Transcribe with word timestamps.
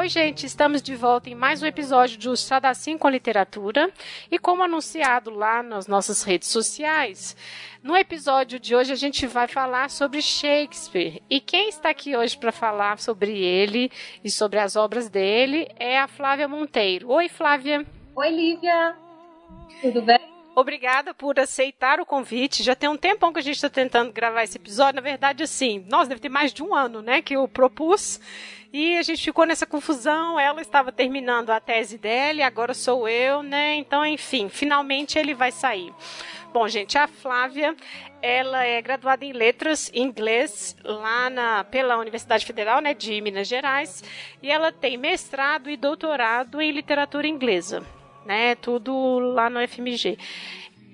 Oi, 0.00 0.08
gente, 0.08 0.46
estamos 0.46 0.80
de 0.80 0.96
volta 0.96 1.28
em 1.28 1.34
mais 1.34 1.62
um 1.62 1.66
episódio 1.66 2.18
do 2.18 2.32
Estrada 2.32 2.70
Assim 2.70 2.96
com 2.96 3.06
Literatura. 3.10 3.92
E 4.30 4.38
como 4.38 4.62
anunciado 4.62 5.28
lá 5.28 5.62
nas 5.62 5.86
nossas 5.86 6.22
redes 6.22 6.48
sociais, 6.48 7.36
no 7.82 7.94
episódio 7.94 8.58
de 8.58 8.74
hoje 8.74 8.94
a 8.94 8.96
gente 8.96 9.26
vai 9.26 9.46
falar 9.46 9.90
sobre 9.90 10.22
Shakespeare. 10.22 11.22
E 11.28 11.38
quem 11.38 11.68
está 11.68 11.90
aqui 11.90 12.16
hoje 12.16 12.34
para 12.38 12.50
falar 12.50 12.98
sobre 12.98 13.44
ele 13.44 13.92
e 14.24 14.30
sobre 14.30 14.58
as 14.58 14.74
obras 14.74 15.10
dele 15.10 15.68
é 15.78 15.98
a 15.98 16.08
Flávia 16.08 16.48
Monteiro. 16.48 17.10
Oi, 17.10 17.28
Flávia. 17.28 17.84
Oi, 18.16 18.30
Lívia. 18.30 18.96
Tudo 19.82 20.00
bem? 20.00 20.19
Obrigada 20.60 21.14
por 21.14 21.40
aceitar 21.40 22.00
o 22.00 22.04
convite. 22.04 22.62
Já 22.62 22.74
tem 22.74 22.86
um 22.86 22.96
tempão 22.96 23.32
que 23.32 23.38
a 23.38 23.42
gente 23.42 23.56
está 23.56 23.70
tentando 23.70 24.12
gravar 24.12 24.44
esse 24.44 24.58
episódio. 24.58 24.96
Na 24.96 25.00
verdade, 25.00 25.42
assim, 25.42 25.82
nós 25.88 26.06
deve 26.06 26.20
ter 26.20 26.28
mais 26.28 26.52
de 26.52 26.62
um 26.62 26.74
ano, 26.74 27.00
né, 27.00 27.22
que 27.22 27.34
eu 27.34 27.48
propus. 27.48 28.20
E 28.70 28.98
a 28.98 29.02
gente 29.02 29.24
ficou 29.24 29.46
nessa 29.46 29.64
confusão. 29.64 30.38
Ela 30.38 30.60
estava 30.60 30.92
terminando 30.92 31.48
a 31.48 31.60
tese 31.60 31.96
dela 31.96 32.40
e 32.40 32.42
agora 32.42 32.74
sou 32.74 33.08
eu, 33.08 33.42
né? 33.42 33.74
Então, 33.76 34.04
enfim, 34.04 34.50
finalmente 34.50 35.18
ele 35.18 35.32
vai 35.32 35.50
sair. 35.50 35.94
Bom, 36.52 36.68
gente, 36.68 36.98
a 36.98 37.08
Flávia, 37.08 37.74
ela 38.20 38.62
é 38.62 38.82
graduada 38.82 39.24
em 39.24 39.32
letras 39.32 39.90
em 39.94 40.02
inglês 40.02 40.76
lá 40.84 41.30
na, 41.30 41.64
pela 41.64 41.96
Universidade 41.96 42.44
Federal, 42.44 42.82
né, 42.82 42.92
de 42.92 43.18
Minas 43.22 43.48
Gerais, 43.48 44.04
e 44.42 44.50
ela 44.50 44.70
tem 44.70 44.98
mestrado 44.98 45.70
e 45.70 45.76
doutorado 45.76 46.60
em 46.60 46.70
literatura 46.70 47.26
inglesa, 47.26 47.82
né? 48.24 48.54
Tudo 48.54 49.18
lá 49.18 49.48
no 49.48 49.60
FMG. 49.66 50.18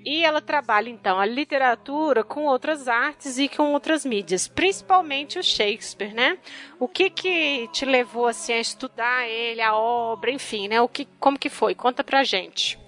E 0.05 0.23
ela 0.23 0.39
trabalha 0.39 0.89
então 0.89 1.19
a 1.19 1.25
literatura 1.25 2.23
com 2.23 2.45
outras 2.45 2.87
artes 2.87 3.37
e 3.37 3.49
com 3.49 3.73
outras 3.73 4.05
mídias, 4.05 4.47
principalmente 4.47 5.37
o 5.37 5.43
Shakespeare, 5.43 6.13
né? 6.13 6.37
O 6.79 6.87
que 6.87 7.09
que 7.09 7.67
te 7.73 7.83
levou 7.83 8.25
assim 8.25 8.53
a 8.53 8.59
estudar 8.59 9.27
ele, 9.27 9.61
a 9.61 9.75
obra, 9.75 10.31
enfim, 10.31 10.69
né? 10.69 10.79
O 10.79 10.87
que, 10.87 11.05
como 11.19 11.37
que 11.37 11.49
foi? 11.49 11.75
Conta 11.75 12.05
pra 12.05 12.23
gente. 12.23 12.79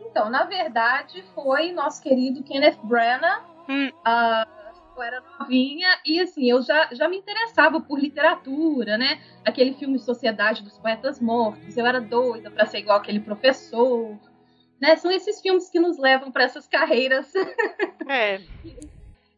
Então, 0.00 0.28
na 0.28 0.44
verdade, 0.44 1.22
foi 1.34 1.70
nosso 1.70 2.02
querido 2.02 2.42
Kenneth 2.42 2.78
Branagh. 2.82 3.42
Hum. 3.68 3.92
Ah, 4.04 4.46
eu 4.96 5.02
era 5.02 5.22
novinha 5.38 5.88
e, 6.04 6.20
assim, 6.20 6.50
eu 6.50 6.62
já, 6.62 6.88
já 6.92 7.08
me 7.08 7.16
interessava 7.16 7.80
por 7.80 7.98
literatura, 7.98 8.96
né? 8.96 9.20
Aquele 9.44 9.74
filme 9.74 9.98
Sociedade 9.98 10.62
dos 10.62 10.78
Poetas 10.78 11.20
Mortos. 11.20 11.76
Eu 11.76 11.86
era 11.86 12.00
doida 12.00 12.50
para 12.50 12.66
ser 12.66 12.78
igual 12.78 12.98
aquele 12.98 13.20
professor. 13.20 14.18
Né? 14.80 14.96
São 14.96 15.10
esses 15.10 15.40
filmes 15.40 15.70
que 15.70 15.80
nos 15.80 15.98
levam 15.98 16.30
para 16.30 16.44
essas 16.44 16.66
carreiras. 16.66 17.32
É. 18.06 18.40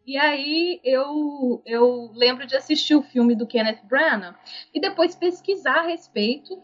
E 0.06 0.16
aí 0.16 0.80
eu, 0.84 1.62
eu 1.66 2.10
lembro 2.14 2.46
de 2.46 2.56
assistir 2.56 2.94
o 2.94 3.02
filme 3.02 3.34
do 3.34 3.46
Kenneth 3.46 3.80
Branagh 3.84 4.36
e 4.72 4.80
depois 4.80 5.16
pesquisar 5.16 5.80
a 5.80 5.86
respeito 5.86 6.62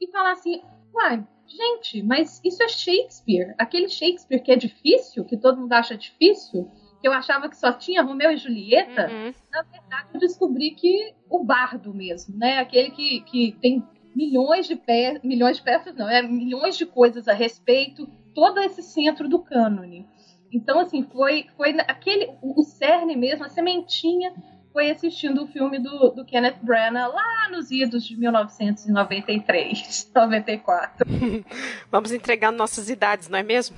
e 0.00 0.06
falar 0.10 0.32
assim, 0.32 0.62
uai, 0.92 1.24
gente, 1.46 2.02
mas 2.02 2.40
isso 2.44 2.62
é 2.62 2.68
Shakespeare. 2.68 3.54
Aquele 3.58 3.88
Shakespeare 3.88 4.40
que 4.40 4.52
é 4.52 4.56
difícil, 4.56 5.24
que 5.24 5.36
todo 5.36 5.60
mundo 5.60 5.72
acha 5.72 5.96
difícil, 5.96 6.70
que 7.04 7.08
eu 7.08 7.12
achava 7.12 7.50
que 7.50 7.56
só 7.58 7.70
tinha 7.70 8.02
Romeu 8.02 8.30
e 8.30 8.36
Julieta, 8.38 9.10
Uhum. 9.10 9.34
na 9.52 9.60
verdade 9.60 10.08
eu 10.14 10.20
descobri 10.20 10.70
que 10.70 11.12
o 11.28 11.44
bardo 11.44 11.92
mesmo, 11.92 12.34
né? 12.34 12.60
Aquele 12.60 12.92
que, 12.92 13.20
que 13.20 13.52
tem 13.60 13.86
milhões 14.16 14.66
de 14.66 14.74
peças, 14.74 15.22
milhões 15.22 15.58
de 15.58 15.62
peças 15.62 15.94
não, 15.94 16.08
é 16.08 16.22
milhões 16.22 16.78
de 16.78 16.86
coisas 16.86 17.28
a 17.28 17.34
respeito, 17.34 18.08
todo 18.34 18.58
esse 18.58 18.82
centro 18.82 19.28
do 19.28 19.38
cânone. 19.38 20.08
Então, 20.50 20.80
assim, 20.80 21.02
foi, 21.12 21.44
foi 21.58 21.72
aquele, 21.80 22.30
o 22.40 22.62
cerne 22.62 23.14
mesmo, 23.16 23.44
a 23.44 23.50
sementinha, 23.50 24.32
foi 24.72 24.90
assistindo 24.90 25.42
o 25.42 25.46
filme 25.46 25.78
do, 25.78 26.08
do 26.08 26.24
Kenneth 26.24 26.56
Branagh 26.62 27.08
lá 27.08 27.50
nos 27.50 27.70
idos 27.70 28.02
de 28.06 28.16
1993, 28.18 30.10
94. 30.14 31.06
Vamos 31.92 32.12
entregando 32.12 32.56
nossas 32.56 32.88
idades, 32.88 33.28
não 33.28 33.38
é 33.38 33.42
mesmo? 33.42 33.76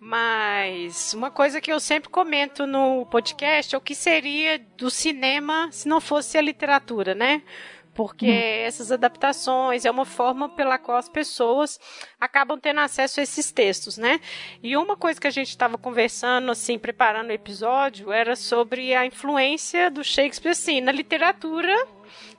Mas 0.00 1.12
uma 1.12 1.30
coisa 1.30 1.60
que 1.60 1.72
eu 1.72 1.80
sempre 1.80 2.08
comento 2.08 2.66
no 2.66 3.04
podcast 3.06 3.74
é 3.74 3.78
o 3.78 3.80
que 3.80 3.94
seria 3.94 4.58
do 4.76 4.90
cinema 4.90 5.68
se 5.72 5.88
não 5.88 6.00
fosse 6.00 6.38
a 6.38 6.40
literatura, 6.40 7.14
né? 7.14 7.42
Porque 7.94 8.26
essas 8.26 8.92
adaptações 8.92 9.84
é 9.84 9.90
uma 9.90 10.04
forma 10.04 10.48
pela 10.50 10.78
qual 10.78 10.98
as 10.98 11.08
pessoas 11.08 11.80
acabam 12.20 12.56
tendo 12.56 12.78
acesso 12.78 13.18
a 13.18 13.24
esses 13.24 13.50
textos, 13.50 13.98
né? 13.98 14.20
E 14.62 14.76
uma 14.76 14.96
coisa 14.96 15.20
que 15.20 15.26
a 15.26 15.32
gente 15.32 15.48
estava 15.48 15.76
conversando, 15.76 16.52
assim, 16.52 16.78
preparando 16.78 17.30
o 17.30 17.32
episódio, 17.32 18.12
era 18.12 18.36
sobre 18.36 18.94
a 18.94 19.04
influência 19.04 19.90
do 19.90 20.04
Shakespeare, 20.04 20.52
assim, 20.52 20.80
na 20.80 20.92
literatura 20.92 21.74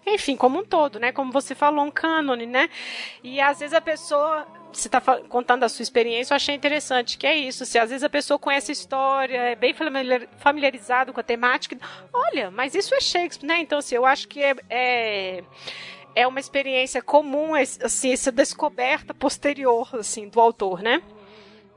enfim, 0.06 0.36
como 0.36 0.60
um 0.60 0.64
todo, 0.64 1.00
né? 1.00 1.12
Como 1.12 1.32
você 1.32 1.54
falou, 1.54 1.86
um 1.86 1.92
cânone, 1.92 2.46
né? 2.46 2.70
E 3.24 3.40
às 3.40 3.60
vezes 3.60 3.74
a 3.74 3.82
pessoa, 3.82 4.48
você 4.72 4.88
está 4.88 5.02
contando 5.02 5.64
a 5.64 5.70
sua 5.70 5.84
experiência, 5.84 6.34
eu 6.34 6.36
achei 6.36 6.54
interessante, 6.56 7.18
que 7.18 7.26
é 7.26 7.36
isso, 7.36 7.66
se 7.66 7.80
às 7.80 7.90
vezes 7.90 8.04
a 8.04 8.10
pessoa 8.10 8.38
conhece 8.38 8.72
a 8.72 8.74
história, 8.74 9.38
é 9.38 9.56
bem 9.56 9.74
familiar- 9.74 10.28
familiarizado 10.38 11.12
com 11.12 11.20
a 11.20 11.24
temática, 11.24 11.78
olha, 12.14 12.52
mas 12.52 12.76
isso 12.76 12.94
é 12.94 13.02
Shakespeare, 13.02 13.48
né? 13.48 13.60
Então, 13.62 13.80
assim, 13.80 13.96
eu 13.96 14.06
acho 14.06 14.28
que 14.28 14.42
é, 14.42 14.56
é, 14.70 15.44
é 16.16 16.28
uma 16.28 16.40
experiência 16.40 17.02
comum, 17.02 17.54
assim, 17.56 18.12
essa 18.12 18.32
descoberta 18.32 19.14
posterior, 19.14 19.90
assim, 19.94 20.30
do 20.30 20.40
autor, 20.40 20.82
né? 20.82 21.02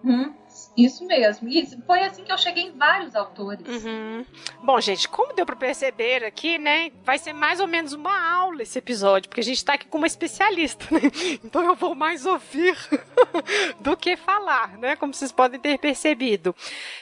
Uhum, 0.05 0.35
isso 0.77 1.07
mesmo. 1.07 1.49
E 1.49 1.67
foi 1.87 2.01
assim 2.01 2.25
que 2.25 2.33
eu 2.33 2.39
cheguei 2.39 2.65
em 2.65 2.73
vários 2.73 3.15
autores. 3.15 3.67
Uhum. 3.67 4.25
Bom, 4.63 4.81
gente, 4.81 5.09
como 5.09 5.33
deu 5.35 5.45
para 5.45 5.57
perceber 5.57 6.25
aqui, 6.25 6.59
né? 6.59 6.91
Vai 7.05 7.19
ser 7.19 7.33
mais 7.33 7.61
ou 7.61 7.67
menos 7.67 7.93
uma 7.93 8.33
aula 8.33 8.63
esse 8.63 8.79
episódio, 8.79 9.29
porque 9.29 9.41
a 9.41 9.45
gente 9.45 9.65
tá 9.65 9.75
aqui 9.75 9.87
com 9.87 9.99
uma 9.99 10.07
especialista, 10.07 10.87
né? 10.91 11.01
Então 11.45 11.63
eu 11.65 11.75
vou 11.75 11.95
mais 11.95 12.25
ouvir 12.25 12.77
do 13.81 13.97
que 13.97 14.17
falar, 14.17 14.79
né? 14.79 14.97
Como 14.97 15.13
vocês 15.13 15.33
podem 15.33 15.61
ter 15.61 15.79
percebido. 15.79 16.55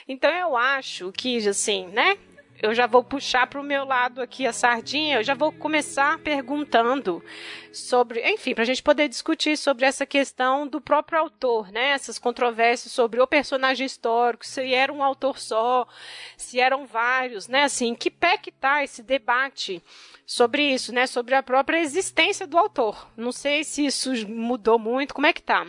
Então 0.08 0.31
eu 0.31 0.56
acho 0.56 1.12
que, 1.12 1.37
assim, 1.48 1.87
né? 1.88 2.16
Eu 2.62 2.75
já 2.75 2.87
vou 2.87 3.03
puxar 3.03 3.47
para 3.47 3.60
o 3.60 3.65
meu 3.65 3.84
lado 3.84 4.21
aqui 4.21 4.47
a 4.47 4.53
sardinha, 4.53 5.16
eu 5.16 5.22
já 5.22 5.34
vou 5.34 5.50
começar 5.50 6.19
perguntando 6.19 7.25
sobre, 7.72 8.21
enfim, 8.31 8.54
para 8.54 8.62
a 8.62 8.66
gente 8.66 8.82
poder 8.82 9.09
discutir 9.09 9.56
sobre 9.56 9.87
essa 9.87 10.04
questão 10.04 10.66
do 10.66 10.78
próprio 10.78 11.19
autor, 11.19 11.72
né? 11.72 11.93
Essas 11.93 12.19
controvérsias 12.19 12.93
sobre 12.93 13.19
o 13.19 13.26
personagem 13.26 13.87
histórico, 13.87 14.47
se 14.47 14.75
era 14.75 14.93
um 14.93 15.03
autor 15.03 15.38
só, 15.38 15.88
se 16.37 16.60
eram 16.60 16.87
vários, 16.87 17.49
né? 17.49 17.62
Assim, 17.62 17.94
que 17.94 18.10
pé 18.10 18.37
que 18.37 18.53
tá 18.53 18.84
esse 18.84 19.03
debate 19.03 19.82
sobre 20.26 20.62
isso, 20.62 20.93
né? 20.93 21.06
Sobre 21.06 21.34
a 21.34 21.43
própria 21.43 21.78
existência 21.78 22.47
do 22.47 22.59
autor. 22.59 23.10
Não 23.16 23.32
sei 23.32 23.65
se 23.65 23.87
isso 23.87 24.10
mudou 24.28 24.78
muito, 24.78 25.15
como 25.15 25.26
é 25.26 25.32
que 25.32 25.43
tá? 25.43 25.66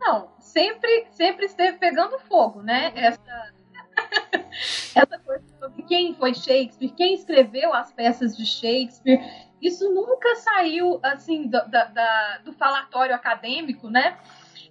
Não, 0.00 0.32
sempre, 0.40 1.06
sempre 1.10 1.44
esteve 1.46 1.76
pegando 1.76 2.18
fogo, 2.20 2.62
né? 2.62 2.92
Essa, 2.96 3.52
essa 4.94 5.18
coisa 5.18 5.44
sobre 5.58 5.82
quem 5.84 6.14
foi 6.14 6.34
Shakespeare, 6.34 6.90
quem 6.90 7.14
escreveu 7.14 7.72
as 7.72 7.92
peças 7.92 8.36
de 8.36 8.44
Shakespeare. 8.46 9.20
Isso 9.60 9.92
nunca 9.92 10.34
saiu 10.36 10.98
assim 11.02 11.44
do, 11.44 11.68
da- 11.68 11.84
da- 11.84 12.38
do 12.44 12.52
falatório 12.52 13.14
acadêmico, 13.14 13.88
né? 13.88 14.18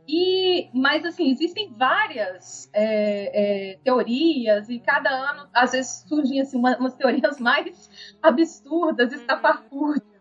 E, 0.07 0.69
mas 0.73 1.05
assim, 1.05 1.29
existem 1.31 1.71
várias 1.73 2.69
é, 2.73 3.71
é, 3.71 3.77
teorias, 3.83 4.67
e 4.69 4.79
cada 4.79 5.09
ano, 5.09 5.47
às 5.53 5.71
vezes, 5.71 6.03
surgem 6.07 6.41
assim, 6.41 6.57
uma- 6.57 6.77
umas 6.77 6.95
teorias 6.95 7.37
mais 7.39 7.89
absurdas, 8.21 9.13
estapafúrdias. 9.13 10.11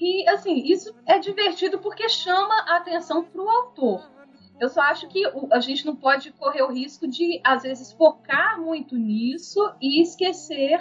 E 0.00 0.28
assim, 0.28 0.54
isso 0.64 0.94
é 1.06 1.18
divertido 1.18 1.78
porque 1.80 2.08
chama 2.08 2.54
a 2.68 2.76
atenção 2.76 3.24
para 3.24 3.42
o 3.42 3.48
autor. 3.48 4.17
Eu 4.60 4.68
só 4.68 4.80
acho 4.82 5.08
que 5.08 5.22
a 5.52 5.60
gente 5.60 5.86
não 5.86 5.94
pode 5.94 6.32
correr 6.32 6.62
o 6.62 6.72
risco 6.72 7.06
de, 7.06 7.40
às 7.44 7.62
vezes, 7.62 7.92
focar 7.92 8.60
muito 8.60 8.96
nisso 8.96 9.60
e 9.80 10.02
esquecer 10.02 10.80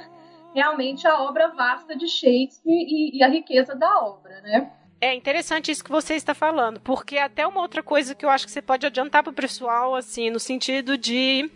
realmente 0.53 1.07
a 1.07 1.21
obra 1.21 1.49
vasta 1.49 1.95
de 1.95 2.07
Shakespeare 2.07 2.85
e, 2.87 3.17
e 3.17 3.23
a 3.23 3.27
riqueza 3.27 3.75
da 3.75 3.99
obra, 3.99 4.41
né? 4.41 4.71
É 4.99 5.13
interessante 5.13 5.71
isso 5.71 5.83
que 5.83 5.91
você 5.91 6.15
está 6.15 6.33
falando, 6.33 6.79
porque 6.79 7.19
até 7.19 7.45
uma 7.45 7.61
outra 7.61 7.83
coisa 7.83 8.15
que 8.15 8.25
eu 8.25 8.29
acho 8.29 8.47
que 8.47 8.51
você 8.51 8.63
pode 8.63 8.85
adiantar 8.87 9.21
para 9.21 9.29
o 9.29 9.35
pessoal, 9.35 9.93
assim, 9.93 10.31
no 10.31 10.39
sentido 10.39 10.97
de. 10.97 11.51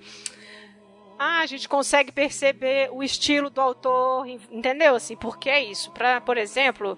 Ah, 1.18 1.40
a 1.40 1.46
gente 1.48 1.68
consegue 1.68 2.12
perceber 2.12 2.90
o 2.92 3.02
estilo 3.02 3.50
do 3.50 3.60
autor, 3.60 4.28
entendeu? 4.28 4.96
Assim, 4.96 5.16
porque 5.16 5.50
é 5.50 5.64
isso. 5.64 5.92
Para, 5.92 6.22
por 6.22 6.38
exemplo, 6.38 6.98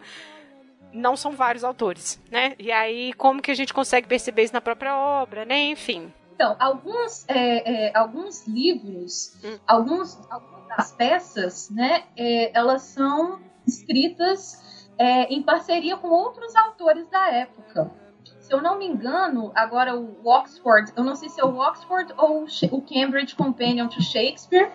não 0.93 1.15
são 1.15 1.31
vários 1.31 1.63
autores, 1.63 2.21
né? 2.31 2.53
E 2.59 2.71
aí, 2.71 3.13
como 3.13 3.41
que 3.41 3.51
a 3.51 3.55
gente 3.55 3.73
consegue 3.73 4.07
perceber 4.07 4.43
isso 4.43 4.53
na 4.53 4.61
própria 4.61 4.95
obra, 4.95 5.43
né? 5.43 5.59
Enfim. 5.71 6.11
Então, 6.35 6.55
alguns, 6.59 7.25
é, 7.27 7.89
é, 7.89 7.97
alguns 7.97 8.47
livros, 8.47 9.37
hum. 9.43 9.57
alguns, 9.67 10.19
algumas 10.29 10.91
peças, 10.93 11.69
né, 11.69 12.05
é, 12.17 12.57
elas 12.57 12.81
são 12.81 13.39
escritas 13.67 14.89
é, 14.97 15.31
em 15.33 15.43
parceria 15.43 15.95
com 15.95 16.09
outros 16.09 16.55
autores 16.55 17.07
da 17.09 17.29
época. 17.31 17.91
Se 18.39 18.53
eu 18.53 18.61
não 18.61 18.77
me 18.77 18.85
engano, 18.85 19.51
agora 19.55 19.95
o 19.95 20.27
Oxford, 20.27 20.91
eu 20.97 21.03
não 21.03 21.15
sei 21.15 21.29
se 21.29 21.39
é 21.39 21.45
o 21.45 21.57
Oxford 21.57 22.13
ou 22.17 22.45
o 22.71 22.81
Cambridge 22.81 23.35
Companion 23.35 23.87
to 23.87 24.01
Shakespeare, 24.01 24.69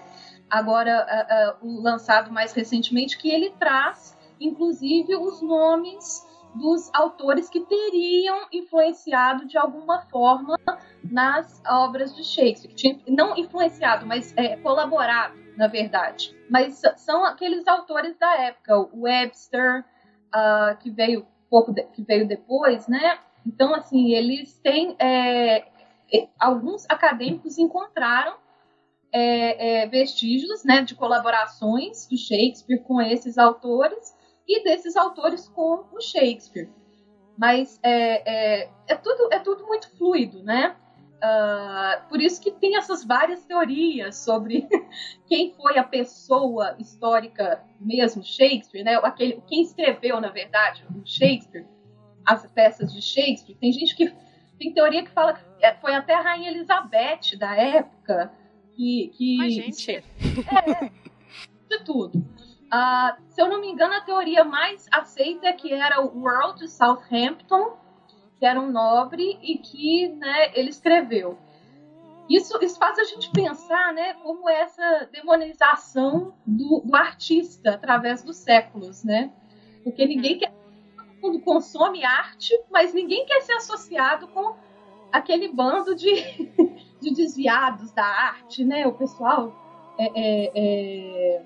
agora 0.49 1.07
uh, 1.63 1.83
lançado 1.83 2.33
mais 2.33 2.53
recentemente, 2.55 3.19
que 3.19 3.31
ele 3.31 3.51
traz, 3.59 4.17
inclusive, 4.41 5.17
os 5.17 5.43
nomes 5.43 6.27
dos 6.55 6.91
autores 6.95 7.49
que 7.49 7.61
teriam 7.61 8.47
influenciado 8.53 9.47
de 9.47 9.59
alguma 9.59 10.01
forma 10.07 10.57
nas 11.05 11.63
obras 11.67 12.15
de 12.15 12.25
Shakespeare. 12.25 13.03
Não 13.07 13.37
influenciado, 13.37 14.07
mas 14.07 14.35
é, 14.37 14.57
colaborado, 14.57 15.35
na 15.57 15.67
verdade. 15.67 16.35
Mas 16.51 16.81
são 16.97 17.25
aqueles 17.25 17.67
autores 17.69 18.17
da 18.19 18.35
época, 18.39 18.79
o 18.79 19.03
Webster, 19.03 19.85
uh, 20.35 20.77
que 20.79 20.91
veio 20.91 21.27
pouco 21.51 21.73
de, 21.73 21.83
que 21.85 22.03
veio 22.03 22.27
depois, 22.27 22.89
né? 22.89 23.19
Então, 23.47 23.75
assim, 23.75 24.13
eles 24.13 24.59
têm 24.59 24.97
é, 24.99 25.67
alguns 26.39 26.85
acadêmicos 26.89 27.59
encontraram 27.59 28.35
é, 29.13 29.83
é, 29.83 29.87
vestígios 29.87 30.65
né, 30.65 30.83
de 30.83 30.95
colaborações 30.95 32.07
do 32.07 32.17
Shakespeare 32.17 32.83
com 32.83 33.01
esses 33.01 33.39
autores 33.39 34.15
e 34.49 34.65
desses 34.65 34.97
autores 34.97 35.49
com 35.49 35.85
o 35.93 36.01
Shakespeare. 36.01 36.71
Mas 37.37 37.79
é, 37.83 38.63
é, 38.63 38.71
é 38.89 38.95
tudo, 38.97 39.33
é 39.33 39.39
tudo 39.39 39.67
muito 39.67 39.91
fluido, 39.97 40.43
né? 40.43 40.75
Uh, 41.19 42.09
por 42.09 42.23
isso 42.23 42.41
que 42.41 42.53
tem 42.53 42.77
essas 42.77 43.05
várias 43.05 43.45
teorias 43.45 44.17
sobre 44.17 44.69
quem 45.27 45.53
foi 45.55 45.77
a 45.77 45.83
pessoa 45.83 46.77
histórica 46.79 47.63
mesmo, 47.81 48.23
Shakespeare, 48.23 48.85
né? 48.85 48.95
Aquele, 49.03 49.43
quem 49.47 49.63
escreveu, 49.63 50.21
na 50.21 50.31
verdade, 50.31 50.85
o 50.91 51.05
Shakespeare, 51.05 51.67
as 52.25 52.47
peças 52.47 52.93
de 52.93 53.03
Shakespeare. 53.03 53.57
Tem 53.57 53.73
gente 53.73 53.97
que 53.97 54.13
tem 54.59 54.73
teoria 54.73 55.05
que 55.05 55.11
fala 55.11 55.35
que 55.35 55.43
é, 55.65 55.75
foi 55.75 55.95
até 55.95 56.15
a 56.15 56.21
Rainha 56.21 56.51
Elizabeth 56.51 57.37
da 57.39 57.55
época 57.57 58.33
que. 58.75 59.13
que 59.17 59.37
Mas, 59.37 59.55
gente. 59.55 60.05
É, 61.71 61.77
de 61.77 61.85
tudo. 61.85 62.25
Uh, 62.69 63.23
se 63.29 63.41
eu 63.41 63.49
não 63.49 63.61
me 63.61 63.69
engano, 63.69 63.95
a 63.95 64.01
teoria 64.03 64.45
mais 64.45 64.87
aceita 64.93 65.49
é 65.49 65.53
que 65.53 65.73
era 65.73 66.03
o 66.03 66.29
Earl 66.29 66.55
de 66.55 66.69
Southampton, 66.69 67.77
que 68.39 68.45
era 68.45 68.61
um 68.61 68.71
nobre 68.71 69.39
e 69.43 69.59
que 69.59 70.09
né, 70.09 70.53
ele 70.55 70.69
escreveu. 70.69 71.39
Isso, 72.29 72.63
isso 72.63 72.79
faz 72.79 72.99
a 72.99 73.05
gente 73.05 73.31
pensar 73.31 73.95
né, 73.95 74.15
como 74.23 74.49
essa 74.49 75.09
demonização 75.11 76.35
do, 76.47 76.83
do 76.85 76.95
artista 76.95 77.71
através 77.71 78.23
dos 78.23 78.37
séculos, 78.37 79.03
né? 79.03 79.33
Porque 79.83 80.07
ninguém 80.07 80.35
uhum. 80.35 80.39
quer. 80.39 80.59
Todo 81.21 81.33
mundo 81.33 81.45
consome 81.45 82.05
arte, 82.05 82.55
mas 82.71 82.95
ninguém 82.95 83.27
quer 83.27 83.41
ser 83.41 83.55
associado 83.55 84.29
com 84.29 84.55
aquele 85.11 85.49
bando 85.49 85.95
de, 85.95 86.13
de 87.01 87.15
desviados 87.15 87.93
da 87.93 88.05
arte, 88.05 88.63
né? 88.63 88.87
O 88.87 88.93
pessoal 88.93 89.53
é, 89.99 90.05
é, 90.15 90.53
é, 90.55 91.43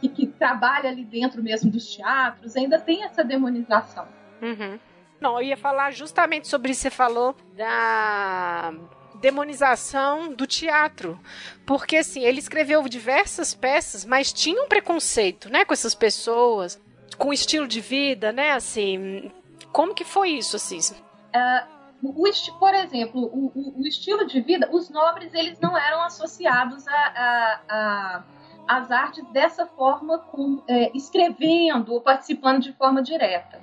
que, 0.00 0.08
que, 0.08 0.26
trabalha 0.26 0.90
ali 0.90 1.04
dentro 1.04 1.42
mesmo 1.42 1.70
dos 1.70 1.94
teatros 1.94 2.56
ainda 2.56 2.78
tem 2.78 3.04
essa 3.04 3.24
demonização. 3.24 4.06
Uhum. 4.42 4.78
Não, 5.20 5.40
eu 5.40 5.48
ia 5.48 5.56
falar 5.56 5.90
justamente 5.92 6.46
sobre 6.48 6.70
isso 6.70 6.82
que 6.82 6.90
você 6.90 6.90
falou 6.90 7.34
da 7.56 8.74
demonização 9.20 10.32
do 10.32 10.46
teatro. 10.46 11.18
Porque, 11.64 11.96
assim, 11.96 12.22
ele 12.22 12.38
escreveu 12.38 12.86
diversas 12.88 13.54
peças, 13.54 14.04
mas 14.04 14.32
tinha 14.32 14.62
um 14.62 14.68
preconceito, 14.68 15.48
né, 15.48 15.64
com 15.64 15.72
essas 15.72 15.94
pessoas, 15.94 16.80
com 17.16 17.28
o 17.28 17.32
estilo 17.32 17.66
de 17.66 17.80
vida, 17.80 18.32
né, 18.32 18.52
assim... 18.52 19.30
Como 19.72 19.94
que 19.94 20.04
foi 20.04 20.30
isso, 20.30 20.56
assim? 20.56 20.78
Uh, 20.78 21.76
o, 22.02 22.58
por 22.58 22.74
exemplo, 22.74 23.20
o, 23.20 23.52
o, 23.54 23.82
o, 23.82 23.86
estilo 23.86 24.26
de 24.26 24.40
vida, 24.40 24.68
os 24.72 24.88
nobres 24.88 25.34
eles 25.34 25.58
não 25.60 25.76
eram 25.76 26.02
associados 26.02 26.86
a, 26.88 26.92
a, 26.92 27.60
a 27.68 28.22
as 28.68 28.90
artes 28.90 29.24
dessa 29.30 29.66
forma, 29.66 30.18
com, 30.18 30.62
é, 30.68 30.90
escrevendo 30.96 31.92
ou 31.92 32.00
participando 32.00 32.62
de 32.62 32.72
forma 32.72 33.02
direta. 33.02 33.60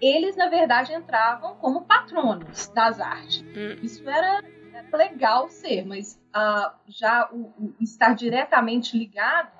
Eles, 0.00 0.36
na 0.36 0.48
verdade, 0.48 0.92
entravam 0.92 1.54
como 1.56 1.82
patronos 1.82 2.68
das 2.68 3.00
artes. 3.00 3.42
Hum. 3.42 3.78
Isso 3.82 4.08
era, 4.08 4.42
era, 4.74 4.96
legal 4.96 5.48
ser, 5.48 5.86
mas 5.86 6.20
uh, 6.34 6.72
já 6.88 7.28
o, 7.30 7.52
o, 7.56 7.74
estar 7.80 8.14
diretamente 8.14 8.98
ligado 8.98 9.50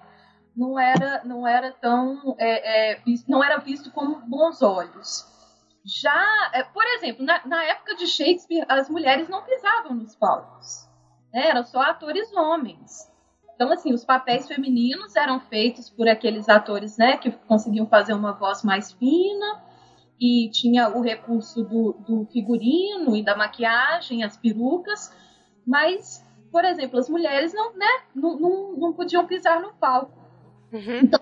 não 0.57 0.79
era, 0.79 1.23
não 1.25 1.47
era 1.47 1.73
tão, 1.73 2.35
é, 2.39 2.95
é, 2.95 3.03
não 3.29 3.43
era 3.43 3.59
visto 3.59 3.91
com 3.93 4.21
bons 4.29 4.63
olhos. 4.63 5.31
Já, 5.85 6.51
é, 6.53 6.63
por 6.63 6.85
exemplo, 6.85 7.25
na, 7.25 7.45
na, 7.47 7.65
época 7.65 7.95
de 7.97 8.07
Shakespeare, 8.07 8.65
as 8.69 8.89
mulheres 8.89 9.29
não 9.29 9.43
pisavam 9.43 9.95
nos 9.95 10.15
palcos. 10.15 10.89
Né? 11.33 11.49
Eram 11.49 11.65
só 11.65 11.81
atores 11.83 12.33
homens. 12.33 13.12
Então, 13.63 13.73
assim, 13.73 13.95
os 13.95 14.05
papéis 14.05 14.49
femininos 14.49 15.15
eram 15.15 15.39
feitos 15.39 15.89
por 15.89 16.09
aqueles 16.09 16.49
atores 16.49 16.99
né, 16.99 17.17
que 17.17 17.31
conseguiam 17.31 17.87
fazer 17.87 18.13
uma 18.13 18.33
voz 18.33 18.65
mais 18.65 18.91
fina 18.91 19.63
e 20.21 20.51
tinha 20.51 20.89
o 20.89 21.01
recurso 21.01 21.63
do, 21.63 21.93
do 21.93 22.27
figurino 22.33 23.15
e 23.15 23.23
da 23.23 23.37
maquiagem, 23.37 24.25
as 24.25 24.37
perucas, 24.37 25.15
mas, 25.65 26.29
por 26.51 26.65
exemplo, 26.65 26.99
as 26.99 27.09
mulheres 27.09 27.55
não, 27.55 27.73
né, 27.77 27.87
não, 28.13 28.37
não, 28.37 28.73
não 28.73 28.93
podiam 28.93 29.25
pisar 29.29 29.63
no 29.63 29.73
palco. 29.75 30.19
Uhum. 30.73 30.99
Então, 31.01 31.21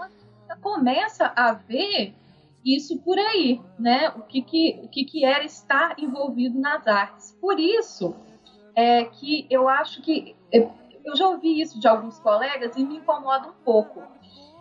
começa 0.62 1.30
a 1.36 1.52
ver 1.52 2.14
isso 2.64 2.98
por 3.00 3.18
aí, 3.18 3.60
né? 3.78 4.08
O 4.16 4.22
que, 4.22 4.40
que, 4.40 4.80
o 4.82 4.88
que, 4.88 5.04
que 5.04 5.26
era 5.26 5.44
estar 5.44 5.94
envolvido 5.98 6.58
nas 6.58 6.86
artes. 6.86 7.36
Por 7.38 7.60
isso 7.60 8.16
é 8.74 9.04
que 9.04 9.46
eu 9.50 9.68
acho 9.68 10.00
que 10.00 10.34
eu 11.10 11.16
já 11.16 11.28
ouvi 11.28 11.60
isso 11.60 11.78
de 11.78 11.88
alguns 11.88 12.18
colegas 12.18 12.76
e 12.76 12.84
me 12.84 12.96
incomoda 12.96 13.48
um 13.48 13.64
pouco. 13.64 14.02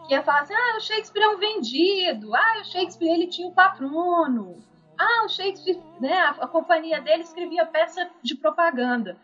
Que 0.07 0.15
é 0.15 0.21
falar 0.21 0.41
assim, 0.41 0.53
ah, 0.53 0.77
o 0.77 0.81
Shakespeare 0.81 1.23
é 1.23 1.29
um 1.29 1.37
vendido, 1.37 2.35
ah, 2.35 2.61
o 2.61 2.65
Shakespeare 2.65 3.11
ele 3.11 3.27
tinha 3.27 3.47
um 3.47 3.53
patrono, 3.53 4.57
ah, 4.97 5.23
o 5.25 5.29
Shakespeare, 5.29 5.79
né, 6.01 6.13
a, 6.13 6.29
a 6.31 6.47
companhia 6.47 6.99
dele 6.99 7.23
escrevia 7.23 7.65
peça 7.65 8.09
de 8.21 8.35
propaganda. 8.35 9.17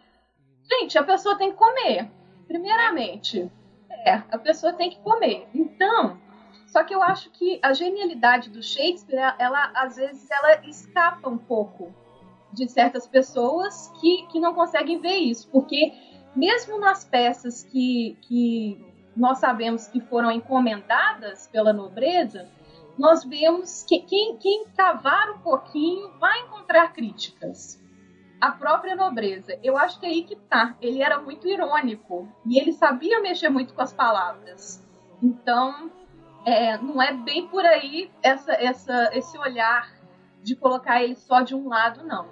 Gente, 0.69 0.97
a 0.97 1.03
pessoa 1.03 1.37
tem 1.37 1.51
que 1.51 1.57
comer, 1.57 2.09
primeiramente. 2.47 3.51
É, 3.89 4.21
a 4.31 4.37
pessoa 4.37 4.73
tem 4.73 4.89
que 4.89 4.99
comer. 4.99 5.47
Então, 5.53 6.19
só 6.67 6.83
que 6.83 6.93
eu 6.93 7.01
acho 7.01 7.29
que 7.31 7.59
a 7.61 7.73
genialidade 7.73 8.49
do 8.49 8.61
Shakespeare, 8.61 9.35
ela 9.37 9.71
às 9.75 9.95
vezes 9.95 10.29
ela 10.29 10.65
escapa 10.67 11.29
um 11.29 11.37
pouco 11.37 11.93
de 12.53 12.67
certas 12.67 13.07
pessoas 13.07 13.91
que, 13.99 14.25
que 14.27 14.39
não 14.39 14.53
conseguem 14.53 14.99
ver 14.99 15.17
isso, 15.17 15.49
porque 15.51 15.93
mesmo 16.35 16.79
nas 16.79 17.03
peças 17.03 17.63
que, 17.63 18.17
que 18.21 18.83
nós 19.15 19.39
sabemos 19.39 19.87
que 19.87 20.01
foram 20.01 20.31
encomendadas 20.31 21.47
pela 21.47 21.71
nobreza, 21.71 22.49
nós 22.97 23.23
vemos 23.23 23.83
que 23.83 23.99
quem, 23.99 24.37
quem 24.37 24.65
cavar 24.75 25.31
um 25.31 25.39
pouquinho 25.39 26.11
vai 26.19 26.41
encontrar 26.41 26.93
críticas. 26.93 27.81
A 28.39 28.51
própria 28.51 28.95
nobreza. 28.95 29.57
Eu 29.63 29.77
acho 29.77 29.99
que 29.99 30.05
é 30.05 30.09
aí 30.09 30.23
que 30.23 30.35
tá. 30.35 30.75
Ele 30.81 31.01
era 31.01 31.19
muito 31.19 31.47
irônico 31.47 32.27
e 32.45 32.59
ele 32.59 32.73
sabia 32.73 33.21
mexer 33.21 33.49
muito 33.49 33.73
com 33.73 33.81
as 33.81 33.93
palavras. 33.93 34.85
Então, 35.23 35.89
é, 36.45 36.77
não 36.77 37.01
é 37.01 37.13
bem 37.13 37.47
por 37.47 37.65
aí 37.65 38.11
essa, 38.21 38.53
essa, 38.53 39.09
esse 39.13 39.37
olhar 39.37 39.89
de 40.43 40.55
colocar 40.55 41.01
ele 41.01 41.15
só 41.15 41.41
de 41.41 41.55
um 41.55 41.69
lado, 41.69 42.05
não. 42.05 42.27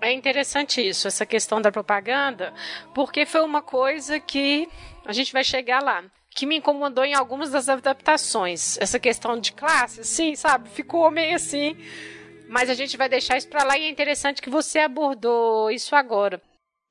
É 0.00 0.12
interessante 0.12 0.86
isso, 0.86 1.08
essa 1.08 1.26
questão 1.26 1.60
da 1.60 1.72
propaganda, 1.72 2.54
porque 2.94 3.26
foi 3.26 3.40
uma 3.40 3.60
coisa 3.60 4.20
que 4.20 4.68
a 5.04 5.12
gente 5.12 5.32
vai 5.32 5.42
chegar 5.42 5.82
lá. 5.82 6.04
Que 6.30 6.46
me 6.46 6.56
incomodou 6.56 7.04
em 7.04 7.14
algumas 7.14 7.50
das 7.50 7.68
adaptações. 7.68 8.78
Essa 8.78 9.00
questão 9.00 9.40
de 9.40 9.52
classe, 9.52 10.00
assim, 10.02 10.36
sabe? 10.36 10.68
Ficou 10.68 11.10
meio 11.10 11.34
assim. 11.34 11.76
Mas 12.48 12.70
a 12.70 12.74
gente 12.74 12.96
vai 12.96 13.08
deixar 13.08 13.36
isso 13.36 13.48
para 13.48 13.64
lá 13.64 13.76
e 13.76 13.84
é 13.84 13.90
interessante 13.90 14.40
que 14.40 14.48
você 14.48 14.78
abordou 14.78 15.70
isso 15.70 15.96
agora. 15.96 16.40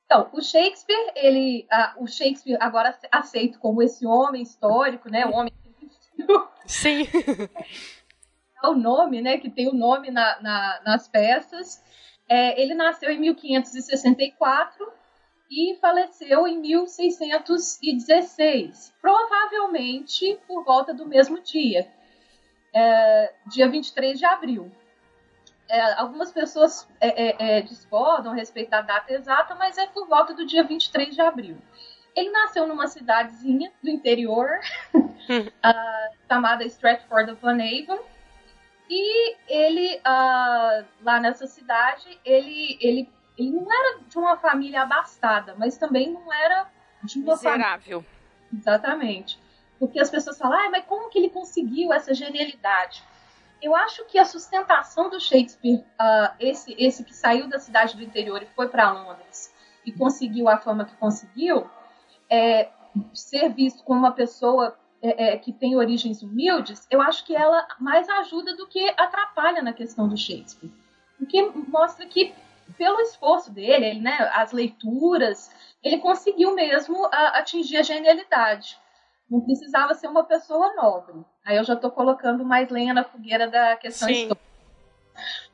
Então, 0.06 0.30
o 0.34 0.42
Shakespeare, 0.42 1.12
ele, 1.16 1.68
o 1.98 2.08
Shakespeare 2.08 2.58
agora 2.60 2.98
aceito 3.12 3.60
como 3.60 3.82
esse 3.82 4.06
homem 4.06 4.42
histórico, 4.42 5.10
né? 5.10 5.26
O 5.26 5.32
homem 5.32 5.54
Sim. 6.66 7.08
É 8.64 8.68
o 8.70 8.74
nome, 8.74 9.22
né? 9.22 9.38
Que 9.38 9.52
tem 9.52 9.68
o 9.68 9.74
nome 9.74 10.10
na, 10.10 10.42
na, 10.42 10.82
nas 10.84 11.08
peças. 11.08 11.80
É, 12.30 12.62
ele 12.62 12.74
nasceu 12.74 13.10
em 13.12 13.20
1564 13.20 14.92
e 15.50 15.78
faleceu 15.80 16.46
em 16.48 16.60
1616, 16.60 18.94
provavelmente 19.02 20.38
por 20.46 20.66
volta 20.66 20.94
do 20.94 21.06
mesmo 21.06 21.40
dia, 21.40 21.90
é, 22.74 23.34
dia 23.48 23.70
23 23.70 24.20
de 24.20 24.26
abril. 24.26 24.70
é, 25.70 25.94
algumas 25.94 26.32
pessoas 26.32 26.88
é, 27.00 27.58
é, 27.58 27.62
discordam 27.62 28.32
a 28.32 28.36
respeito 28.36 28.70
da 28.70 28.82
data 28.82 29.14
exata, 29.14 29.56
mas 29.56 29.78
é 29.78 29.86
por 29.88 30.08
volta 30.08 30.34
do 30.34 30.46
dia 30.46 30.64
23 30.64 31.16
de 31.16 31.22
abril. 31.22 31.58
Ele 32.16 32.30
nasceu 32.32 32.66
numa 32.66 32.88
cidadezinha 32.88 33.72
do 33.84 33.90
interior 33.90 34.50
uh, 34.96 35.12
chamada 36.28 36.66
Stratford 36.66 37.32
upon 37.32 37.60
Avon. 37.62 38.00
E 38.90 39.36
ele, 39.48 39.98
uh, 39.98 40.86
lá 41.04 41.20
nessa 41.20 41.46
cidade, 41.46 42.20
ele, 42.24 42.78
ele, 42.80 43.10
ele 43.38 43.52
não 43.52 43.72
era 43.72 44.00
de 44.00 44.18
uma 44.18 44.38
família 44.38 44.84
abastada, 44.84 45.56
mas 45.58 45.78
também 45.78 46.12
não 46.12 46.34
era 46.34 46.70
de 47.04 47.20
uma 47.20 47.34
Miserável. 47.34 48.02
família. 48.02 48.18
Exatamente. 48.54 49.40
Porque 49.78 50.00
as 50.00 50.10
pessoas 50.10 50.38
falam, 50.38 50.58
ah, 50.58 50.70
mas 50.72 50.86
como 50.86 51.10
que 51.10 51.20
ele 51.20 51.30
conseguiu 51.30 51.94
essa 51.94 52.14
genialidade? 52.14 53.04
Eu 53.62 53.76
acho 53.76 54.06
que 54.06 54.18
a 54.18 54.26
sustentação 54.26 55.10
do 55.10 55.20
Shakespeare, 55.20 55.84
uh, 56.00 56.34
esse, 56.40 56.76
esse 56.78 57.04
que 57.04 57.14
saiu 57.14 57.48
da 57.48 57.60
cidade 57.60 57.96
do 57.96 58.04
interior 58.04 58.42
e 58.42 58.46
foi 58.48 58.70
para 58.70 58.92
Londres 58.92 59.54
e 59.86 59.92
conseguiu 59.92 60.48
a 60.50 60.58
fama 60.58 60.86
que 60.86 60.96
conseguiu, 60.96 61.70
é, 62.30 62.70
ser 63.14 63.50
visto 63.54 63.84
como 63.84 64.00
uma 64.00 64.12
pessoa 64.12 64.78
é, 65.02 65.34
é, 65.34 65.38
que 65.38 65.52
tem 65.52 65.76
origens 65.76 66.22
humildes, 66.24 66.88
eu 66.90 67.02
acho 67.02 67.26
que 67.26 67.36
ela 67.36 67.68
mais 67.80 68.10
ajuda 68.10 68.56
do 68.56 68.68
que 68.68 68.90
atrapalha 68.98 69.62
na 69.62 69.74
questão 69.74 70.08
do 70.08 70.18
Shakespeare. 70.18 70.72
Porque 71.18 71.42
mostra 71.68 72.06
que, 72.06 72.34
pelo 72.78 73.00
esforço 73.02 73.52
dele, 73.52 74.00
né, 74.00 74.18
as 74.34 74.52
leituras, 74.52 75.52
ele 75.84 75.98
conseguiu 76.00 76.54
mesmo 76.56 77.06
a, 77.12 77.40
atingir 77.40 77.78
a 77.78 77.84
genialidade. 77.84 78.78
Não 79.30 79.42
precisava 79.42 79.94
ser 79.94 80.08
uma 80.08 80.24
pessoa 80.24 80.74
nobre. 80.76 81.26
Aí 81.46 81.58
eu 81.58 81.64
já 81.64 81.74
estou 81.74 81.92
colocando 81.92 82.46
mais 82.46 82.70
lenha 82.70 82.94
na 82.94 83.04
fogueira 83.04 83.48
da 83.48 83.76
questão 83.76 84.08
Sim. 84.08 84.14
histórica. 84.14 84.48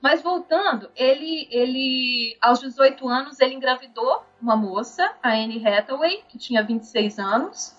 Mas 0.02 0.22
voltando, 0.22 0.92
ele, 0.96 1.48
ele, 1.50 2.38
aos 2.42 2.60
18 2.60 3.08
anos, 3.08 3.40
ele 3.40 3.56
engravidou 3.56 4.24
uma 4.42 4.56
moça, 4.56 5.14
a 5.24 5.30
Anne 5.30 5.66
Hathaway, 5.66 6.24
que 6.28 6.38
tinha 6.38 6.62
26 6.62 7.20
anos. 7.20 7.76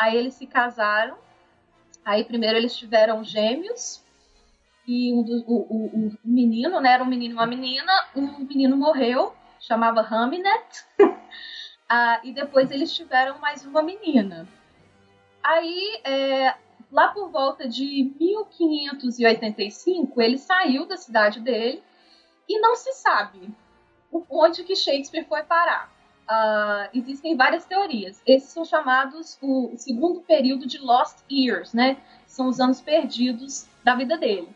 Aí 0.00 0.16
eles 0.16 0.34
se 0.34 0.46
casaram. 0.46 1.18
Aí 2.02 2.24
primeiro 2.24 2.56
eles 2.56 2.74
tiveram 2.74 3.22
gêmeos. 3.22 4.02
E 4.86 5.12
um 5.12 5.22
do, 5.22 5.44
o, 5.46 5.56
o, 5.70 6.08
o, 6.08 6.16
menino, 6.24 6.80
né, 6.80 6.94
era 6.94 7.04
um 7.04 7.06
menino 7.06 7.34
e 7.34 7.36
uma 7.36 7.46
menina. 7.46 7.92
Um 8.16 8.38
menino 8.38 8.78
morreu, 8.78 9.34
chamava 9.60 10.00
Haminet. 10.00 10.86
ah, 11.86 12.18
e 12.24 12.32
depois 12.32 12.70
eles 12.70 12.94
tiveram 12.94 13.38
mais 13.38 13.66
uma 13.66 13.82
menina. 13.82 14.48
Aí, 15.42 16.00
é, 16.02 16.54
lá 16.90 17.08
por 17.08 17.30
volta 17.30 17.68
de 17.68 18.14
1585, 18.18 20.22
ele 20.22 20.38
saiu 20.38 20.86
da 20.86 20.96
cidade 20.96 21.40
dele 21.40 21.82
e 22.48 22.58
não 22.58 22.74
se 22.74 22.94
sabe 22.94 23.54
onde 24.28 24.64
que 24.64 24.74
Shakespeare 24.74 25.26
foi 25.26 25.42
parar. 25.42 25.99
Uh, 26.30 26.88
existem 26.94 27.36
várias 27.36 27.64
teorias. 27.64 28.22
Esses 28.24 28.50
são 28.50 28.64
chamados 28.64 29.36
o 29.42 29.72
segundo 29.76 30.20
período 30.20 30.64
de 30.64 30.78
Lost 30.78 31.18
Years, 31.28 31.74
né? 31.74 31.96
São 32.24 32.46
os 32.46 32.60
anos 32.60 32.80
perdidos 32.80 33.66
da 33.82 33.96
vida 33.96 34.16
dele. 34.16 34.48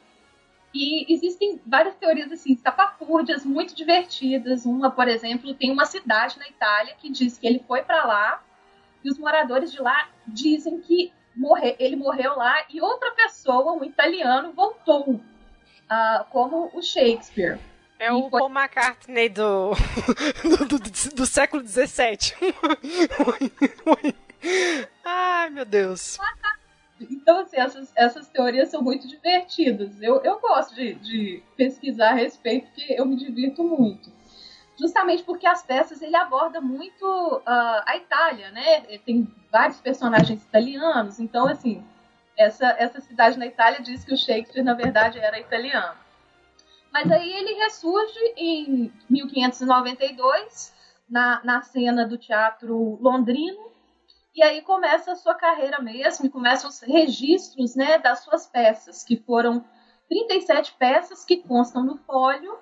E 0.73 1.12
existem 1.12 1.61
várias 1.66 1.97
teorias 1.97 2.31
assim, 2.31 2.52
estapafúrdias, 2.52 3.45
muito 3.45 3.75
divertidas. 3.75 4.64
Uma, 4.64 4.88
por 4.88 5.09
exemplo, 5.09 5.52
tem 5.54 5.73
uma 5.73 5.85
cidade 5.85 6.38
na 6.38 6.47
Itália 6.47 6.95
que 6.97 7.11
diz 7.11 7.37
que 7.38 7.47
ele 7.47 7.64
foi 7.66 7.83
para 7.83 8.04
lá 8.04 8.40
e 9.02 9.11
os 9.11 9.19
moradores 9.19 9.73
de 9.73 9.83
lá 9.83 10.09
dizem 10.26 10.81
que 10.81 11.12
morre, 11.37 11.75
ele 11.81 11.97
morreu 11.97 12.37
lá 12.37 12.64
e 12.71 12.81
outra 12.81 13.11
pessoa, 13.12 13.73
um 13.73 13.85
italiano, 13.85 14.52
voltou 14.52 15.14
uh, 15.14 16.25
como 16.31 16.71
o 16.73 16.81
Shakespeare. 16.81 17.59
É 17.99 18.13
o. 18.13 18.29
Paul 18.31 18.51
McCartney 18.51 19.29
do, 19.31 19.71
do, 20.43 20.79
do, 20.79 21.15
do 21.15 21.27
século 21.27 21.67
XVII. 21.67 22.35
Ai, 25.05 25.51
meu 25.51 25.65
Deus. 25.65 26.19
Então, 27.01 27.41
assim, 27.41 27.57
essas, 27.57 27.93
essas 27.97 28.29
teorias 28.29 28.69
são 28.69 28.83
muito 28.83 29.09
divertidas. 29.09 30.01
Eu, 30.01 30.23
eu 30.23 30.39
gosto 30.41 30.75
de, 30.75 30.95
de 30.95 31.43
pesquisar 31.57 32.11
a 32.11 32.15
respeito, 32.15 32.67
porque 32.67 32.95
eu 32.97 33.07
me 33.07 33.17
divirto 33.17 33.63
muito 33.63 34.13
justamente 34.79 35.23
porque 35.23 35.47
as 35.47 35.63
peças 35.63 36.03
ele 36.03 36.17
aborda 36.17 36.61
muito 36.61 37.05
uh, 37.05 37.83
a 37.87 37.97
Itália, 37.97 38.51
né? 38.51 38.81
Tem 39.05 39.27
vários 39.51 39.81
personagens 39.81 40.43
italianos, 40.43 41.21
então 41.21 41.47
assim 41.47 41.85
essa 42.37 42.67
essa 42.79 43.01
cidade 43.01 43.39
na 43.39 43.47
Itália 43.47 43.81
diz 43.81 44.05
que 44.05 44.13
o 44.13 44.17
Shakespeare 44.17 44.65
na 44.65 44.75
verdade 44.75 45.19
era 45.19 45.39
italiano. 45.39 45.95
Mas 46.95 47.11
aí 47.11 47.33
ele 47.33 47.55
ressurge 47.55 48.35
em 48.37 48.93
1592 49.11 50.73
na, 51.11 51.43
na 51.45 51.61
cena 51.61 52.07
do 52.07 52.17
teatro 52.17 52.97
londrino 53.03 53.73
e 54.33 54.43
aí 54.43 54.63
começa 54.63 55.13
a 55.13 55.17
sua 55.17 55.35
carreira 55.35 55.83
mesmo 55.83 56.25
e 56.25 56.31
começam 56.31 56.71
os 56.71 56.81
registros, 56.81 57.75
né, 57.75 57.99
das 57.99 58.21
suas 58.21 58.47
peças 58.47 59.03
que 59.03 59.17
foram 59.17 59.65
37 60.09 60.75
peças 60.79 61.25
que 61.25 61.39
constam 61.39 61.83
no 61.83 61.99
fólio 61.99 62.57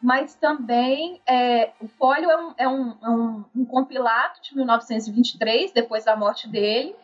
mas 0.00 0.34
também 0.34 1.20
é, 1.26 1.72
o 1.80 1.88
Fólio 1.88 2.30
é, 2.30 2.36
um, 2.36 2.54
é, 2.58 2.68
um, 2.68 2.96
é 3.02 3.10
um, 3.10 3.44
um, 3.56 3.64
compilado 3.64 4.40
de 4.42 4.54
1923, 4.54 5.72
depois 5.72 6.04
da 6.04 6.14
morte 6.14 6.48
dele, 6.48 6.94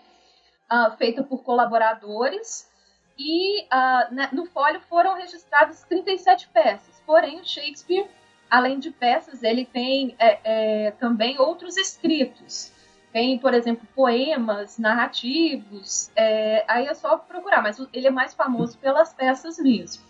uh, 0.70 0.96
feito 0.96 1.24
por 1.24 1.42
colaboradores, 1.42 2.70
e 3.22 3.62
uh, 3.64 4.34
no 4.34 4.46
Fólio 4.46 4.80
foram 4.88 5.14
registradas 5.14 5.84
37 5.84 6.48
peças, 6.48 7.00
porém 7.06 7.40
o 7.40 7.44
Shakespeare, 7.44 8.08
além 8.50 8.80
de 8.80 8.90
peças, 8.90 9.44
ele 9.44 9.64
tem 9.64 10.16
é, 10.18 10.40
é, 10.86 10.90
também 10.92 11.38
outros 11.38 11.76
escritos, 11.76 12.72
tem, 13.12 13.38
por 13.38 13.54
exemplo, 13.54 13.86
poemas, 13.94 14.76
narrativos, 14.76 16.10
é, 16.16 16.64
aí 16.66 16.86
é 16.86 16.94
só 16.94 17.16
procurar, 17.16 17.62
mas 17.62 17.78
ele 17.92 18.08
é 18.08 18.10
mais 18.10 18.34
famoso 18.34 18.76
pelas 18.78 19.12
peças 19.12 19.56
mesmo. 19.58 20.02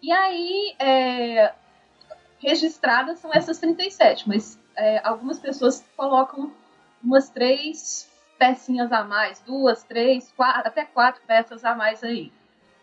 E 0.00 0.12
aí, 0.12 0.76
é, 0.78 1.52
registradas 2.38 3.18
são 3.18 3.32
essas 3.34 3.58
37, 3.58 4.28
mas 4.28 4.56
é, 4.76 5.00
algumas 5.02 5.40
pessoas 5.40 5.84
colocam 5.96 6.52
umas 7.02 7.28
três 7.28 8.07
pecinhas 8.38 8.92
a 8.92 9.04
mais, 9.04 9.40
duas, 9.40 9.82
três, 9.82 10.32
quatro, 10.32 10.68
até 10.68 10.84
quatro 10.84 11.20
peças 11.26 11.64
a 11.64 11.74
mais 11.74 12.02
aí, 12.04 12.32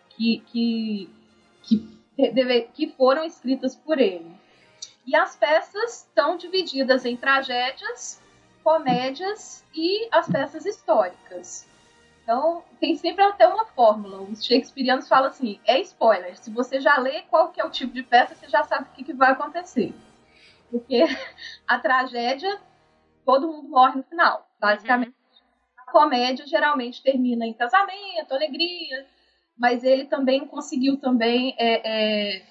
que, 0.10 0.44
que, 0.48 1.10
que, 1.64 2.32
deve, 2.32 2.64
que 2.74 2.92
foram 2.92 3.24
escritas 3.24 3.76
por 3.76 4.00
ele. 4.00 4.36
E 5.06 5.16
as 5.16 5.36
peças 5.36 6.08
estão 6.08 6.36
divididas 6.36 7.06
em 7.06 7.16
tragédias, 7.16 8.22
comédias 8.64 9.64
e 9.74 10.08
as 10.12 10.28
peças 10.28 10.66
históricas. 10.66 11.68
Então, 12.24 12.64
tem 12.80 12.96
sempre 12.96 13.24
até 13.24 13.48
uma 13.48 13.66
fórmula. 13.66 14.22
Os 14.24 14.44
shakespearianos 14.44 15.08
falam 15.08 15.30
assim, 15.30 15.60
é 15.64 15.80
spoiler. 15.82 16.36
Se 16.36 16.50
você 16.50 16.82
já 16.82 16.98
lê 16.98 17.22
qual 17.24 17.52
que 17.52 17.62
é 17.62 17.66
o 17.66 17.70
tipo 17.70 17.94
de 17.94 18.02
peça, 18.02 18.34
você 18.34 18.50
já 18.50 18.64
sabe 18.64 18.90
o 18.90 18.94
que, 18.94 19.04
que 19.04 19.14
vai 19.14 19.32
acontecer. 19.32 19.94
Porque 20.72 21.04
a 21.68 21.78
tragédia, 21.78 22.60
todo 23.24 23.48
mundo 23.48 23.70
morre 23.70 23.98
no 23.98 24.04
final, 24.04 24.50
basicamente. 24.60 25.10
Uhum. 25.10 25.25
Comédia 25.96 26.46
geralmente 26.46 27.02
termina 27.02 27.46
em 27.46 27.54
casamento, 27.54 28.34
alegria, 28.34 29.08
mas 29.58 29.82
ele 29.82 30.04
também 30.04 30.46
conseguiu 30.46 30.98
também, 30.98 31.56
é, 31.58 32.36
é, 32.36 32.42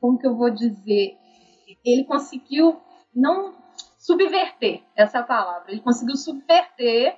como 0.00 0.18
que 0.18 0.26
eu 0.26 0.34
vou 0.34 0.50
dizer, 0.50 1.16
ele 1.84 2.02
conseguiu 2.02 2.82
não 3.14 3.54
subverter 3.96 4.82
essa 4.96 5.22
palavra, 5.22 5.70
ele 5.70 5.82
conseguiu 5.82 6.16
subverter 6.16 7.16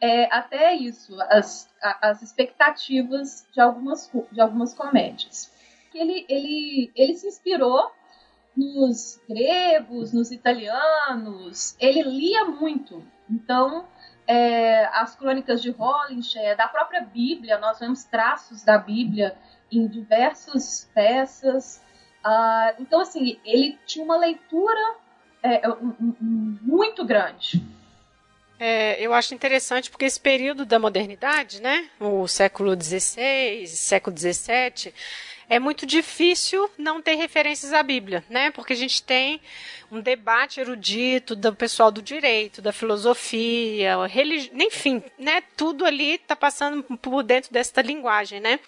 é, 0.00 0.34
até 0.34 0.74
isso, 0.74 1.14
as, 1.28 1.70
as 2.00 2.22
expectativas 2.22 3.46
de 3.52 3.60
algumas, 3.60 4.10
de 4.32 4.40
algumas 4.40 4.72
comédias. 4.72 5.52
Ele, 5.94 6.24
ele, 6.26 6.90
ele 6.96 7.14
se 7.14 7.28
inspirou 7.28 7.90
nos 8.56 9.20
gregos, 9.28 10.14
nos 10.14 10.30
italianos, 10.30 11.76
ele 11.78 12.02
lia 12.02 12.46
muito. 12.46 13.04
Então, 13.28 13.86
é, 14.26 14.86
as 14.86 15.14
crônicas 15.14 15.62
de 15.62 15.70
Holinshedh, 15.70 16.56
da 16.56 16.68
própria 16.68 17.00
Bíblia, 17.00 17.58
nós 17.58 17.78
vemos 17.78 18.04
traços 18.04 18.64
da 18.64 18.76
Bíblia 18.78 19.36
em 19.70 19.86
diversas 19.86 20.90
peças. 20.94 21.82
Uh, 22.24 22.80
então, 22.80 23.00
assim, 23.00 23.38
ele 23.44 23.78
tinha 23.86 24.04
uma 24.04 24.16
leitura 24.16 24.96
é, 25.42 25.62
muito 26.10 27.04
grande. 27.04 27.62
É, 28.58 29.00
eu 29.00 29.12
acho 29.12 29.34
interessante 29.34 29.90
porque 29.90 30.06
esse 30.06 30.18
período 30.18 30.64
da 30.64 30.78
modernidade, 30.78 31.60
né, 31.60 31.88
o 32.00 32.26
século 32.26 32.74
XVI, 32.74 33.66
século 33.66 34.16
XVII, 34.16 34.94
é 35.48 35.58
muito 35.58 35.86
difícil 35.86 36.68
não 36.76 37.00
ter 37.00 37.14
referências 37.14 37.72
à 37.72 37.82
Bíblia, 37.82 38.24
né? 38.28 38.50
Porque 38.50 38.72
a 38.72 38.76
gente 38.76 39.02
tem 39.02 39.40
um 39.90 40.00
debate 40.00 40.60
erudito 40.60 41.36
do 41.36 41.54
pessoal 41.54 41.90
do 41.90 42.02
direito, 42.02 42.60
da 42.60 42.72
filosofia, 42.72 44.06
religi... 44.06 44.50
enfim, 44.54 45.02
né? 45.18 45.42
Tudo 45.56 45.84
ali 45.84 46.14
está 46.14 46.34
passando 46.34 46.82
por 46.82 47.22
dentro 47.22 47.52
desta 47.52 47.80
linguagem, 47.80 48.40
né? 48.40 48.58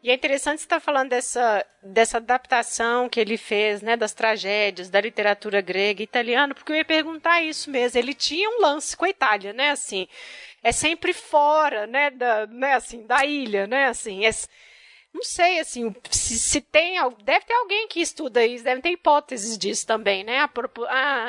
E 0.00 0.10
é 0.10 0.14
interessante 0.14 0.60
você 0.60 0.64
estar 0.64 0.78
falando 0.78 1.10
dessa, 1.10 1.66
dessa 1.82 2.18
adaptação 2.18 3.08
que 3.08 3.18
ele 3.18 3.36
fez, 3.36 3.82
né, 3.82 3.96
das 3.96 4.12
tragédias, 4.12 4.88
da 4.88 5.00
literatura 5.00 5.60
grega 5.60 6.00
e 6.00 6.04
italiana, 6.04 6.54
porque 6.54 6.70
eu 6.70 6.76
ia 6.76 6.84
perguntar 6.84 7.42
isso 7.42 7.68
mesmo. 7.68 7.98
Ele 7.98 8.14
tinha 8.14 8.48
um 8.48 8.60
lance 8.60 8.96
com 8.96 9.04
a 9.04 9.10
Itália, 9.10 9.52
né, 9.52 9.70
assim, 9.70 10.06
é 10.62 10.70
sempre 10.70 11.12
fora, 11.12 11.86
né, 11.88 12.10
da, 12.10 12.46
né, 12.46 12.74
assim, 12.74 13.04
da 13.06 13.24
ilha, 13.24 13.66
né, 13.66 13.86
assim, 13.86 14.24
é, 14.24 14.30
não 15.12 15.22
sei, 15.22 15.58
assim, 15.58 15.94
se, 16.10 16.38
se, 16.38 16.60
tem, 16.60 16.96
deve 17.24 17.44
ter 17.44 17.54
alguém 17.54 17.88
que 17.88 18.00
estuda 18.00 18.44
isso, 18.44 18.62
deve 18.62 18.82
ter 18.82 18.90
hipóteses 18.90 19.58
disso 19.58 19.86
também, 19.86 20.22
né, 20.22 20.48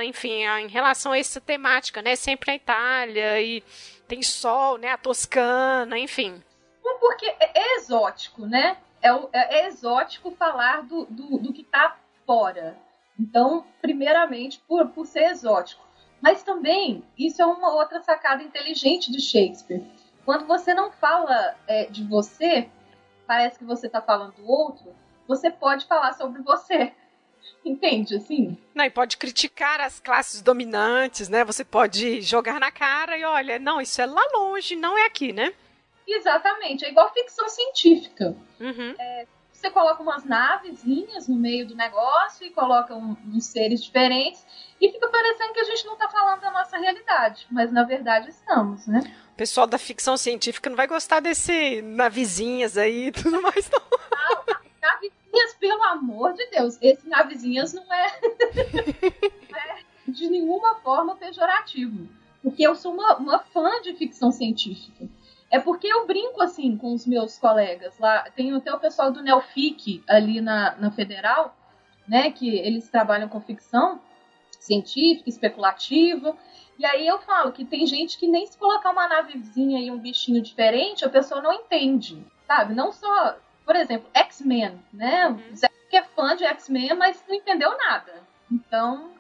enfim, 0.05 0.43
em 0.43 0.67
relação 0.67 1.11
a 1.11 1.17
essa 1.17 1.41
temática, 1.41 2.01
né, 2.01 2.15
sempre 2.15 2.51
a 2.51 2.55
Itália 2.55 3.41
e 3.41 3.63
tem 4.07 4.21
sol, 4.21 4.77
né, 4.77 4.89
a 4.91 4.97
Toscana, 4.97 5.97
enfim 5.97 6.43
porque 6.99 7.25
é, 7.39 7.51
é 7.55 7.75
exótico, 7.77 8.45
né? 8.45 8.77
É, 9.01 9.09
é, 9.09 9.59
é, 9.61 9.67
exótico 9.67 10.31
falar 10.31 10.83
do, 10.83 11.05
do, 11.05 11.37
do 11.37 11.53
que 11.53 11.61
está 11.61 11.97
fora. 12.25 12.77
Então, 13.19 13.65
primeiramente, 13.81 14.61
por, 14.67 14.87
por 14.89 15.05
ser 15.05 15.31
exótico. 15.31 15.83
Mas 16.21 16.43
também, 16.43 17.03
isso 17.17 17.41
é 17.41 17.45
uma 17.45 17.73
outra 17.73 18.01
sacada 18.01 18.43
inteligente 18.43 19.11
de 19.11 19.21
Shakespeare. 19.21 19.83
Quando 20.25 20.45
você 20.45 20.73
não 20.73 20.91
fala 20.91 21.55
é, 21.65 21.85
de 21.85 22.03
você, 22.03 22.69
parece 23.29 23.59
que 23.59 23.63
você 23.63 23.85
está 23.85 24.01
falando 24.01 24.33
do 24.33 24.49
outro, 24.49 24.91
você 25.27 25.51
pode 25.51 25.85
falar 25.85 26.13
sobre 26.13 26.41
você. 26.41 26.91
Entende, 27.63 28.15
assim? 28.15 28.57
Não, 28.73 28.83
e 28.83 28.89
pode 28.89 29.17
criticar 29.17 29.79
as 29.79 29.99
classes 29.99 30.41
dominantes, 30.41 31.29
né? 31.29 31.45
Você 31.45 31.63
pode 31.63 32.21
jogar 32.21 32.59
na 32.59 32.71
cara 32.71 33.15
e 33.15 33.23
olha, 33.23 33.59
não, 33.59 33.79
isso 33.79 34.01
é 34.01 34.07
lá 34.07 34.23
longe, 34.33 34.75
não 34.75 34.97
é 34.97 35.05
aqui, 35.05 35.31
né? 35.31 35.53
Exatamente, 36.07 36.83
é 36.83 36.89
igual 36.89 37.13
ficção 37.13 37.47
científica. 37.47 38.35
Uhum. 38.59 38.95
É, 38.97 39.27
você 39.59 39.69
coloca 39.69 40.01
umas 40.01 40.23
navezinhas 40.23 41.27
no 41.27 41.35
meio 41.35 41.67
do 41.67 41.75
negócio 41.75 42.45
e 42.45 42.49
coloca 42.49 42.95
um, 42.95 43.15
uns 43.27 43.45
seres 43.45 43.83
diferentes 43.83 44.45
e 44.79 44.89
fica 44.89 45.07
parecendo 45.09 45.53
que 45.53 45.59
a 45.59 45.65
gente 45.65 45.85
não 45.85 45.93
está 45.93 46.07
falando 46.07 46.39
da 46.39 46.51
nossa 46.51 46.77
realidade, 46.77 47.45
mas 47.51 47.71
na 47.71 47.83
verdade 47.83 48.29
estamos, 48.29 48.87
né? 48.87 49.01
O 49.33 49.35
pessoal 49.35 49.67
da 49.67 49.77
ficção 49.77 50.15
científica 50.15 50.69
não 50.69 50.77
vai 50.77 50.87
gostar 50.87 51.19
desse 51.19 51.81
navezinhas 51.81 52.77
aí 52.77 53.07
e 53.07 53.11
tudo 53.11 53.41
mais, 53.41 53.69
não. 53.69 53.81
não 54.47 54.59
navezinhas, 54.81 55.53
pelo 55.59 55.83
amor 55.83 56.33
de 56.33 56.45
Deus, 56.51 56.77
esse 56.81 57.07
navezinhas 57.07 57.73
não 57.73 57.93
é, 57.93 58.19
não 59.51 59.59
é 59.59 59.79
de 60.07 60.29
nenhuma 60.29 60.75
forma 60.75 61.17
pejorativo. 61.17 62.07
Porque 62.41 62.65
eu 62.65 62.73
sou 62.73 62.93
uma, 62.93 63.17
uma 63.17 63.39
fã 63.39 63.81
de 63.81 63.93
ficção 63.95 64.31
científica. 64.31 65.09
É 65.51 65.59
porque 65.59 65.87
eu 65.87 66.05
brinco 66.05 66.41
assim 66.41 66.77
com 66.77 66.93
os 66.93 67.05
meus 67.05 67.37
colegas 67.37 67.97
lá. 67.99 68.23
Tem 68.35 68.53
até 68.53 68.73
o 68.73 68.79
pessoal 68.79 69.11
do 69.11 69.23
Neofic 69.23 70.03
ali 70.07 70.41
na, 70.41 70.75
na 70.75 70.91
Federal, 70.91 71.55
né? 72.07 72.31
Que 72.31 72.57
eles 72.59 72.89
trabalham 72.89 73.27
com 73.27 73.41
ficção 73.41 73.99
científica, 74.59 75.29
especulativa. 75.29 76.35
E 76.77 76.85
aí 76.85 77.07
eu 77.07 77.19
falo 77.19 77.51
que 77.51 77.65
tem 77.65 77.85
gente 77.87 78.17
que 78.17 78.27
nem 78.27 78.45
se 78.45 78.57
colocar 78.57 78.91
uma 78.91 79.07
navezinha 79.07 79.79
e 79.81 79.89
um 79.91 79.97
bichinho 79.97 80.41
diferente, 80.41 81.03
a 81.03 81.09
pessoa 81.09 81.41
não 81.41 81.51
entende, 81.51 82.23
sabe? 82.47 82.73
Não 82.73 82.91
só, 82.91 83.37
por 83.65 83.75
exemplo, 83.75 84.09
X-Men, 84.13 84.79
né? 84.93 85.27
Uhum. 85.27 85.55
Zé 85.55 85.69
que 85.89 85.97
é 85.97 86.03
fã 86.03 86.35
de 86.35 86.45
X-Men, 86.45 86.93
mas 86.93 87.23
não 87.27 87.35
entendeu 87.35 87.75
nada. 87.77 88.21
Então. 88.51 89.11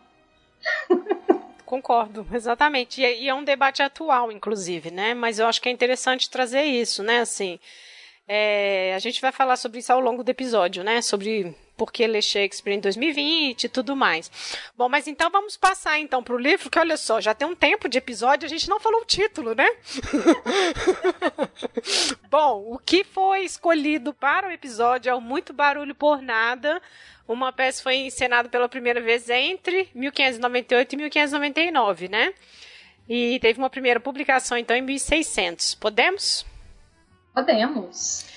Concordo, 1.69 2.25
exatamente. 2.33 2.99
E, 2.99 3.25
e, 3.25 3.29
é 3.29 3.33
um 3.33 3.43
debate 3.43 3.83
atual, 3.83 4.31
inclusive, 4.31 4.89
né? 4.89 5.13
Mas 5.13 5.37
eu 5.37 5.45
acho 5.45 5.61
que 5.61 5.69
é 5.69 5.71
interessante 5.71 6.27
trazer 6.27 6.63
isso, 6.63 7.03
né? 7.03 7.19
Assim, 7.19 7.59
é, 8.27 8.93
a 8.95 8.99
gente 8.99 9.21
vai 9.21 9.31
falar 9.31 9.55
sobre 9.55 9.77
isso 9.77 9.93
ao 9.93 9.99
longo 9.99 10.23
do 10.23 10.29
episódio, 10.31 10.83
né? 10.83 10.99
Sobre 11.03 11.55
por 11.79 11.93
que 11.93 12.05
ler 12.05 12.21
Shakespeare 12.21 12.75
em 12.75 12.81
2020 12.81 13.63
e 13.63 13.69
tudo 13.69 13.95
mais. 13.95 14.29
Bom, 14.77 14.89
mas 14.89 15.07
então 15.07 15.29
vamos 15.29 15.55
passar 15.55 15.97
então 15.97 16.21
para 16.21 16.35
o 16.35 16.37
livro, 16.37 16.69
que 16.69 16.77
olha 16.77 16.97
só, 16.97 17.21
já 17.21 17.33
tem 17.33 17.47
um 17.47 17.55
tempo 17.55 17.87
de 17.87 17.97
episódio, 17.97 18.45
a 18.45 18.49
gente 18.49 18.67
não 18.67 18.81
falou 18.81 18.99
o 19.01 19.05
título, 19.05 19.55
né? 19.55 19.65
Bom, 22.29 22.73
o 22.73 22.77
que 22.77 23.05
foi 23.05 23.45
escolhido 23.45 24.13
para 24.13 24.49
o 24.49 24.51
episódio 24.51 25.09
é 25.09 25.15
o 25.15 25.21
Muito 25.21 25.53
Barulho 25.53 25.95
por 25.95 26.21
Nada, 26.21 26.81
uma 27.25 27.53
peça 27.53 27.81
foi 27.81 27.95
encenada 27.95 28.49
pela 28.49 28.67
primeira 28.67 28.99
vez 28.99 29.29
entre 29.29 29.87
1598 29.95 30.91
e 30.91 30.97
1599, 30.97 32.09
né? 32.09 32.33
E 33.07 33.39
teve 33.39 33.57
uma 33.57 33.69
primeira 33.69 33.99
publicação, 33.99 34.57
então, 34.57 34.75
em 34.75 34.81
1600. 34.81 35.75
Podemos? 35.75 36.45
Podemos. 37.33 38.28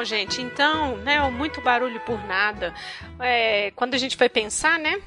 Bom, 0.00 0.04
gente, 0.04 0.40
então, 0.40 0.96
né, 0.96 1.20
muito 1.28 1.60
barulho 1.60 2.00
por 2.00 2.18
nada. 2.24 2.72
É, 3.18 3.70
quando 3.72 3.92
a 3.92 3.98
gente 3.98 4.16
foi 4.16 4.30
pensar, 4.30 4.78
né, 4.78 4.98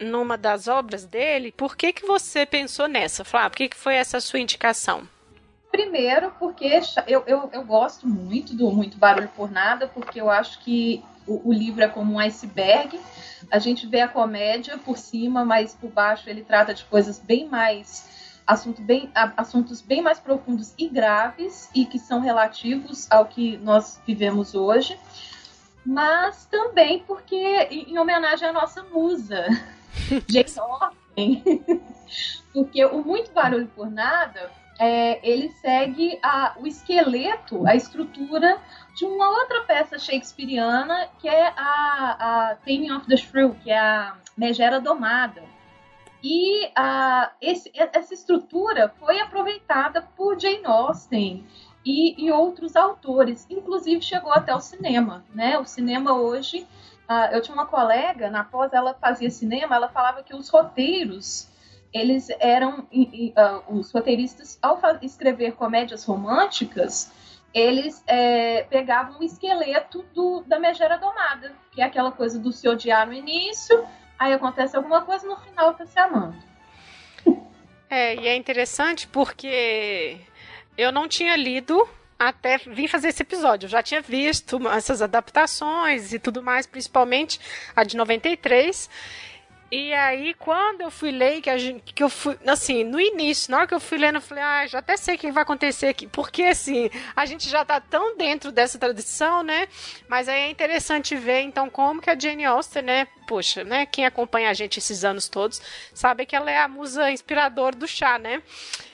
numa 0.00 0.36
das 0.36 0.66
obras 0.66 1.04
dele, 1.04 1.52
por 1.52 1.76
que 1.76 1.92
que 1.92 2.04
você 2.04 2.44
pensou 2.44 2.88
nessa, 2.88 3.24
Flávio? 3.24 3.50
Por 3.50 3.56
que 3.58 3.68
que 3.68 3.76
foi 3.76 3.94
essa 3.94 4.18
sua 4.18 4.40
indicação? 4.40 5.08
Primeiro, 5.70 6.32
porque 6.36 6.80
eu, 7.06 7.22
eu, 7.28 7.48
eu 7.52 7.64
gosto 7.64 8.08
muito 8.08 8.52
do 8.52 8.72
Muito 8.72 8.98
Barulho 8.98 9.30
por 9.36 9.48
Nada, 9.52 9.86
porque 9.86 10.20
eu 10.20 10.28
acho 10.28 10.58
que 10.64 11.00
o, 11.28 11.50
o 11.50 11.52
livro 11.52 11.84
é 11.84 11.88
como 11.88 12.14
um 12.14 12.18
iceberg. 12.18 12.98
A 13.52 13.60
gente 13.60 13.86
vê 13.86 14.00
a 14.00 14.08
comédia 14.08 14.76
por 14.78 14.98
cima, 14.98 15.44
mas 15.44 15.74
por 15.74 15.92
baixo 15.92 16.28
ele 16.28 16.42
trata 16.42 16.74
de 16.74 16.82
coisas 16.86 17.20
bem 17.20 17.46
mais 17.46 18.04
assunto 18.50 18.82
bem, 18.82 19.08
assuntos 19.36 19.80
bem 19.80 20.02
mais 20.02 20.18
profundos 20.18 20.74
e 20.76 20.88
graves 20.88 21.70
e 21.72 21.86
que 21.86 22.00
são 22.00 22.20
relativos 22.20 23.06
ao 23.10 23.26
que 23.26 23.56
nós 23.58 24.02
vivemos 24.04 24.56
hoje, 24.56 24.98
mas 25.86 26.46
também 26.46 27.04
porque 27.06 27.36
em 27.70 27.96
homenagem 27.96 28.48
à 28.48 28.52
nossa 28.52 28.82
musa, 28.82 29.46
Jane 30.28 30.50
Austen, 30.58 31.64
porque 32.52 32.84
o 32.84 33.04
Muito 33.04 33.30
Barulho 33.32 33.68
por 33.68 33.88
Nada 33.88 34.50
é, 34.80 35.20
ele 35.22 35.50
segue 35.60 36.18
a, 36.20 36.54
o 36.58 36.66
esqueleto, 36.66 37.64
a 37.68 37.76
estrutura 37.76 38.58
de 38.96 39.04
uma 39.04 39.30
outra 39.30 39.62
peça 39.62 39.96
shakespeariana 39.96 41.08
que 41.20 41.28
é 41.28 41.52
a, 41.56 42.50
a 42.50 42.56
Taming 42.56 42.90
of 42.90 43.06
the 43.06 43.16
Shrew, 43.16 43.54
que 43.62 43.70
é 43.70 43.78
a 43.78 44.16
Megera 44.36 44.80
Domada 44.80 45.49
e 46.22 46.66
uh, 46.66 47.30
esse, 47.40 47.70
essa 47.74 48.12
estrutura 48.12 48.92
foi 48.98 49.20
aproveitada 49.20 50.02
por 50.16 50.38
Jane 50.38 50.64
Austen 50.64 51.46
e, 51.84 52.26
e, 52.26 52.30
outros 52.30 52.76
autores, 52.76 53.46
inclusive 53.48 54.02
chegou 54.02 54.32
até 54.32 54.54
o 54.54 54.60
cinema. 54.60 55.24
Né? 55.34 55.58
O 55.58 55.64
cinema 55.64 56.14
hoje, 56.14 56.66
uh, 57.08 57.32
eu 57.32 57.40
tinha 57.40 57.54
uma 57.54 57.66
colega, 57.66 58.30
na 58.30 58.44
pós 58.44 58.72
ela 58.72 58.92
fazia 58.94 59.30
cinema, 59.30 59.74
ela 59.74 59.88
falava 59.88 60.22
que 60.22 60.34
os 60.34 60.50
roteiros, 60.50 61.48
eles 61.92 62.28
eram, 62.38 62.80
uh, 62.80 63.74
os 63.78 63.90
roteiristas, 63.90 64.58
ao 64.60 64.78
escrever 65.00 65.52
comédias 65.52 66.04
românticas, 66.04 67.10
eles 67.52 68.04
é, 68.06 68.62
pegavam 68.64 69.18
o 69.18 69.24
esqueleto 69.24 70.04
do, 70.14 70.44
da 70.46 70.60
megera 70.60 70.96
domada, 70.96 71.52
que 71.72 71.82
é 71.82 71.84
aquela 71.84 72.12
coisa 72.12 72.38
do 72.38 72.52
se 72.52 72.68
odiar 72.68 73.08
no 73.08 73.12
início, 73.12 73.84
aí 74.20 74.34
acontece 74.34 74.76
alguma 74.76 75.00
coisa 75.00 75.26
no 75.26 75.36
final 75.38 75.72
tá 75.72 75.86
se 75.86 75.98
amando. 75.98 76.36
É, 77.88 78.14
e 78.14 78.28
é 78.28 78.36
interessante 78.36 79.08
porque 79.08 80.20
eu 80.76 80.92
não 80.92 81.08
tinha 81.08 81.34
lido 81.34 81.88
até 82.18 82.58
vir 82.58 82.86
fazer 82.86 83.08
esse 83.08 83.22
episódio. 83.22 83.64
Eu 83.64 83.70
já 83.70 83.82
tinha 83.82 84.02
visto 84.02 84.60
essas 84.68 85.00
adaptações 85.00 86.12
e 86.12 86.18
tudo 86.18 86.42
mais, 86.42 86.66
principalmente 86.66 87.40
a 87.74 87.82
de 87.82 87.96
93. 87.96 88.90
E 89.72 89.94
aí, 89.94 90.34
quando 90.34 90.80
eu 90.80 90.90
fui 90.90 91.12
ler, 91.12 91.40
que, 91.40 91.56
gente, 91.56 91.94
que 91.94 92.02
eu 92.02 92.08
fui, 92.08 92.36
assim, 92.44 92.82
no 92.82 93.00
início, 93.00 93.52
na 93.52 93.58
hora 93.58 93.66
que 93.68 93.74
eu 93.74 93.78
fui 93.78 93.98
lendo, 93.98 94.16
eu 94.16 94.20
falei, 94.20 94.42
ah, 94.42 94.66
já 94.66 94.80
até 94.80 94.96
sei 94.96 95.14
o 95.14 95.18
que 95.18 95.30
vai 95.30 95.44
acontecer 95.44 95.86
aqui. 95.86 96.08
Porque, 96.08 96.42
assim, 96.42 96.90
a 97.14 97.24
gente 97.24 97.48
já 97.48 97.64
tá 97.64 97.80
tão 97.80 98.16
dentro 98.16 98.50
dessa 98.50 98.80
tradição, 98.80 99.44
né? 99.44 99.68
Mas 100.08 100.28
aí 100.28 100.40
é 100.40 100.50
interessante 100.50 101.14
ver, 101.14 101.42
então, 101.42 101.70
como 101.70 102.02
que 102.02 102.10
a 102.10 102.18
Jane 102.18 102.44
Austen, 102.44 102.82
né? 102.82 103.06
Poxa, 103.28 103.62
né? 103.62 103.86
Quem 103.86 104.04
acompanha 104.04 104.50
a 104.50 104.54
gente 104.54 104.78
esses 104.78 105.04
anos 105.04 105.28
todos 105.28 105.62
sabe 105.94 106.26
que 106.26 106.34
ela 106.34 106.50
é 106.50 106.58
a 106.58 106.66
musa 106.66 107.08
inspiradora 107.12 107.76
do 107.76 107.86
chá, 107.86 108.18
né? 108.18 108.42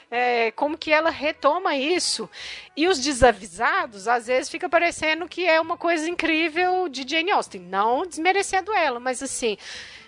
É, 0.08 0.52
como 0.52 0.78
que 0.78 0.92
ela 0.92 1.10
retoma 1.10 1.76
isso. 1.76 2.30
E 2.76 2.86
os 2.86 3.00
desavisados, 3.00 4.06
às 4.06 4.28
vezes, 4.28 4.48
fica 4.48 4.68
parecendo 4.68 5.28
que 5.28 5.44
é 5.46 5.60
uma 5.60 5.76
coisa 5.76 6.08
incrível 6.08 6.88
de 6.88 7.04
Jane 7.08 7.32
Austen. 7.32 7.60
Não 7.60 8.06
desmerecendo 8.06 8.72
ela, 8.72 9.00
mas 9.00 9.20
assim, 9.20 9.56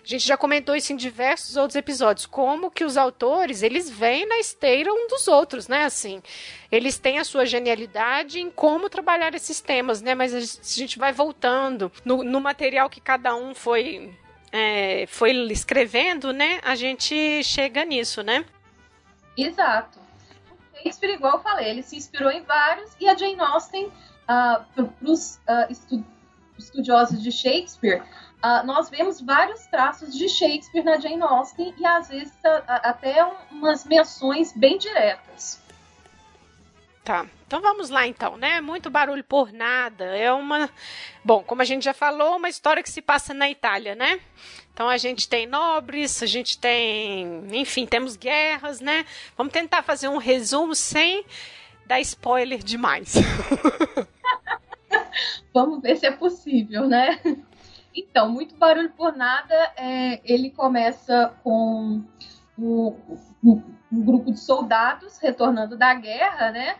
a 0.08 0.10
gente 0.10 0.26
já 0.26 0.38
comentou 0.38 0.74
isso 0.74 0.90
em 0.90 0.96
diversos 0.96 1.56
outros 1.56 1.76
episódios, 1.76 2.24
como 2.24 2.70
que 2.70 2.82
os 2.82 2.96
autores, 2.96 3.62
eles 3.62 3.90
vêm 3.90 4.24
na 4.24 4.38
esteira 4.38 4.90
um 4.90 5.06
dos 5.06 5.28
outros, 5.28 5.68
né, 5.68 5.84
assim. 5.84 6.22
Eles 6.72 6.96
têm 6.98 7.18
a 7.18 7.24
sua 7.24 7.44
genialidade 7.44 8.40
em 8.40 8.50
como 8.50 8.88
trabalhar 8.88 9.34
esses 9.34 9.60
temas, 9.60 10.00
né, 10.00 10.14
mas 10.14 10.32
a 10.34 10.40
gente 10.80 10.98
vai 10.98 11.12
voltando 11.12 11.92
no, 12.06 12.24
no 12.24 12.40
material 12.40 12.88
que 12.88 13.02
cada 13.02 13.36
um 13.36 13.54
foi 13.54 14.14
é, 14.50 15.04
foi 15.08 15.32
escrevendo, 15.52 16.32
né, 16.32 16.58
a 16.62 16.74
gente 16.74 17.44
chega 17.44 17.84
nisso, 17.84 18.22
né? 18.22 18.46
Exato. 19.42 19.98
Shakespeare, 20.76 21.14
igual 21.14 21.34
eu 21.34 21.40
falei, 21.40 21.70
ele 21.70 21.82
se 21.82 21.96
inspirou 21.96 22.30
em 22.30 22.42
vários 22.42 22.90
e 23.00 23.08
a 23.08 23.16
Jane 23.16 23.40
Austen, 23.40 23.86
uh, 23.86 23.92
para 24.74 24.88
os 25.02 25.36
uh, 25.36 25.70
estu 25.70 26.04
estudiosos 26.58 27.22
de 27.22 27.30
Shakespeare, 27.30 28.02
Uh, 28.38 28.64
nós 28.64 28.88
vemos 28.88 29.20
vários 29.20 29.66
traços 29.66 30.16
de 30.16 30.28
Shakespeare 30.28 30.84
na 30.84 30.96
Jane 30.96 31.20
Austen 31.22 31.74
e 31.76 31.84
às 31.84 32.08
vezes 32.08 32.32
até 32.68 33.24
umas 33.50 33.84
menções 33.84 34.52
bem 34.52 34.78
diretas. 34.78 35.60
Tá. 37.02 37.26
Então 37.48 37.60
vamos 37.60 37.90
lá 37.90 38.06
então, 38.06 38.36
né? 38.36 38.60
Muito 38.60 38.90
barulho 38.90 39.24
por 39.24 39.52
nada. 39.52 40.04
É 40.16 40.30
uma, 40.32 40.70
bom, 41.24 41.42
como 41.42 41.62
a 41.62 41.64
gente 41.64 41.82
já 41.82 41.92
falou, 41.94 42.36
uma 42.36 42.48
história 42.48 42.82
que 42.82 42.90
se 42.90 43.02
passa 43.02 43.34
na 43.34 43.50
Itália, 43.50 43.96
né? 43.96 44.20
Então 44.78 44.88
a 44.88 44.96
gente 44.96 45.28
tem 45.28 45.44
nobres, 45.44 46.22
a 46.22 46.26
gente 46.26 46.56
tem, 46.56 47.42
enfim, 47.50 47.84
temos 47.84 48.16
guerras, 48.16 48.80
né? 48.80 49.04
Vamos 49.36 49.52
tentar 49.52 49.82
fazer 49.82 50.06
um 50.06 50.18
resumo 50.18 50.72
sem 50.72 51.24
dar 51.84 52.00
spoiler 52.00 52.62
demais. 52.62 53.14
Vamos 55.52 55.82
ver 55.82 55.96
se 55.96 56.06
é 56.06 56.12
possível, 56.12 56.86
né? 56.86 57.18
Então, 57.92 58.30
muito 58.30 58.54
barulho 58.54 58.90
por 58.90 59.16
nada. 59.16 59.52
É, 59.76 60.20
ele 60.22 60.48
começa 60.50 61.34
com 61.42 62.00
um, 62.56 62.96
um, 63.42 63.60
grupo 63.90 64.30
de 64.30 64.38
soldados 64.38 65.18
retornando 65.18 65.76
da 65.76 65.92
guerra, 65.92 66.52
né? 66.52 66.76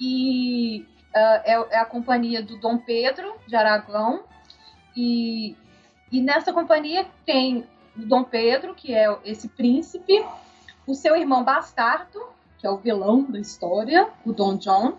E 0.00 0.84
uh, 1.14 1.42
é, 1.44 1.66
é, 1.70 1.78
a 1.78 1.84
companhia 1.84 2.42
do 2.42 2.58
Dom 2.58 2.76
Pedro 2.78 3.36
de 3.46 3.54
Aragão. 3.54 4.24
E, 4.96 5.54
e 6.10 6.20
nessa 6.20 6.52
companhia 6.52 7.06
tem 7.24 7.66
o 7.96 8.04
Dom 8.04 8.24
Pedro, 8.24 8.74
que 8.74 8.94
é 8.94 9.16
esse 9.24 9.48
príncipe, 9.48 10.24
o 10.86 10.94
seu 10.94 11.16
irmão 11.16 11.44
bastardo, 11.44 12.20
que 12.58 12.66
é 12.66 12.70
o 12.70 12.76
vilão 12.76 13.22
da 13.22 13.38
história, 13.38 14.08
o 14.24 14.32
Dom 14.32 14.56
John. 14.56 14.98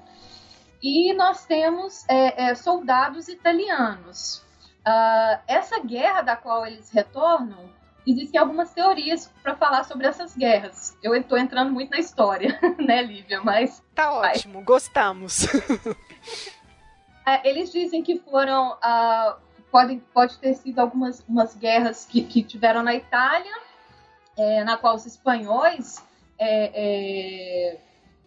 E 0.82 1.14
nós 1.14 1.46
temos 1.46 2.08
é, 2.10 2.50
é, 2.50 2.56
soldados 2.56 3.28
italianos. 3.28 4.44
Uh, 4.88 5.38
essa 5.48 5.80
guerra 5.80 6.24
da 6.24 6.36
qual 6.36 6.66
eles 6.66 6.90
retornam, 6.90 7.70
existem 8.08 8.40
algumas 8.40 8.74
teorias 8.74 9.32
para 9.44 9.56
falar 9.56 9.84
sobre 9.84 10.08
essas 10.08 10.36
guerras. 10.36 10.98
Eu 11.04 11.14
estou 11.14 11.38
entrando 11.38 11.72
muito 11.72 11.92
na 11.92 12.00
história, 12.00 12.60
né, 12.80 13.04
Lívia? 13.04 13.42
Mas. 13.44 13.84
Tá 13.94 14.12
ótimo, 14.12 14.56
vai. 14.56 14.64
gostamos. 14.64 15.46
é, 17.28 17.48
eles 17.48 17.72
dizem 17.72 18.02
que 18.02 18.18
foram. 18.18 18.72
Uh, 18.78 19.51
podem, 19.72 20.00
pode 20.14 20.38
ter 20.38 20.54
sido 20.56 20.80
algumas 20.80 21.24
umas 21.28 21.56
guerras 21.56 22.06
que, 22.06 22.24
que 22.24 22.44
tiveram 22.44 22.84
na 22.84 22.94
Itália, 22.94 23.52
é, 24.38 24.64
na 24.64 24.78
qual 24.78 24.96
os 24.96 25.06
espanhóis 25.06 26.06
é, 26.38 26.72
é 26.74 27.78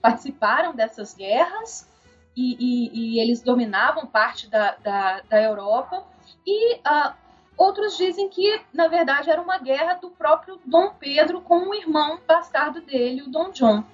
participaram 0.04 0.74
dessas 0.74 1.14
guerras. 1.14 1.88
E, 2.36 2.56
e, 2.58 2.90
e, 2.92 3.20
eles 3.20 3.40
dominavam 3.40 4.06
parte 4.06 4.50
da, 4.50 4.74
da, 4.82 5.20
da 5.20 5.40
Europa. 5.40 6.04
E 6.44 6.74
uh, 6.74 7.14
outros 7.56 7.96
dizem 7.96 8.28
que, 8.28 8.60
na 8.72 8.88
verdade, 8.88 9.30
era 9.30 9.40
uma 9.40 9.56
guerra 9.56 9.94
do 9.94 10.10
próprio 10.10 10.60
Dom 10.66 10.92
Pedro 10.98 11.40
com 11.40 11.68
o 11.68 11.74
irmão 11.74 12.18
bastardo 12.26 12.80
dele, 12.80 13.22
o 13.22 13.30
Dom 13.30 13.50
John. 13.50 13.84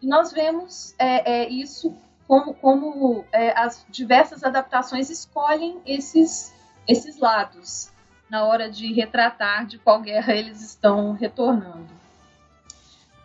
E 0.00 0.06
nós 0.06 0.32
vemos 0.32 0.94
é, 0.98 1.42
é, 1.42 1.48
isso 1.48 1.94
como, 2.26 2.54
como 2.54 3.24
é, 3.30 3.56
as 3.56 3.86
diversas 3.88 4.42
adaptações 4.42 5.10
escolhem 5.10 5.80
esses, 5.84 6.52
esses 6.88 7.18
lados 7.18 7.92
na 8.28 8.44
hora 8.44 8.70
de 8.70 8.92
retratar 8.92 9.66
de 9.66 9.78
qual 9.78 10.00
guerra 10.00 10.34
eles 10.34 10.62
estão 10.62 11.12
retornando. 11.12 12.02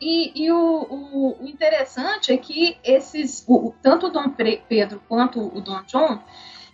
E, 0.02 0.44
e 0.44 0.52
o, 0.52 0.88
o, 0.90 1.44
o, 1.44 1.48
interessante 1.48 2.32
é 2.32 2.38
que 2.38 2.78
esses, 2.84 3.44
o, 3.48 3.74
tanto 3.82 4.08
o 4.08 4.10
Dom 4.10 4.30
Pedro 4.30 5.02
quanto 5.08 5.40
o 5.40 5.60
Dom 5.62 5.82
John, 5.84 6.22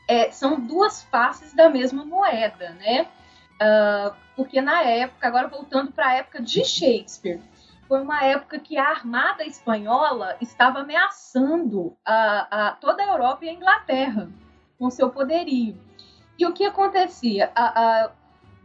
é, 0.08 0.30
são 0.32 0.60
duas 0.60 1.04
faces 1.04 1.54
da 1.54 1.70
mesma 1.70 2.04
moeda, 2.04 2.72
né? 2.72 3.08
Uh, 3.54 4.14
porque 4.36 4.60
na 4.60 4.82
época, 4.82 5.28
agora 5.28 5.48
voltando 5.48 5.92
para 5.92 6.08
a 6.08 6.14
época 6.16 6.42
de 6.42 6.66
Shakespeare, 6.66 7.40
foi 7.88 8.02
uma 8.02 8.24
época 8.24 8.60
que 8.60 8.78
a 8.78 8.90
armada 8.90 9.46
espanhola 9.46 10.36
estava 10.42 10.80
ameaçando 10.80 11.96
a, 12.06 12.68
a 12.68 12.72
toda 12.72 13.04
a 13.04 13.08
Europa 13.08 13.46
e 13.46 13.50
a 13.50 13.54
Inglaterra 13.54 14.30
com 14.78 14.90
seu 14.90 15.10
poderio. 15.10 15.78
E 16.38 16.46
o 16.46 16.54
que 16.54 16.66
acontecia? 16.66 17.52
A, 17.56 17.82
a, 17.82 18.12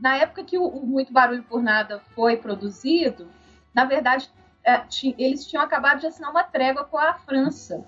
na 0.00 0.16
época 0.16 0.44
que 0.44 0.58
o, 0.58 0.64
o, 0.64 0.86
Muito 0.86 1.12
Barulho 1.12 1.42
por 1.42 1.62
Nada 1.62 2.00
foi 2.14 2.36
produzido, 2.36 3.30
na 3.74 3.84
verdade, 3.84 4.30
é, 4.64 4.82
eles 5.16 5.46
tinham 5.46 5.62
acabado 5.62 6.00
de 6.00 6.06
assinar 6.06 6.30
uma 6.30 6.44
trégua 6.44 6.84
com 6.84 6.98
a 6.98 7.14
França. 7.14 7.86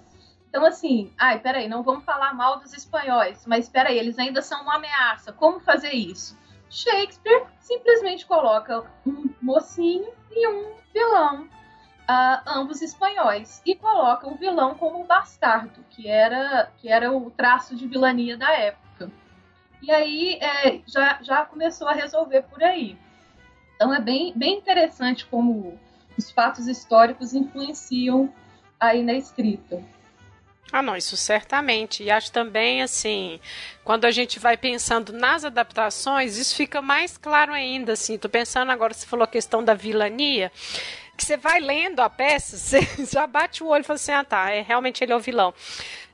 Então, 0.49 0.64
assim, 0.64 1.12
ai, 1.16 1.38
peraí, 1.38 1.69
não 1.69 1.83
vamos 1.83 2.05
falar 2.05 2.35
mal 2.35 2.59
dos 2.59 2.73
espanhóis, 2.73 3.47
mas 3.47 3.69
peraí, 3.69 3.99
eles 3.99 4.19
ainda 4.19 4.43
são 4.43 4.62
uma 4.62 4.77
ameaça. 4.77 5.33
Como 5.33 5.61
fazer 5.61 5.93
isso? 5.93 6.37
Shakespeare 6.69 7.47
simplesmente 7.59 8.27
coloca 8.27 8.85
um 9.07 9.31
mocinho 9.40 10.12
e 10.31 10.49
um 10.49 10.75
vilão, 10.93 11.45
uh, 11.45 12.43
ambos 12.47 12.83
espanhóis, 12.83 13.62
e 13.64 13.75
coloca 13.77 14.29
o 14.29 14.37
vilão 14.37 14.75
como 14.75 15.01
um 15.01 15.07
bastardo, 15.07 15.85
que 15.90 16.09
era, 16.09 16.71
que 16.79 16.88
era 16.88 17.12
o 17.12 17.31
traço 17.31 17.77
de 17.77 17.87
vilania 17.87 18.37
da 18.37 18.53
época. 18.53 18.89
E 19.83 19.90
aí 19.90 20.38
é, 20.40 20.81
já, 20.87 21.19
já 21.23 21.45
começou 21.45 21.88
a 21.88 21.93
resolver 21.93 22.43
por 22.43 22.62
aí. 22.62 22.97
Então 23.75 23.95
é 23.95 24.01
bem, 24.01 24.33
bem 24.37 24.59
interessante 24.59 25.25
como 25.27 25.79
os 26.16 26.31
fatos 26.31 26.66
históricos 26.66 27.33
influenciam 27.33 28.33
aí 28.79 29.03
na 29.03 29.14
escrita. 29.14 29.83
Ah, 30.73 30.83
não, 30.83 30.97
isso 30.97 31.16
certamente. 31.16 32.03
E 32.05 32.11
acho 32.11 32.31
também, 32.31 32.83
assim, 32.83 33.40
quando 33.83 34.05
a 34.05 34.11
gente 34.11 34.38
vai 34.38 34.57
pensando 34.57 35.12
nas 35.12 35.45
adaptações, 35.45 36.37
isso 36.37 36.55
fica 36.55 36.81
mais 36.81 37.16
claro 37.16 37.53
ainda, 37.53 37.95
assim. 37.95 38.16
Tô 38.16 38.29
pensando 38.29 38.71
agora, 38.71 38.95
você 38.95 39.07
falou 39.07 39.25
a 39.25 39.29
questão 39.29 39.64
da 39.64 39.75
vilania, 39.75 40.53
que 41.20 41.26
você 41.26 41.37
vai 41.37 41.61
lendo 41.61 42.00
a 42.00 42.09
peça, 42.09 42.56
você 42.56 42.80
já 43.12 43.26
bate 43.26 43.62
o 43.62 43.66
olho 43.66 43.83
e 43.83 43.85
fala 43.85 43.96
assim, 43.96 44.12
ah, 44.12 44.24
tá, 44.24 44.50
é, 44.50 44.62
realmente 44.62 45.04
ele 45.04 45.12
é 45.12 45.16
o 45.16 45.20
vilão. 45.20 45.52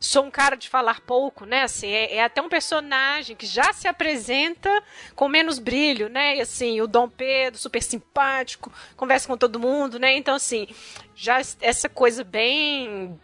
Sou 0.00 0.24
um 0.24 0.30
cara 0.30 0.56
de 0.56 0.68
falar 0.68 1.00
pouco, 1.00 1.46
né, 1.46 1.62
assim, 1.62 1.86
é, 1.88 2.16
é 2.16 2.24
até 2.24 2.42
um 2.42 2.48
personagem 2.48 3.36
que 3.36 3.46
já 3.46 3.72
se 3.72 3.86
apresenta 3.86 4.68
com 5.14 5.28
menos 5.28 5.60
brilho, 5.60 6.08
né, 6.08 6.36
e 6.36 6.40
assim, 6.40 6.80
o 6.80 6.88
Dom 6.88 7.08
Pedro, 7.08 7.56
super 7.56 7.80
simpático, 7.80 8.72
conversa 8.96 9.28
com 9.28 9.36
todo 9.36 9.60
mundo, 9.60 9.96
né, 10.00 10.16
então, 10.16 10.34
assim, 10.34 10.66
já 11.14 11.40
essa 11.60 11.88
coisa 11.88 12.24
bem 12.24 13.18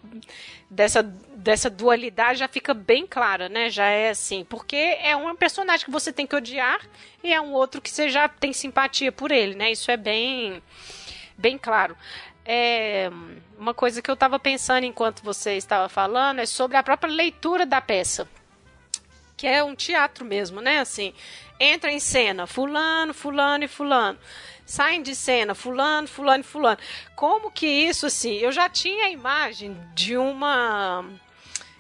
dessa, 0.72 1.02
dessa 1.02 1.68
dualidade 1.68 2.38
já 2.38 2.48
fica 2.48 2.72
bem 2.72 3.06
clara, 3.06 3.48
né? 3.48 3.68
Já 3.68 3.84
é 3.84 4.08
assim, 4.08 4.44
porque 4.48 4.76
é 5.02 5.14
um 5.14 5.36
personagem 5.36 5.84
que 5.84 5.90
você 5.92 6.10
tem 6.10 6.26
que 6.26 6.34
odiar 6.34 6.80
e 7.22 7.32
é 7.32 7.40
um 7.40 7.52
outro 7.52 7.82
que 7.82 7.90
você 7.90 8.08
já 8.08 8.26
tem 8.26 8.52
simpatia 8.54 9.12
por 9.12 9.30
ele, 9.30 9.54
né? 9.54 9.70
Isso 9.70 9.90
é 9.90 9.96
bem, 9.98 10.62
bem 11.36 11.58
claro. 11.58 11.96
É, 12.44 13.10
uma 13.58 13.72
coisa 13.72 14.02
que 14.02 14.10
eu 14.10 14.14
estava 14.14 14.38
pensando 14.38 14.84
enquanto 14.84 15.22
você 15.22 15.52
estava 15.54 15.88
falando 15.88 16.40
é 16.40 16.46
sobre 16.46 16.76
a 16.76 16.82
própria 16.82 17.12
leitura 17.12 17.64
da 17.64 17.80
peça, 17.80 18.28
que 19.36 19.46
é 19.46 19.62
um 19.62 19.74
teatro 19.74 20.24
mesmo, 20.24 20.60
né? 20.60 20.80
Assim, 20.80 21.14
entra 21.58 21.92
em 21.92 22.00
cena 22.00 22.46
fulano, 22.46 23.14
fulano 23.14 23.64
e 23.64 23.68
fulano 23.68 24.18
saem 24.64 25.02
de 25.02 25.14
cena, 25.14 25.54
fulano, 25.54 26.08
fulano 26.08 26.40
e 26.40 26.46
fulano. 26.46 26.78
Como 27.14 27.50
que 27.50 27.66
isso, 27.66 28.06
assim, 28.06 28.36
eu 28.36 28.50
já 28.50 28.68
tinha 28.70 29.04
a 29.04 29.10
imagem 29.10 29.76
de 29.94 30.16
uma 30.16 31.04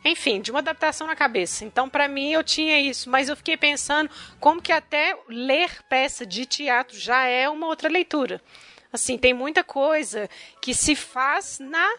enfim, 0.04 0.40
de 0.40 0.50
uma 0.50 0.58
adaptação 0.58 1.06
na 1.06 1.14
cabeça. 1.14 1.64
Então, 1.64 1.88
para 1.88 2.08
mim, 2.08 2.32
eu 2.32 2.42
tinha 2.42 2.80
isso, 2.80 3.08
mas 3.08 3.28
eu 3.28 3.36
fiquei 3.36 3.56
pensando 3.56 4.10
como 4.40 4.60
que 4.60 4.72
até 4.72 5.16
ler 5.28 5.70
peça 5.88 6.26
de 6.26 6.44
teatro 6.44 6.98
já 6.98 7.24
é 7.24 7.48
uma 7.48 7.68
outra 7.68 7.88
leitura. 7.88 8.42
Assim, 8.92 9.16
tem 9.16 9.32
muita 9.32 9.64
coisa 9.64 10.28
que 10.60 10.74
se 10.74 10.94
faz 10.94 11.58
na 11.58 11.90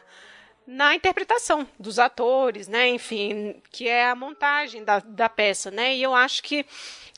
na 0.65 0.95
interpretação 0.95 1.67
dos 1.77 1.99
atores, 1.99 2.67
né? 2.67 2.88
Enfim, 2.88 3.62
que 3.69 3.88
é 3.88 4.10
a 4.10 4.15
montagem 4.15 4.84
da, 4.84 4.99
da 4.99 5.27
peça, 5.27 5.69
né? 5.69 5.95
E 5.95 6.01
eu 6.01 6.15
acho 6.15 6.41
que 6.41 6.65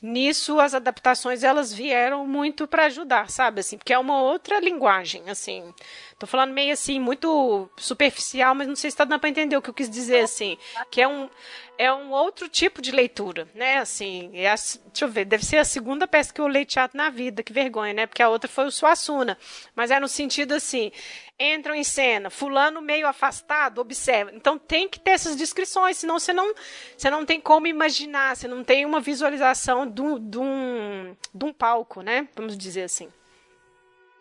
nisso 0.02 0.58
as 0.58 0.74
adaptações 0.74 1.42
elas 1.42 1.72
vieram 1.72 2.26
muito 2.26 2.66
para 2.66 2.86
ajudar, 2.86 3.30
sabe? 3.30 3.60
Assim, 3.60 3.78
porque 3.78 3.92
é 3.92 3.98
uma 3.98 4.20
outra 4.20 4.58
linguagem, 4.58 5.30
assim. 5.30 5.72
Tô 6.18 6.26
falando 6.26 6.54
meio 6.54 6.72
assim, 6.72 6.98
muito 6.98 7.68
superficial, 7.76 8.54
mas 8.54 8.66
não 8.66 8.74
sei 8.74 8.90
se 8.90 8.96
tá 8.96 9.04
dando 9.04 9.20
para 9.20 9.28
entender 9.28 9.54
o 9.54 9.60
que 9.60 9.68
eu 9.68 9.74
quis 9.74 9.90
dizer, 9.90 10.20
assim. 10.20 10.56
Que 10.90 11.02
é 11.02 11.08
um, 11.08 11.28
é 11.76 11.92
um 11.92 12.10
outro 12.10 12.48
tipo 12.48 12.80
de 12.80 12.90
leitura, 12.90 13.46
né? 13.54 13.76
Assim, 13.76 14.30
é 14.32 14.48
a, 14.48 14.54
deixa 14.54 14.80
eu 15.02 15.08
ver, 15.08 15.26
deve 15.26 15.44
ser 15.44 15.58
a 15.58 15.64
segunda 15.64 16.08
peça 16.08 16.32
que 16.32 16.40
eu 16.40 16.46
leio 16.46 16.64
teatro 16.64 16.96
na 16.96 17.10
vida, 17.10 17.42
que 17.42 17.52
vergonha, 17.52 17.92
né? 17.92 18.06
Porque 18.06 18.22
a 18.22 18.30
outra 18.30 18.48
foi 18.48 18.64
o 18.64 18.70
Suassuna. 18.70 19.36
Mas 19.74 19.90
é 19.90 20.00
no 20.00 20.08
sentido 20.08 20.54
assim, 20.54 20.90
entram 21.38 21.74
em 21.74 21.84
cena, 21.84 22.30
fulano 22.30 22.80
meio 22.80 23.06
afastado, 23.06 23.78
observa. 23.78 24.32
Então 24.34 24.58
tem 24.58 24.88
que 24.88 24.98
ter 24.98 25.10
essas 25.10 25.36
descrições, 25.36 25.98
senão 25.98 26.18
você 26.18 26.32
não, 26.32 26.54
você 26.96 27.10
não 27.10 27.26
tem 27.26 27.38
como 27.38 27.66
imaginar, 27.66 28.34
você 28.34 28.48
não 28.48 28.64
tem 28.64 28.86
uma 28.86 29.00
visualização 29.00 29.86
de 29.86 30.00
um, 30.00 30.18
de 30.18 30.38
um, 30.38 31.16
de 31.34 31.44
um 31.44 31.52
palco, 31.52 32.00
né? 32.00 32.26
Vamos 32.34 32.56
dizer 32.56 32.84
assim. 32.84 33.10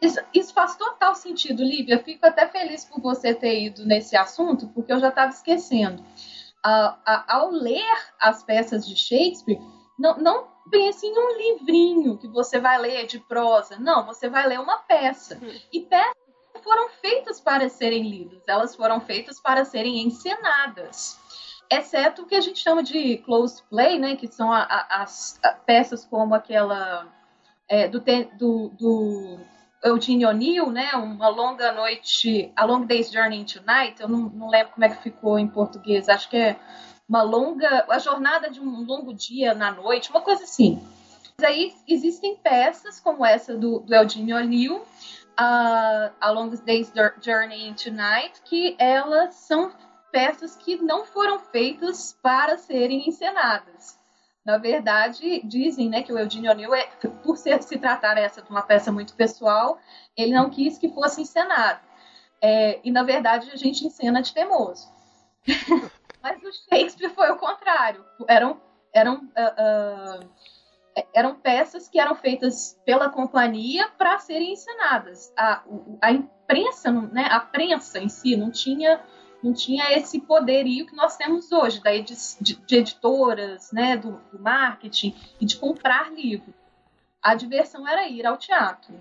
Isso, 0.02 0.20
isso, 0.34 0.54
faz 0.54 0.76
total 0.76 1.16
sentido, 1.16 1.64
Lívia. 1.64 2.04
Fico 2.04 2.26
até 2.26 2.48
feliz 2.48 2.86
por 2.86 3.02
você 3.02 3.34
ter 3.34 3.64
ido 3.64 3.86
nesse 3.86 4.16
assunto, 4.16 4.68
porque 4.70 4.92
eu 4.92 5.00
já 5.00 5.10
estava 5.10 5.32
esquecendo. 5.32 6.04
Ao 6.64 7.50
ler 7.50 7.86
as 8.20 8.44
peças 8.44 8.88
de 8.88 8.96
Shakespeare, 8.96 9.60
não, 9.98 10.18
não 10.18 10.48
pense 10.70 11.06
em 11.06 11.18
um 11.18 11.38
livrinho 11.38 12.18
que 12.18 12.28
você 12.28 12.60
vai 12.60 12.78
ler 12.78 13.06
de 13.08 13.20
prosa. 13.20 13.78
Não, 13.80 14.06
você 14.06 14.28
vai 14.30 14.48
ler 14.48 14.60
uma 14.60 14.78
peça. 14.80 15.40
Hum. 15.42 15.60
E 15.72 15.82
peças 15.82 16.26
foram 16.64 16.90
feitas 16.90 17.40
para 17.40 17.70
serem 17.70 18.10
lidas, 18.10 18.42
elas 18.48 18.76
foram 18.76 19.00
feitas 19.00 19.40
para 19.40 19.64
serem 19.64 20.02
encenadas. 20.02 21.20
Exceto 21.70 22.24
o 22.24 22.26
que 22.26 22.36
a 22.36 22.42
gente 22.42 22.60
chama 22.60 22.84
de 22.84 23.18
close 23.20 23.62
play, 23.70 24.00
né, 24.00 24.16
que 24.16 24.28
são 24.28 24.52
a, 24.52 24.62
a, 24.62 25.04
as 25.04 25.40
peças 25.66 26.06
como 26.06 26.34
aquela 26.34 27.08
é, 27.68 27.88
do, 27.88 28.00
do, 28.00 28.70
do 28.70 29.40
Eugene 29.86 30.26
O'Neill, 30.26 30.72
né? 30.72 30.92
Uma 30.96 31.28
longa 31.28 31.72
noite, 31.72 32.52
A 32.56 32.66
Long 32.66 32.86
Day's 32.86 33.12
Journey 33.12 33.40
into 33.40 33.62
Night. 33.64 34.02
Eu 34.02 34.10
não, 34.10 34.30
não, 34.30 34.50
lembro 34.50 34.74
como 34.74 34.86
é 34.86 34.90
que 34.90 35.04
ficou 35.04 35.38
em 35.38 35.48
português. 35.48 36.10
Acho 36.10 36.30
que 36.30 36.38
é 36.38 36.60
uma 37.08 37.22
longa, 37.22 37.86
a 37.90 38.00
jornada 38.00 38.50
de 38.50 38.60
um 38.60 38.84
longo 38.84 39.14
dia 39.14 39.54
na 39.54 39.72
noite, 39.72 40.10
uma 40.10 40.22
coisa 40.22 40.44
assim. 40.44 40.82
Mas 41.38 41.50
aí 41.50 41.76
existem 41.88 42.36
peças 42.38 43.00
como 43.00 43.26
essa 43.26 43.56
do, 43.56 43.80
do 43.80 43.94
Eugene 43.94 44.34
O'Neill, 44.34 44.84
a, 45.38 46.12
A 46.20 46.32
Long 46.32 46.50
Day's 46.50 46.92
Journey 47.22 47.68
into 47.68 47.92
Night, 47.92 48.42
que 48.44 48.76
elas 48.80 49.36
são 49.36 49.72
peças 50.12 50.56
que 50.56 50.78
não 50.78 51.06
foram 51.06 51.38
feitas 51.38 52.18
para 52.24 52.58
serem 52.58 53.08
encenadas. 53.08 54.00
Na 54.46 54.60
verdade, 54.60 55.42
dizem 55.44 55.90
né, 55.90 56.04
que 56.04 56.14
o 56.14 56.20
Eugene 56.20 56.48
O'Neill, 56.48 56.76
é, 56.76 56.86
por 57.24 57.36
ser, 57.36 57.64
se 57.64 57.80
tratar 57.80 58.16
essa 58.16 58.44
de 58.44 58.50
uma 58.50 58.62
peça 58.62 58.92
muito 58.92 59.16
pessoal, 59.16 59.80
ele 60.16 60.34
não 60.34 60.52
quis 60.52 60.78
que 60.78 60.94
fosse 60.94 61.22
encenado. 61.22 61.80
É, 62.40 62.80
e, 62.84 62.92
na 62.92 63.02
verdade, 63.02 63.50
a 63.52 63.56
gente 63.56 63.88
encena 63.88 64.22
de 64.22 64.32
teimoso. 64.32 64.88
Mas 66.22 66.42
o 66.44 66.52
Shakespeare 66.70 67.10
foi 67.10 67.32
o 67.32 67.38
contrário. 67.38 68.06
Eram, 68.28 68.62
eram, 68.94 69.16
uh, 69.16 70.22
uh, 70.22 71.06
eram 71.12 71.36
peças 71.36 71.88
que 71.88 72.00
eram 72.00 72.14
feitas 72.14 72.80
pela 72.86 73.10
companhia 73.10 73.90
para 73.98 74.20
serem 74.20 74.54
encenadas. 74.54 75.34
A, 75.36 75.64
a 76.02 76.12
imprensa, 76.12 76.92
né, 76.92 77.28
a 77.32 77.40
prensa 77.40 77.98
em 77.98 78.10
si, 78.10 78.36
não 78.36 78.52
tinha 78.52 79.02
não 79.46 79.54
tinha 79.54 79.96
esse 79.96 80.20
poderio 80.20 80.88
que 80.88 80.96
nós 80.96 81.16
temos 81.16 81.52
hoje, 81.52 81.80
daí 81.80 82.02
de, 82.02 82.16
de, 82.42 82.56
de 82.56 82.76
editoras, 82.78 83.72
né, 83.72 83.96
do, 83.96 84.20
do, 84.32 84.40
marketing 84.40 85.16
e 85.40 85.46
de 85.46 85.58
comprar 85.58 86.12
livro. 86.12 86.52
A 87.22 87.36
diversão 87.36 87.88
era 87.88 88.08
ir 88.08 88.26
ao 88.26 88.38
teatro. 88.38 88.96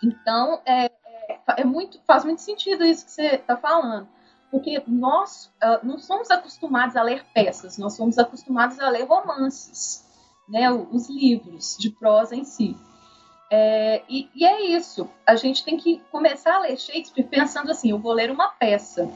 Então, 0.00 0.62
é, 0.64 0.84
é, 0.86 1.40
é 1.56 1.64
muito, 1.64 2.00
faz 2.06 2.24
muito 2.24 2.40
sentido 2.40 2.84
isso 2.84 3.04
que 3.04 3.10
você 3.10 3.34
está 3.34 3.56
falando, 3.56 4.08
porque 4.48 4.80
nós 4.86 5.52
uh, 5.60 5.84
não 5.84 5.98
somos 5.98 6.30
acostumados 6.30 6.94
a 6.94 7.02
ler 7.02 7.24
peças, 7.34 7.78
nós 7.78 7.96
somos 7.96 8.16
acostumados 8.16 8.78
a 8.78 8.88
ler 8.88 9.06
romances, 9.06 10.06
né, 10.48 10.70
os 10.70 11.10
livros 11.10 11.76
de 11.76 11.90
prosa 11.90 12.36
em 12.36 12.44
si. 12.44 12.76
É, 13.50 14.04
e, 14.08 14.30
e, 14.36 14.44
é 14.44 14.66
isso. 14.66 15.10
A 15.26 15.34
gente 15.34 15.64
tem 15.64 15.78
que 15.78 16.00
começar 16.12 16.56
a 16.56 16.60
ler 16.60 16.76
Shakespeare 16.76 17.26
pensando 17.26 17.70
assim: 17.70 17.90
eu 17.90 17.98
vou 17.98 18.12
ler 18.12 18.30
uma 18.30 18.50
peça 18.50 19.10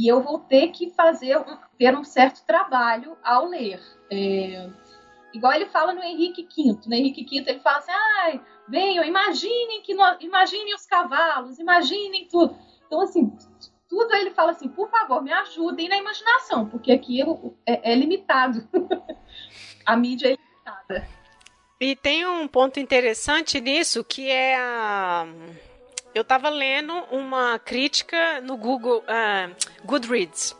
e 0.00 0.08
eu 0.08 0.22
vou 0.22 0.38
ter 0.38 0.68
que 0.68 0.88
fazer 0.92 1.36
um, 1.36 1.58
ter 1.78 1.94
um 1.94 2.02
certo 2.02 2.42
trabalho 2.46 3.18
ao 3.22 3.44
ler. 3.44 3.78
É, 4.10 4.70
igual 5.34 5.52
ele 5.52 5.66
fala 5.66 5.92
no 5.92 6.02
Henrique 6.02 6.42
V. 6.44 6.78
No 6.86 6.94
Henrique 6.94 7.22
V 7.22 7.50
ele 7.50 7.60
fala 7.60 7.76
assim: 7.76 7.92
ai, 7.92 8.40
venham, 8.66 9.04
imaginem 9.04 9.82
que 9.82 9.92
no, 9.92 10.02
imaginem 10.20 10.74
os 10.74 10.86
cavalos, 10.86 11.58
imaginem 11.58 12.26
tudo. 12.28 12.56
Então, 12.86 13.02
assim, 13.02 13.30
tudo 13.86 14.14
ele 14.14 14.30
fala 14.30 14.52
assim: 14.52 14.70
por 14.70 14.88
favor, 14.88 15.22
me 15.22 15.34
ajudem 15.34 15.86
na 15.86 15.98
imaginação, 15.98 16.66
porque 16.66 16.92
aqui 16.92 17.20
é, 17.66 17.92
é 17.92 17.94
limitado. 17.94 18.66
a 19.84 19.96
mídia 19.98 20.28
é 20.28 20.30
limitada. 20.30 21.06
E 21.78 21.94
tem 21.94 22.26
um 22.26 22.48
ponto 22.48 22.80
interessante 22.80 23.60
nisso 23.60 24.02
que 24.02 24.30
é 24.30 24.56
a 24.56 25.26
eu 26.14 26.22
estava 26.22 26.48
lendo 26.48 26.92
uma 27.10 27.58
crítica 27.58 28.40
no 28.40 28.56
Google 28.56 29.04
uh, 29.04 29.54
Goodreads. 29.84 30.56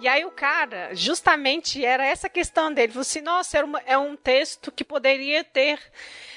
E 0.00 0.08
aí 0.08 0.24
o 0.24 0.30
cara, 0.30 0.94
justamente 0.94 1.84
era 1.84 2.04
essa 2.04 2.28
questão 2.28 2.72
dele. 2.72 2.92
Falou 2.92 3.02
assim, 3.02 3.20
nossa, 3.20 3.64
uma, 3.64 3.80
é 3.86 3.96
um 3.96 4.16
texto 4.16 4.70
que 4.70 4.84
poderia 4.84 5.42
ter 5.42 5.80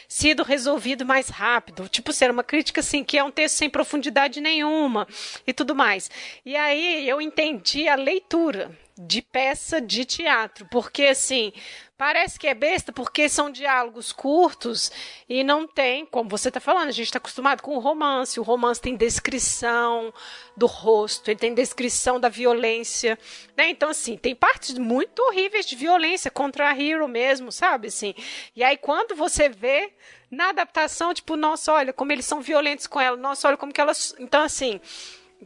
sido 0.08 0.44
resolvido 0.44 1.06
mais 1.06 1.28
rápido. 1.28 1.90
Tipo, 1.90 2.14
ser 2.14 2.32
uma 2.32 2.44
crítica 2.44 2.80
assim, 2.80 3.04
que 3.04 3.18
é 3.18 3.24
um 3.24 3.32
texto 3.32 3.56
sem 3.56 3.70
profundidade 3.70 4.40
nenhuma 4.40 5.08
e 5.46 5.52
tudo 5.52 5.76
mais. 5.76 6.10
E 6.46 6.56
aí 6.56 7.10
eu 7.10 7.20
entendi 7.20 7.88
a 7.90 7.96
leitura 7.96 8.72
de 8.98 9.22
peça 9.22 9.80
de 9.80 10.06
teatro, 10.06 10.68
porque 10.70 11.04
assim, 11.04 11.52
Parece 11.98 12.38
que 12.38 12.46
é 12.46 12.54
besta 12.54 12.92
porque 12.92 13.28
são 13.28 13.50
diálogos 13.50 14.14
curtos 14.14 14.92
e 15.28 15.44
não 15.44 15.68
tem, 15.68 16.06
como 16.06 16.30
você 16.30 16.50
está 16.50 16.60
falando, 16.60 16.90
a 16.90 16.92
gente 16.92 17.08
está 17.08 17.18
acostumado 17.18 17.64
com 17.64 17.76
o 17.76 17.80
romance. 17.80 18.40
O 18.40 18.44
romance 18.44 18.80
tem 18.80 18.96
descrição 18.96 20.14
do 20.56 20.68
rosto, 20.68 21.32
ele 21.32 21.40
tem 21.40 21.56
descrição 21.56 22.20
da 22.20 22.30
violência, 22.30 23.18
né? 23.58 23.70
Então, 23.70 23.90
assim, 23.90 24.16
tem 24.16 24.36
partes 24.36 24.78
muito 24.78 25.24
horríveis 25.24 25.66
de 25.66 25.76
violência 25.76 26.30
contra 26.30 26.70
a 26.70 26.80
Hero 26.80 27.08
mesmo, 27.08 27.52
sabe? 27.52 27.88
Assim, 27.88 28.14
e 28.56 28.64
aí, 28.64 28.78
quando 28.78 29.16
você 29.16 29.50
vê 29.50 29.92
na 30.30 30.50
adaptação, 30.50 31.16
tipo, 31.16 31.36
nossa, 31.36 31.74
olha 31.74 31.92
como 31.92 32.12
eles 32.12 32.26
são 32.26 32.42
violentos 32.42 32.86
com 32.86 33.02
ela, 33.02 33.18
nossa, 33.18 33.48
olha 33.48 33.58
como 33.58 33.74
que 33.74 33.82
elas. 33.82 34.14
Então, 34.20 34.44
assim 34.44 34.80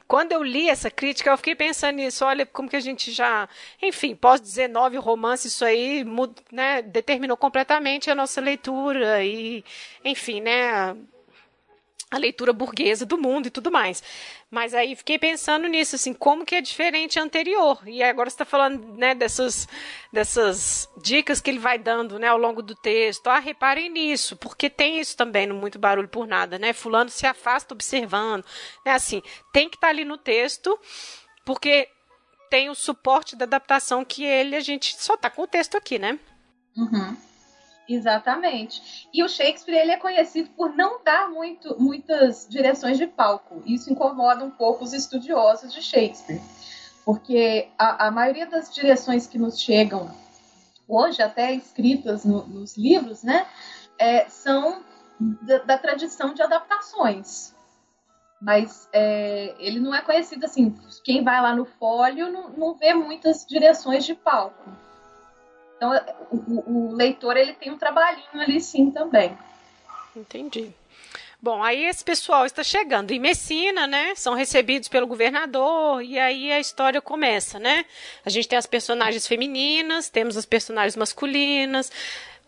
quando 0.08 0.32
eu 0.32 0.43
li 0.43 0.69
essa 0.69 0.89
crítica, 0.89 1.30
eu 1.30 1.38
fiquei 1.38 1.56
pensando 1.56 1.97
nisso. 1.97 2.25
Olha, 2.25 2.45
como 2.45 2.69
que 2.69 2.75
a 2.75 2.82
gente 2.82 3.12
já. 3.12 3.47
Enfim, 3.82 4.15
pós-19 4.15 4.99
romance, 4.99 5.47
isso 5.47 5.65
aí 5.65 6.06
né, 6.51 6.82
determinou 6.82 7.38
completamente 7.38 8.10
a 8.10 8.15
nossa 8.15 8.39
leitura 8.41 9.23
e, 9.23 9.63
enfim, 10.04 10.41
né, 10.41 10.95
a 12.12 12.17
leitura 12.17 12.52
burguesa 12.52 13.06
do 13.06 13.17
mundo 13.17 13.47
e 13.47 13.50
tudo 13.50 13.71
mais. 13.71 14.04
Mas 14.50 14.74
aí 14.74 14.97
fiquei 14.97 15.17
pensando 15.17 15.65
nisso, 15.67 15.95
assim, 15.95 16.13
como 16.13 16.45
que 16.45 16.56
é 16.56 16.62
diferente 16.62 17.17
anterior. 17.17 17.82
E 17.88 18.04
agora 18.04 18.30
você 18.30 18.34
está 18.34 18.43
falando, 18.43 18.86
né, 18.97 19.15
dessas, 19.15 19.65
dessas 20.12 20.89
dicas 21.02 21.39
que 21.39 21.50
ele 21.50 21.58
vai 21.58 21.80
dando, 21.80 22.19
né, 22.19 22.28
ao 22.28 22.38
longo 22.38 22.62
do 22.62 22.76
texto. 22.76 23.28
Ah, 23.28 23.39
reparem 23.39 23.89
nisso, 23.89 24.36
porque 24.36 24.69
tem 24.69 25.00
isso 25.00 25.15
também 25.15 25.47
no 25.47 25.56
Muito 25.56 25.80
Barulho 25.80 26.10
por 26.10 26.28
Nada, 26.28 26.60
né? 26.60 26.74
Fulano 26.74 27.10
se 27.10 27.26
afasta 27.26 27.74
observando. 27.74 28.43
Né, 28.86 28.91
assim, 28.91 29.24
tem 29.54 29.69
que 29.69 29.78
estar 29.78 29.88
tá 29.88 29.91
ali 29.91 30.04
no 30.04 30.17
texto, 30.17 30.78
porque 31.45 31.88
tem 32.50 32.69
o 32.69 32.76
suporte 32.76 33.38
da 33.38 33.45
adaptação 33.45 34.04
que 34.04 34.26
ele, 34.26 34.58
a 34.58 34.60
gente 34.60 35.02
só 35.02 35.15
tá 35.15 35.30
com 35.30 35.43
o 35.43 35.47
texto 35.47 35.78
aqui, 35.78 35.97
né? 35.97 36.19
Uhum. 36.76 37.31
Exatamente. 37.88 39.10
E 39.13 39.24
o 39.24 39.30
Shakespeare 39.30 39.78
ele 39.78 39.91
é 39.91 39.98
conhecido 39.98 40.50
por 40.52 40.76
não 40.76 41.04
dar 41.04 41.30
muito, 41.30 41.76
muitas 41.80 42.48
direções 42.50 42.98
de 42.98 43.08
palco. 43.08 43.62
Isso 43.65 43.91
incomoda 43.91 44.46
um 44.46 44.52
pouco 44.52 44.84
os 44.84 44.94
estudiosos 44.94 45.74
de 45.74 45.82
Shakespeare, 45.82 46.41
porque 47.04 47.70
a, 47.78 48.08
a 48.08 48.12
maioria 48.12 48.46
das 48.46 48.74
direções 48.74 49.28
que 49.28 49.38
nos 49.38 49.60
chegam 49.60 50.10
hoje, 50.88 51.22
até 51.22 51.54
escritas 51.54 52.26
no, 52.26 52.46
nos 52.46 52.78
livros, 52.78 53.24
né, 53.24 53.48
é, 53.98 54.28
são 54.28 54.84
da, 55.20 55.60
da, 55.60 55.78
tradição 55.78 56.34
de 56.34 56.41
adaptações. 56.41 57.56
Mas 58.41 58.89
é, 58.91 59.56
ele 59.60 59.80
não 59.80 59.94
é 59.94 60.02
conhecido 60.02 60.46
assim. 60.46 60.76
Quem 61.04 61.24
vai 61.24 61.39
lá 61.41 61.56
no 61.56 61.63
fólio 61.65 62.32
não, 62.32 62.50
não 62.50 62.74
vê 62.74 62.94
muitas 62.94 63.46
direções 63.46 64.04
de 64.04 64.15
palco. 64.15 64.72
Então 65.82 66.00
o, 66.30 66.91
o, 66.91 66.96
leitor 66.96 67.36
ele 67.36 67.54
tem 67.54 67.72
um 67.72 67.78
trabalhinho 67.78 68.39
ali 68.39 68.62
sim 68.62 68.91
também. 68.91 69.36
Entendi. 70.15 70.70
Bom, 71.41 71.63
aí 71.63 71.86
esse 71.86 72.04
pessoal 72.04 72.46
está 72.46 72.63
chegando 72.63 73.10
em 73.10 73.20
Messina, 73.20 73.88
né? 73.88 74.13
São 74.13 74.36
recebidos 74.36 74.88
pelo 74.88 75.08
governador 75.08 76.04
e 76.04 76.20
aí 76.20 76.52
a 76.52 76.60
história 76.60 77.02
começa, 77.02 77.58
né? 77.58 77.84
A 78.24 78.30
gente 78.30 78.48
tem 78.48 78.60
as 78.60 78.67
personagens 78.67 79.26
femininas, 79.26 80.08
temos 80.08 80.38
as 80.38 80.46
personagens 80.46 80.96
masculinas, 80.96 81.91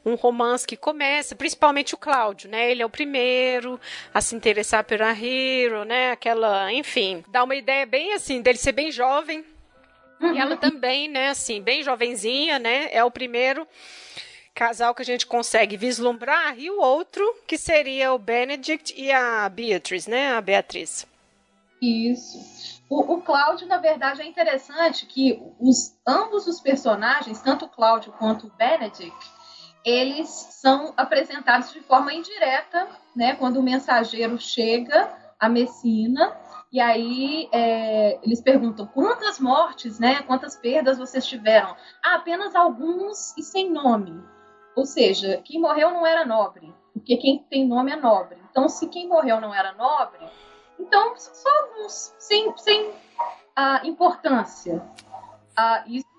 um 0.06 0.14
romance 0.14 0.68
que 0.68 0.78
começa, 0.78 1.36
principalmente 1.36 1.96
o 1.96 1.98
Cláudio, 1.98 2.52
né? 2.52 2.70
Ele 2.70 2.84
é 2.84 2.86
o 2.86 2.90
primeiro 2.90 3.82
a 4.14 4.22
se 4.22 4.36
interessar 4.36 4.84
pela 4.84 5.10
Hero, 5.12 5.86
né? 5.86 6.12
Aquela, 6.12 6.72
enfim, 6.72 7.26
dá 7.30 7.44
uma 7.44 7.56
ideia 7.56 7.88
bem 7.88 8.14
assim 8.14 8.44
dele 8.44 8.60
ser 8.60 8.74
bem 8.74 8.92
jovem. 8.92 9.44
E 10.32 10.38
ela 10.38 10.56
também, 10.56 11.10
né, 11.10 11.30
assim, 11.30 11.62
bem 11.62 11.84
jovenzinha, 11.84 12.60
né? 12.60 12.90
É 12.92 13.04
o 13.04 13.12
primeiro 13.12 13.68
casal 14.54 14.94
que 14.94 15.02
a 15.02 15.06
gente 15.06 15.26
consegue 15.26 15.76
vislumbrar 15.76 16.58
e 16.60 16.70
o 16.70 16.80
outro 16.80 17.24
que 17.48 17.58
seria 17.58 18.14
o 18.14 18.20
Benedict 18.20 18.94
e 18.96 19.12
a 19.12 19.50
Beatrice, 19.50 20.10
né? 20.10 20.34
A 20.34 20.42
Beatriz. 20.42 21.08
Isso. 21.82 22.82
O, 22.90 23.16
o 23.16 23.22
Cláudio, 23.22 23.68
na 23.68 23.78
verdade, 23.78 24.22
é 24.22 24.26
interessante 24.26 25.06
que 25.06 25.42
os, 25.60 25.98
ambos 26.08 26.48
os 26.48 26.60
personagens, 26.62 27.42
tanto 27.42 27.66
o 27.66 27.70
Cláudio 27.70 28.14
quanto 28.14 28.48
o 28.48 28.52
Benedict, 28.52 29.32
eles 29.84 30.30
são 30.30 30.94
apresentados 30.96 31.74
de 31.74 31.82
forma 31.82 32.14
indireta, 32.14 32.88
né? 33.16 33.36
Quando 33.36 33.58
o 33.58 33.64
mensageiro 33.64 34.40
chega 34.40 35.12
a 35.40 35.50
Messina 35.50 36.38
e 36.74 36.82
aí 36.82 37.48
é, 37.52 38.20
eles 38.24 38.42
perguntam 38.42 38.88
quantas 38.88 39.40
mortes, 39.40 40.00
né? 40.00 40.24
Quantas 40.24 40.56
perdas 40.56 40.98
vocês 40.98 41.24
tiveram? 41.24 41.76
Ah, 42.04 42.16
apenas 42.16 42.56
alguns 42.56 43.38
e 43.38 43.44
sem 43.44 43.70
nome. 43.70 44.20
Ou 44.76 44.84
seja, 44.84 45.40
quem 45.46 45.62
morreu 45.62 45.92
não 45.92 46.04
era 46.04 46.26
nobre, 46.26 46.74
porque 46.92 47.16
quem 47.18 47.44
tem 47.48 47.68
nome 47.68 47.92
é 47.92 47.96
nobre. 47.96 48.40
Então, 48.50 48.68
se 48.68 48.88
quem 48.88 49.08
morreu 49.08 49.40
não 49.40 49.54
era 49.54 49.72
nobre, 49.74 50.26
então 50.80 51.16
só 51.16 51.50
alguns 51.62 52.16
sem, 52.18 52.58
sem 52.58 52.92
a 53.56 53.86
importância. 53.86 54.84
Ah, 55.56 55.84
isso 55.86 56.12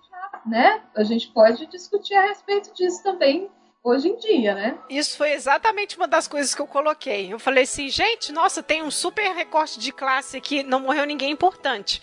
né? 0.46 0.82
A 0.94 1.02
gente 1.02 1.28
pode 1.32 1.66
discutir 1.66 2.14
a 2.14 2.22
respeito 2.22 2.72
disso 2.74 3.02
também 3.02 3.50
hoje 3.84 4.08
em 4.08 4.16
dia, 4.16 4.54
né? 4.54 4.78
Isso 4.88 5.16
foi 5.16 5.32
exatamente 5.32 5.96
uma 5.98 6.08
das 6.08 6.26
coisas 6.26 6.54
que 6.54 6.62
eu 6.62 6.66
coloquei. 6.66 7.30
Eu 7.32 7.38
falei 7.38 7.64
assim, 7.64 7.90
gente, 7.90 8.32
nossa, 8.32 8.62
tem 8.62 8.82
um 8.82 8.90
super 8.90 9.34
recorte 9.34 9.78
de 9.78 9.92
classe 9.92 10.38
aqui, 10.38 10.62
não 10.62 10.80
morreu 10.80 11.04
ninguém 11.04 11.30
importante. 11.30 12.02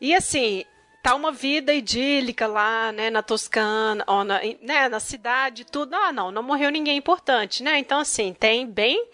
E 0.00 0.14
assim, 0.14 0.64
tá 1.02 1.14
uma 1.14 1.32
vida 1.32 1.72
idílica 1.72 2.46
lá, 2.46 2.92
né, 2.92 3.10
na 3.10 3.22
Toscana, 3.22 4.04
na, 4.24 4.40
né, 4.62 4.88
na 4.88 5.00
cidade, 5.00 5.64
tudo. 5.64 5.94
Ah, 5.94 6.12
não, 6.12 6.30
não 6.30 6.42
morreu 6.42 6.70
ninguém 6.70 6.96
importante, 6.96 7.62
né? 7.62 7.78
Então, 7.78 7.98
assim, 7.98 8.32
tem 8.32 8.66
bem. 8.66 9.04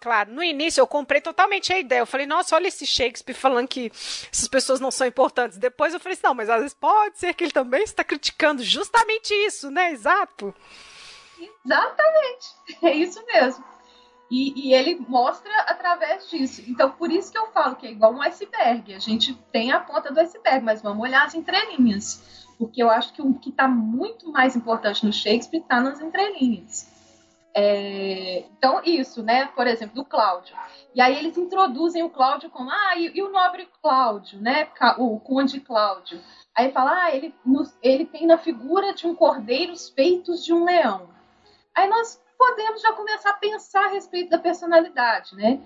Claro, 0.00 0.32
no 0.32 0.44
início 0.44 0.80
eu 0.80 0.86
comprei 0.86 1.20
totalmente 1.20 1.72
a 1.72 1.78
ideia. 1.78 2.00
Eu 2.00 2.06
falei, 2.06 2.26
nossa, 2.26 2.54
olha 2.54 2.68
esse 2.68 2.86
Shakespeare 2.86 3.34
falando 3.34 3.66
que 3.66 3.90
essas 4.30 4.46
pessoas 4.46 4.78
não 4.78 4.90
são 4.90 5.06
importantes. 5.06 5.58
Depois 5.58 5.94
eu 5.94 6.00
falei 6.00 6.12
assim, 6.12 6.26
não, 6.26 6.34
mas 6.34 6.50
às 6.50 6.58
vezes 6.60 6.74
pode 6.74 7.18
ser 7.18 7.34
que 7.34 7.42
ele 7.42 7.52
também 7.52 7.82
está 7.82 8.04
criticando 8.04 8.62
justamente 8.62 9.32
isso, 9.32 9.70
né? 9.70 9.92
Exato. 9.92 10.54
Exatamente. 11.64 12.54
É 12.82 12.92
isso 12.92 13.24
mesmo. 13.26 13.64
E, 14.30 14.68
e, 14.68 14.74
ele 14.74 14.96
mostra 15.08 15.52
através 15.62 16.28
disso. 16.28 16.62
Então, 16.66 16.90
por 16.90 17.10
isso 17.10 17.30
que 17.30 17.38
eu 17.38 17.52
falo 17.52 17.76
que 17.76 17.86
é 17.86 17.92
igual 17.92 18.12
um 18.12 18.22
iceberg. 18.22 18.94
A 18.94 18.98
gente 18.98 19.34
tem 19.52 19.70
a 19.70 19.80
ponta 19.80 20.12
do 20.12 20.18
iceberg, 20.18 20.64
mas 20.64 20.82
vamos 20.82 21.02
olhar 21.02 21.24
as 21.24 21.34
entrelinhas. 21.34 22.46
Porque 22.58 22.82
eu 22.82 22.90
acho 22.90 23.12
que 23.12 23.22
o 23.22 23.34
que 23.34 23.50
está 23.50 23.68
muito 23.68 24.32
mais 24.32 24.56
importante 24.56 25.04
no 25.04 25.12
Shakespeare 25.12 25.60
está 25.60 25.80
nas 25.80 26.00
entrelinhas. 26.00 26.92
É, 27.54 28.44
então, 28.56 28.80
isso, 28.84 29.22
né? 29.22 29.46
Por 29.54 29.66
exemplo, 29.66 29.94
do 29.94 30.04
Cláudio. 30.04 30.56
E 30.94 31.00
aí 31.00 31.16
eles 31.16 31.36
introduzem 31.36 32.02
o 32.02 32.10
Cláudio 32.10 32.50
como, 32.50 32.70
ah, 32.70 32.96
e, 32.96 33.12
e 33.14 33.22
o 33.22 33.30
nobre 33.30 33.68
Cláudio, 33.80 34.40
né? 34.40 34.68
O 34.98 35.20
conde 35.20 35.60
Cláudio. 35.60 36.20
Aí 36.56 36.72
fala, 36.72 37.04
ah, 37.04 37.14
ele, 37.14 37.34
ele 37.82 38.06
tem 38.06 38.26
na 38.26 38.38
figura 38.38 38.92
de 38.94 39.06
um 39.06 39.14
cordeiro 39.14 39.72
os 39.72 39.90
peitos 39.90 40.44
de 40.44 40.52
um 40.52 40.64
leão. 40.64 41.08
Aí 41.76 41.88
nós 41.88 42.20
podemos 42.38 42.80
já 42.80 42.92
começar 42.92 43.30
a 43.30 43.34
pensar 43.34 43.86
a 43.86 43.90
respeito 43.90 44.30
da 44.30 44.38
personalidade, 44.38 45.34
né? 45.34 45.60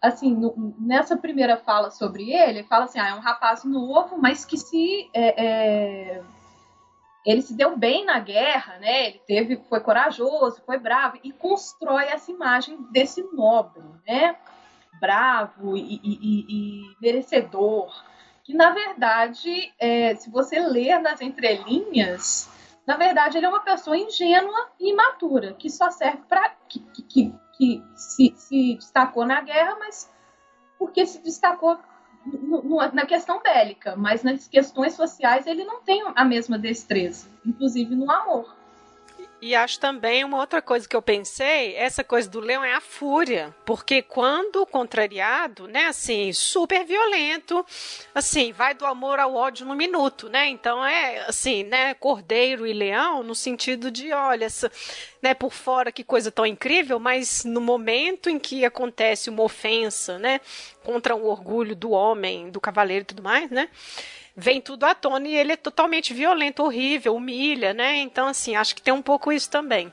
Assim, 0.00 0.34
no, 0.34 0.74
nessa 0.78 1.16
primeira 1.16 1.56
fala 1.56 1.90
sobre 1.90 2.30
ele, 2.30 2.58
ele 2.58 2.64
fala 2.64 2.84
assim, 2.84 2.98
ah, 2.98 3.08
é 3.08 3.14
um 3.14 3.20
rapaz 3.20 3.64
novo, 3.64 4.18
mas 4.20 4.44
que 4.44 4.58
se... 4.58 5.08
É, 5.14 5.44
é, 5.44 6.22
ele 7.24 7.40
se 7.40 7.54
deu 7.54 7.74
bem 7.76 8.04
na 8.04 8.18
guerra, 8.18 8.78
né? 8.78 9.06
Ele 9.06 9.20
teve, 9.26 9.56
foi 9.68 9.80
corajoso, 9.80 10.60
foi 10.66 10.78
bravo 10.78 11.18
e 11.24 11.32
constrói 11.32 12.04
essa 12.04 12.30
imagem 12.30 12.76
desse 12.90 13.22
nobre, 13.32 13.82
né? 14.06 14.36
Bravo 15.00 15.74
e, 15.74 16.00
e, 16.04 16.44
e, 16.48 16.96
merecedor. 17.00 17.90
Que 18.44 18.52
na 18.52 18.70
verdade, 18.70 19.72
é, 19.78 20.14
se 20.16 20.30
você 20.30 20.60
ler 20.60 20.98
nas 20.98 21.22
entrelinhas, 21.22 22.50
na 22.86 22.96
verdade, 22.96 23.38
ele 23.38 23.46
é 23.46 23.48
uma 23.48 23.60
pessoa 23.60 23.96
ingênua 23.96 24.68
e 24.78 24.90
imatura, 24.90 25.54
que 25.54 25.70
só 25.70 25.90
serve 25.90 26.22
para. 26.28 26.50
que, 26.68 26.80
que, 26.80 27.34
que 27.56 27.82
se, 27.94 28.34
se, 28.36 28.74
destacou 28.74 29.24
na 29.24 29.40
guerra, 29.40 29.76
mas 29.78 30.12
porque 30.78 31.06
se 31.06 31.22
destacou 31.22 31.78
na 32.92 33.06
questão 33.06 33.42
bélica, 33.42 33.96
mas 33.96 34.22
nas 34.22 34.48
questões 34.48 34.94
sociais 34.94 35.46
ele 35.46 35.64
não 35.64 35.82
tem 35.82 36.02
a 36.14 36.24
mesma 36.24 36.58
destreza, 36.58 37.28
inclusive 37.44 37.94
no 37.94 38.10
amor. 38.10 38.54
E 39.40 39.54
acho 39.54 39.78
também 39.78 40.24
uma 40.24 40.38
outra 40.38 40.62
coisa 40.62 40.88
que 40.88 40.96
eu 40.96 41.02
pensei, 41.02 41.74
essa 41.76 42.02
coisa 42.02 42.30
do 42.30 42.40
leão 42.40 42.64
é 42.64 42.72
a 42.72 42.80
fúria, 42.80 43.54
porque 43.66 44.00
quando 44.00 44.64
contrariado, 44.64 45.68
né, 45.68 45.86
assim, 45.86 46.32
super 46.32 46.82
violento, 46.84 47.64
assim, 48.14 48.52
vai 48.52 48.72
do 48.72 48.86
amor 48.86 49.18
ao 49.18 49.34
ódio 49.34 49.66
no 49.66 49.74
minuto, 49.74 50.30
né? 50.30 50.48
Então 50.48 50.82
é 50.82 51.26
assim, 51.28 51.62
né, 51.64 51.92
cordeiro 51.92 52.66
e 52.66 52.72
leão 52.72 53.22
no 53.22 53.34
sentido 53.34 53.90
de, 53.90 54.12
olha, 54.12 54.46
essa, 54.46 54.72
né, 55.20 55.34
por 55.34 55.52
fora 55.52 55.92
que 55.92 56.02
coisa 56.02 56.30
tão 56.30 56.46
incrível, 56.46 56.98
mas 56.98 57.44
no 57.44 57.60
momento 57.60 58.30
em 58.30 58.38
que 58.38 58.64
acontece 58.64 59.28
uma 59.28 59.42
ofensa, 59.42 60.18
né, 60.18 60.40
contra 60.82 61.14
o 61.14 61.26
orgulho 61.26 61.76
do 61.76 61.90
homem, 61.90 62.50
do 62.50 62.60
cavaleiro 62.60 63.02
e 63.02 63.06
tudo 63.06 63.22
mais, 63.22 63.50
né? 63.50 63.68
Vem 64.36 64.60
tudo 64.60 64.84
à 64.84 64.94
tona 64.94 65.28
e 65.28 65.36
ele 65.36 65.52
é 65.52 65.56
totalmente 65.56 66.12
violento, 66.12 66.62
horrível, 66.62 67.14
humilha, 67.14 67.72
né? 67.72 67.96
Então, 67.96 68.26
assim, 68.26 68.56
acho 68.56 68.74
que 68.74 68.82
tem 68.82 68.92
um 68.92 69.02
pouco 69.02 69.32
isso 69.32 69.50
também. 69.50 69.92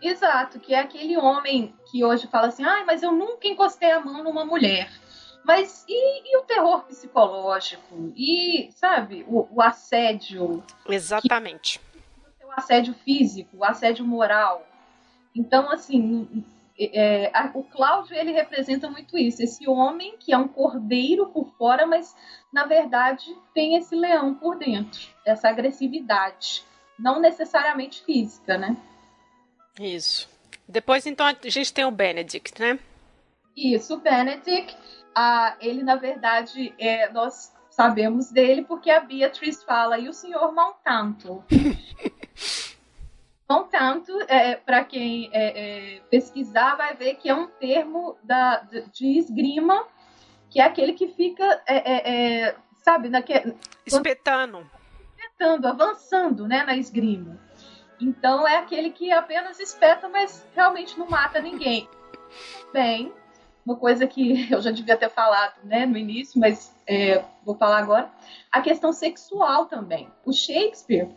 Exato, 0.00 0.60
que 0.60 0.74
é 0.74 0.80
aquele 0.80 1.16
homem 1.16 1.74
que 1.90 2.04
hoje 2.04 2.28
fala 2.28 2.48
assim, 2.48 2.64
ah, 2.64 2.84
mas 2.86 3.02
eu 3.02 3.10
nunca 3.10 3.48
encostei 3.48 3.90
a 3.90 4.00
mão 4.00 4.22
numa 4.22 4.44
mulher. 4.44 4.90
Mas 5.44 5.84
e, 5.88 6.30
e 6.30 6.36
o 6.36 6.42
terror 6.42 6.84
psicológico? 6.84 8.12
E, 8.14 8.70
sabe, 8.72 9.24
o, 9.26 9.48
o 9.50 9.62
assédio? 9.62 10.62
Exatamente. 10.86 11.80
Que, 12.38 12.44
o 12.44 12.52
assédio 12.52 12.94
físico, 13.04 13.56
o 13.56 13.64
assédio 13.64 14.04
moral. 14.04 14.66
Então, 15.34 15.70
assim, 15.70 16.44
é, 16.78 17.30
a, 17.34 17.50
o 17.54 17.64
Cláudio 17.64 18.14
ele 18.16 18.30
representa 18.32 18.88
muito 18.88 19.18
isso, 19.18 19.42
esse 19.42 19.68
homem 19.68 20.16
que 20.18 20.32
é 20.32 20.38
um 20.38 20.46
cordeiro 20.46 21.26
por 21.26 21.52
fora, 21.56 21.86
mas 21.86 22.14
na 22.52 22.64
verdade 22.64 23.36
tem 23.52 23.74
esse 23.76 23.96
leão 23.96 24.34
por 24.34 24.56
dentro, 24.56 25.00
essa 25.26 25.48
agressividade, 25.48 26.64
não 26.98 27.20
necessariamente 27.20 28.04
física, 28.04 28.56
né? 28.56 28.76
Isso. 29.80 30.28
Depois 30.68 31.06
então 31.06 31.26
a 31.26 31.34
gente 31.48 31.72
tem 31.72 31.84
o 31.84 31.90
Benedict, 31.90 32.60
né? 32.60 32.78
Isso, 33.56 33.94
o 33.94 34.00
Benedict, 34.00 34.76
ah, 35.14 35.56
ele 35.60 35.82
na 35.82 35.96
verdade 35.96 36.72
é, 36.78 37.10
nós 37.10 37.52
sabemos 37.70 38.30
dele 38.30 38.62
porque 38.62 38.90
a 38.90 39.00
Beatriz 39.00 39.62
fala 39.64 39.98
e 39.98 40.08
o 40.08 40.12
senhor 40.12 40.52
Montanto. 40.54 41.44
Não 43.48 43.64
tanto, 43.64 44.12
é, 44.28 44.56
para 44.56 44.84
quem 44.84 45.30
é, 45.32 45.96
é, 45.96 46.00
pesquisar, 46.10 46.76
vai 46.76 46.94
ver 46.94 47.14
que 47.14 47.30
é 47.30 47.34
um 47.34 47.46
termo 47.46 48.18
da, 48.22 48.60
de 48.92 49.18
esgrima, 49.18 49.86
que 50.50 50.60
é 50.60 50.64
aquele 50.64 50.92
que 50.92 51.08
fica, 51.08 51.44
é, 51.66 51.76
é, 51.76 52.42
é, 52.46 52.56
sabe, 52.82 53.08
naque, 53.08 53.32
espetando. 53.86 54.70
Espetando, 55.16 55.66
avançando 55.66 56.46
né, 56.46 56.62
na 56.62 56.76
esgrima. 56.76 57.40
Então 57.98 58.46
é 58.46 58.58
aquele 58.58 58.90
que 58.90 59.10
apenas 59.10 59.58
espeta, 59.58 60.10
mas 60.10 60.46
realmente 60.54 60.98
não 60.98 61.08
mata 61.08 61.40
ninguém. 61.40 61.88
Bem, 62.70 63.10
uma 63.64 63.76
coisa 63.76 64.06
que 64.06 64.46
eu 64.52 64.60
já 64.60 64.70
devia 64.70 64.96
ter 64.96 65.08
falado 65.08 65.54
né, 65.64 65.86
no 65.86 65.96
início, 65.96 66.38
mas 66.38 66.76
vou 67.42 67.54
falar 67.54 67.78
agora, 67.78 68.10
a 68.52 68.60
questão 68.60 68.92
sexual 68.92 69.64
também. 69.66 70.06
O 70.24 70.34
Shakespeare 70.34 71.08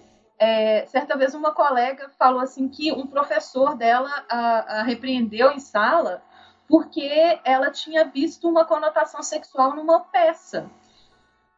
é, 0.41 0.87
certa 0.87 1.15
vez 1.15 1.35
uma 1.35 1.53
colega 1.53 2.09
falou 2.17 2.39
assim 2.39 2.67
que 2.67 2.91
um 2.91 3.05
professor 3.05 3.75
dela 3.75 4.09
a, 4.27 4.79
a 4.79 4.81
repreendeu 4.81 5.51
em 5.51 5.59
sala 5.59 6.23
porque 6.67 7.39
ela 7.43 7.69
tinha 7.69 8.05
visto 8.05 8.49
uma 8.49 8.65
conotação 8.65 9.21
sexual 9.21 9.75
numa 9.75 9.99
peça. 9.99 10.67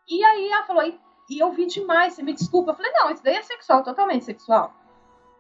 E 0.06 0.22
aí 0.22 0.50
ela 0.50 0.66
falou, 0.66 0.84
e, 0.84 1.00
e 1.30 1.40
eu 1.40 1.52
vi 1.52 1.66
demais, 1.66 2.14
você 2.14 2.24
me 2.24 2.34
desculpa. 2.34 2.72
Eu 2.72 2.76
falei, 2.76 2.92
não, 2.92 3.10
isso 3.10 3.24
daí 3.24 3.36
é 3.36 3.42
sexual, 3.44 3.84
totalmente 3.84 4.26
sexual. 4.26 4.74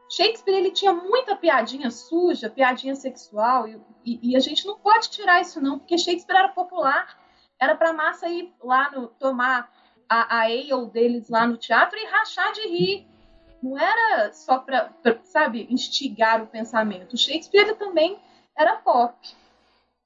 Shakespeare 0.10 0.56
ele 0.56 0.72
tinha 0.72 0.94
muita 0.94 1.36
piadinha 1.36 1.91
suja, 1.91 2.50
piadinha 2.50 2.96
sexual, 2.96 3.68
e, 3.68 3.82
e, 4.06 4.32
e, 4.32 4.36
a 4.38 4.39
gente 4.39 4.66
não 4.66 4.78
pode 4.78 5.10
tirar 5.10 5.41
isso 5.41 5.60
não, 5.60 5.80
porque 5.80 5.98
Shakespeare 5.98 6.38
era 6.38 6.50
popular, 6.50 7.20
era 7.60 7.76
para 7.76 7.91
massa 7.91 8.30
ir 8.30 8.54
lá 8.64 8.89
no 8.91 9.08
tomar 9.08 9.70
a, 10.08 10.38
a 10.38 10.41
ale 10.44 10.86
deles 10.91 11.30
lá 11.30 11.46
no 11.46 11.58
teatro 11.58 11.98
e 12.00 12.06
rachar 12.06 12.54
de 12.54 12.68
rir. 12.68 13.12
Não 13.64 13.80
era 13.80 14.34
só 14.34 14.59
para, 14.59 14.91
sabe, 15.24 15.66
instigar 15.70 16.43
o 16.43 16.47
pensamento. 16.47 17.18
Shakespeare 17.18 17.74
também 17.76 18.20
era 18.57 18.76
pop. 18.76 19.16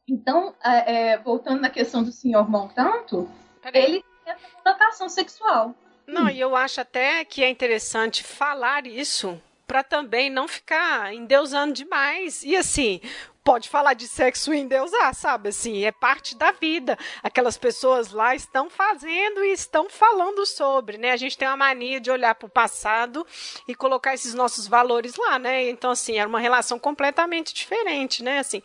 Então, 0.07 0.53
é, 0.63 1.13
é, 1.13 1.17
voltando 1.17 1.59
na 1.59 1.69
questão 1.69 2.03
do 2.03 2.11
senhor 2.11 2.47
Montanto, 2.47 3.27
ele 3.73 4.03
tem 4.23 4.33
essa 4.33 4.47
conotação 4.63 5.09
sexual. 5.09 5.73
Não, 6.05 6.25
hum. 6.25 6.29
e 6.29 6.39
eu 6.39 6.55
acho 6.55 6.79
até 6.79 7.25
que 7.25 7.43
é 7.43 7.49
interessante 7.49 8.23
falar 8.23 8.85
isso 8.85 9.41
para 9.65 9.83
também 9.83 10.29
não 10.29 10.47
ficar 10.47 11.11
endeusando 11.13 11.73
demais. 11.73 12.43
E 12.43 12.55
assim, 12.55 13.01
pode 13.47 13.69
falar 13.69 13.93
de 13.93 14.09
sexo 14.09 14.53
e 14.53 14.57
endeusar, 14.57 15.15
sabe? 15.15 15.47
Assim, 15.47 15.85
é 15.85 15.91
parte 15.91 16.35
da 16.35 16.51
vida. 16.51 16.99
Aquelas 17.23 17.57
pessoas 17.57 18.11
lá 18.11 18.35
estão 18.35 18.69
fazendo 18.69 19.41
e 19.41 19.53
estão 19.53 19.89
falando 19.89 20.45
sobre, 20.45 20.97
né? 20.97 21.13
A 21.13 21.15
gente 21.15 21.37
tem 21.37 21.47
uma 21.47 21.55
mania 21.55 22.01
de 22.01 22.11
olhar 22.11 22.35
para 22.35 22.45
o 22.45 22.49
passado 22.49 23.25
e 23.65 23.73
colocar 23.73 24.13
esses 24.13 24.33
nossos 24.33 24.67
valores 24.67 25.15
lá, 25.15 25.39
né? 25.39 25.69
Então, 25.69 25.91
assim, 25.91 26.17
era 26.17 26.27
uma 26.27 26.41
relação 26.41 26.77
completamente 26.77 27.53
diferente, 27.53 28.21
né? 28.21 28.39
Assim, 28.39 28.61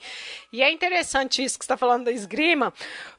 e 0.52 0.60
é 0.60 0.68
interessante 0.72 1.44
isso 1.44 1.60
que 1.60 1.64
está 1.64 1.76
falando 1.76 2.06
da 2.06 2.10
esgrima, 2.10 2.74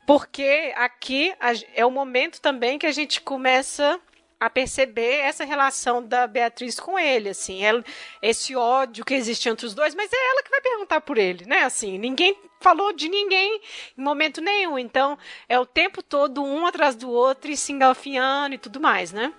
porque 0.05 0.74
aqui 0.76 1.34
é 1.74 1.86
o 1.86 1.91
momento 1.91 2.41
também 2.41 2.78
que 2.78 2.86
a 2.86 2.91
gente 2.91 3.22
começa 3.22 3.97
a 4.43 4.49
perceber 4.49 5.21
essa 5.21 5.45
relação 5.45 6.05
da 6.05 6.27
Beatriz 6.27 6.77
com 6.77 6.99
ele, 6.99 7.29
assim, 7.29 7.63
ela, 7.63 7.81
esse 8.21 8.53
ódio 8.57 9.05
que 9.05 9.13
existe 9.13 9.47
entre 9.47 9.65
os 9.65 9.73
dois, 9.73 9.95
mas 9.95 10.11
é 10.11 10.17
ela 10.31 10.43
que 10.43 10.51
vai 10.51 10.59
perguntar 10.59 10.99
por 10.99 11.17
ele, 11.17 11.45
né? 11.45 11.63
Assim, 11.63 11.97
ninguém 11.97 12.37
falou 12.59 12.91
de 12.91 13.07
ninguém 13.07 13.61
em 13.97 14.03
momento 14.03 14.41
nenhum, 14.41 14.77
então 14.77 15.17
é 15.47 15.57
o 15.57 15.65
tempo 15.65 16.03
todo 16.03 16.43
um 16.43 16.65
atrás 16.65 16.93
do 16.93 17.09
outro 17.09 17.51
e 17.51 17.55
se 17.55 17.71
engalfiando 17.71 18.55
e 18.55 18.57
tudo 18.57 18.81
mais, 18.81 19.13
né? 19.13 19.33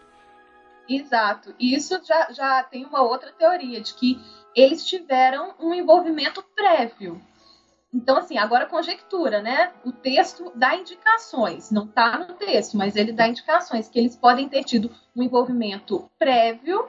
Exato. 0.88 1.54
E 1.58 1.74
isso 1.74 2.00
já, 2.02 2.32
já 2.32 2.62
tem 2.62 2.86
uma 2.86 3.02
outra 3.02 3.30
teoria 3.30 3.82
de 3.82 3.92
que 3.92 4.18
eles 4.56 4.86
tiveram 4.86 5.54
um 5.60 5.74
envolvimento 5.74 6.42
prévio. 6.56 7.20
Então, 7.94 8.18
assim, 8.18 8.36
agora 8.36 8.66
conjectura, 8.66 9.40
né? 9.40 9.72
O 9.84 9.92
texto 9.92 10.50
dá 10.56 10.74
indicações, 10.74 11.70
não 11.70 11.84
está 11.84 12.18
no 12.18 12.34
texto, 12.34 12.76
mas 12.76 12.96
ele 12.96 13.12
dá 13.12 13.28
indicações 13.28 13.88
que 13.88 13.96
eles 13.96 14.16
podem 14.16 14.48
ter 14.48 14.64
tido 14.64 14.90
um 15.14 15.22
envolvimento 15.22 16.10
prévio, 16.18 16.88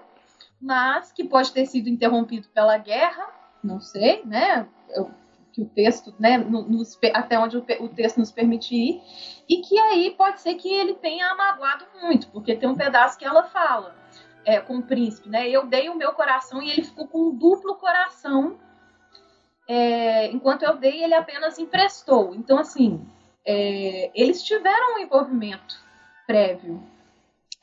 mas 0.59 1.11
que 1.11 1.23
pode 1.23 1.51
ter 1.51 1.67
sido 1.67 1.89
interrompido 1.89 2.47
pela 2.49 2.79
guerra, 2.79 3.23
não 3.63 3.79
sei, 3.79 4.23
né? 4.25 4.67
Eu, 4.89 5.11
que 5.53 5.61
o 5.61 5.69
texto, 5.69 6.13
né, 6.19 6.37
nos, 6.37 6.99
até 7.13 7.39
onde 7.39 7.55
o, 7.55 7.65
o, 7.79 7.87
texto 7.87 8.17
nos 8.17 8.31
permite 8.31 8.75
ir, 8.75 9.01
e 9.47 9.61
que 9.61 9.79
aí 9.79 10.11
pode 10.17 10.41
ser 10.41 10.55
que 10.55 10.67
ele 10.67 10.95
tenha 10.95 11.27
amagoado 11.27 11.85
muito, 12.01 12.27
porque 12.29 12.57
tem 12.57 12.67
um 12.67 12.75
pedaço 12.75 13.17
que 13.17 13.23
ela 13.23 13.43
fala 13.43 13.95
é, 14.43 14.59
com 14.59 14.77
o 14.77 14.83
príncipe, 14.83 15.29
né? 15.29 15.47
Eu 15.47 15.67
dei 15.67 15.87
o 15.87 15.95
meu 15.95 16.13
coração 16.13 16.61
e 16.61 16.71
ele 16.71 16.83
ficou 16.83 17.07
com 17.07 17.29
um 17.29 17.35
duplo 17.35 17.75
coração 17.75 18.57
é, 19.67 20.31
enquanto 20.31 20.63
eu 20.63 20.77
dei, 20.77 21.03
ele 21.03 21.13
apenas 21.13 21.57
emprestou. 21.57 22.35
Então, 22.35 22.57
assim, 22.57 23.05
é, 23.45 24.11
eles 24.13 24.43
tiveram 24.43 24.95
um 24.95 24.99
envolvimento 24.99 25.79
prévio 26.25 26.81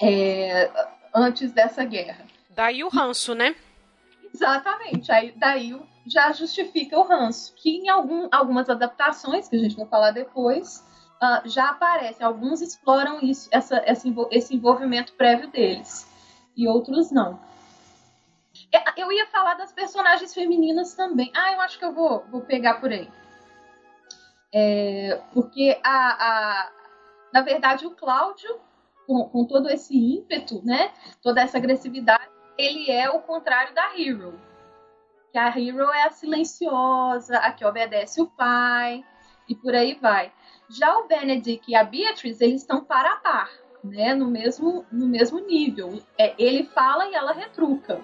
é, 0.00 0.70
antes 1.14 1.52
dessa 1.52 1.84
guerra. 1.84 2.24
Daí 2.50 2.84
o 2.84 2.88
ranço, 2.88 3.34
né? 3.34 3.54
Exatamente. 4.34 5.10
Aí, 5.12 5.32
daí 5.36 5.78
já 6.06 6.32
justifica 6.32 6.98
o 6.98 7.02
ranço, 7.02 7.54
que 7.56 7.70
em 7.70 7.88
algum, 7.88 8.28
algumas 8.32 8.68
adaptações, 8.68 9.48
que 9.48 9.56
a 9.56 9.58
gente 9.58 9.76
vai 9.76 9.86
falar 9.86 10.10
depois, 10.10 10.84
uh, 11.22 11.48
já 11.48 11.70
aparece. 11.70 12.22
Alguns 12.22 12.60
exploram 12.60 13.20
isso, 13.20 13.48
essa, 13.52 13.82
esse 13.86 14.54
envolvimento 14.54 15.12
prévio 15.14 15.48
deles, 15.48 16.06
e 16.56 16.66
outros 16.66 17.10
não. 17.10 17.38
Eu 18.96 19.12
ia 19.12 19.26
falar 19.26 19.54
das 19.54 19.72
personagens 19.72 20.32
femininas 20.32 20.94
também. 20.94 21.30
Ah, 21.34 21.52
eu 21.52 21.60
acho 21.60 21.78
que 21.78 21.84
eu 21.84 21.92
vou, 21.92 22.24
vou 22.30 22.40
pegar 22.40 22.80
por 22.80 22.90
aí. 22.90 23.10
É, 24.54 25.20
porque 25.32 25.78
a, 25.82 26.26
a, 26.26 26.72
na 27.32 27.40
verdade 27.40 27.86
o 27.86 27.92
Cláudio, 27.92 28.60
com, 29.06 29.28
com, 29.28 29.46
todo 29.46 29.70
esse 29.70 29.96
ímpeto, 29.96 30.62
né, 30.64 30.92
toda 31.22 31.40
essa 31.40 31.56
agressividade, 31.56 32.28
ele 32.58 32.90
é 32.90 33.08
o 33.08 33.20
contrário 33.20 33.74
da 33.74 33.98
Hero. 33.98 34.38
Que 35.32 35.38
a 35.38 35.48
Hero 35.48 35.90
é 35.90 36.04
a 36.04 36.10
silenciosa, 36.10 37.38
a 37.38 37.50
que 37.52 37.64
obedece 37.64 38.20
o 38.20 38.26
pai 38.26 39.02
e 39.48 39.54
por 39.54 39.74
aí 39.74 39.94
vai. 39.94 40.30
Já 40.68 40.98
o 40.98 41.06
Benedict 41.06 41.70
e 41.70 41.74
a 41.74 41.82
Beatrice, 41.82 42.44
eles 42.44 42.60
estão 42.60 42.84
para 42.84 43.14
a 43.14 43.16
par, 43.16 43.50
né, 43.82 44.14
no 44.14 44.30
mesmo 44.30 44.84
no 44.92 45.06
mesmo 45.06 45.40
nível. 45.40 46.02
É, 46.18 46.34
ele 46.38 46.64
fala 46.64 47.06
e 47.08 47.14
ela 47.14 47.32
retruca. 47.32 48.00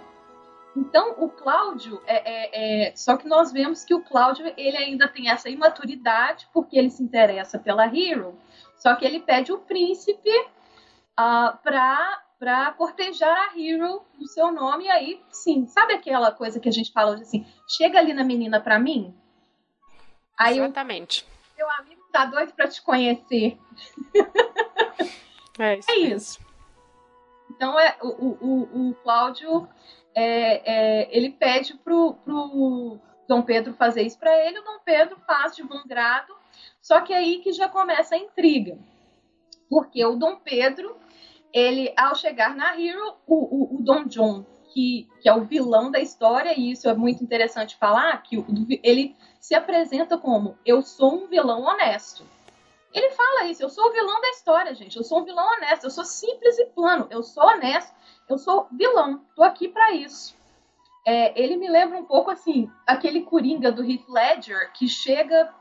Então, 0.79 1.17
o 1.19 1.29
Cláudio, 1.29 2.01
é, 2.07 2.87
é, 2.87 2.89
é, 2.91 2.97
só 2.97 3.17
que 3.17 3.27
nós 3.27 3.51
vemos 3.51 3.85
que 3.85 3.93
o 3.93 4.01
Cláudio 4.01 4.47
ele 4.57 4.77
ainda 4.77 5.09
tem 5.09 5.29
essa 5.29 5.51
imaturidade, 5.51 6.49
porque 6.53 6.79
ele 6.79 6.89
se 6.89 7.03
interessa 7.03 7.59
pela 7.59 7.87
Hero, 7.87 8.39
só 8.77 8.95
que 8.95 9.05
ele 9.05 9.19
pede 9.19 9.53
o 9.53 9.59
príncipe 9.59 10.31
uh, 11.19 11.59
para 11.61 12.73
cortejar 12.77 13.37
a 13.37 13.59
Hero 13.59 14.07
no 14.17 14.27
seu 14.29 14.53
nome, 14.53 14.85
e 14.85 14.89
aí, 14.89 15.21
sim, 15.33 15.67
sabe 15.67 15.95
aquela 15.95 16.31
coisa 16.31 16.61
que 16.61 16.69
a 16.69 16.73
gente 16.73 16.93
fala 16.93 17.17
assim, 17.17 17.45
chega 17.67 17.99
ali 17.99 18.15
na 18.15 18.23
menina 18.23 18.61
para 18.61 18.79
mim? 18.79 19.13
Aí 20.39 20.61
Exatamente. 20.61 21.27
O 21.55 21.57
meu 21.57 21.71
amigo 21.73 22.03
tá 22.13 22.25
doido 22.25 22.53
para 22.53 22.69
te 22.69 22.81
conhecer. 22.83 23.59
É 25.61 25.77
isso. 25.77 25.91
É 25.91 25.97
isso. 25.97 26.41
Então, 27.51 27.81
é, 27.81 27.97
o, 28.01 28.07
o, 28.07 28.91
o 28.91 28.95
Cláudio 29.03 29.69
é, 30.19 30.63
é, 30.65 31.17
ele 31.17 31.31
pede 31.31 31.75
pro, 31.75 32.15
pro 32.25 32.99
Dom 33.29 33.43
Pedro 33.43 33.73
fazer 33.75 34.03
isso 34.03 34.19
para 34.19 34.37
ele, 34.45 34.59
o 34.59 34.65
Dom 34.65 34.81
Pedro 34.85 35.17
faz 35.25 35.55
de 35.55 35.63
bom 35.63 35.83
grado, 35.87 36.35
só 36.83 37.01
que 37.01 37.13
é 37.13 37.19
aí 37.19 37.39
que 37.39 37.53
já 37.53 37.69
começa 37.69 38.17
a 38.17 38.19
intriga. 38.19 38.77
Porque 39.71 40.05
o 40.05 40.17
Dom 40.17 40.37
Pedro, 40.37 40.97
ele, 41.53 41.93
ao 41.97 42.17
chegar 42.17 42.57
na 42.57 42.75
Hero, 42.81 43.15
o, 43.29 43.77
o, 43.77 43.77
o 43.77 43.83
Dom 43.83 44.07
John, 44.07 44.45
que, 44.73 45.09
que, 45.21 45.29
é 45.29 45.35
o 45.35 45.45
vilão 45.45 45.89
da 45.89 46.01
história, 46.01 46.53
e 46.59 46.73
isso 46.73 46.89
é 46.89 46.95
muito 46.95 47.23
interessante 47.23 47.77
falar, 47.77 48.21
que 48.23 48.45
ele 48.83 49.15
se 49.39 49.55
apresenta 49.55 50.19
como 50.19 50.59
eu 50.67 50.83
sou 50.83 51.15
um 51.15 51.29
vilão 51.29 51.63
honesto. 51.63 52.27
Ele 52.93 53.11
fala 53.11 53.45
isso, 53.45 53.63
eu 53.63 53.69
sou 53.69 53.89
o 53.89 53.93
vilão 53.93 54.21
da 54.21 54.31
história, 54.31 54.75
gente. 54.75 54.97
Eu 54.97 55.05
sou 55.05 55.21
um 55.21 55.25
vilão 55.25 55.47
honesto, 55.47 55.85
eu 55.85 55.91
sou 55.91 56.05
simples 56.05 56.59
e 56.59 56.67
plano, 56.67 57.07
eu 57.11 57.23
sou 57.23 57.45
honesto 57.45 57.98
eu 58.29 58.39
sou 58.39 58.69
vilão, 58.73 59.25
tô 59.35 59.43
aqui 59.43 59.69
para 59.69 59.93
isso. 59.93 60.37
É, 61.07 61.41
ele 61.41 61.57
me 61.57 61.69
lembra 61.69 61.99
um 61.99 62.05
pouco 62.05 62.31
assim, 62.31 62.71
aquele 62.87 63.23
Coringa 63.23 63.73
do 63.73 63.83
Heath 63.83 64.09
Ledger 64.09 64.73
que 64.73 64.87
chega 64.89 65.53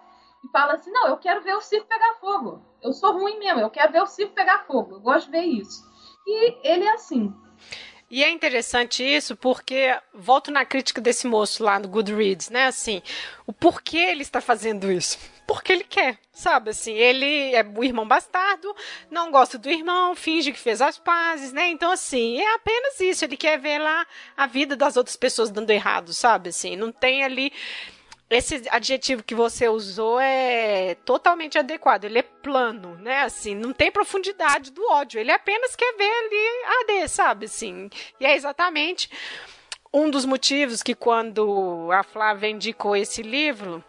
e 0.43 0.47
fala 0.49 0.73
assim: 0.73 0.91
Não, 0.91 1.07
eu 1.07 1.17
quero 1.17 1.41
ver 1.41 1.55
o 1.55 1.61
circo 1.61 1.87
pegar 1.87 2.15
fogo. 2.15 2.61
Eu 2.81 2.91
sou 2.91 3.13
ruim 3.13 3.39
mesmo, 3.39 3.61
eu 3.61 3.69
quero 3.69 3.91
ver 3.91 4.01
o 4.01 4.07
circo 4.07 4.33
pegar 4.33 4.65
fogo. 4.65 4.95
Eu 4.95 4.99
gosto 4.99 5.27
de 5.27 5.31
ver 5.31 5.45
isso. 5.45 5.85
E 6.25 6.57
ele 6.67 6.83
é 6.83 6.93
assim. 6.93 7.33
E 8.09 8.23
é 8.23 8.29
interessante 8.29 9.03
isso 9.03 9.35
porque 9.35 9.97
volto 10.13 10.49
na 10.51 10.65
crítica 10.65 11.01
desse 11.01 11.27
moço 11.27 11.63
lá 11.63 11.77
no 11.77 11.87
Goodreads, 11.87 12.49
né? 12.49 12.65
Assim, 12.65 13.01
o 13.45 13.51
porquê 13.51 13.97
ele 13.97 14.21
está 14.21 14.39
fazendo 14.39 14.91
isso? 14.91 15.17
Porque 15.47 15.71
ele 15.71 15.85
quer, 15.85 16.19
sabe? 16.33 16.71
Assim, 16.71 16.93
ele 16.93 17.55
é 17.55 17.63
o 17.63 17.83
irmão 17.83 18.05
bastardo, 18.05 18.75
não 19.09 19.31
gosta 19.31 19.57
do 19.57 19.69
irmão, 19.69 20.13
finge 20.13 20.51
que 20.51 20.59
fez 20.59 20.81
as 20.81 20.99
pazes, 20.99 21.53
né? 21.53 21.69
Então, 21.69 21.89
assim, 21.89 22.41
é 22.41 22.55
apenas 22.55 22.99
isso. 22.99 23.23
Ele 23.23 23.37
quer 23.37 23.57
ver 23.57 23.79
lá 23.79 24.05
a 24.35 24.45
vida 24.45 24.75
das 24.75 24.97
outras 24.97 25.15
pessoas 25.15 25.49
dando 25.49 25.69
errado, 25.71 26.13
sabe? 26.13 26.49
Assim, 26.49 26.75
não 26.75 26.91
tem 26.91 27.23
ali 27.23 27.53
esse 28.29 28.63
adjetivo 28.69 29.23
que 29.23 29.33
você 29.33 29.69
usou 29.69 30.19
é 30.19 30.95
totalmente 31.05 31.57
adequado. 31.57 32.03
Ele 32.03 32.19
é 32.19 32.23
plano, 32.23 32.97
né? 32.97 33.21
Assim, 33.21 33.55
não 33.55 33.71
tem 33.71 33.89
profundidade 33.89 34.71
do 34.71 34.85
ódio. 34.91 35.17
Ele 35.17 35.31
apenas 35.31 35.77
quer 35.77 35.95
ver 35.95 36.11
ali 36.11 36.99
AD, 36.99 37.07
sabe? 37.07 37.45
Assim, 37.45 37.89
e 38.19 38.25
é 38.25 38.35
exatamente 38.35 39.09
um 39.93 40.09
dos 40.09 40.25
motivos 40.25 40.83
que 40.83 40.93
quando 40.93 41.89
a 41.91 42.03
Flávia 42.03 42.49
indicou 42.49 42.97
esse 42.97 43.21
livro, 43.21 43.81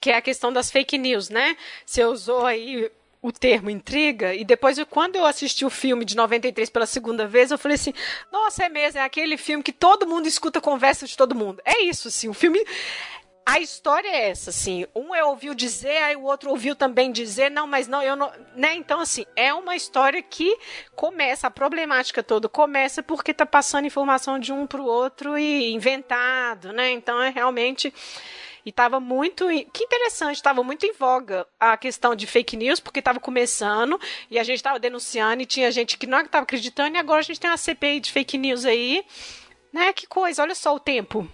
que 0.00 0.10
é 0.10 0.16
a 0.16 0.22
questão 0.22 0.52
das 0.52 0.70
fake 0.70 0.96
news, 0.96 1.28
né? 1.28 1.56
Você 1.84 2.04
usou 2.04 2.46
aí 2.46 2.90
o 3.22 3.30
termo 3.30 3.68
intriga, 3.68 4.34
e 4.34 4.44
depois, 4.44 4.82
quando 4.88 5.16
eu 5.16 5.26
assisti 5.26 5.64
o 5.64 5.70
filme 5.70 6.04
de 6.04 6.16
93 6.16 6.70
pela 6.70 6.86
segunda 6.86 7.26
vez, 7.26 7.50
eu 7.50 7.58
falei 7.58 7.74
assim: 7.74 7.92
nossa, 8.32 8.64
é 8.64 8.68
mesmo, 8.68 8.98
é 8.98 9.04
aquele 9.04 9.36
filme 9.36 9.62
que 9.62 9.72
todo 9.72 10.06
mundo 10.06 10.26
escuta 10.26 10.58
a 10.58 10.62
conversa 10.62 11.06
de 11.06 11.16
todo 11.16 11.34
mundo. 11.34 11.60
É 11.64 11.82
isso, 11.82 12.08
assim, 12.08 12.28
o 12.28 12.34
filme. 12.34 12.64
a 13.44 13.60
história 13.60 14.08
é 14.08 14.30
essa, 14.30 14.48
assim. 14.50 14.86
Um 14.94 15.14
é 15.14 15.22
ouviu 15.22 15.54
dizer, 15.54 15.98
aí 16.02 16.16
o 16.16 16.22
outro 16.22 16.48
ouviu 16.50 16.74
também 16.74 17.12
dizer, 17.12 17.50
não, 17.50 17.66
mas 17.66 17.86
não, 17.86 18.02
eu 18.02 18.16
não. 18.16 18.32
Né? 18.56 18.74
Então, 18.74 19.00
assim, 19.00 19.26
é 19.36 19.52
uma 19.52 19.76
história 19.76 20.22
que 20.22 20.56
começa, 20.96 21.46
a 21.46 21.50
problemática 21.50 22.22
toda 22.22 22.48
começa 22.48 23.02
porque 23.02 23.34
tá 23.34 23.44
passando 23.44 23.86
informação 23.86 24.38
de 24.38 24.50
um 24.50 24.66
pro 24.66 24.84
outro 24.84 25.36
e 25.36 25.72
inventado, 25.72 26.72
né? 26.72 26.90
Então 26.90 27.20
é 27.20 27.28
realmente. 27.28 27.92
E 28.64 28.70
estava 28.70 29.00
muito. 29.00 29.46
Que 29.72 29.84
interessante, 29.84 30.36
estava 30.36 30.62
muito 30.62 30.84
em 30.86 30.92
voga 30.92 31.46
a 31.58 31.76
questão 31.76 32.14
de 32.14 32.26
fake 32.26 32.56
news, 32.56 32.80
porque 32.80 32.98
estava 32.98 33.20
começando 33.20 34.00
e 34.30 34.38
a 34.38 34.42
gente 34.42 34.56
estava 34.56 34.78
denunciando 34.78 35.42
e 35.42 35.46
tinha 35.46 35.70
gente 35.70 35.96
que 35.96 36.06
não 36.06 36.20
estava 36.20 36.44
acreditando, 36.44 36.96
e 36.96 36.98
agora 36.98 37.20
a 37.20 37.22
gente 37.22 37.40
tem 37.40 37.50
uma 37.50 37.56
CPI 37.56 38.00
de 38.00 38.12
fake 38.12 38.38
news 38.38 38.64
aí. 38.64 39.04
Né? 39.72 39.92
Que 39.92 40.04
coisa, 40.04 40.42
olha 40.42 40.54
só 40.54 40.74
o 40.74 40.80
tempo. 40.80 41.28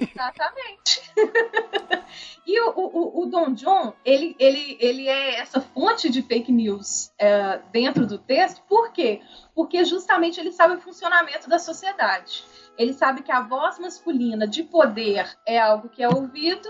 Exatamente. 0.00 1.02
e 2.46 2.58
o, 2.60 2.72
o, 2.74 3.22
o 3.22 3.26
Don 3.26 3.52
John, 3.52 3.92
ele, 4.02 4.34
ele, 4.38 4.78
ele 4.80 5.06
é 5.06 5.38
essa 5.38 5.60
fonte 5.60 6.08
de 6.08 6.22
fake 6.22 6.50
news 6.50 7.12
é, 7.18 7.60
dentro 7.70 8.06
do 8.06 8.16
texto, 8.18 8.62
por 8.66 8.92
quê? 8.92 9.20
Porque 9.54 9.84
justamente 9.84 10.40
ele 10.40 10.52
sabe 10.52 10.76
o 10.76 10.80
funcionamento 10.80 11.50
da 11.50 11.58
sociedade. 11.58 12.44
Ele 12.78 12.92
sabe 12.92 13.22
que 13.22 13.32
a 13.32 13.40
voz 13.40 13.78
masculina 13.78 14.46
de 14.46 14.62
poder 14.62 15.36
é 15.46 15.58
algo 15.58 15.88
que 15.88 16.02
é 16.02 16.08
ouvido 16.08 16.68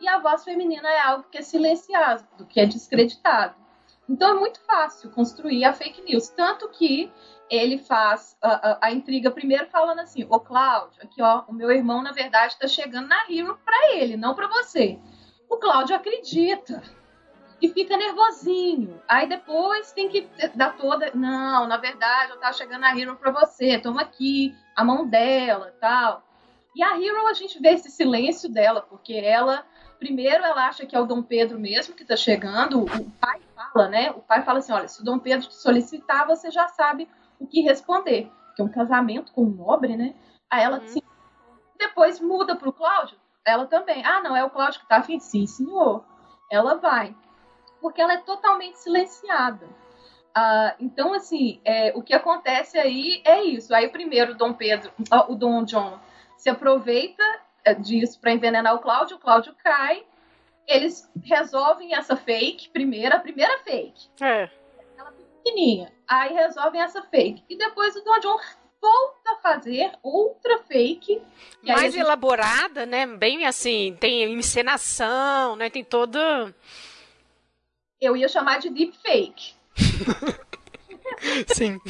e 0.00 0.08
a 0.08 0.18
voz 0.18 0.44
feminina 0.44 0.88
é 0.88 1.00
algo 1.00 1.24
que 1.30 1.38
é 1.38 1.42
silenciado, 1.42 2.46
que 2.48 2.60
é 2.60 2.66
descreditado. 2.66 3.54
Então 4.08 4.30
é 4.30 4.34
muito 4.34 4.60
fácil 4.60 5.10
construir 5.10 5.64
a 5.64 5.72
fake 5.72 6.02
news. 6.02 6.28
Tanto 6.28 6.68
que 6.68 7.10
ele 7.50 7.78
faz 7.78 8.36
a, 8.42 8.70
a, 8.70 8.78
a 8.86 8.92
intriga 8.92 9.30
primeiro 9.30 9.66
falando 9.66 10.00
assim: 10.00 10.26
Ô 10.28 10.38
Cláudio, 10.40 11.02
aqui 11.02 11.22
ó, 11.22 11.44
o 11.48 11.52
meu 11.52 11.70
irmão 11.70 12.02
na 12.02 12.12
verdade 12.12 12.52
está 12.52 12.68
chegando 12.68 13.08
na 13.08 13.24
Hero 13.28 13.58
para 13.64 13.94
ele, 13.94 14.16
não 14.16 14.34
para 14.34 14.48
você. 14.48 14.98
O 15.48 15.56
Cláudio 15.56 15.96
acredita 15.96 16.82
e 17.60 17.68
fica 17.68 17.96
nervosinho. 17.96 19.00
Aí 19.08 19.28
depois 19.28 19.92
tem 19.92 20.08
que 20.08 20.28
dar 20.54 20.76
toda. 20.76 21.10
Não, 21.14 21.66
na 21.66 21.76
verdade 21.76 22.32
eu 22.32 22.38
tava 22.38 22.52
chegando 22.52 22.80
na 22.80 22.98
Hero 22.98 23.16
para 23.16 23.30
você, 23.30 23.78
toma 23.78 24.02
aqui 24.02 24.54
a 24.74 24.84
mão 24.84 25.06
dela 25.06 25.74
tal. 25.80 26.22
E 26.74 26.82
a 26.82 27.00
Hero 27.00 27.26
a 27.26 27.34
gente 27.34 27.60
vê 27.60 27.70
esse 27.70 27.90
silêncio 27.90 28.48
dela, 28.48 28.82
porque 28.82 29.14
ela. 29.14 29.64
Primeiro, 29.98 30.44
ela 30.44 30.66
acha 30.66 30.84
que 30.84 30.94
é 30.94 31.00
o 31.00 31.06
Dom 31.06 31.22
Pedro 31.22 31.58
mesmo 31.58 31.94
que 31.94 32.02
está 32.02 32.16
chegando. 32.16 32.82
O 32.82 33.10
pai 33.20 33.40
fala, 33.54 33.88
né? 33.88 34.10
O 34.10 34.20
pai 34.20 34.42
fala 34.42 34.58
assim: 34.58 34.72
olha, 34.72 34.88
se 34.88 35.00
o 35.00 35.04
Dom 35.04 35.18
Pedro 35.18 35.48
te 35.48 35.54
solicitar, 35.54 36.26
você 36.26 36.50
já 36.50 36.68
sabe 36.68 37.08
o 37.38 37.46
que 37.46 37.62
responder. 37.62 38.30
Que 38.54 38.60
é 38.60 38.64
um 38.64 38.68
casamento 38.68 39.32
com 39.32 39.44
um 39.44 39.50
nobre, 39.50 39.96
né? 39.96 40.14
Aí 40.50 40.62
ela 40.62 40.80
uhum. 40.80 41.00
depois 41.78 42.20
muda 42.20 42.56
pro 42.56 42.72
Cláudio. 42.72 43.16
Ela 43.46 43.66
também. 43.66 44.04
Ah, 44.04 44.20
não, 44.20 44.36
é 44.36 44.44
o 44.44 44.50
Cláudio 44.50 44.80
que 44.80 44.88
tá 44.88 44.96
afim? 44.96 45.18
Sim, 45.20 45.46
senhor. 45.46 46.04
Ela 46.50 46.74
vai. 46.74 47.14
Porque 47.84 48.00
ela 48.00 48.14
é 48.14 48.16
totalmente 48.22 48.78
silenciada. 48.78 49.68
Ah, 50.34 50.74
então, 50.80 51.12
assim, 51.12 51.60
é, 51.66 51.92
o 51.94 52.02
que 52.02 52.14
acontece 52.14 52.78
aí 52.78 53.20
é 53.26 53.42
isso. 53.42 53.74
Aí, 53.74 53.90
primeiro, 53.90 54.32
o 54.32 54.34
Dom 54.34 54.54
Pedro, 54.54 54.90
o 55.28 55.34
Dom 55.34 55.62
John, 55.64 56.00
se 56.38 56.48
aproveita 56.48 57.22
é, 57.62 57.74
disso 57.74 58.18
para 58.18 58.32
envenenar 58.32 58.74
o 58.74 58.78
Cláudio. 58.78 59.18
O 59.18 59.20
Cláudio 59.20 59.54
cai. 59.62 60.02
Eles 60.66 61.12
resolvem 61.22 61.94
essa 61.94 62.16
fake, 62.16 62.70
primeira, 62.70 63.16
a 63.16 63.20
primeira 63.20 63.58
fake. 63.58 64.08
É. 64.18 64.48
Ela 64.96 65.12
pequenininha. 65.12 65.92
Aí 66.08 66.32
resolvem 66.32 66.80
essa 66.80 67.02
fake. 67.02 67.44
E 67.50 67.58
depois 67.58 67.94
o 67.96 68.02
Don 68.02 68.18
John 68.18 68.38
volta 68.80 69.30
a 69.30 69.36
fazer 69.42 69.92
outra 70.02 70.60
fake. 70.60 71.20
Mais 71.62 71.92
gente... 71.92 71.98
elaborada, 71.98 72.86
né? 72.86 73.06
Bem 73.06 73.44
assim, 73.44 73.94
tem 74.00 74.24
encenação, 74.32 75.54
né? 75.54 75.68
Tem 75.68 75.84
toda. 75.84 76.54
Eu 78.04 78.16
ia 78.16 78.28
chamar 78.28 78.58
de 78.58 78.70
deep 78.70 78.96
fake. 78.98 79.54
Sim. 81.54 81.80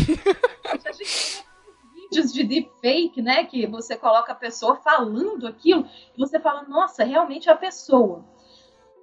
a 0.65 0.93
gente 0.93 1.43
tem 1.43 2.03
vídeos 2.03 2.33
de 2.33 2.45
deepfake, 2.45 3.23
né? 3.23 3.45
Que 3.45 3.67
você 3.67 3.97
coloca 3.97 4.33
a 4.33 4.37
pessoa 4.37 4.77
falando 4.77 5.47
aquilo 5.47 5.89
e 6.17 6.19
você 6.19 6.39
fala, 6.41 6.63
nossa, 6.65 7.05
realmente 7.05 7.49
é 7.49 7.53
a 7.53 7.57
pessoa 7.57 8.25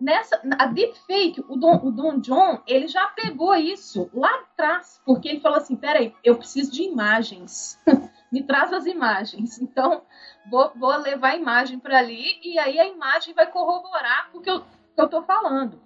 nessa 0.02 0.42
a 0.58 0.66
deepfake, 0.66 1.46
o 1.48 1.56
Don, 1.56 1.80
o 1.84 1.92
Don 1.92 2.20
John, 2.20 2.62
ele 2.66 2.88
já 2.88 3.08
pegou 3.10 3.54
isso 3.56 4.10
lá 4.14 4.34
atrás, 4.40 5.00
porque 5.06 5.30
ele 5.30 5.40
falou 5.40 5.60
assim, 5.60 5.76
peraí, 5.76 6.14
eu 6.24 6.38
preciso 6.38 6.72
de 6.72 6.82
imagens, 6.82 7.80
me 8.32 8.42
traz 8.44 8.74
as 8.74 8.88
imagens, 8.88 9.62
então 9.62 10.02
vou, 10.50 10.72
vou 10.76 10.98
levar 10.98 11.30
a 11.30 11.38
imagem 11.38 11.80
para 11.80 12.00
ali 12.00 12.40
e 12.44 12.58
aí 12.58 12.80
a 12.80 12.88
imagem 12.88 13.36
vai 13.36 13.46
corroborar 13.46 14.32
o 14.34 14.42
que 14.42 14.50
eu, 14.50 14.62
que 14.62 15.02
eu 15.02 15.08
tô 15.08 15.22
falando. 15.22 15.80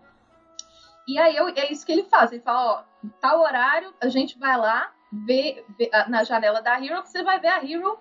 E 1.08 1.20
aí 1.20 1.36
eu, 1.36 1.48
é 1.50 1.72
isso 1.72 1.86
que 1.86 1.92
ele 1.92 2.04
faz, 2.04 2.32
ele 2.32 2.42
fala, 2.42 2.72
ó, 2.72 3.10
tal 3.22 3.42
horário, 3.42 3.94
a 4.02 4.08
gente 4.08 4.38
vai 4.40 4.58
lá, 4.58 4.92
ver, 5.12 5.64
ver 5.78 5.90
na 6.08 6.24
janela 6.24 6.62
da 6.62 6.84
Hero, 6.84 7.02
você 7.06 7.24
vai 7.24 7.40
ver 7.40 7.50
a 7.50 7.64
Hero 7.64 7.98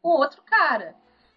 com 0.00 0.08
outro 0.08 0.42
cara. 0.42 0.96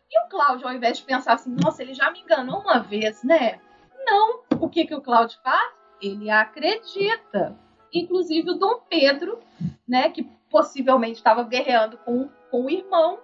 E 0.10 0.26
o 0.26 0.30
Cláudio, 0.30 0.68
ao 0.68 0.74
invés 0.74 0.98
de 0.98 1.04
pensar 1.04 1.34
assim, 1.34 1.56
nossa, 1.62 1.84
ele 1.84 1.94
já 1.94 2.10
me 2.10 2.22
enganou 2.22 2.62
uma 2.62 2.80
vez, 2.80 3.24
né? 3.24 3.60
Não. 4.06 4.42
O 4.60 4.70
que, 4.70 4.86
que 4.86 4.96
o 4.96 5.02
Cláudio 5.02 5.40
faz? 5.44 5.72
Ele 6.02 6.30
acredita. 6.30 7.56
Inclusive 7.94 8.52
o 8.52 8.56
Dom 8.56 8.82
Pedro, 8.90 9.40
né, 9.88 10.10
que 10.10 10.24
possivelmente 10.50 11.18
estava 11.18 11.44
guerreando 11.44 11.98
com, 12.00 12.30
com 12.50 12.66
o 12.66 12.70
irmão, 12.70 13.20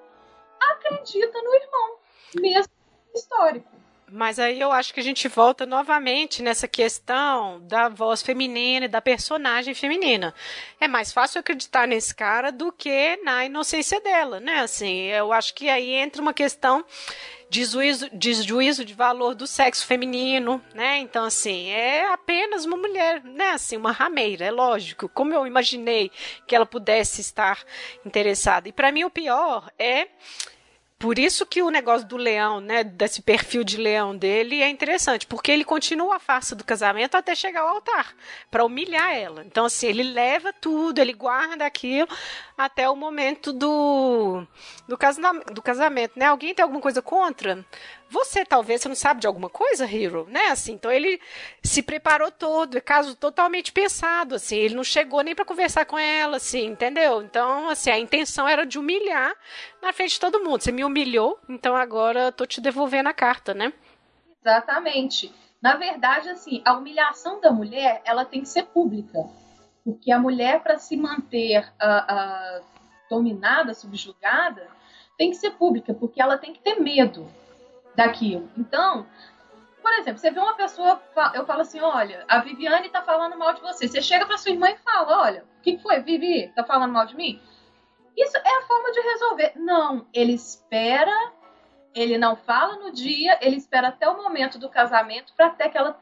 acredita 0.59 1.41
no 1.41 1.55
irmão, 1.55 1.97
mesmo 2.35 2.73
histórico. 3.13 3.69
Mas 4.15 4.39
aí 4.39 4.61
eu 4.61 4.71
acho 4.71 4.93
que 4.93 5.01
a 5.01 5.03
gente 5.03 5.27
volta 5.27 5.65
novamente 5.65 6.41
nessa 6.41 6.69
questão 6.69 7.59
da 7.67 7.89
voz 7.89 8.21
feminina 8.21 8.85
e 8.85 8.87
da 8.87 9.01
personagem 9.01 9.73
feminina. 9.73 10.33
É 10.79 10.87
mais 10.87 11.11
fácil 11.11 11.41
acreditar 11.41 11.85
nesse 11.85 12.15
cara 12.15 12.49
do 12.49 12.71
que 12.71 13.17
na 13.25 13.43
inocência 13.43 13.99
dela, 13.99 14.39
né? 14.39 14.59
Assim, 14.59 15.07
eu 15.07 15.33
acho 15.33 15.53
que 15.53 15.67
aí 15.67 15.91
entra 15.91 16.21
uma 16.21 16.33
questão 16.33 16.85
desjuízo, 17.49 18.09
desjuízo 18.13 18.85
de 18.85 18.93
valor 18.93 19.35
do 19.35 19.45
sexo 19.45 19.85
feminino, 19.85 20.63
né? 20.73 20.99
Então, 20.99 21.25
assim, 21.25 21.67
é 21.71 22.07
apenas 22.07 22.63
uma 22.63 22.77
mulher, 22.77 23.21
né? 23.21 23.49
Assim, 23.49 23.75
uma 23.75 23.91
rameira, 23.91 24.45
é 24.45 24.51
lógico. 24.51 25.09
Como 25.09 25.33
eu 25.33 25.45
imaginei 25.45 26.09
que 26.47 26.55
ela 26.55 26.65
pudesse 26.65 27.19
estar 27.19 27.61
interessada. 28.05 28.69
E 28.69 28.71
para 28.71 28.93
mim 28.93 29.03
o 29.03 29.09
pior 29.09 29.69
é 29.77 30.07
por 30.97 31.19
isso 31.19 31.45
que 31.45 31.61
o 31.61 31.69
negócio 31.69 32.07
do 32.07 32.15
leão, 32.15 32.61
né, 32.61 32.83
desse 32.83 33.21
perfil 33.21 33.63
de 33.63 33.77
leão 33.77 34.15
dele 34.15 34.61
é 34.61 34.69
interessante, 34.69 35.27
porque 35.27 35.51
ele 35.51 35.65
continua 35.65 36.15
a 36.15 36.19
farsa 36.19 36.55
do 36.55 36.63
casamento 36.63 37.15
até 37.15 37.35
chegar 37.35 37.61
ao 37.61 37.69
altar, 37.69 38.15
para 38.49 38.63
humilhar 38.63 39.13
ela. 39.13 39.43
Então, 39.45 39.65
assim, 39.65 39.87
ele 39.87 40.03
leva 40.03 40.53
tudo, 40.53 40.99
ele 40.99 41.13
guarda 41.13 41.65
aquilo 41.65 42.07
até 42.57 42.89
o 42.89 42.95
momento 42.95 43.51
do, 43.51 44.47
do, 44.87 44.97
casamento, 44.97 45.53
do 45.53 45.61
casamento, 45.61 46.17
né? 46.17 46.25
Alguém 46.25 46.55
tem 46.55 46.63
alguma 46.63 46.81
coisa 46.81 47.01
contra? 47.01 47.65
Você 48.15 48.45
talvez 48.45 48.81
você 48.81 48.87
não 48.87 48.95
sabe 48.95 49.19
de 49.19 49.27
alguma 49.27 49.49
coisa, 49.49 49.83
Hero, 49.85 50.25
né? 50.29 50.47
Assim, 50.47 50.71
então 50.71 50.89
ele 50.89 51.19
se 51.61 51.83
preparou 51.83 52.31
todo, 52.31 52.77
é 52.77 52.79
caso 52.79 53.13
totalmente 53.13 53.73
pensado, 53.73 54.35
assim, 54.35 54.55
ele 54.55 54.73
não 54.73 54.85
chegou 54.85 55.21
nem 55.21 55.35
para 55.35 55.43
conversar 55.43 55.83
com 55.83 55.99
ela, 55.99 56.37
assim, 56.37 56.65
entendeu? 56.65 57.21
Então, 57.21 57.67
assim, 57.67 57.89
a 57.89 57.99
intenção 57.99 58.47
era 58.47 58.65
de 58.65 58.79
humilhar 58.79 59.35
na 59.81 59.91
frente 59.91 60.11
de 60.11 60.21
todo 60.21 60.41
mundo. 60.41 60.61
Você 60.61 60.71
me 60.71 60.85
humilhou, 60.85 61.37
então 61.49 61.75
agora 61.75 62.31
tô 62.31 62.45
te 62.45 62.61
devolvendo 62.61 63.09
a 63.09 63.13
carta, 63.13 63.53
né? 63.53 63.73
Exatamente. 64.41 65.35
Na 65.61 65.75
verdade, 65.75 66.29
assim, 66.29 66.61
a 66.63 66.71
humilhação 66.71 67.41
da 67.41 67.51
mulher, 67.51 68.01
ela 68.05 68.23
tem 68.23 68.39
que 68.39 68.47
ser 68.47 68.63
pública. 68.63 69.19
Porque 69.83 70.09
a 70.09 70.17
mulher, 70.17 70.63
para 70.63 70.77
se 70.77 70.95
manter 70.95 71.67
uh, 71.83 72.61
uh, 72.61 72.65
dominada, 73.09 73.73
subjugada, 73.73 74.69
tem 75.17 75.31
que 75.31 75.35
ser 75.35 75.51
pública, 75.51 75.93
porque 75.93 76.21
ela 76.21 76.37
tem 76.37 76.53
que 76.53 76.61
ter 76.61 76.79
medo 76.79 77.27
daquilo. 77.95 78.49
Então, 78.57 79.07
por 79.85 79.93
exemplo, 79.93 80.17
você 80.17 80.31
vê 80.31 80.39
uma 80.39 80.55
pessoa, 80.55 80.99
eu 81.35 81.45
falo 81.45 81.61
assim, 81.61 81.79
olha, 81.79 82.25
a 82.27 82.39
Viviane 82.39 82.89
tá 82.89 83.03
falando 83.03 83.37
mal 83.37 83.53
de 83.53 83.61
você. 83.61 83.87
Você 83.87 84.01
chega 84.01 84.25
para 84.25 84.35
sua 84.35 84.51
irmã 84.51 84.67
e 84.69 84.77
fala, 84.77 85.21
olha, 85.21 85.45
o 85.59 85.61
que 85.61 85.77
foi, 85.77 85.99
Vivi? 85.99 86.51
Tá 86.55 86.63
falando 86.63 86.91
mal 86.91 87.05
de 87.05 87.15
mim? 87.15 87.39
Isso 88.17 88.35
é 88.35 88.57
a 88.57 88.61
forma 88.63 88.91
de 88.91 88.99
resolver. 89.01 89.53
Não, 89.55 90.07
ele 90.11 90.33
espera, 90.33 91.31
ele 91.93 92.17
não 92.17 92.35
fala 92.35 92.77
no 92.77 92.91
dia, 92.91 93.37
ele 93.41 93.57
espera 93.57 93.89
até 93.89 94.09
o 94.09 94.17
momento 94.17 94.57
do 94.57 94.69
casamento 94.69 95.33
para 95.35 95.51
ter 95.51 95.65
aquela 95.65 95.99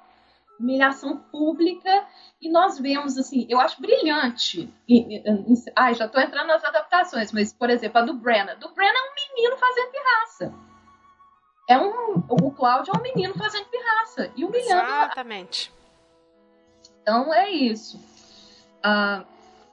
humilhação 0.58 1.18
pública 1.18 2.08
e 2.42 2.50
nós 2.50 2.80
vemos 2.80 3.18
assim, 3.18 3.46
eu 3.50 3.60
acho 3.60 3.82
brilhante. 3.82 4.74
E, 4.88 5.18
e, 5.18 5.24
e, 5.28 5.54
ai, 5.76 5.94
já 5.94 6.06
estou 6.06 6.22
entrando 6.22 6.48
nas 6.48 6.64
adaptações, 6.64 7.34
mas 7.34 7.52
por 7.52 7.70
exemplo, 7.70 8.00
a 8.00 8.06
do 8.06 8.14
Brenna. 8.14 8.56
Do 8.56 8.70
Brenna 8.70 8.98
é 8.98 9.02
um 9.02 9.36
menino 9.36 9.58
fazendo 9.58 9.92
pirraça 9.92 10.73
é 11.68 11.78
um. 11.78 12.24
O 12.30 12.52
Cláudio 12.52 12.94
é 12.94 12.98
um 12.98 13.02
menino 13.02 13.34
fazendo 13.36 13.66
pirraça 13.66 14.32
e 14.36 14.44
humilhando. 14.44 14.84
Exatamente. 14.84 15.72
Então 17.02 17.34
é 17.34 17.50
isso. 17.50 17.98
Uh, 18.86 19.26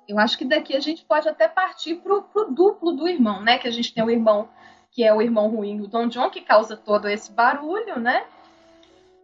eu 0.08 0.18
acho 0.18 0.36
que 0.36 0.44
daqui 0.44 0.74
a 0.74 0.80
gente 0.80 1.04
pode 1.04 1.28
até 1.28 1.48
partir 1.48 1.96
pro, 1.96 2.22
pro 2.22 2.52
duplo 2.52 2.92
do 2.92 3.08
irmão, 3.08 3.42
né? 3.42 3.58
Que 3.58 3.68
a 3.68 3.70
gente 3.70 3.92
tem 3.94 4.02
o 4.02 4.10
irmão 4.10 4.48
que 4.92 5.04
é 5.04 5.14
o 5.14 5.22
irmão 5.22 5.48
ruim, 5.48 5.80
o 5.80 5.86
Don 5.86 6.08
John, 6.08 6.30
que 6.30 6.40
causa 6.40 6.76
todo 6.76 7.08
esse 7.08 7.30
barulho, 7.30 7.98
né? 7.98 8.26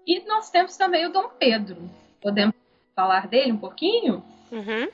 E 0.07 0.21
nós 0.27 0.49
temos 0.49 0.77
também 0.77 1.05
o 1.07 1.13
Dom 1.13 1.29
Pedro. 1.39 1.91
Podemos 2.21 2.55
falar 2.95 3.27
dele 3.27 3.53
um 3.53 3.59
pouquinho? 3.59 4.25
Uhum. 4.51 4.89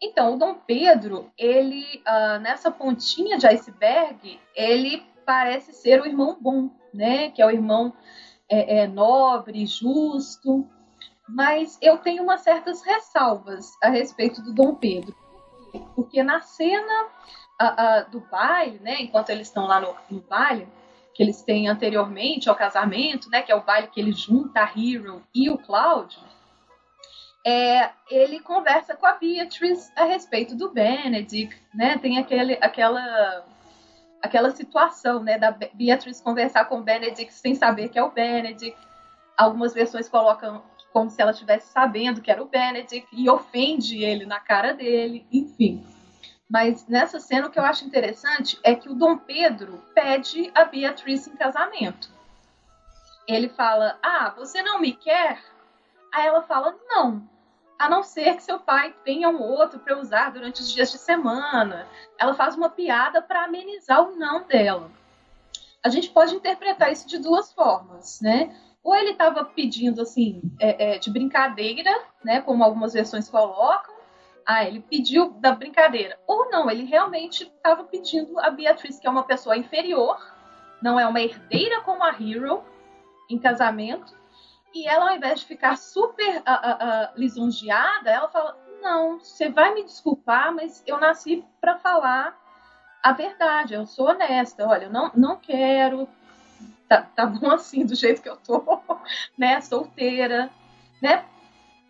Então, 0.00 0.34
o 0.34 0.38
Dom 0.38 0.54
Pedro, 0.54 1.30
ele, 1.36 2.02
uh, 2.06 2.40
nessa 2.40 2.70
pontinha 2.70 3.36
de 3.36 3.46
iceberg, 3.46 4.40
ele 4.54 5.04
parece 5.28 5.74
ser 5.74 6.00
o 6.00 6.06
irmão 6.06 6.38
bom, 6.40 6.70
né? 6.92 7.30
Que 7.30 7.42
é 7.42 7.46
o 7.46 7.50
irmão 7.50 7.92
é, 8.48 8.78
é, 8.78 8.86
nobre, 8.86 9.66
justo. 9.66 10.66
Mas 11.28 11.76
eu 11.82 11.98
tenho 11.98 12.22
umas 12.22 12.40
certas 12.40 12.80
ressalvas 12.80 13.76
a 13.82 13.90
respeito 13.90 14.40
do 14.40 14.54
Dom 14.54 14.74
Pedro. 14.74 15.14
Porque 15.94 16.22
na 16.22 16.40
cena 16.40 17.04
uh, 17.60 18.06
uh, 18.06 18.10
do 18.10 18.20
baile, 18.20 18.78
né? 18.78 19.02
Enquanto 19.02 19.28
eles 19.28 19.48
estão 19.48 19.66
lá 19.66 19.78
no, 19.78 19.94
no 20.10 20.22
baile, 20.22 20.66
que 21.12 21.22
eles 21.22 21.42
têm 21.42 21.68
anteriormente 21.68 22.48
ao 22.48 22.56
casamento, 22.56 23.28
né? 23.28 23.42
Que 23.42 23.52
é 23.52 23.54
o 23.54 23.62
baile 23.62 23.88
que 23.88 24.00
ele 24.00 24.12
junta 24.12 24.60
a 24.60 24.70
Hero 24.74 25.22
e 25.34 25.50
o 25.50 25.58
Cláudio 25.58 26.20
é, 27.46 27.90
ele 28.10 28.40
conversa 28.40 28.96
com 28.96 29.06
a 29.06 29.12
Beatrice 29.12 29.90
a 29.96 30.04
respeito 30.04 30.54
do 30.54 30.70
Benedict, 30.70 31.56
né? 31.74 31.96
Tem 31.98 32.18
aquele, 32.18 32.58
aquela, 32.60 33.44
aquela 34.22 34.50
situação, 34.50 35.22
né, 35.22 35.38
da 35.38 35.50
Beatrice 35.50 36.22
conversar 36.22 36.64
com 36.66 36.78
o 36.78 36.82
Benedict 36.82 37.32
sem 37.32 37.54
saber 37.54 37.88
que 37.88 37.98
é 37.98 38.02
o 38.02 38.10
Benedict. 38.10 38.76
Algumas 39.36 39.72
versões 39.72 40.08
colocam 40.08 40.62
como 40.92 41.10
se 41.10 41.20
ela 41.20 41.30
estivesse 41.30 41.72
sabendo 41.72 42.20
que 42.20 42.30
era 42.30 42.42
o 42.42 42.48
Benedict 42.48 43.08
e 43.12 43.28
ofende 43.28 44.02
ele 44.02 44.26
na 44.26 44.40
cara 44.40 44.72
dele, 44.72 45.26
enfim. 45.30 45.84
Mas 46.50 46.86
nessa 46.88 47.20
cena 47.20 47.46
o 47.46 47.50
que 47.50 47.58
eu 47.58 47.64
acho 47.64 47.84
interessante 47.84 48.58
é 48.64 48.74
que 48.74 48.88
o 48.88 48.94
Dom 48.94 49.18
Pedro 49.18 49.82
pede 49.94 50.50
a 50.54 50.64
Beatrice 50.64 51.30
em 51.30 51.36
casamento. 51.36 52.10
Ele 53.26 53.48
fala: 53.48 53.98
"Ah, 54.02 54.32
você 54.36 54.62
não 54.62 54.80
me 54.80 54.92
quer?" 54.92 55.38
Aí 56.12 56.26
ela 56.26 56.42
fala: 56.42 56.74
não, 56.88 57.28
a 57.78 57.88
não 57.88 58.02
ser 58.02 58.34
que 58.34 58.42
seu 58.42 58.58
pai 58.58 58.94
tenha 59.04 59.28
um 59.28 59.40
outro 59.40 59.78
para 59.78 59.98
usar 59.98 60.32
durante 60.32 60.60
os 60.60 60.72
dias 60.72 60.90
de 60.90 60.98
semana. 60.98 61.86
Ela 62.18 62.34
faz 62.34 62.56
uma 62.56 62.68
piada 62.68 63.22
para 63.22 63.44
amenizar 63.44 64.02
o 64.02 64.16
não 64.16 64.42
dela. 64.42 64.90
A 65.84 65.88
gente 65.88 66.10
pode 66.10 66.34
interpretar 66.34 66.90
isso 66.90 67.06
de 67.06 67.18
duas 67.18 67.52
formas, 67.52 68.20
né? 68.20 68.54
Ou 68.82 68.94
ele 68.94 69.10
estava 69.10 69.44
pedindo 69.44 70.02
assim 70.02 70.42
é, 70.58 70.94
é, 70.94 70.98
de 70.98 71.10
brincadeira, 71.10 71.90
né? 72.24 72.40
Como 72.40 72.64
algumas 72.64 72.94
versões 72.94 73.30
colocam. 73.30 73.94
Ah, 74.44 74.64
ele 74.64 74.80
pediu 74.80 75.30
da 75.32 75.52
brincadeira. 75.52 76.18
Ou 76.26 76.50
não, 76.50 76.70
ele 76.70 76.84
realmente 76.84 77.44
estava 77.44 77.84
pedindo 77.84 78.40
a 78.40 78.50
Beatriz, 78.50 78.98
que 78.98 79.06
é 79.06 79.10
uma 79.10 79.22
pessoa 79.22 79.56
inferior, 79.56 80.18
não 80.82 80.98
é 80.98 81.06
uma 81.06 81.20
herdeira 81.20 81.82
como 81.82 82.02
a 82.02 82.10
Hero, 82.10 82.64
em 83.28 83.38
casamento, 83.38 84.17
e 84.78 84.86
ela, 84.86 85.10
ao 85.10 85.16
invés 85.16 85.40
de 85.40 85.46
ficar 85.46 85.76
super 85.76 86.36
uh, 86.36 86.40
uh, 86.40 86.44
uh, 86.44 87.18
lisonjeada, 87.20 88.10
ela 88.10 88.28
fala: 88.28 88.56
Não, 88.80 89.18
você 89.18 89.48
vai 89.48 89.74
me 89.74 89.82
desculpar, 89.82 90.54
mas 90.54 90.84
eu 90.86 91.00
nasci 91.00 91.44
para 91.60 91.78
falar 91.78 92.38
a 93.02 93.12
verdade. 93.12 93.74
Eu 93.74 93.86
sou 93.86 94.08
honesta. 94.08 94.66
Olha, 94.66 94.84
eu 94.84 94.90
não, 94.90 95.10
não 95.16 95.36
quero. 95.36 96.08
Tá, 96.88 97.02
tá 97.02 97.26
bom 97.26 97.50
assim, 97.50 97.84
do 97.84 97.96
jeito 97.96 98.22
que 98.22 98.28
eu 98.28 98.36
tô, 98.36 98.80
né? 99.36 99.60
Solteira, 99.60 100.48
né? 101.02 101.24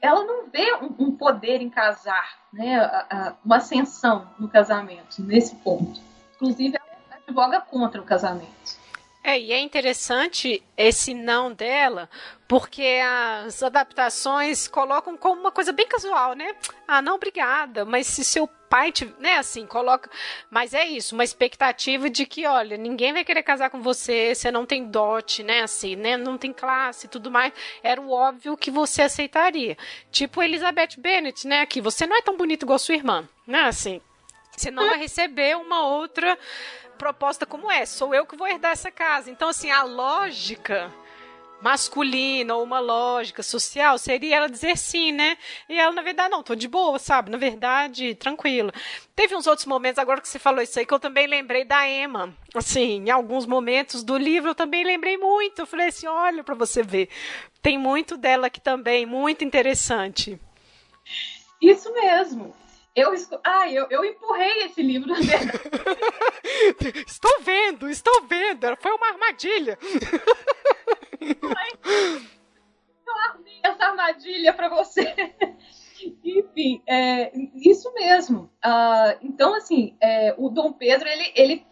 Ela 0.00 0.24
não 0.24 0.48
vê 0.48 0.74
um, 0.76 1.06
um 1.06 1.16
poder 1.16 1.60
em 1.60 1.68
casar, 1.68 2.38
né? 2.52 2.78
uma 3.44 3.56
ascensão 3.56 4.28
no 4.38 4.48
casamento, 4.48 5.20
nesse 5.20 5.56
ponto. 5.56 6.00
Inclusive, 6.36 6.76
ela 6.76 7.16
advoga 7.16 7.60
contra 7.60 8.00
o 8.00 8.04
casamento. 8.04 8.57
É, 9.28 9.38
e 9.38 9.52
é 9.52 9.60
interessante 9.60 10.62
esse 10.74 11.12
não 11.12 11.52
dela, 11.52 12.08
porque 12.48 12.98
as 13.44 13.62
adaptações 13.62 14.66
colocam 14.66 15.18
como 15.18 15.38
uma 15.38 15.52
coisa 15.52 15.70
bem 15.70 15.86
casual, 15.86 16.32
né? 16.32 16.56
Ah, 16.86 17.02
não, 17.02 17.16
obrigada, 17.16 17.84
mas 17.84 18.06
se 18.06 18.24
seu 18.24 18.48
pai, 18.70 18.90
te, 18.90 19.04
né, 19.18 19.36
assim, 19.36 19.66
coloca, 19.66 20.10
mas 20.50 20.72
é 20.72 20.86
isso, 20.86 21.14
uma 21.14 21.24
expectativa 21.24 22.08
de 22.08 22.24
que, 22.24 22.46
olha, 22.46 22.78
ninguém 22.78 23.12
vai 23.12 23.22
querer 23.22 23.42
casar 23.42 23.68
com 23.68 23.82
você, 23.82 24.34
você 24.34 24.50
não 24.50 24.64
tem 24.64 24.86
dote, 24.86 25.42
né, 25.42 25.60
assim, 25.60 25.94
né, 25.94 26.16
não 26.16 26.38
tem 26.38 26.50
classe 26.50 27.04
e 27.04 27.10
tudo 27.10 27.30
mais, 27.30 27.52
era 27.82 28.00
o 28.00 28.10
óbvio 28.10 28.56
que 28.56 28.70
você 28.70 29.02
aceitaria. 29.02 29.76
Tipo 30.10 30.42
Elizabeth 30.42 30.96
Bennet, 30.96 31.46
né, 31.46 31.66
que 31.66 31.82
você 31.82 32.06
não 32.06 32.16
é 32.16 32.22
tão 32.22 32.34
bonito 32.34 32.62
igual 32.62 32.78
sua 32.78 32.94
irmã, 32.94 33.28
né, 33.46 33.64
assim, 33.64 34.00
você 34.56 34.70
não 34.70 34.88
vai 34.88 34.98
receber 34.98 35.56
uma 35.56 35.86
outra 35.86 36.36
proposta 36.98 37.46
como 37.46 37.70
essa. 37.70 37.96
Sou 37.96 38.14
eu 38.14 38.26
que 38.26 38.36
vou 38.36 38.46
herdar 38.46 38.72
essa 38.72 38.90
casa. 38.90 39.30
Então, 39.30 39.48
assim, 39.48 39.70
a 39.70 39.82
lógica 39.84 40.92
masculina 41.60 42.54
ou 42.54 42.62
uma 42.62 42.78
lógica 42.78 43.42
social 43.42 43.98
seria 43.98 44.36
ela 44.36 44.48
dizer 44.48 44.76
sim, 44.76 45.12
né? 45.12 45.36
E 45.68 45.78
ela, 45.78 45.92
na 45.92 46.02
verdade, 46.02 46.30
não, 46.30 46.42
tô 46.42 46.54
de 46.54 46.68
boa, 46.68 46.98
sabe? 46.98 47.30
Na 47.30 47.38
verdade, 47.38 48.14
tranquilo. 48.14 48.72
Teve 49.14 49.34
uns 49.34 49.46
outros 49.46 49.66
momentos, 49.66 49.98
agora 49.98 50.20
que 50.20 50.28
você 50.28 50.38
falou 50.38 50.62
isso 50.62 50.78
aí, 50.78 50.86
que 50.86 50.94
eu 50.94 51.00
também 51.00 51.26
lembrei 51.26 51.64
da 51.64 51.88
Emma. 51.88 52.34
Assim, 52.54 53.04
em 53.06 53.10
alguns 53.10 53.46
momentos 53.46 54.04
do 54.04 54.16
livro 54.16 54.50
eu 54.50 54.54
também 54.54 54.84
lembrei 54.84 55.16
muito. 55.16 55.60
Eu 55.60 55.66
falei 55.66 55.88
assim: 55.88 56.06
olha 56.06 56.44
para 56.44 56.54
você 56.54 56.82
ver. 56.82 57.08
Tem 57.60 57.76
muito 57.76 58.16
dela 58.16 58.46
aqui 58.46 58.60
também, 58.60 59.04
muito 59.04 59.44
interessante. 59.44 60.38
Isso 61.60 61.92
mesmo. 61.92 62.54
Eu, 62.94 63.12
ah, 63.44 63.70
eu, 63.70 63.86
eu 63.90 64.04
empurrei 64.04 64.64
esse 64.64 64.82
livro. 64.82 65.12
estou 67.06 67.40
vendo, 67.40 67.88
estou 67.88 68.22
vendo. 68.26 68.76
Foi 68.80 68.92
uma 68.92 69.08
armadilha. 69.08 69.78
eu 71.20 73.16
armei 73.30 73.60
essa 73.62 73.84
armadilha 73.84 74.52
para 74.52 74.68
você. 74.68 75.14
Enfim, 76.24 76.82
é, 76.86 77.32
isso 77.54 77.92
mesmo. 77.94 78.50
Uh, 78.64 79.18
então, 79.22 79.54
assim, 79.54 79.96
é, 80.00 80.34
o 80.38 80.48
Dom 80.48 80.72
Pedro, 80.72 81.08
ele, 81.08 81.32
ele 81.34 81.66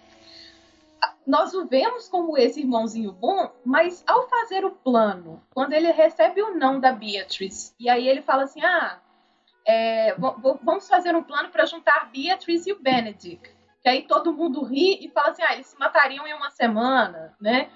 nós 1.27 1.55
o 1.55 1.67
vemos 1.67 2.09
como 2.09 2.39
esse 2.39 2.61
irmãozinho 2.61 3.13
bom, 3.13 3.51
mas 3.65 4.05
ao 4.07 4.29
fazer 4.29 4.65
o 4.65 4.71
plano, 4.71 5.43
quando 5.53 5.73
ele 5.73 5.91
recebe 5.91 6.41
o 6.43 6.55
não 6.55 6.79
da 6.79 6.93
Beatriz, 6.93 7.75
e 7.79 7.89
aí 7.89 8.09
ele 8.09 8.23
fala 8.23 8.45
assim: 8.45 8.63
ah, 8.65 9.01
é, 9.67 10.15
vamos 10.15 10.89
fazer 10.89 11.15
um 11.17 11.23
plano 11.23 11.51
para 11.51 11.67
juntar 11.67 12.09
Beatriz 12.13 12.67
e 12.67 12.73
o 12.73 12.79
Benedict. 12.79 13.55
Que 13.83 13.89
aí 13.89 14.03
todo 14.07 14.33
mundo 14.33 14.63
ri 14.63 15.05
e 15.05 15.11
fala 15.11 15.31
assim: 15.31 15.43
ah, 15.43 15.55
eles 15.55 15.67
se 15.67 15.79
matariam 15.79 16.27
em 16.27 16.35
uma 16.35 16.51
semana, 16.51 17.35
né? 17.41 17.69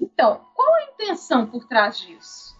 Então, 0.00 0.46
qual 0.54 0.74
a 0.74 0.84
intenção 0.84 1.46
por 1.46 1.66
trás 1.66 1.98
disso? 1.98 2.58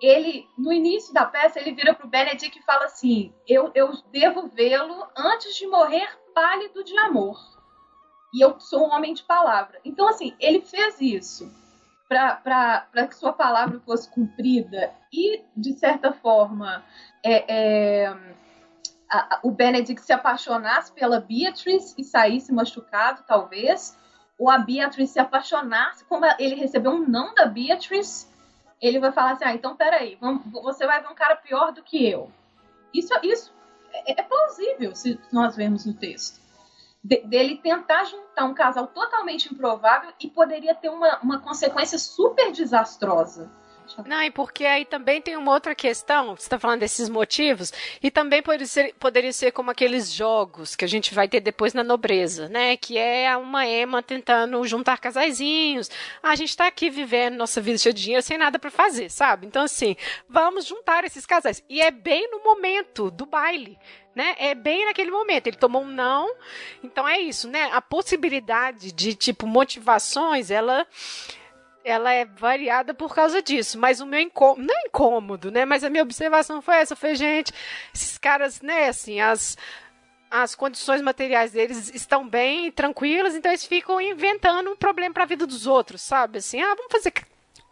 Ele, 0.00 0.48
no 0.56 0.72
início 0.72 1.12
da 1.12 1.24
peça, 1.24 1.58
ele 1.58 1.72
vira 1.72 1.92
para 1.92 2.06
o 2.06 2.08
Benedict 2.08 2.56
e 2.56 2.62
fala 2.62 2.84
assim: 2.84 3.32
eu, 3.46 3.72
eu 3.74 3.92
devo 4.12 4.46
vê-lo 4.46 5.06
antes 5.16 5.56
de 5.56 5.66
morrer 5.66 6.08
pálido 6.32 6.84
de 6.84 6.96
amor. 6.98 7.36
E 8.32 8.40
eu 8.44 8.60
sou 8.60 8.86
um 8.86 8.92
homem 8.92 9.12
de 9.12 9.24
palavra. 9.24 9.80
Então, 9.84 10.08
assim, 10.08 10.36
ele 10.38 10.60
fez 10.60 11.00
isso 11.00 11.50
para 12.08 13.06
que 13.06 13.14
sua 13.14 13.32
palavra 13.32 13.78
fosse 13.80 14.08
cumprida. 14.08 14.92
E, 15.12 15.42
de 15.56 15.74
certa 15.74 16.12
forma, 16.12 16.82
é, 17.22 17.54
é, 17.54 18.06
a, 19.10 19.36
a, 19.36 19.40
o 19.42 19.50
Benedict 19.50 20.02
se 20.02 20.12
apaixonasse 20.12 20.90
pela 20.92 21.20
Beatrice 21.20 21.94
e 21.98 22.04
saísse 22.04 22.52
machucado, 22.52 23.22
talvez, 23.26 23.96
ou 24.38 24.48
a 24.48 24.58
Beatrice 24.58 25.14
se 25.14 25.20
apaixonasse, 25.20 26.04
como 26.04 26.24
ele 26.38 26.54
recebeu 26.54 26.92
um 26.92 27.06
não 27.06 27.34
da 27.34 27.44
Beatrice, 27.44 28.26
ele 28.80 28.98
vai 28.98 29.12
falar 29.12 29.32
assim: 29.32 29.44
ah, 29.44 29.54
então 29.54 29.76
peraí, 29.76 30.16
vamos, 30.20 30.44
você 30.46 30.86
vai 30.86 31.02
ver 31.02 31.08
um 31.08 31.14
cara 31.14 31.36
pior 31.36 31.72
do 31.72 31.82
que 31.82 32.08
eu. 32.08 32.30
Isso, 32.94 33.12
isso 33.22 33.52
é, 33.92 34.20
é 34.20 34.22
plausível 34.22 34.94
se 34.94 35.20
nós 35.30 35.56
vemos 35.56 35.84
no 35.84 35.92
texto 35.92 36.47
de, 37.08 37.22
dele 37.22 37.56
tentar 37.56 38.04
juntar 38.04 38.44
um 38.44 38.52
casal 38.52 38.86
totalmente 38.88 39.52
improvável 39.52 40.12
e 40.20 40.28
poderia 40.28 40.74
ter 40.74 40.90
uma, 40.90 41.18
uma 41.20 41.40
consequência 41.40 41.98
super 41.98 42.52
desastrosa. 42.52 43.50
Não, 44.06 44.22
e 44.22 44.30
porque 44.30 44.64
aí 44.64 44.84
também 44.84 45.20
tem 45.20 45.36
uma 45.36 45.52
outra 45.52 45.74
questão, 45.74 46.36
você 46.36 46.42
está 46.42 46.58
falando 46.58 46.80
desses 46.80 47.08
motivos, 47.08 47.72
e 48.02 48.10
também 48.10 48.42
poderia 48.42 48.66
ser, 48.66 48.94
poderia 48.94 49.32
ser 49.32 49.52
como 49.52 49.70
aqueles 49.70 50.12
jogos 50.12 50.76
que 50.76 50.84
a 50.84 50.88
gente 50.88 51.14
vai 51.14 51.28
ter 51.28 51.40
depois 51.40 51.74
na 51.74 51.82
nobreza, 51.82 52.48
né? 52.48 52.76
Que 52.76 52.98
é 52.98 53.36
uma 53.36 53.66
Emma 53.66 54.02
tentando 54.02 54.64
juntar 54.66 54.98
casaizinhos. 54.98 55.90
Ah, 56.22 56.30
a 56.30 56.36
gente 56.36 56.50
está 56.50 56.66
aqui 56.66 56.90
vivendo 56.90 57.36
nossa 57.36 57.60
vida 57.60 57.78
cheia 57.78 57.92
de 57.92 58.02
dinheiro 58.02 58.22
sem 58.22 58.38
nada 58.38 58.58
para 58.58 58.70
fazer, 58.70 59.10
sabe? 59.10 59.46
Então, 59.46 59.62
assim, 59.62 59.96
vamos 60.28 60.66
juntar 60.66 61.04
esses 61.04 61.26
casais. 61.26 61.62
E 61.68 61.80
é 61.80 61.90
bem 61.90 62.30
no 62.30 62.42
momento 62.42 63.10
do 63.10 63.26
baile. 63.26 63.78
Né? 64.14 64.34
É 64.36 64.54
bem 64.54 64.84
naquele 64.84 65.12
momento. 65.12 65.46
Ele 65.46 65.56
tomou 65.56 65.82
um 65.82 65.86
não. 65.86 66.34
Então 66.82 67.06
é 67.06 67.20
isso, 67.20 67.48
né? 67.48 67.70
A 67.72 67.80
possibilidade 67.80 68.90
de, 68.90 69.14
tipo, 69.14 69.46
motivações, 69.46 70.50
ela 70.50 70.84
ela 71.88 72.12
é 72.12 72.24
variada 72.24 72.92
por 72.92 73.14
causa 73.14 73.40
disso. 73.42 73.78
Mas 73.78 74.00
o 74.00 74.06
meu 74.06 74.20
incômodo, 74.20 74.62
não 74.62 74.74
é 74.74 74.86
incômodo, 74.86 75.50
né? 75.50 75.64
Mas 75.64 75.82
a 75.82 75.90
minha 75.90 76.02
observação 76.02 76.60
foi 76.60 76.76
essa: 76.76 76.94
foi, 76.94 77.14
gente, 77.14 77.52
esses 77.94 78.18
caras, 78.18 78.60
né, 78.60 78.88
assim, 78.88 79.20
as. 79.20 79.56
As 80.30 80.54
condições 80.54 81.00
materiais 81.00 81.52
deles 81.52 81.90
estão 81.94 82.28
bem 82.28 82.70
tranquilas, 82.70 83.34
então 83.34 83.50
eles 83.50 83.64
ficam 83.64 83.98
inventando 83.98 84.70
um 84.70 84.76
problema 84.76 85.14
para 85.14 85.22
a 85.22 85.26
vida 85.26 85.46
dos 85.46 85.66
outros, 85.66 86.02
sabe? 86.02 86.36
Assim, 86.36 86.60
ah, 86.60 86.74
vamos 86.74 86.92
fazer 86.92 87.14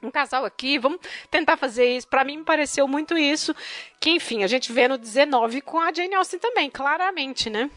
um 0.02 0.10
casal 0.10 0.42
aqui, 0.46 0.78
vamos 0.78 0.98
tentar 1.30 1.58
fazer 1.58 1.96
isso. 1.96 2.08
Para 2.08 2.24
mim, 2.24 2.38
me 2.38 2.44
pareceu 2.44 2.88
muito 2.88 3.14
isso, 3.14 3.54
que 4.00 4.08
enfim, 4.08 4.42
a 4.42 4.46
gente 4.46 4.72
vê 4.72 4.88
no 4.88 4.96
19 4.96 5.60
com 5.60 5.78
a 5.78 5.92
Jane 5.92 6.14
Austen 6.14 6.38
também, 6.38 6.70
claramente, 6.70 7.50
né? 7.50 7.70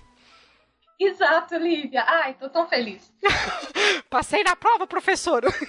Exato, 0.99 1.55
Lívia. 1.55 2.03
Ai, 2.05 2.33
tô 2.33 2.49
tão 2.49 2.67
feliz. 2.67 3.13
Passei 4.09 4.43
na 4.43 4.55
prova, 4.55 4.85
professor. 4.85 5.43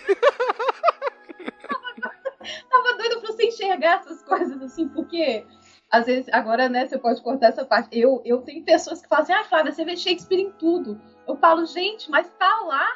Tava 2.69 2.97
doido 2.97 3.21
pra 3.21 3.33
você 3.33 3.45
enxergar 3.47 4.01
essas 4.01 4.23
coisas 4.23 4.61
assim, 4.63 4.89
porque 4.89 5.47
às 5.91 6.07
vezes, 6.07 6.33
agora, 6.33 6.69
né, 6.69 6.87
você 6.87 6.99
pode 6.99 7.21
cortar 7.21 7.49
essa 7.49 7.65
parte. 7.65 7.99
Eu, 7.99 8.23
eu 8.25 8.43
tenho 8.43 8.65
pessoas 8.65 9.03
que 9.03 9.09
falam 9.09 9.25
assim, 9.25 9.33
ah, 9.33 9.45
Flávia, 9.45 9.73
você 9.73 9.85
vê 9.85 9.97
Shakespeare 9.97 10.41
em 10.41 10.53
tudo. 10.53 11.01
Eu 11.27 11.37
falo, 11.37 11.67
gente, 11.67 12.11
mas 12.11 12.29
tá 12.39 12.61
lá, 12.61 12.89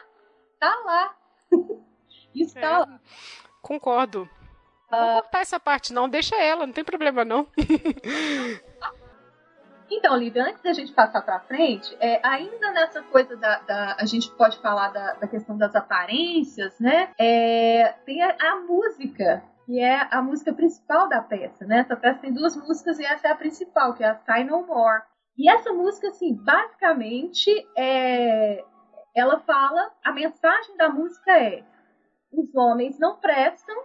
tá 0.61 0.83
lá. 0.85 1.15
Isso 2.35 2.55
tá 2.55 2.61
é, 2.61 2.79
lá. 2.79 3.01
Concordo. 3.61 4.29
Não 4.91 4.99
vou 4.99 5.23
cortar 5.23 5.41
essa 5.41 5.59
parte, 5.59 5.93
não, 5.93 6.09
deixa 6.09 6.37
ela, 6.37 6.67
não 6.67 6.73
tem 6.73 6.85
problema, 6.85 7.25
não. 7.25 7.49
Então, 9.91 10.17
Lívia, 10.17 10.45
antes 10.45 10.63
da 10.63 10.73
gente 10.73 10.93
passar 10.93 11.23
para 11.23 11.41
frente, 11.41 11.97
é, 12.01 12.21
ainda 12.27 12.71
nessa 12.73 13.03
coisa 13.03 13.37
da, 13.37 13.59
da, 13.61 13.97
A 13.99 14.07
gente 14.07 14.31
pode 14.33 14.59
falar 14.61 14.89
da, 14.89 15.15
da 15.15 15.29
questão 15.29 15.57
das 15.57 15.75
aparências, 15.75 16.79
né? 16.81 17.11
É, 17.19 17.95
tem 18.07 18.23
a, 18.23 18.37
a, 18.41 18.61
música, 18.61 19.43
que 19.67 19.79
é 19.79 20.09
a 20.11 20.23
música 20.23 20.53
principal 20.53 21.09
da 21.09 21.21
peça, 21.21 21.67
né? 21.67 21.81
Essa 21.81 21.97
peça 21.97 22.21
tem 22.21 22.33
duas 22.33 22.57
músicas 22.57 22.99
e 22.99 23.05
essa 23.05 23.29
é 23.29 23.31
a 23.31 23.37
principal, 23.37 23.95
que 23.95 24.03
é 24.03 24.09
a 24.09 24.17
Sign 24.17 24.51
No 24.51 24.67
More. 24.67 25.03
E 25.37 25.51
essa 25.51 25.73
música, 25.73 26.09
assim, 26.09 26.35
basicamente, 26.35 27.51
é, 27.77 28.65
ela 29.15 29.41
fala. 29.41 29.93
A 30.03 30.13
mensagem 30.13 30.77
da 30.77 30.89
música 30.89 31.39
é: 31.39 31.63
os 32.33 32.55
homens 32.55 32.99
não 32.99 33.17
prestam 33.17 33.77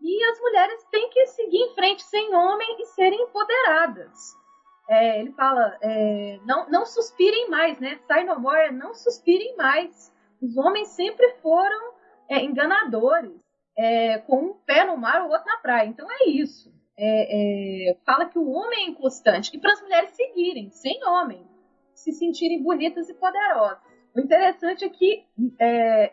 e 0.00 0.24
as 0.24 0.40
mulheres 0.40 0.84
têm 0.90 1.08
que 1.10 1.26
seguir 1.26 1.58
em 1.58 1.74
frente 1.74 2.02
sem 2.02 2.34
homem 2.34 2.76
e 2.80 2.86
serem 2.86 3.22
empoderadas. 3.22 4.41
É, 4.88 5.20
ele 5.20 5.32
fala, 5.32 5.78
é, 5.80 6.38
não, 6.44 6.68
não 6.68 6.84
suspirem 6.84 7.48
mais, 7.48 7.78
né? 7.78 7.98
Sai 8.06 8.24
no 8.24 8.38
more, 8.38 8.72
não 8.72 8.94
suspirem 8.94 9.56
mais. 9.56 10.12
Os 10.40 10.56
homens 10.56 10.88
sempre 10.88 11.28
foram 11.42 11.94
é, 12.28 12.42
enganadores, 12.42 13.40
é, 13.78 14.18
com 14.18 14.36
um 14.36 14.54
pé 14.54 14.84
no 14.84 14.96
mar, 14.96 15.22
o 15.22 15.30
outro 15.30 15.46
na 15.46 15.58
praia. 15.58 15.86
Então 15.88 16.06
é 16.10 16.28
isso. 16.28 16.72
É, 16.96 17.90
é, 17.90 17.96
fala 18.04 18.26
que 18.26 18.38
o 18.38 18.50
homem 18.50 18.86
é 18.86 18.88
inconstante 18.90 19.56
e 19.56 19.60
para 19.60 19.72
as 19.72 19.80
mulheres 19.80 20.10
seguirem, 20.10 20.70
sem 20.70 21.02
homem, 21.06 21.46
se 21.94 22.12
sentirem 22.12 22.62
bonitas 22.62 23.08
e 23.08 23.14
poderosas. 23.14 23.78
O 24.14 24.20
interessante 24.20 24.84
é 24.84 24.88
que 24.90 25.24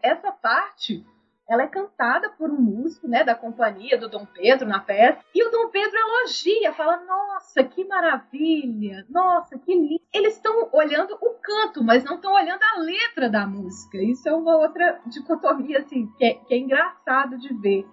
essa 0.01 0.32
parte 0.32 1.05
ela 1.49 1.63
é 1.63 1.67
cantada 1.67 2.29
por 2.29 2.49
um 2.51 2.61
músico, 2.61 3.07
né, 3.07 3.23
da 3.23 3.35
companhia 3.35 3.97
do 3.97 4.07
Dom 4.07 4.25
Pedro 4.25 4.67
na 4.67 4.79
peça, 4.79 5.19
e 5.33 5.43
o 5.43 5.51
Dom 5.51 5.69
Pedro 5.69 5.97
elogia, 5.97 6.71
fala: 6.73 6.97
"Nossa, 6.97 7.63
que 7.63 7.83
maravilha! 7.85 9.05
Nossa, 9.09 9.57
que 9.57 9.73
lindo!" 9.73 10.01
Eles 10.13 10.35
estão 10.35 10.69
olhando 10.71 11.17
o 11.21 11.35
canto, 11.41 11.83
mas 11.83 12.03
não 12.03 12.15
estão 12.15 12.33
olhando 12.33 12.61
a 12.61 12.79
letra 12.79 13.29
da 13.29 13.45
música. 13.47 13.97
Isso 13.97 14.27
é 14.29 14.33
uma 14.33 14.57
outra 14.57 15.01
dicotomia 15.05 15.79
assim, 15.79 16.07
que 16.17 16.25
é, 16.25 16.33
que 16.35 16.53
é 16.53 16.57
engraçado 16.57 17.37
de 17.37 17.53
ver 17.55 17.85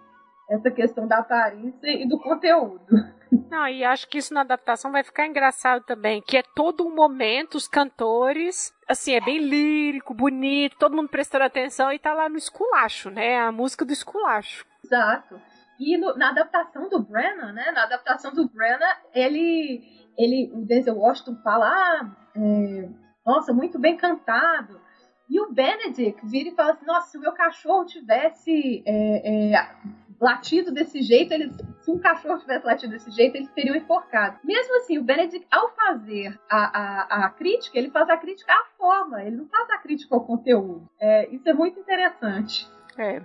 essa 0.50 0.70
questão 0.70 1.06
da 1.06 1.18
aparência 1.18 1.88
e 1.88 2.08
do 2.08 2.18
conteúdo. 2.20 2.86
Não, 3.50 3.66
e 3.66 3.84
acho 3.84 4.08
que 4.08 4.18
isso 4.18 4.32
na 4.32 4.42
adaptação 4.42 4.92
vai 4.92 5.02
ficar 5.02 5.26
engraçado 5.26 5.82
também, 5.84 6.22
que 6.22 6.36
é 6.36 6.42
todo 6.54 6.86
um 6.86 6.94
momento, 6.94 7.56
os 7.56 7.66
cantores, 7.66 8.72
assim, 8.88 9.14
é 9.14 9.20
bem 9.20 9.38
lírico, 9.38 10.14
bonito, 10.14 10.76
todo 10.78 10.94
mundo 10.94 11.08
prestando 11.08 11.44
atenção 11.44 11.92
e 11.92 11.98
tá 11.98 12.14
lá 12.14 12.28
no 12.28 12.36
esculacho, 12.36 13.10
né? 13.10 13.38
A 13.38 13.50
música 13.50 13.84
do 13.84 13.92
esculacho. 13.92 14.64
Exato. 14.84 15.40
E 15.78 15.96
no, 15.98 16.16
na 16.16 16.30
adaptação 16.30 16.88
do 16.88 17.02
Brennan, 17.02 17.52
né? 17.52 17.72
Na 17.72 17.82
adaptação 17.82 18.32
do 18.32 18.48
Brennan, 18.48 18.92
ele, 19.12 19.82
ele 20.16 20.50
o 20.54 20.64
Denzel 20.64 20.96
Washington 20.96 21.36
fala, 21.42 21.68
ah, 21.68 22.16
é, 22.36 22.88
nossa, 23.24 23.52
muito 23.52 23.78
bem 23.78 23.96
cantado. 23.96 24.80
E 25.28 25.40
o 25.40 25.52
Benedict 25.52 26.24
vira 26.24 26.50
e 26.50 26.54
fala 26.54 26.72
assim, 26.72 26.86
nossa, 26.86 27.10
se 27.10 27.18
o 27.18 27.20
meu 27.20 27.32
cachorro 27.32 27.84
tivesse 27.84 28.82
é, 28.86 29.54
é, 29.54 29.68
latido 30.20 30.72
desse 30.72 31.02
jeito, 31.02 31.32
eles, 31.32 31.54
se 31.80 31.90
um 31.90 31.98
cachorro 31.98 32.38
tivesse 32.38 32.66
latido 32.66 32.92
desse 32.92 33.10
jeito, 33.10 33.36
eles 33.36 33.50
teriam 33.50 33.76
enforcado. 33.76 34.38
Mesmo 34.44 34.76
assim, 34.76 34.98
o 34.98 35.02
Benedict, 35.02 35.46
ao 35.50 35.74
fazer 35.74 36.38
a, 36.50 36.56
a, 36.56 37.26
a 37.26 37.30
crítica, 37.30 37.78
ele 37.78 37.90
faz 37.90 38.08
a 38.08 38.16
crítica 38.16 38.52
à 38.52 38.64
forma, 38.76 39.22
ele 39.22 39.36
não 39.36 39.48
faz 39.48 39.68
a 39.70 39.78
crítica 39.78 40.14
ao 40.14 40.24
conteúdo. 40.24 40.88
É, 40.98 41.28
isso 41.34 41.48
é 41.48 41.52
muito 41.52 41.78
interessante. 41.80 42.68
É. 42.98 43.22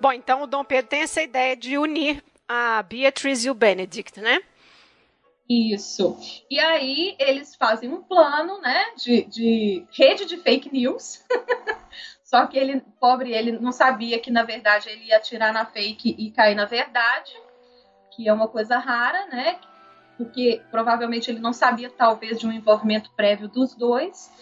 Bom, 0.00 0.12
então 0.12 0.42
o 0.42 0.46
Dom 0.46 0.64
Pedro 0.64 0.88
tem 0.88 1.02
essa 1.02 1.22
ideia 1.22 1.56
de 1.56 1.78
unir 1.78 2.22
a 2.48 2.82
Beatriz 2.82 3.44
e 3.44 3.50
o 3.50 3.54
Benedict, 3.54 4.20
né? 4.20 4.40
Isso. 5.48 6.16
E 6.50 6.58
aí 6.58 7.14
eles 7.18 7.54
fazem 7.54 7.90
um 7.90 8.02
plano, 8.02 8.60
né, 8.62 8.82
de, 8.96 9.24
de 9.24 9.86
rede 9.92 10.24
de 10.24 10.38
fake 10.38 10.72
news 10.72 11.22
Só 12.34 12.48
que 12.48 12.58
ele, 12.58 12.80
pobre, 12.98 13.32
ele 13.32 13.52
não 13.52 13.70
sabia 13.70 14.18
que 14.18 14.28
na 14.28 14.42
verdade 14.42 14.88
ele 14.88 15.04
ia 15.04 15.18
atirar 15.18 15.52
na 15.52 15.64
fake 15.64 16.16
e 16.18 16.32
cair 16.32 16.56
na 16.56 16.64
verdade, 16.64 17.32
que 18.10 18.28
é 18.28 18.32
uma 18.32 18.48
coisa 18.48 18.76
rara, 18.76 19.26
né? 19.26 19.60
Porque 20.16 20.60
provavelmente 20.68 21.30
ele 21.30 21.38
não 21.38 21.52
sabia, 21.52 21.88
talvez, 21.88 22.40
de 22.40 22.44
um 22.44 22.50
envolvimento 22.50 23.12
prévio 23.12 23.46
dos 23.46 23.76
dois. 23.76 24.32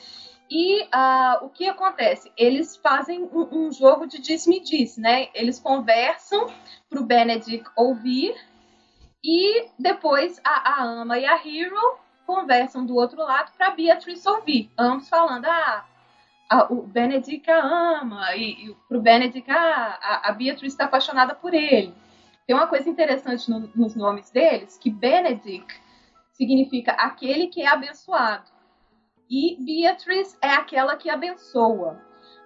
E 0.51 0.85
uh, 0.85 1.45
o 1.45 1.51
que 1.51 1.69
acontece? 1.69 2.33
Eles 2.35 2.79
fazem 2.79 3.25
um, 3.25 3.67
um 3.67 3.71
jogo 3.71 4.07
de 4.07 4.23
diz-me-diz, 4.23 4.97
né? 4.97 5.29
Eles 5.35 5.61
conversam 5.61 6.47
para 6.89 6.99
o 6.99 7.05
Benedict 7.05 7.69
ouvir 7.77 8.35
e 9.23 9.67
depois 9.79 10.41
a, 10.43 10.81
a 10.81 10.83
Ama 10.83 11.19
e 11.19 11.27
a 11.27 11.35
Hero 11.35 11.99
conversam 12.25 12.87
do 12.87 12.97
outro 12.97 13.19
lado 13.19 13.53
para 13.55 13.73
Beatrice 13.73 14.27
ouvir, 14.27 14.71
ambos 14.79 15.11
falando: 15.11 15.45
ah, 15.45 15.85
a, 16.53 16.71
o 16.71 16.83
Benedict 16.83 17.51
a 17.51 18.01
ama, 18.01 18.37
e, 18.37 18.69
e 18.69 18.77
pro 18.87 19.01
Benedict 19.01 19.51
a, 19.51 19.57
a, 19.57 20.29
a 20.29 20.33
Beatriz 20.33 20.75
está 20.75 20.85
apaixonada 20.85 21.35
por 21.35 21.55
ele. 21.55 21.95
Tem 22.47 22.55
uma 22.55 22.67
coisa 22.67 22.91
interessante 22.91 23.51
no, 23.51 23.71
nos 23.75 23.95
nomes 23.97 24.31
deles, 24.31 24.77
que 24.77 24.91
Benedict 24.91 25.81
significa 26.33 26.93
aquele 26.93 27.47
que 27.47 27.63
é 27.63 27.69
abençoado. 27.69 28.51
E 29.31 29.57
Beatriz 29.65 30.37
é 30.43 30.51
aquela 30.51 30.95
que 30.97 31.09
abençoa. 31.09 31.99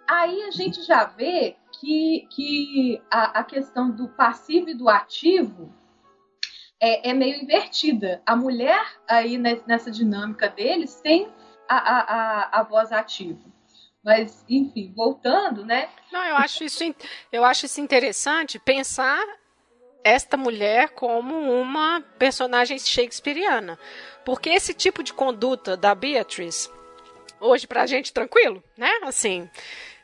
Aí 0.08 0.44
a 0.44 0.52
gente 0.52 0.82
já 0.82 1.04
vê 1.04 1.56
que, 1.80 2.28
que 2.30 3.02
a, 3.10 3.40
a 3.40 3.44
questão 3.44 3.90
do 3.90 4.08
passivo 4.10 4.70
e 4.70 4.74
do 4.74 4.88
ativo 4.88 5.74
é, 6.80 7.10
é, 7.10 7.12
meio 7.12 7.42
invertida. 7.42 8.22
A 8.24 8.36
mulher 8.36 8.86
aí 9.08 9.36
nessa 9.36 9.90
dinâmica 9.90 10.48
deles 10.48 11.00
tem 11.00 11.28
a, 11.68 11.76
a, 11.76 12.00
a, 12.00 12.60
a 12.60 12.62
voz 12.62 12.92
ativa. 12.92 13.55
Mas, 14.06 14.44
enfim, 14.48 14.92
voltando, 14.94 15.64
né? 15.64 15.88
Não, 16.12 16.24
eu 16.24 16.36
acho 16.36 16.62
isso, 16.62 16.84
eu 17.32 17.44
acho 17.44 17.66
isso 17.66 17.80
interessante 17.80 18.56
pensar 18.56 19.20
esta 20.04 20.36
mulher 20.36 20.90
como 20.90 21.34
uma 21.34 22.00
personagem 22.16 22.78
shakespeariana. 22.78 23.76
Porque 24.24 24.48
esse 24.50 24.72
tipo 24.72 25.02
de 25.02 25.12
conduta 25.12 25.76
da 25.76 25.92
Beatriz, 25.92 26.70
hoje 27.40 27.66
pra 27.66 27.84
gente 27.84 28.12
tranquilo, 28.12 28.62
né? 28.76 28.88
Assim, 29.02 29.50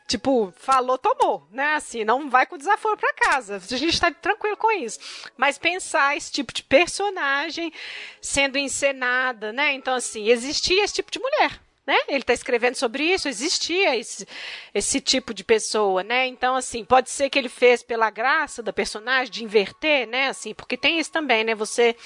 tipo, 0.09 0.53
falou, 0.57 0.99
tomou, 0.99 1.47
né? 1.53 1.75
Assim, 1.75 2.03
não 2.03 2.29
vai 2.29 2.45
com 2.45 2.59
desaforo 2.59 2.97
para 2.97 3.15
casa. 3.15 3.55
A 3.55 3.77
gente 3.77 3.95
está 3.95 4.11
tranquilo 4.11 4.57
com 4.57 4.73
isso. 4.73 4.99
Mas 5.37 5.59
pensar 5.59 6.17
esse 6.17 6.33
tipo 6.33 6.53
de 6.53 6.65
personagem 6.65 7.73
sendo 8.21 8.59
encenada, 8.59 9.53
né? 9.53 9.73
Então, 9.75 9.95
assim, 9.95 10.29
existia 10.29 10.83
esse 10.83 10.95
tipo 10.95 11.13
de 11.13 11.21
mulher 11.21 11.61
né? 11.87 11.97
Ele 12.09 12.21
está 12.21 12.33
escrevendo 12.33 12.77
sobre 12.77 13.03
isso, 13.05 13.29
existia 13.29 13.97
esse, 13.97 14.27
esse 14.73 15.01
tipo 15.01 15.35
de 15.35 15.43
pessoa, 15.43 16.03
né? 16.03 16.27
Então, 16.27 16.55
assim, 16.55 16.85
pode 16.85 17.11
ser 17.11 17.29
que 17.29 17.39
ele 17.39 17.49
fez 17.49 17.83
pela 17.83 18.11
graça 18.11 18.63
da 18.63 18.73
personagem 18.73 19.33
de 19.33 19.45
inverter, 19.45 20.07
né? 20.07 20.29
Assim, 20.29 20.55
porque 20.55 20.77
tem 20.77 20.99
isso 20.99 21.11
também, 21.11 21.43
né? 21.43 21.55
Você 21.55 21.97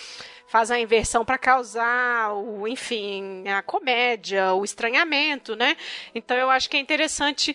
faz 0.48 0.70
a 0.70 0.78
inversão 0.78 1.24
para 1.24 1.36
causar 1.36 2.32
o, 2.32 2.66
enfim, 2.66 3.46
a 3.48 3.62
comédia, 3.62 4.54
o 4.54 4.64
estranhamento, 4.64 5.54
né? 5.54 5.76
Então, 6.14 6.36
eu 6.36 6.48
acho 6.48 6.70
que 6.70 6.76
é 6.76 6.80
interessante 6.80 7.54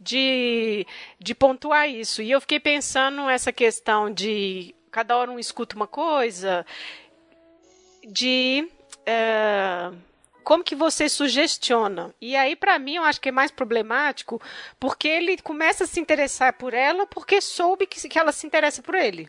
de, 0.00 0.86
de 1.18 1.34
pontuar 1.34 1.88
isso. 1.88 2.22
E 2.22 2.30
eu 2.30 2.40
fiquei 2.40 2.60
pensando 2.60 3.28
essa 3.28 3.52
questão 3.52 4.10
de 4.10 4.74
cada 4.90 5.16
hora 5.16 5.30
um 5.30 5.38
escuta 5.38 5.76
uma 5.76 5.86
coisa, 5.86 6.64
de 8.10 8.66
uh, 9.06 10.07
como 10.48 10.64
que 10.64 10.74
você 10.74 11.10
sugestiona? 11.10 12.14
E 12.18 12.34
aí, 12.34 12.56
para 12.56 12.78
mim, 12.78 12.94
eu 12.94 13.02
acho 13.02 13.20
que 13.20 13.28
é 13.28 13.32
mais 13.32 13.50
problemático, 13.50 14.40
porque 14.80 15.06
ele 15.06 15.36
começa 15.42 15.84
a 15.84 15.86
se 15.86 16.00
interessar 16.00 16.54
por 16.54 16.72
ela 16.72 17.06
porque 17.06 17.38
soube 17.38 17.86
que, 17.86 18.08
que 18.08 18.18
ela 18.18 18.32
se 18.32 18.46
interessa 18.46 18.80
por 18.80 18.94
ele. 18.94 19.28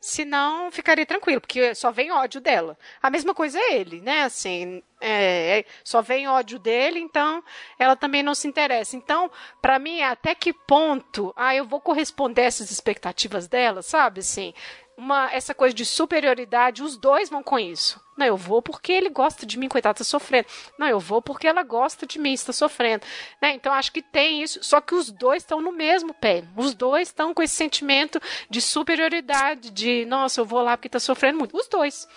Senão, 0.00 0.68
ficaria 0.72 1.06
tranquilo, 1.06 1.40
porque 1.40 1.72
só 1.72 1.92
vem 1.92 2.10
ódio 2.10 2.40
dela. 2.40 2.76
A 3.00 3.08
mesma 3.08 3.32
coisa 3.32 3.56
é 3.60 3.74
ele, 3.76 4.00
né? 4.00 4.24
Assim, 4.24 4.82
é, 5.00 5.60
é 5.60 5.64
só 5.84 6.02
vem 6.02 6.26
ódio 6.26 6.58
dele, 6.58 6.98
então 6.98 7.44
ela 7.78 7.94
também 7.94 8.24
não 8.24 8.34
se 8.34 8.48
interessa. 8.48 8.96
Então, 8.96 9.30
para 9.62 9.78
mim, 9.78 10.02
até 10.02 10.34
que 10.34 10.52
ponto, 10.52 11.32
ah, 11.36 11.54
eu 11.54 11.64
vou 11.64 11.80
corresponder 11.80 12.42
a 12.42 12.46
essas 12.46 12.72
expectativas 12.72 13.46
dela, 13.46 13.82
sabe? 13.82 14.18
Assim, 14.18 14.52
uma, 14.96 15.30
essa 15.32 15.54
coisa 15.54 15.74
de 15.74 15.84
superioridade, 15.84 16.82
os 16.82 16.96
dois 16.96 17.28
vão 17.28 17.42
com 17.42 17.58
isso. 17.58 18.00
Não, 18.16 18.24
eu 18.24 18.36
vou 18.36 18.62
porque 18.62 18.92
ele 18.92 19.10
gosta 19.10 19.44
de 19.44 19.58
mim, 19.58 19.68
coitado, 19.68 20.00
está 20.00 20.04
sofrendo. 20.04 20.48
Não, 20.78 20.86
eu 20.86 20.98
vou 20.98 21.20
porque 21.20 21.46
ela 21.46 21.62
gosta 21.62 22.06
de 22.06 22.18
mim, 22.18 22.32
está 22.32 22.52
sofrendo. 22.52 23.04
Né? 23.40 23.52
Então, 23.52 23.74
acho 23.74 23.92
que 23.92 24.00
tem 24.00 24.42
isso, 24.42 24.58
só 24.62 24.80
que 24.80 24.94
os 24.94 25.10
dois 25.10 25.42
estão 25.42 25.60
no 25.60 25.70
mesmo 25.70 26.14
pé. 26.14 26.44
Os 26.56 26.74
dois 26.74 27.08
estão 27.08 27.34
com 27.34 27.42
esse 27.42 27.54
sentimento 27.54 28.18
de 28.48 28.62
superioridade, 28.62 29.70
de, 29.70 30.06
nossa, 30.06 30.40
eu 30.40 30.46
vou 30.46 30.62
lá 30.62 30.76
porque 30.76 30.88
está 30.88 30.98
sofrendo 30.98 31.38
muito. 31.38 31.56
Os 31.56 31.68
dois. 31.68 32.08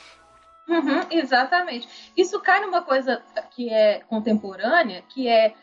Uhum, 0.69 1.05
exatamente. 1.11 1.89
Isso 2.15 2.39
cai 2.39 2.61
numa 2.61 2.81
coisa 2.81 3.21
que 3.51 3.69
é 3.69 3.99
contemporânea, 4.07 5.03
que 5.09 5.27
é 5.27 5.53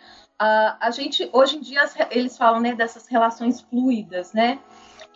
uh, 0.41 0.77
a 0.81 0.91
gente, 0.91 1.31
hoje 1.33 1.57
em 1.57 1.61
dia, 1.61 1.83
eles 2.11 2.37
falam 2.37 2.61
né, 2.61 2.75
dessas 2.75 3.07
relações 3.07 3.61
fluidas, 3.63 4.33
né? 4.33 4.59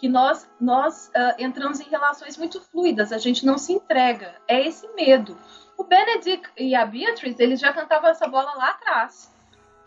Que 0.01 0.09
nós, 0.09 0.51
nós 0.59 1.09
uh, 1.09 1.35
entramos 1.39 1.79
em 1.79 1.89
relações 1.91 2.39
muito 2.39 2.59
fluidas, 2.59 3.13
a 3.13 3.19
gente 3.19 3.45
não 3.45 3.59
se 3.59 3.75
entrega. 3.75 4.35
É 4.49 4.67
esse 4.67 4.89
medo. 4.95 5.37
O 5.77 5.85
Benedict 5.85 6.51
e 6.57 6.75
a 6.75 6.87
Beatrice, 6.87 7.43
eles 7.43 7.61
já 7.61 7.71
cantavam 7.71 8.09
essa 8.09 8.27
bola 8.27 8.55
lá 8.55 8.71
atrás. 8.71 9.31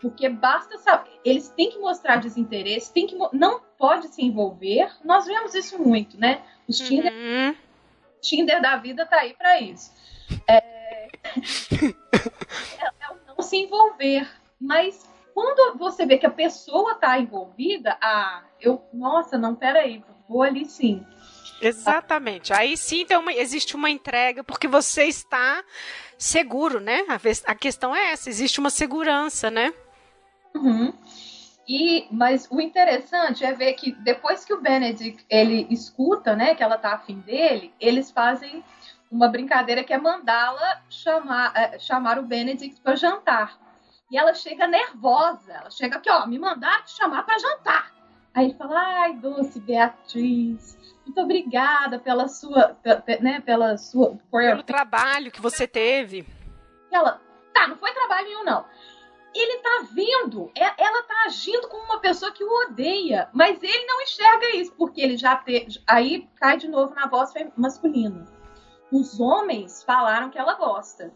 Porque 0.00 0.28
basta 0.28 0.78
saber, 0.78 1.18
eles 1.24 1.48
têm 1.48 1.70
que 1.70 1.78
mostrar 1.78 2.16
desinteresse, 2.16 2.92
tem 2.92 3.08
que, 3.08 3.16
não 3.32 3.60
pode 3.76 4.06
se 4.08 4.22
envolver. 4.22 4.88
Nós 5.04 5.26
vemos 5.26 5.52
isso 5.52 5.82
muito, 5.82 6.16
né? 6.16 6.42
Os 6.68 6.78
Tinder, 6.78 7.12
uhum. 7.12 7.56
Tinder 8.20 8.62
da 8.62 8.76
vida 8.76 9.04
tá 9.06 9.16
aí 9.16 9.34
para 9.34 9.60
isso. 9.60 9.92
É, 10.46 11.08
é, 12.78 12.86
é 13.00 13.10
o 13.10 13.16
não 13.26 13.42
se 13.42 13.56
envolver. 13.56 14.28
Mas 14.60 15.08
quando 15.34 15.76
você 15.76 16.06
vê 16.06 16.16
que 16.16 16.26
a 16.26 16.30
pessoa 16.30 16.92
está 16.92 17.18
envolvida, 17.18 17.98
ah, 18.00 18.44
eu, 18.60 18.80
nossa, 18.92 19.36
não, 19.36 19.54
peraí, 19.54 20.02
vou 20.28 20.42
ali 20.42 20.64
sim. 20.64 21.04
Exatamente. 21.60 22.52
Aí 22.52 22.76
sim 22.76 23.00
então, 23.00 23.28
existe 23.30 23.74
uma 23.74 23.90
entrega, 23.90 24.44
porque 24.44 24.68
você 24.68 25.04
está 25.04 25.62
seguro, 26.16 26.78
né? 26.78 27.04
A, 27.46 27.54
questão 27.54 27.94
é 27.94 28.12
essa, 28.12 28.28
existe 28.28 28.60
uma 28.60 28.70
segurança, 28.70 29.50
né? 29.50 29.74
Uhum. 30.54 30.92
E, 31.66 32.06
mas 32.10 32.46
o 32.50 32.60
interessante 32.60 33.44
é 33.44 33.52
ver 33.52 33.72
que 33.72 33.92
depois 33.92 34.44
que 34.44 34.52
o 34.52 34.60
Benedict 34.60 35.24
ele 35.28 35.66
escuta, 35.70 36.36
né, 36.36 36.54
que 36.54 36.62
ela 36.62 36.76
tá 36.76 36.92
afim 36.92 37.20
dele, 37.20 37.72
eles 37.80 38.10
fazem 38.10 38.62
uma 39.10 39.28
brincadeira 39.28 39.82
que 39.82 39.92
é 39.92 39.98
mandá-la 39.98 40.82
chamar, 40.90 41.52
é, 41.56 41.78
chamar 41.78 42.18
o 42.18 42.22
Benedict 42.22 42.80
para 42.82 42.94
jantar. 42.94 43.63
E 44.14 44.16
ela 44.16 44.32
chega 44.32 44.68
nervosa. 44.68 45.52
Ela 45.52 45.70
chega 45.70 45.96
aqui, 45.96 46.08
ó, 46.08 46.24
me 46.24 46.38
mandaram 46.38 46.84
te 46.84 46.92
chamar 46.92 47.24
para 47.24 47.36
jantar. 47.36 47.92
Aí 48.32 48.44
ele 48.44 48.54
fala, 48.54 48.78
ai, 48.78 49.14
doce 49.14 49.58
Beatriz, 49.58 50.78
muito 51.04 51.20
obrigada 51.20 51.98
pela 51.98 52.28
sua, 52.28 52.78
né, 53.20 53.40
pela 53.40 53.76
sua... 53.76 54.16
Pelo 54.30 54.62
trabalho 54.62 55.32
que 55.32 55.40
você 55.40 55.66
teve. 55.66 56.24
Ela, 56.92 57.20
tá, 57.52 57.66
não 57.66 57.76
foi 57.76 57.92
trabalho 57.92 58.28
nenhum, 58.28 58.44
não. 58.44 58.64
Ele 59.34 59.58
tá 59.58 59.84
vendo, 59.92 60.48
é, 60.56 60.62
ela 60.80 61.02
tá 61.02 61.24
agindo 61.26 61.66
como 61.66 61.82
uma 61.82 61.98
pessoa 61.98 62.30
que 62.30 62.44
o 62.44 62.68
odeia, 62.68 63.28
mas 63.32 63.60
ele 63.64 63.84
não 63.84 64.00
enxerga 64.00 64.54
isso, 64.54 64.72
porque 64.76 65.00
ele 65.00 65.16
já 65.16 65.34
teve... 65.34 65.82
Aí 65.88 66.28
cai 66.36 66.56
de 66.56 66.68
novo 66.68 66.94
na 66.94 67.08
voz 67.08 67.32
masculina. 67.56 68.24
Os 68.92 69.18
homens 69.18 69.82
falaram 69.82 70.30
que 70.30 70.38
ela 70.38 70.54
gosta. 70.54 71.12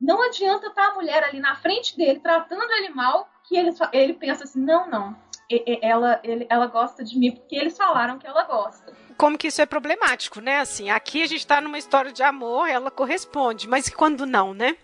Não 0.00 0.22
adianta 0.22 0.68
estar 0.68 0.86
tá 0.86 0.92
a 0.92 0.94
mulher 0.94 1.24
ali 1.24 1.40
na 1.40 1.56
frente 1.56 1.96
dele, 1.96 2.20
tratando 2.20 2.70
ele 2.72 2.90
mal, 2.90 3.28
que 3.44 3.56
ele, 3.56 3.70
ele 3.92 4.14
pensa 4.14 4.44
assim: 4.44 4.60
não, 4.60 4.88
não, 4.88 5.16
ela, 5.80 6.20
ele, 6.22 6.46
ela 6.48 6.66
gosta 6.66 7.04
de 7.04 7.18
mim 7.18 7.32
porque 7.32 7.56
eles 7.56 7.76
falaram 7.76 8.18
que 8.18 8.26
ela 8.26 8.42
gosta. 8.44 8.92
Como 9.16 9.38
que 9.38 9.48
isso 9.48 9.62
é 9.62 9.66
problemático, 9.66 10.40
né? 10.40 10.60
Assim, 10.60 10.90
aqui 10.90 11.22
a 11.22 11.26
gente 11.26 11.40
está 11.40 11.60
numa 11.60 11.78
história 11.78 12.12
de 12.12 12.22
amor, 12.22 12.68
ela 12.68 12.90
corresponde, 12.90 13.68
mas 13.68 13.88
quando 13.88 14.26
não, 14.26 14.52
né? 14.52 14.76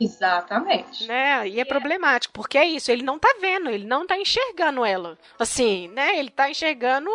Exatamente. 0.00 1.06
Né? 1.06 1.48
E 1.48 1.58
é, 1.58 1.62
é 1.62 1.64
problemático, 1.64 2.32
porque 2.32 2.56
é 2.56 2.64
isso, 2.64 2.90
ele 2.90 3.02
não 3.02 3.18
tá 3.18 3.36
vendo, 3.40 3.68
ele 3.68 3.84
não 3.84 4.06
tá 4.06 4.16
enxergando 4.16 4.84
ela. 4.84 5.18
Assim, 5.38 5.88
né? 5.88 6.18
Ele 6.18 6.30
tá 6.30 6.50
enxergando 6.50 7.10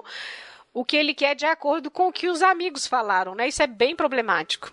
o 0.74 0.84
que 0.84 0.98
ele 0.98 1.14
quer 1.14 1.36
de 1.36 1.46
acordo 1.46 1.90
com 1.90 2.08
o 2.08 2.14
que 2.14 2.28
os 2.28 2.42
amigos 2.42 2.86
falaram, 2.86 3.36
né? 3.36 3.48
Isso 3.48 3.62
é 3.62 3.68
bem 3.68 3.96
problemático. 3.96 4.72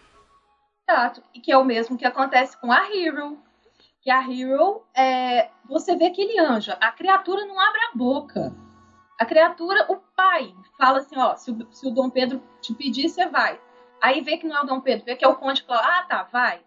E 1.34 1.40
que 1.40 1.52
é 1.52 1.56
o 1.56 1.64
mesmo 1.64 1.96
que 1.96 2.04
acontece 2.04 2.56
com 2.60 2.72
a 2.72 2.88
Hero. 2.92 3.38
Que 4.02 4.10
a 4.10 4.20
Hero, 4.20 4.82
é, 4.94 5.50
você 5.64 5.94
vê 5.96 6.06
aquele 6.06 6.38
anjo, 6.38 6.72
a 6.80 6.90
criatura 6.90 7.44
não 7.46 7.60
abre 7.60 7.80
a 7.80 7.96
boca. 7.96 8.54
A 9.18 9.24
criatura, 9.26 9.86
o 9.92 9.96
pai, 10.16 10.54
fala 10.78 10.98
assim: 10.98 11.18
ó, 11.18 11.36
se 11.36 11.50
o, 11.50 11.68
se 11.70 11.86
o 11.86 11.90
Dom 11.90 12.08
Pedro 12.08 12.42
te 12.60 12.74
pedir, 12.74 13.08
você 13.08 13.26
vai. 13.26 13.60
Aí 14.00 14.22
vê 14.22 14.38
que 14.38 14.46
não 14.46 14.56
é 14.56 14.62
o 14.62 14.66
Dom 14.66 14.80
Pedro, 14.80 15.04
vê 15.04 15.14
que 15.14 15.24
é 15.24 15.28
o 15.28 15.36
Conde 15.36 15.62
fala: 15.62 15.80
ah, 15.80 16.02
tá, 16.04 16.22
vai. 16.32 16.62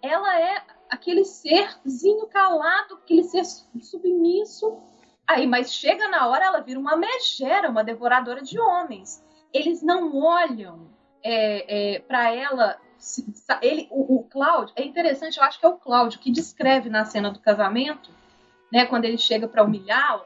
Ela 0.00 0.40
é 0.40 0.62
aquele 0.88 1.24
serzinho 1.24 2.26
calado, 2.28 2.94
aquele 2.94 3.24
ser 3.24 3.44
submisso. 3.44 4.78
Aí, 5.26 5.46
mas 5.46 5.72
chega 5.72 6.08
na 6.08 6.28
hora, 6.28 6.44
ela 6.44 6.60
vira 6.60 6.78
uma 6.78 6.96
megera, 6.96 7.68
uma 7.68 7.82
devoradora 7.82 8.40
de 8.40 8.60
homens. 8.60 9.24
Eles 9.52 9.82
não 9.82 10.16
olham 10.16 10.88
é, 11.24 11.94
é, 11.94 11.98
para 11.98 12.32
ela 12.32 12.78
ele, 13.62 13.88
o, 13.90 14.16
o 14.16 14.24
Cláudio, 14.24 14.74
é 14.76 14.84
interessante, 14.84 15.38
eu 15.38 15.44
acho 15.44 15.58
que 15.58 15.66
é 15.66 15.68
o 15.68 15.76
Cláudio 15.76 16.20
que 16.20 16.30
descreve 16.30 16.88
na 16.88 17.04
cena 17.04 17.30
do 17.30 17.38
casamento, 17.38 18.10
né, 18.72 18.86
quando 18.86 19.04
ele 19.04 19.18
chega 19.18 19.46
para 19.46 19.62
humilhá-la, 19.62 20.24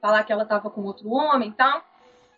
falar 0.00 0.24
que 0.24 0.32
ela 0.32 0.42
estava 0.42 0.70
com 0.70 0.82
outro 0.82 1.08
homem 1.10 1.50
e 1.50 1.52
tal. 1.52 1.84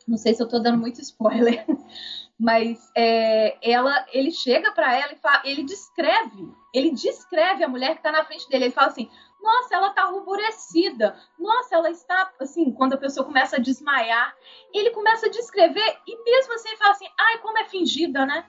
Não 0.09 0.17
sei 0.17 0.35
se 0.35 0.43
eu 0.43 0.47
estou 0.47 0.61
dando 0.61 0.79
muito 0.79 1.01
spoiler, 1.01 1.65
mas 2.39 2.91
é, 2.97 3.57
ela, 3.63 4.07
ele 4.13 4.31
chega 4.31 4.73
para 4.73 4.97
ela 4.97 5.13
e 5.13 5.17
fala, 5.17 5.43
ele 5.45 5.63
descreve, 5.63 6.51
ele 6.73 6.91
descreve 6.93 7.63
a 7.63 7.69
mulher 7.69 7.93
que 7.93 7.99
está 7.99 8.11
na 8.11 8.25
frente 8.25 8.49
dele. 8.49 8.67
Ele 8.67 8.73
fala 8.73 8.89
assim: 8.89 9.11
Nossa, 9.41 9.75
ela 9.75 9.89
está 9.89 10.05
ruborecida. 10.05 11.17
Nossa, 11.39 11.75
ela 11.75 11.91
está 11.91 12.33
assim. 12.41 12.73
Quando 12.73 12.95
a 12.95 12.99
pessoa 12.99 13.27
começa 13.27 13.57
a 13.57 13.61
desmaiar, 13.61 14.35
ele 14.73 14.91
começa 14.91 15.27
a 15.27 15.31
descrever 15.31 15.99
e 16.07 16.25
mesmo 16.25 16.55
assim 16.55 16.69
ele 16.69 16.79
fala 16.79 16.93
assim: 16.93 17.09
Ai, 17.19 17.39
como 17.39 17.59
é 17.59 17.65
fingida, 17.65 18.25
né? 18.25 18.47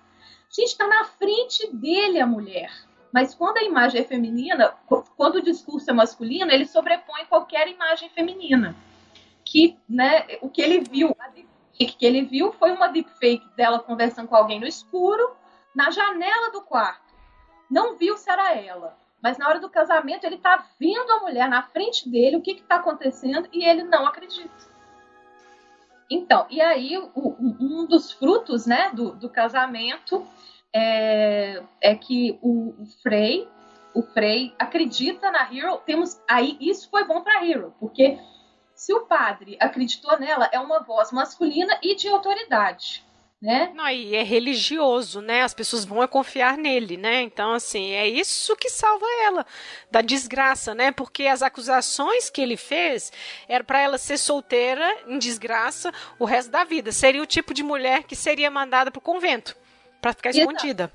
Gente, 0.52 0.68
está 0.68 0.86
na 0.86 1.06
frente 1.06 1.74
dele 1.74 2.20
a 2.20 2.28
mulher. 2.28 2.70
Mas 3.14 3.34
quando 3.34 3.58
a 3.58 3.64
imagem 3.64 4.02
é 4.02 4.04
feminina, 4.04 4.76
quando 5.16 5.36
o 5.36 5.41
discurso 5.41 5.89
é 5.89 5.93
masculino, 5.93 6.52
ele 6.52 6.66
sobrepõe 6.66 7.26
qualquer 7.26 7.70
imagem 7.70 8.10
feminina. 8.10 8.76
Que, 9.45 9.78
né, 9.88 10.26
o 10.41 10.49
que 10.49 10.62
ele 10.62 10.80
viu, 10.82 11.16
a 11.20 11.28
deepfake 11.30 11.97
que 11.97 12.06
ele 12.06 12.24
viu 12.24 12.52
foi 12.54 12.72
uma 12.72 12.88
deepfake 12.88 13.47
dela 13.56 13.80
conversando 13.80 14.28
com 14.28 14.36
alguém 14.36 14.60
no 14.60 14.68
escuro, 14.68 15.36
na 15.74 15.89
janela 15.89 16.52
do 16.52 16.62
quarto. 16.62 17.14
Não 17.70 17.97
viu 17.97 18.18
se 18.18 18.30
era 18.30 18.54
ela. 18.54 18.97
Mas 19.22 19.38
na 19.38 19.47
hora 19.47 19.60
do 19.60 19.70
casamento, 19.70 20.26
ele 20.26 20.36
está 20.36 20.66
vendo 20.80 21.12
a 21.12 21.20
mulher 21.22 21.47
na 21.47 21.64
frente 21.64 22.10
dele, 22.10 22.38
o 22.38 22.41
que 22.41 22.52
está 22.52 22.76
acontecendo, 22.76 23.47
e 23.54 23.64
ele 23.64 23.84
não 23.84 24.06
acredita. 24.06 24.70
Então, 26.12 26.45
e 26.49 26.59
aí 26.59 26.97
o, 27.16 27.36
um 27.39 27.86
dos 27.88 28.12
frutos 28.12 28.66
né, 28.66 28.91
do, 28.93 29.16
do 29.16 29.30
casamento 29.30 30.28
é, 30.74 31.64
é 31.80 31.95
que 31.95 32.38
o, 32.41 32.76
o 32.82 32.86
Frey, 33.01 33.47
o 33.93 34.01
Frey 34.01 34.53
acredita 34.59 35.32
na 35.32 35.49
Hero. 35.49 35.78
Temos 35.86 36.20
aí 36.30 36.57
isso 36.59 36.89
foi 36.89 37.05
bom 37.05 37.22
para 37.22 37.45
Hero, 37.45 37.74
porque 37.80 38.20
se 38.76 38.93
o 38.93 39.05
padre 39.05 39.55
acreditou 39.57 40.20
nela, 40.20 40.49
é 40.51 40.59
uma 40.59 40.82
voz 40.82 41.14
masculina 41.14 41.80
e 41.82 41.95
de 41.95 42.09
autoridade. 42.09 43.05
Né? 43.42 43.72
Não, 43.74 43.89
e 43.89 44.16
é 44.16 44.22
religioso, 44.22 45.20
né? 45.20 45.42
As 45.42 45.54
pessoas 45.54 45.84
vão 45.84 46.08
confiar 46.08 46.56
nele, 46.58 46.96
né? 46.96 47.24
Então, 47.24 47.54
assim, 47.54 47.92
é 47.94 48.08
isso 48.08 48.56
que 48.56 48.70
salva 48.70 49.06
ela 49.26 49.44
da 49.89 50.02
desgraça, 50.02 50.76
né? 50.76 50.92
Porque 50.92 51.26
as 51.26 51.42
acusações 51.42 52.30
que 52.30 52.39
ele 52.39 52.56
fez 52.56 53.12
era 53.48 53.64
para 53.64 53.80
ela 53.80 53.98
ser 53.98 54.20
solteira 54.20 54.96
em 55.08 55.18
desgraça 55.18 55.92
o 56.20 56.26
resto 56.26 56.52
da 56.52 56.64
vida. 56.64 56.92
Seria 56.92 57.24
o 57.24 57.26
tipo 57.26 57.52
de 57.52 57.64
mulher 57.64 58.04
que 58.04 58.16
seria 58.16 58.52
mandada 58.52 58.92
para 58.92 59.00
o 59.00 59.02
convento 59.02 59.58
para 60.00 60.14
ficar 60.14 60.30
escondida. 60.30 60.92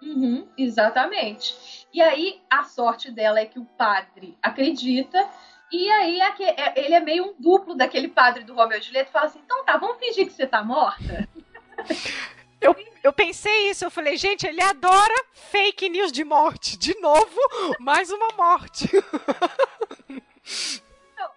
Uhum, 0.00 0.46
exatamente. 0.56 1.56
E 1.92 2.00
aí 2.00 2.40
a 2.48 2.62
sorte 2.62 3.10
dela 3.10 3.40
é 3.40 3.46
que 3.46 3.58
o 3.58 3.64
padre 3.64 4.38
acredita 4.40 5.18
e 5.72 5.90
aí 5.90 6.20
é 6.20 6.34
é, 6.40 6.84
ele 6.84 6.94
é 6.94 7.00
meio 7.00 7.30
um 7.30 7.34
duplo 7.36 7.74
daquele 7.74 8.06
padre 8.06 8.44
do 8.44 8.54
Romeu 8.54 8.78
e 8.78 8.82
Julieta 8.82 9.10
fala 9.10 9.26
assim: 9.26 9.40
então 9.44 9.64
tá, 9.64 9.76
vamos 9.76 9.98
fingir 9.98 10.26
que 10.26 10.32
você 10.32 10.46
tá 10.46 10.62
morta? 10.62 11.28
Eu, 12.60 12.74
eu 13.02 13.12
pensei 13.12 13.68
isso, 13.68 13.84
eu 13.84 13.90
falei, 13.90 14.16
gente, 14.16 14.46
ele 14.46 14.62
adora 14.62 15.14
fake 15.34 15.88
news 15.90 16.10
de 16.10 16.24
morte. 16.24 16.78
De 16.78 16.98
novo, 16.98 17.38
mais 17.78 18.10
uma 18.10 18.28
morte. 18.36 18.88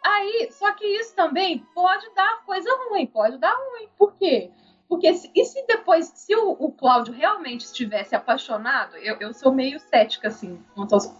Aí, 0.03 0.49
só 0.51 0.71
que 0.71 0.85
isso 0.85 1.13
também 1.15 1.59
pode 1.75 2.09
dar 2.15 2.43
coisa 2.45 2.69
ruim, 2.89 3.05
pode 3.05 3.37
dar 3.37 3.53
ruim. 3.53 3.89
Por 3.97 4.15
quê? 4.15 4.51
Porque 4.87 5.13
se, 5.13 5.29
e 5.35 5.43
se 5.43 5.65
depois, 5.67 6.05
se 6.15 6.33
o, 6.33 6.51
o 6.51 6.71
Cláudio 6.71 7.13
realmente 7.13 7.65
estivesse 7.65 8.15
apaixonado, 8.15 8.95
eu, 8.97 9.17
eu 9.19 9.33
sou 9.33 9.51
meio 9.51 9.79
cética, 9.79 10.29
assim, 10.29 10.63
quanto 10.73 10.93
aos, 10.93 11.13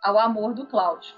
ao 0.00 0.18
amor 0.18 0.54
do 0.54 0.66
Cláudio. 0.66 1.12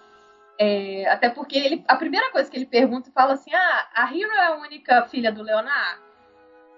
É, 0.58 1.06
até 1.10 1.28
porque 1.28 1.58
ele, 1.58 1.84
a 1.86 1.96
primeira 1.96 2.30
coisa 2.30 2.50
que 2.50 2.56
ele 2.56 2.66
pergunta 2.66 3.10
fala 3.14 3.34
assim: 3.34 3.52
ah, 3.52 3.88
a 3.94 4.14
Hero 4.14 4.30
é 4.32 4.46
a 4.46 4.56
única 4.56 5.06
filha 5.06 5.30
do 5.30 5.42
Leonardo? 5.42 6.09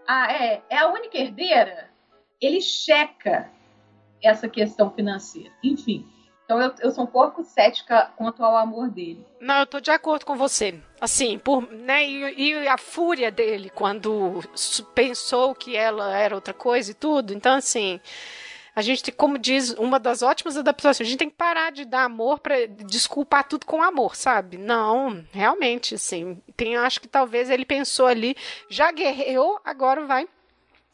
Ah, 0.06 0.32
é? 0.32 0.62
É 0.68 0.78
a 0.78 0.88
única 0.88 1.18
herdeira? 1.18 1.90
Ele 2.40 2.60
checa 2.60 3.50
essa 4.22 4.48
questão 4.48 4.90
financeira. 4.90 5.50
Enfim. 5.62 6.06
Então 6.44 6.60
eu, 6.60 6.74
eu 6.80 6.90
sou 6.90 7.04
um 7.04 7.06
pouco 7.06 7.42
cética 7.44 8.10
quanto 8.16 8.44
ao 8.44 8.56
amor 8.56 8.90
dele. 8.90 9.24
Não, 9.40 9.60
eu 9.60 9.66
tô 9.66 9.80
de 9.80 9.90
acordo 9.90 10.26
com 10.26 10.36
você. 10.36 10.78
Assim, 11.00 11.38
por, 11.38 11.62
né, 11.72 12.04
e, 12.04 12.50
e, 12.50 12.68
a 12.68 12.76
fúria 12.76 13.30
dele 13.30 13.70
quando 13.70 14.40
pensou 14.94 15.54
que 15.54 15.76
ela 15.76 16.14
era 16.16 16.34
outra 16.34 16.52
coisa 16.52 16.90
e 16.90 16.94
tudo. 16.94 17.32
Então, 17.32 17.56
assim, 17.56 18.00
a 18.74 18.82
gente 18.82 19.12
como 19.12 19.38
diz 19.38 19.70
uma 19.74 20.00
das 20.00 20.22
ótimas 20.22 20.56
adaptações, 20.56 21.06
a 21.06 21.10
gente 21.10 21.18
tem 21.18 21.30
que 21.30 21.36
parar 21.36 21.70
de 21.72 21.84
dar 21.84 22.04
amor 22.04 22.38
para 22.40 22.66
desculpar 22.66 23.46
tudo 23.46 23.66
com 23.66 23.82
amor, 23.82 24.16
sabe? 24.16 24.56
Não, 24.56 25.24
realmente, 25.30 25.94
assim, 25.94 26.40
tem, 26.56 26.76
acho 26.76 27.00
que 27.00 27.08
talvez 27.08 27.50
ele 27.50 27.64
pensou 27.64 28.06
ali, 28.06 28.36
já 28.70 28.90
guerreou, 28.90 29.60
agora 29.64 30.06
vai 30.06 30.26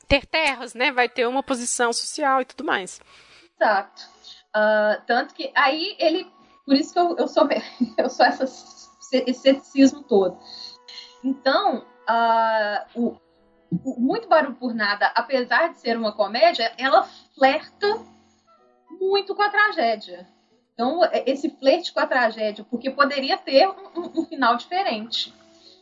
ter 0.08 0.26
terras, 0.26 0.74
né? 0.74 0.90
Vai 0.90 1.08
ter 1.08 1.26
uma 1.26 1.42
posição 1.42 1.92
social 1.92 2.40
e 2.40 2.44
tudo 2.44 2.64
mais. 2.64 3.00
Exato. 3.60 4.02
Uh, 4.56 5.00
tanto 5.06 5.34
que 5.34 5.52
aí 5.54 5.94
ele. 5.98 6.26
Por 6.64 6.74
isso 6.74 6.92
que 6.92 6.98
eu, 6.98 7.16
eu 7.16 7.28
sou 7.28 7.48
eu 7.96 8.10
sou 8.10 8.26
essa, 8.26 8.44
esse 8.44 9.34
ceticismo 9.34 10.02
todo. 10.02 10.38
Então, 11.22 11.86
uh, 12.08 13.00
o, 13.00 13.20
o, 13.70 14.00
Muito 14.00 14.28
Barulho 14.28 14.54
por 14.54 14.74
Nada, 14.74 15.12
apesar 15.14 15.68
de 15.68 15.78
ser 15.78 15.96
uma 15.96 16.12
comédia, 16.12 16.72
ela 16.78 17.08
flerta 17.38 18.04
muito 19.00 19.34
com 19.34 19.42
a 19.42 19.48
tragédia. 19.48 20.28
Então, 20.74 21.04
é, 21.04 21.24
esse 21.30 21.50
flerte 21.50 21.92
com 21.92 22.00
a 22.00 22.06
tragédia, 22.06 22.66
porque 22.68 22.90
poderia 22.90 23.38
ter 23.38 23.68
um, 23.68 24.00
um, 24.00 24.20
um 24.20 24.26
final 24.26 24.56
diferente. 24.56 25.32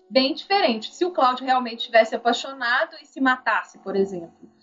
Bem 0.08 0.34
diferente. 0.34 0.94
Se 0.94 1.04
o 1.04 1.10
Cláudio 1.10 1.46
realmente 1.46 1.86
tivesse 1.86 2.14
apaixonado 2.14 2.96
e 3.02 3.06
se 3.06 3.20
matasse, 3.20 3.78
por 3.78 3.96
exemplo 3.96 4.56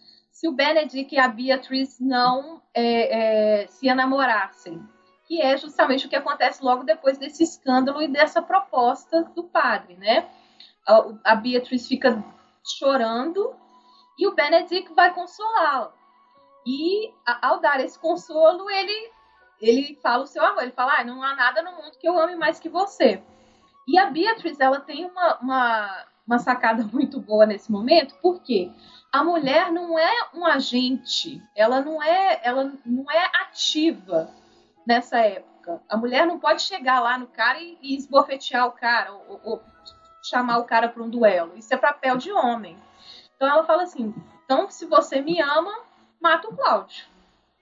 se 0.44 0.48
o 0.50 0.52
Benedict 0.52 1.16
e 1.16 1.20
a 1.20 1.30
Beatrice 1.30 2.04
não 2.04 2.62
é, 2.74 3.62
é, 3.62 3.68
se 3.68 3.88
enamorassem, 3.88 4.84
que 5.26 5.42
é 5.42 5.56
justamente 5.56 6.06
o 6.06 6.10
que 6.10 6.18
acontece 6.18 6.62
logo 6.62 6.84
depois 6.84 7.18
desse 7.18 7.44
escândalo 7.44 8.02
e 8.02 8.10
dessa 8.10 8.42
proposta 8.42 9.24
do 9.34 9.46
padre, 9.46 9.96
né? 9.96 10.28
A, 10.86 11.32
a 11.32 11.36
Beatrice 11.36 11.88
fica 11.88 12.22
chorando 12.78 13.56
e 14.20 14.28
o 14.28 14.36
Benedict 14.36 14.94
vai 14.94 15.14
consolá-la. 15.14 15.94
E 16.66 17.14
ao 17.42 17.60
dar 17.60 17.80
esse 17.80 17.98
consolo, 18.00 18.70
ele 18.70 19.12
ele 19.62 19.98
fala 20.02 20.24
o 20.24 20.28
seu 20.28 20.44
amor, 20.44 20.64
ele 20.64 20.72
fala, 20.72 20.96
ah, 21.00 21.04
não 21.06 21.24
há 21.24 21.36
nada 21.36 21.62
no 21.62 21.72
mundo 21.72 21.98
que 21.98 22.08
eu 22.08 22.20
ame 22.20 22.36
mais 22.36 22.60
que 22.60 22.68
você. 22.68 23.24
E 23.88 23.98
a 23.98 24.10
Beatrice, 24.10 24.62
ela 24.62 24.82
tem 24.82 25.06
uma, 25.06 25.38
uma, 25.40 26.06
uma 26.28 26.40
sacada 26.40 26.84
muito 26.92 27.20
boa 27.20 27.46
nesse 27.46 27.72
momento, 27.72 28.14
porque 28.22 28.70
a 29.12 29.24
mulher 29.24 29.72
não 29.72 29.98
é 29.98 30.12
um 30.34 30.46
agente, 30.46 31.42
ela 31.56 31.80
não 31.80 32.02
é, 32.04 32.42
ela 32.44 32.74
não 32.86 33.10
é 33.10 33.26
ativa 33.42 34.30
nessa 34.86 35.20
época. 35.20 35.82
A 35.88 35.96
mulher 35.96 36.28
não 36.28 36.40
pode 36.40 36.62
chegar 36.62 37.00
lá 37.00 37.18
no 37.18 37.28
cara 37.28 37.60
e, 37.62 37.78
e 37.82 37.96
esbofetear 37.96 38.68
o 38.68 38.72
cara 38.74 39.14
ou, 39.14 39.40
ou 39.44 39.64
chamar 40.22 40.58
o 40.58 40.66
cara 40.66 40.90
para 40.90 41.04
um 41.04 41.10
duelo. 41.10 41.56
Isso 41.56 41.74
é 41.74 41.78
papel 41.78 42.18
de 42.18 42.32
homem. 42.32 42.78
Então 43.36 43.48
ela 43.48 43.64
fala 43.64 43.84
assim: 43.84 44.14
então 44.44 44.70
se 44.70 44.86
você 44.86 45.22
me 45.22 45.42
ama, 45.42 45.72
mata 46.24 46.48
o 46.48 46.56
Cláudio. 46.56 47.06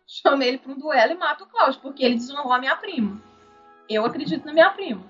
Chama 0.05 0.45
ele 0.45 0.59
para 0.59 0.72
um 0.72 0.78
duelo 0.78 1.14
e 1.14 1.18
mata 1.18 1.43
o 1.43 1.47
Cláudio, 1.47 1.82
porque 1.82 2.05
ele 2.05 2.16
desonrou 2.16 2.53
a 2.53 2.59
minha 2.59 2.76
prima. 2.76 3.20
Eu 3.89 4.05
acredito 4.05 4.45
na 4.45 4.53
minha 4.53 4.70
prima. 4.70 5.03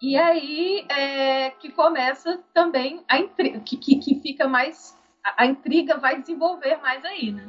E 0.00 0.16
aí 0.16 0.86
é, 0.88 1.50
que 1.50 1.72
começa 1.72 2.38
também 2.52 3.02
a 3.08 3.18
intriga, 3.18 3.58
que, 3.60 3.76
que, 3.76 3.96
que 3.96 4.20
fica 4.20 4.46
mais 4.46 4.96
a, 5.24 5.46
intriga 5.46 5.96
vai 5.96 6.20
desenvolver 6.20 6.76
mais 6.76 7.04
aí, 7.04 7.32
né? 7.32 7.48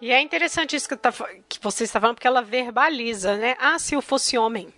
E 0.00 0.10
é 0.10 0.20
interessante 0.20 0.74
isso 0.74 0.88
que, 0.88 0.96
tá, 0.96 1.12
que 1.48 1.58
você 1.60 1.84
está 1.84 2.00
falando, 2.00 2.16
porque 2.16 2.26
ela 2.26 2.42
verbaliza, 2.42 3.36
né? 3.36 3.56
Ah, 3.58 3.78
se 3.78 3.94
eu 3.94 4.02
fosse 4.02 4.36
homem. 4.38 4.72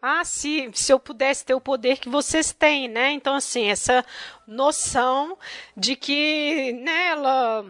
Ah, 0.00 0.24
se, 0.24 0.70
se 0.72 0.92
eu 0.92 0.98
pudesse 0.98 1.44
ter 1.44 1.54
o 1.54 1.60
poder 1.60 1.98
que 1.98 2.08
vocês 2.08 2.52
têm, 2.52 2.88
né? 2.88 3.12
Então, 3.12 3.34
assim, 3.34 3.68
essa 3.68 4.04
noção 4.46 5.38
de 5.76 5.94
que 5.94 6.72
né, 6.72 7.08
ela 7.08 7.64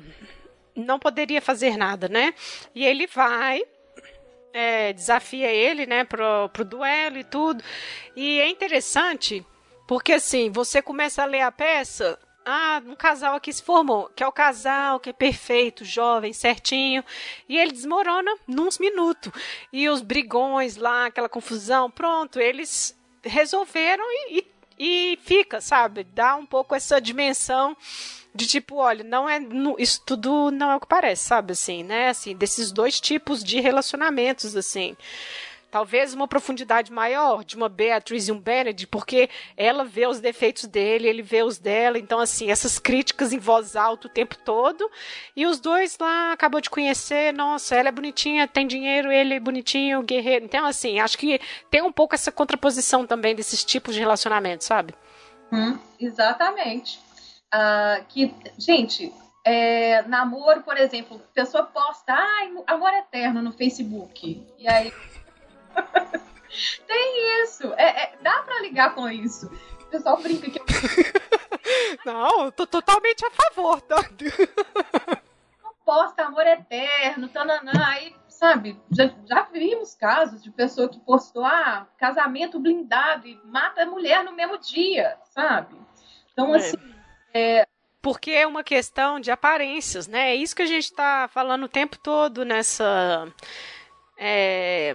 não 0.75 0.99
poderia 0.99 1.41
fazer 1.41 1.77
nada, 1.77 2.09
né? 2.09 2.35
E 2.75 2.85
ele 2.85 3.07
vai, 3.07 3.63
é, 4.53 4.93
desafia 4.93 5.51
ele, 5.51 5.87
né, 5.87 6.05
pro, 6.05 6.49
pro 6.51 6.65
duelo 6.65 7.19
e 7.19 7.25
tudo. 7.25 7.63
E 8.17 8.41
é 8.41 8.49
interessante, 8.49 9.45
porque 9.87 10.13
assim, 10.13 10.51
você 10.51 10.81
começa 10.81 11.23
a 11.23 11.27
ler 11.27 11.43
a 11.43 11.53
peça 11.53 12.19
ah, 12.45 12.83
um 12.87 12.97
casal 12.97 13.37
aqui 13.37 13.53
se 13.53 13.63
formou, 13.63 14.11
que 14.15 14.23
é 14.23 14.27
o 14.27 14.33
casal 14.33 14.99
que 14.99 15.11
é 15.11 15.13
perfeito, 15.13 15.85
jovem, 15.85 16.33
certinho, 16.33 17.05
e 17.49 17.57
ele 17.57 17.73
desmorona 17.73 18.35
nos 18.47 18.79
minutos. 18.79 19.33
E 19.73 19.89
os 19.89 20.03
brigões 20.03 20.77
lá, 20.77 21.07
aquela 21.07 21.29
confusão, 21.29 21.91
pronto, 21.91 22.41
eles 22.41 22.99
resolveram 23.23 24.05
e, 24.05 24.39
e, 24.39 25.13
e 25.13 25.19
fica, 25.23 25.61
sabe? 25.61 26.05
Dá 26.05 26.35
um 26.35 26.45
pouco 26.45 26.75
essa 26.75 27.01
dimensão 27.01 27.77
de 28.35 28.47
tipo, 28.47 28.77
olha, 28.77 29.05
não 29.05 29.29
é 29.29 29.39
isso 29.79 30.03
tudo 30.05 30.51
não 30.51 30.71
é 30.71 30.77
o 30.77 30.81
que 30.81 30.87
parece, 30.87 31.25
sabe 31.25 31.53
assim, 31.53 31.83
né? 31.83 32.09
Assim, 32.09 32.35
desses 32.35 32.73
dois 32.73 33.01
tipos 33.01 33.43
de 33.45 33.61
relacionamentos 33.61 34.57
assim 34.57 34.97
talvez 35.73 36.13
uma 36.13 36.29
profundidade 36.29 36.93
maior 36.93 37.43
de 37.43 37.57
uma 37.57 37.67
Beatriz 37.67 38.29
e 38.29 38.33
um 38.33 38.39
Benedict, 38.39 38.87
porque 38.89 39.31
ela 39.57 39.85
vê 39.85 40.07
os 40.07 40.21
defeitos 40.21 40.67
dele, 40.67 41.09
ele 41.09 41.23
vê 41.23 41.43
os 41.43 41.59
dela, 41.59 41.99
então 41.99 42.21
assim, 42.21 42.51
essas 42.51 42.79
críticas 42.79 43.33
em 43.33 43.39
voz 43.39 43.75
alta 43.75 44.07
o 44.07 44.11
tempo 44.11 44.37
todo, 44.37 44.89
e 45.35 45.47
os 45.47 45.59
dois 45.59 45.97
lá 45.99 46.33
acabou 46.33 46.61
de 46.61 46.69
conhecer, 46.69 47.33
nossa, 47.33 47.75
ela 47.75 47.89
é 47.89 47.93
bonitinha, 47.93 48.47
tem 48.47 48.67
dinheiro, 48.67 49.11
ele 49.11 49.33
é 49.33 49.41
bonitinho, 49.41 50.03
guerreiro. 50.03 50.45
Então 50.45 50.67
assim, 50.67 51.01
acho 51.01 51.17
que 51.17 51.41
tem 51.71 51.81
um 51.81 51.91
pouco 51.91 52.15
essa 52.15 52.31
contraposição 52.31 53.07
também 53.07 53.35
desses 53.35 53.65
tipos 53.65 53.95
de 53.95 54.01
relacionamento, 54.01 54.65
sabe? 54.65 54.95
Hum, 55.51 55.79
exatamente. 55.99 57.01
Uh, 57.55 58.05
que, 58.09 58.35
gente, 58.59 59.13
é, 59.45 60.03
namoro, 60.03 60.63
por 60.63 60.77
exemplo, 60.77 61.21
pessoa 61.35 61.65
posta, 61.65 62.13
ai, 62.15 62.53
amor 62.67 62.93
eterno 62.95 63.43
no 63.43 63.53
Facebook. 63.53 64.47
E 64.59 64.69
aí 64.69 64.93
Tem 66.87 67.43
isso. 67.43 67.73
É, 67.75 68.03
é, 68.03 68.13
dá 68.21 68.43
pra 68.43 68.61
ligar 68.61 68.95
com 68.95 69.09
isso. 69.09 69.47
O 69.81 69.87
pessoal 69.87 70.21
brinca 70.21 70.51
que 70.51 70.59
eu... 70.59 70.65
Não, 72.05 72.51
tô 72.51 72.67
totalmente 72.67 73.25
a 73.25 73.31
favor. 73.31 73.81
Tá? 73.83 73.97
Não 75.63 75.73
posta 75.85 76.25
amor 76.25 76.47
eterno, 76.47 77.29
tananã. 77.29 77.73
Aí, 77.87 78.15
sabe, 78.29 78.81
já, 78.91 79.11
já 79.25 79.43
vimos 79.45 79.95
casos 79.95 80.43
de 80.43 80.51
pessoa 80.51 80.89
que 80.89 81.01
postou 81.01 81.45
ah, 81.45 81.87
casamento 81.99 82.59
blindado 82.59 83.27
e 83.27 83.41
mata 83.45 83.83
a 83.83 83.87
mulher 83.87 84.25
no 84.25 84.33
mesmo 84.33 84.59
dia, 84.59 85.17
sabe? 85.31 85.77
Então, 86.33 86.55
é. 86.55 86.59
assim. 86.59 86.93
É, 87.35 87.67
porque 88.01 88.31
é 88.31 88.47
uma 88.47 88.65
questão 88.65 89.21
de 89.21 89.31
aparências, 89.31 90.07
né? 90.07 90.31
É 90.31 90.37
isso 90.37 90.57
que 90.57 90.63
a 90.63 90.67
gente 90.67 90.85
está 90.85 91.29
falando 91.29 91.65
o 91.65 91.69
tempo 91.69 91.99
todo 91.99 92.45
nessa 92.45 93.33
é, 94.19 94.95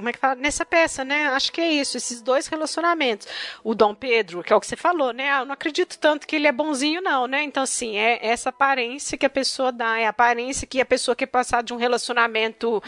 como 0.00 0.08
é 0.08 0.12
que 0.12 0.18
fala? 0.18 0.34
Nessa 0.34 0.64
peça, 0.64 1.04
né? 1.04 1.26
Acho 1.28 1.52
que 1.52 1.60
é 1.60 1.70
isso, 1.70 1.96
esses 1.96 2.22
dois 2.22 2.46
relacionamentos. 2.46 3.28
O 3.62 3.74
Dom 3.74 3.94
Pedro, 3.94 4.42
que 4.42 4.52
é 4.52 4.56
o 4.56 4.60
que 4.60 4.66
você 4.66 4.76
falou, 4.76 5.12
né? 5.12 5.30
Ah, 5.30 5.40
eu 5.40 5.44
não 5.44 5.52
acredito 5.52 5.98
tanto 5.98 6.26
que 6.26 6.36
ele 6.36 6.46
é 6.46 6.52
bonzinho, 6.52 7.02
não, 7.02 7.26
né? 7.26 7.42
Então, 7.42 7.62
assim, 7.62 7.96
é 7.96 8.18
essa 8.26 8.48
aparência 8.48 9.18
que 9.18 9.26
a 9.26 9.30
pessoa 9.30 9.70
dá, 9.70 9.98
é 9.98 10.06
a 10.06 10.10
aparência 10.10 10.66
que 10.66 10.80
a 10.80 10.86
pessoa 10.86 11.14
quer 11.14 11.26
passar 11.26 11.62
de 11.62 11.74
um 11.74 11.76
relacionamento 11.76 12.82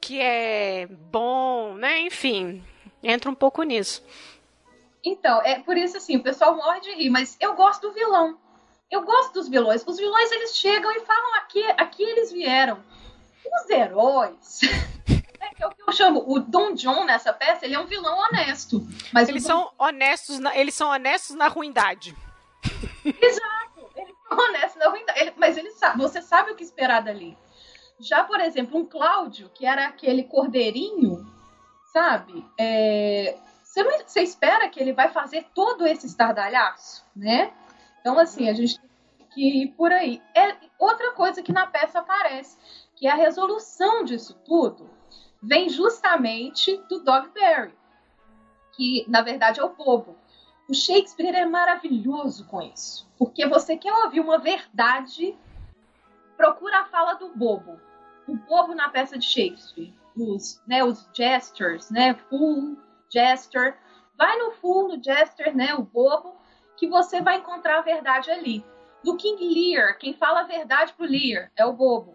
que 0.00 0.20
é 0.20 0.88
bom, 1.12 1.74
né? 1.74 2.00
Enfim, 2.00 2.64
entra 3.02 3.30
um 3.30 3.34
pouco 3.34 3.62
nisso. 3.62 4.02
Então, 5.04 5.42
é 5.42 5.58
por 5.58 5.76
isso, 5.76 5.96
assim, 5.98 6.16
o 6.16 6.22
pessoal 6.22 6.56
morre 6.56 6.80
de 6.80 6.94
rir, 6.94 7.10
mas 7.10 7.36
eu 7.38 7.54
gosto 7.54 7.82
do 7.82 7.92
vilão. 7.92 8.38
Eu 8.90 9.02
gosto 9.02 9.34
dos 9.34 9.48
vilões. 9.48 9.84
Os 9.86 9.96
vilões, 9.96 10.30
eles 10.32 10.56
chegam 10.56 10.90
e 10.92 11.00
falam 11.00 11.34
aqui, 11.36 11.62
aqui 11.76 12.02
eles 12.02 12.32
vieram. 12.32 12.82
Os 13.44 13.70
heróis. 13.70 14.60
É, 15.44 15.62
é 15.62 15.66
o 15.66 15.70
que 15.70 15.82
eu 15.82 15.92
chamo. 15.92 16.24
O 16.26 16.40
Don 16.40 16.72
John 16.72 17.04
nessa 17.04 17.30
peça, 17.30 17.66
ele 17.66 17.74
é 17.74 17.78
um 17.78 17.84
vilão 17.84 18.16
honesto. 18.18 18.80
Mas 19.12 19.28
eles 19.28 19.44
são 19.44 19.70
honestos, 19.78 20.38
na, 20.38 20.56
eles 20.56 20.74
são 20.74 20.88
honestos 20.88 21.36
na 21.36 21.48
ruindade. 21.48 22.16
Exato. 23.04 23.90
Eles 23.94 24.14
são 24.26 24.38
honestos 24.38 24.76
na 24.76 24.88
ruindade. 24.88 25.20
Ele, 25.20 25.32
mas 25.36 25.58
ele 25.58 25.70
sabe, 25.72 26.00
você 26.00 26.22
sabe 26.22 26.52
o 26.52 26.56
que 26.56 26.64
esperar 26.64 27.02
dali. 27.02 27.36
Já, 28.00 28.24
por 28.24 28.40
exemplo, 28.40 28.78
um 28.78 28.86
Cláudio, 28.86 29.50
que 29.50 29.66
era 29.66 29.86
aquele 29.86 30.24
cordeirinho, 30.24 31.26
sabe? 31.92 32.42
É, 32.58 33.36
você, 33.74 34.04
você 34.04 34.20
espera 34.22 34.68
que 34.68 34.80
ele 34.80 34.92
vai 34.92 35.08
fazer 35.08 35.46
todo 35.52 35.86
esse 35.86 36.06
estardalhaço, 36.06 37.04
né? 37.14 37.52
Então, 38.00 38.18
assim, 38.18 38.48
a 38.48 38.54
gente 38.54 38.78
tem 38.78 39.26
que 39.30 39.74
por 39.76 39.90
aí. 39.90 40.22
É 40.34 40.56
outra 40.78 41.12
coisa 41.12 41.42
que 41.42 41.52
na 41.52 41.66
peça 41.66 41.98
aparece, 41.98 42.56
que 42.94 43.08
é 43.08 43.10
a 43.10 43.16
resolução 43.16 44.04
disso 44.04 44.34
tudo, 44.44 44.88
vem 45.42 45.68
justamente 45.68 46.76
do 46.88 47.00
Dogberry, 47.00 47.74
que 48.72 49.04
na 49.08 49.22
verdade 49.22 49.58
é 49.58 49.64
o 49.64 49.74
bobo. 49.74 50.16
O 50.68 50.74
Shakespeare 50.74 51.34
é 51.34 51.44
maravilhoso 51.44 52.46
com 52.46 52.62
isso, 52.62 53.10
porque 53.18 53.46
você 53.46 53.76
quer 53.76 53.92
ouvir 53.92 54.20
uma 54.20 54.38
verdade, 54.38 55.36
procura 56.36 56.80
a 56.80 56.84
fala 56.86 57.14
do 57.14 57.28
bobo. 57.30 57.78
O 58.26 58.36
bobo 58.36 58.74
na 58.74 58.88
peça 58.88 59.18
de 59.18 59.26
Shakespeare, 59.26 59.92
os, 60.16 60.62
né, 60.66 60.82
os 60.82 61.06
gestures, 61.12 61.90
né, 61.90 62.14
fool, 62.14 62.78
jester, 63.14 63.76
vai 64.18 64.36
no 64.38 64.52
fool, 64.52 64.88
no 64.88 65.02
jester, 65.02 65.54
né, 65.54 65.74
o 65.74 65.82
bobo, 65.82 66.34
que 66.76 66.88
você 66.88 67.22
vai 67.22 67.36
encontrar 67.36 67.78
a 67.78 67.82
verdade 67.82 68.30
ali. 68.30 68.64
Do 69.02 69.16
King 69.16 69.42
Lear, 69.48 69.98
quem 69.98 70.14
fala 70.14 70.40
a 70.40 70.44
verdade 70.44 70.92
pro 70.94 71.06
Lear 71.06 71.50
é 71.56 71.64
o 71.64 71.72
bobo. 71.72 72.14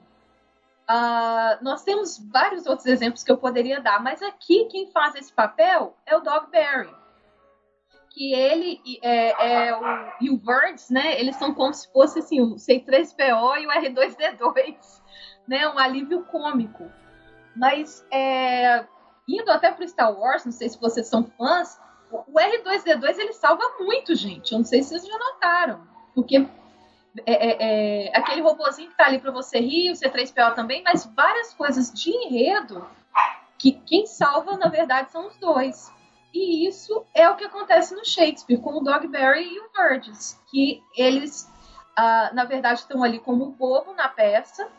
Uh, 0.89 1.63
nós 1.63 1.83
temos 1.83 2.17
vários 2.31 2.65
outros 2.65 2.87
exemplos 2.87 3.23
que 3.23 3.31
eu 3.31 3.37
poderia 3.37 3.79
dar, 3.79 4.01
mas 4.01 4.23
aqui 4.23 4.65
quem 4.65 4.91
faz 4.91 5.13
esse 5.15 5.31
papel 5.31 5.95
é 6.05 6.17
o 6.17 6.19
Dogberry 6.19 6.99
que 8.09 8.33
ele 8.33 8.81
é, 9.01 9.67
é, 9.67 9.75
o, 9.75 9.81
e 10.19 10.29
o 10.29 10.37
Verds, 10.37 10.89
né? 10.89 11.19
Eles 11.19 11.35
são 11.35 11.53
como 11.53 11.73
se 11.73 11.91
fosse 11.91 12.19
assim, 12.19 12.41
o 12.41 12.55
C3PO 12.55 13.61
e 13.61 13.67
o 13.67 13.71
R2D2, 13.71 15.01
né? 15.47 15.69
Um 15.69 15.77
alívio 15.77 16.23
cômico. 16.25 16.89
Mas 17.55 18.05
é, 18.11 18.85
indo 19.37 19.51
até 19.51 19.71
pro 19.71 19.87
Star 19.87 20.11
Wars, 20.17 20.45
não 20.45 20.51
sei 20.51 20.69
se 20.69 20.79
vocês 20.79 21.07
são 21.07 21.23
fãs, 21.37 21.79
o 22.11 22.33
R2D2 22.33 23.19
ele 23.19 23.33
salva 23.33 23.63
muito, 23.79 24.15
gente. 24.15 24.51
Eu 24.51 24.59
não 24.59 24.65
sei 24.65 24.81
se 24.81 24.89
vocês 24.89 25.05
já 25.05 25.17
notaram, 25.17 25.87
porque 26.15 26.37
é, 27.25 27.33
é, 27.33 28.07
é 28.07 28.17
aquele 28.17 28.41
robôzinho 28.41 28.89
que 28.89 28.97
tá 28.97 29.05
ali 29.05 29.19
para 29.19 29.31
você 29.31 29.59
rir, 29.59 29.91
o 29.91 29.93
C3PO 29.93 30.55
também, 30.55 30.81
mas 30.83 31.05
várias 31.15 31.53
coisas 31.53 31.91
de 31.93 32.09
enredo 32.09 32.87
que 33.57 33.73
quem 33.73 34.05
salva 34.05 34.57
na 34.57 34.69
verdade 34.69 35.11
são 35.11 35.27
os 35.27 35.37
dois. 35.37 35.91
E 36.33 36.67
isso 36.67 37.05
é 37.13 37.29
o 37.29 37.35
que 37.35 37.43
acontece 37.43 37.95
no 37.95 38.05
Shakespeare, 38.05 38.59
com 38.59 38.77
o 38.77 38.83
Dogberry 38.83 39.43
e 39.43 39.59
o 39.59 39.69
Burgess, 39.75 40.39
que 40.49 40.81
eles, 40.95 41.51
uh, 41.97 42.33
na 42.33 42.45
verdade, 42.45 42.81
estão 42.81 43.03
ali 43.03 43.19
como 43.19 43.51
bobo 43.51 43.93
na 43.93 44.07
peça. 44.07 44.69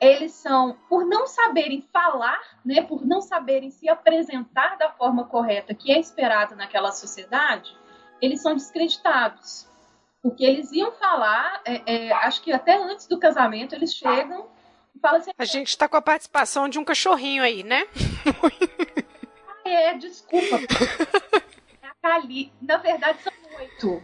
Eles 0.00 0.32
são, 0.32 0.76
por 0.88 1.06
não 1.06 1.26
saberem 1.26 1.82
falar, 1.92 2.40
né, 2.64 2.82
por 2.82 3.06
não 3.06 3.20
saberem 3.20 3.70
se 3.70 3.88
apresentar 3.88 4.76
da 4.76 4.90
forma 4.90 5.24
correta 5.24 5.74
que 5.74 5.92
é 5.92 5.98
esperada 5.98 6.54
naquela 6.54 6.92
sociedade, 6.92 7.74
eles 8.20 8.42
são 8.42 8.54
descreditados. 8.54 9.68
Porque 10.22 10.44
eles 10.44 10.72
iam 10.72 10.90
falar, 10.92 11.60
é, 11.64 11.82
é, 12.08 12.12
acho 12.12 12.42
que 12.42 12.50
até 12.50 12.76
antes 12.76 13.06
do 13.06 13.18
casamento, 13.18 13.74
eles 13.74 13.94
chegam 13.94 14.48
e 14.94 14.98
falam 14.98 15.20
assim. 15.20 15.30
A 15.36 15.44
gente 15.44 15.68
está 15.68 15.86
com 15.86 15.96
a 15.96 16.02
participação 16.02 16.68
de 16.68 16.78
um 16.78 16.84
cachorrinho 16.84 17.42
aí, 17.42 17.62
né? 17.62 17.86
é, 19.64 19.94
desculpa. 19.94 20.58
É 21.82 21.86
a 21.86 21.94
Cali. 22.00 22.50
Na 22.62 22.78
verdade, 22.78 23.22
são 23.22 23.32
oito. 23.58 24.02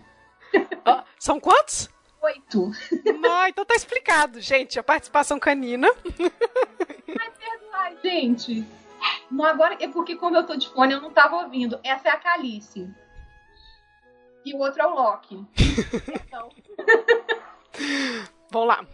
Oh, 0.86 1.02
são 1.18 1.40
quantos? 1.40 1.88
Oito. 2.22 2.70
Não, 3.18 3.46
então 3.46 3.64
tá 3.64 3.74
explicado, 3.74 4.40
gente. 4.40 4.78
A 4.78 4.82
participação 4.82 5.38
canina. 5.38 5.88
Vai 5.94 7.30
perdoar, 7.30 7.92
gente. 8.02 8.66
Não, 9.30 9.44
agora 9.44 9.76
é 9.80 9.88
porque, 9.88 10.16
como 10.16 10.36
eu 10.36 10.46
tô 10.46 10.54
de 10.56 10.68
fone, 10.68 10.92
eu 10.92 11.00
não 11.00 11.10
tava 11.10 11.36
ouvindo. 11.36 11.80
Essa 11.82 12.08
é 12.08 12.12
a 12.12 12.18
Calice. 12.18 12.88
E 14.44 14.54
o 14.54 14.58
outro 14.58 14.82
é 14.82 14.86
o 14.86 14.94
Loki. 14.94 15.46
Então. 16.26 16.50
Vamos 18.50 18.68
lá. 18.68 18.86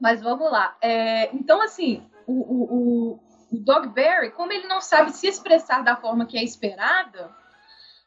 Mas 0.00 0.22
vamos 0.22 0.50
lá. 0.50 0.76
É, 0.80 1.32
então, 1.34 1.60
assim, 1.60 2.04
o, 2.26 2.32
o, 2.32 3.12
o 3.52 3.58
Dogberry, 3.58 4.32
como 4.32 4.52
ele 4.52 4.66
não 4.66 4.80
sabe 4.80 5.12
se 5.12 5.26
expressar 5.26 5.82
da 5.82 5.96
forma 5.96 6.26
que 6.26 6.36
é 6.36 6.42
esperada, 6.42 7.30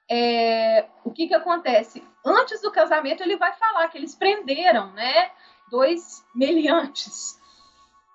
é, 0.10 0.88
o 1.04 1.12
que 1.12 1.28
que 1.28 1.34
acontece? 1.34 2.04
Antes 2.26 2.62
do 2.62 2.72
casamento 2.72 3.22
ele 3.22 3.38
vai 3.38 3.54
falar 3.54 3.88
que 3.90 3.98
eles 3.98 4.16
prenderam, 4.16 4.92
né, 4.94 5.32
dois 5.70 6.26
meliantes. 6.34 7.40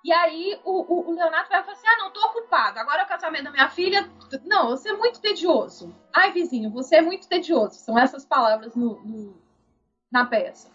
E 0.02 0.12
aí 0.12 0.58
o, 0.64 1.10
o, 1.10 1.14
Leonardo 1.14 1.50
vai 1.50 1.62
falar 1.62 1.74
assim, 1.74 1.86
ah, 1.86 1.98
não, 1.98 2.10
tô 2.10 2.20
ocupado, 2.26 2.78
agora 2.78 3.02
é 3.02 3.04
o 3.04 3.08
casamento 3.08 3.44
da 3.44 3.50
minha 3.50 3.68
filha. 3.68 4.10
Não, 4.44 4.68
você 4.68 4.90
é 4.90 4.96
muito 4.96 5.20
tedioso. 5.20 5.94
Ai, 6.12 6.32
vizinho, 6.32 6.70
você 6.70 6.96
é 6.96 7.02
muito 7.02 7.28
tedioso. 7.28 7.74
São 7.74 7.98
essas 7.98 8.24
palavras 8.24 8.74
no, 8.74 9.00
no, 9.02 9.42
na 10.10 10.24
peça. 10.24 10.70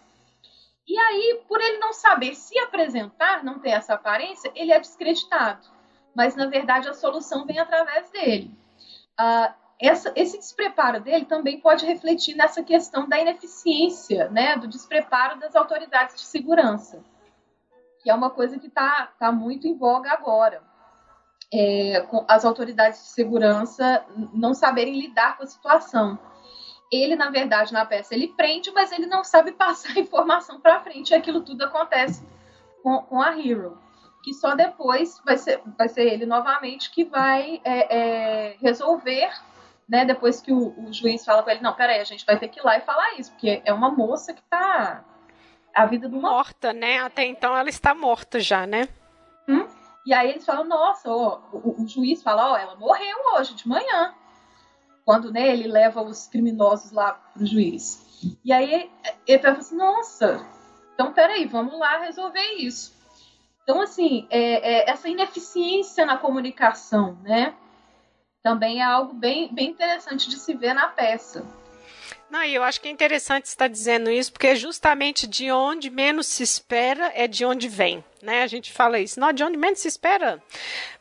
E 0.86 0.96
aí, 0.96 1.42
por 1.48 1.60
ele 1.60 1.78
não 1.78 1.92
saber 1.92 2.36
se 2.36 2.56
apresentar, 2.60 3.42
não 3.42 3.58
ter 3.58 3.70
essa 3.70 3.94
aparência, 3.94 4.52
ele 4.54 4.72
é 4.72 4.78
descreditado 4.78 5.76
mas 6.16 6.34
na 6.34 6.46
verdade 6.46 6.88
a 6.88 6.94
solução 6.94 7.44
vem 7.44 7.58
através 7.58 8.08
dele. 8.10 8.50
Uh, 9.20 9.54
essa, 9.80 10.12
esse 10.16 10.38
despreparo 10.38 11.00
dele 11.00 11.26
também 11.26 11.60
pode 11.60 11.84
refletir 11.84 12.34
nessa 12.34 12.62
questão 12.62 13.08
da 13.08 13.18
ineficiência, 13.18 14.28
né, 14.30 14.56
do 14.56 14.66
despreparo 14.66 15.38
das 15.38 15.54
autoridades 15.54 16.16
de 16.16 16.22
segurança, 16.22 17.04
que 18.02 18.10
é 18.10 18.14
uma 18.14 18.30
coisa 18.30 18.58
que 18.58 18.68
está 18.68 19.12
tá 19.18 19.30
muito 19.30 19.66
em 19.66 19.76
voga 19.76 20.12
agora. 20.12 20.62
É, 21.52 22.04
as 22.26 22.44
autoridades 22.44 23.00
de 23.00 23.08
segurança 23.08 24.04
não 24.32 24.52
saberem 24.54 24.98
lidar 24.98 25.36
com 25.36 25.44
a 25.44 25.46
situação. 25.46 26.18
Ele, 26.90 27.14
na 27.14 27.30
verdade, 27.30 27.72
na 27.72 27.84
peça, 27.84 28.14
ele 28.14 28.28
prende, 28.28 28.70
mas 28.72 28.90
ele 28.92 29.06
não 29.06 29.22
sabe 29.22 29.52
passar 29.52 29.96
a 29.96 30.00
informação 30.00 30.60
para 30.60 30.80
frente, 30.80 31.10
e 31.10 31.14
aquilo 31.14 31.42
tudo 31.42 31.64
acontece 31.64 32.26
com, 32.82 32.98
com 33.02 33.20
a 33.20 33.38
Hero 33.38 33.78
que 34.26 34.34
só 34.34 34.56
depois 34.56 35.22
vai 35.24 35.38
ser, 35.38 35.62
vai 35.78 35.88
ser 35.88 36.02
ele 36.02 36.26
novamente 36.26 36.90
que 36.90 37.04
vai 37.04 37.60
é, 37.62 37.96
é, 37.96 38.56
resolver, 38.60 39.30
né? 39.88 40.04
Depois 40.04 40.40
que 40.40 40.52
o, 40.52 40.74
o, 40.78 40.92
juiz 40.92 41.24
fala 41.24 41.42
com 41.42 41.50
ele, 41.50 41.60
não, 41.60 41.74
peraí, 41.74 42.00
a 42.00 42.04
gente 42.04 42.24
vai 42.26 42.38
ter 42.38 42.48
que 42.48 42.60
ir 42.60 42.62
lá 42.62 42.76
e 42.76 42.82
falar 42.82 43.18
isso, 43.18 43.30
porque 43.32 43.62
é 43.64 43.72
uma 43.72 43.90
moça 43.90 44.32
que 44.32 44.42
tá 44.42 45.04
a 45.74 45.86
vida 45.86 46.08
do 46.08 46.20
morta, 46.20 46.72
né? 46.72 47.00
Até 47.00 47.24
então 47.24 47.56
ela 47.56 47.68
está 47.68 47.94
morta 47.94 48.40
já, 48.40 48.66
né? 48.66 48.88
Hum? 49.48 49.66
E 50.04 50.14
aí 50.14 50.30
eles 50.30 50.44
falam, 50.44 50.64
nossa, 50.64 51.10
ó, 51.10 51.40
o, 51.52 51.82
o, 51.82 51.88
juiz 51.88 52.22
fala, 52.22 52.52
ó, 52.52 52.56
ela 52.56 52.76
morreu 52.76 53.16
hoje 53.34 53.54
de 53.54 53.68
manhã, 53.68 54.14
quando 55.04 55.32
né, 55.32 55.48
ele 55.48 55.68
leva 55.68 56.00
os 56.02 56.26
criminosos 56.26 56.92
lá 56.92 57.12
pro 57.12 57.44
juiz. 57.44 58.38
E 58.44 58.52
aí 58.52 58.90
ele 59.26 59.42
fala 59.42 59.58
assim, 59.58 59.76
nossa, 59.76 60.44
então 60.94 61.12
peraí, 61.12 61.46
vamos 61.46 61.78
lá 61.78 61.98
resolver 61.98 62.54
isso. 62.58 62.96
Então, 63.62 63.82
assim, 63.82 64.28
é, 64.30 64.84
é, 64.84 64.90
essa 64.90 65.08
ineficiência 65.08 66.06
na 66.06 66.16
comunicação, 66.16 67.18
né? 67.24 67.52
Também 68.46 68.78
é 68.78 68.84
algo 68.84 69.12
bem, 69.12 69.52
bem 69.52 69.70
interessante 69.70 70.30
de 70.30 70.36
se 70.36 70.54
ver 70.54 70.72
na 70.72 70.86
peça. 70.86 71.44
Não, 72.30 72.44
eu 72.44 72.62
acho 72.62 72.80
que 72.80 72.86
é 72.86 72.90
interessante 72.92 73.46
estar 73.46 73.66
dizendo 73.66 74.08
isso, 74.08 74.32
porque 74.32 74.46
é 74.46 74.54
justamente 74.54 75.26
de 75.26 75.50
onde 75.50 75.90
menos 75.90 76.28
se 76.28 76.44
espera 76.44 77.10
é 77.12 77.26
de 77.26 77.44
onde 77.44 77.68
vem, 77.68 78.04
né? 78.22 78.44
A 78.44 78.46
gente 78.46 78.72
fala 78.72 79.00
isso, 79.00 79.18
não, 79.18 79.32
de 79.32 79.42
onde 79.42 79.56
menos 79.56 79.80
se 79.80 79.88
espera, 79.88 80.40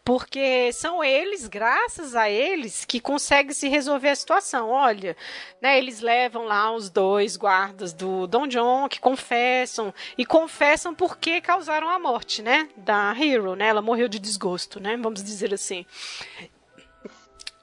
porque 0.03 0.73
são 0.73 1.03
eles, 1.03 1.47
graças 1.47 2.15
a 2.15 2.27
eles, 2.27 2.83
que 2.83 2.99
conseguem 2.99 3.53
se 3.53 3.69
resolver 3.69 4.09
a 4.09 4.15
situação. 4.15 4.71
Olha, 4.71 5.15
né, 5.61 5.77
eles 5.77 6.01
levam 6.01 6.45
lá 6.45 6.71
os 6.71 6.89
dois 6.89 7.37
guardas 7.37 7.93
do 7.93 8.25
Don 8.25 8.47
John 8.47 8.89
que 8.89 8.99
confessam, 8.99 9.93
e 10.17 10.25
confessam 10.25 10.95
porque 10.95 11.41
causaram 11.41 11.89
a 11.89 11.99
morte, 11.99 12.41
né, 12.41 12.69
da 12.75 13.15
Hero, 13.15 13.55
né? 13.55 13.67
Ela 13.67 13.83
morreu 13.83 14.07
de 14.07 14.17
desgosto, 14.17 14.79
né? 14.79 14.97
Vamos 14.97 15.23
dizer 15.23 15.53
assim. 15.53 15.85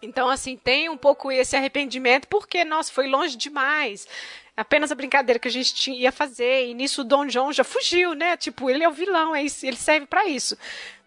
Então, 0.02 0.28
assim, 0.28 0.56
tem 0.56 0.88
um 0.88 0.96
pouco 0.96 1.30
esse 1.30 1.54
arrependimento, 1.54 2.26
porque, 2.26 2.64
nossa, 2.64 2.92
foi 2.92 3.06
longe 3.06 3.36
demais. 3.36 4.08
Apenas 4.56 4.90
a 4.90 4.96
brincadeira 4.96 5.38
que 5.38 5.46
a 5.46 5.50
gente 5.50 5.92
ia 5.92 6.10
fazer. 6.10 6.66
E 6.66 6.74
nisso 6.74 7.02
o 7.02 7.04
Don 7.04 7.26
John 7.26 7.52
já 7.52 7.62
fugiu, 7.62 8.12
né? 8.12 8.36
Tipo, 8.36 8.68
ele 8.68 8.82
é 8.82 8.88
o 8.88 8.92
vilão, 8.92 9.34
é 9.34 9.44
isso, 9.44 9.64
ele 9.64 9.76
serve 9.76 10.06
para 10.06 10.26
isso. 10.26 10.58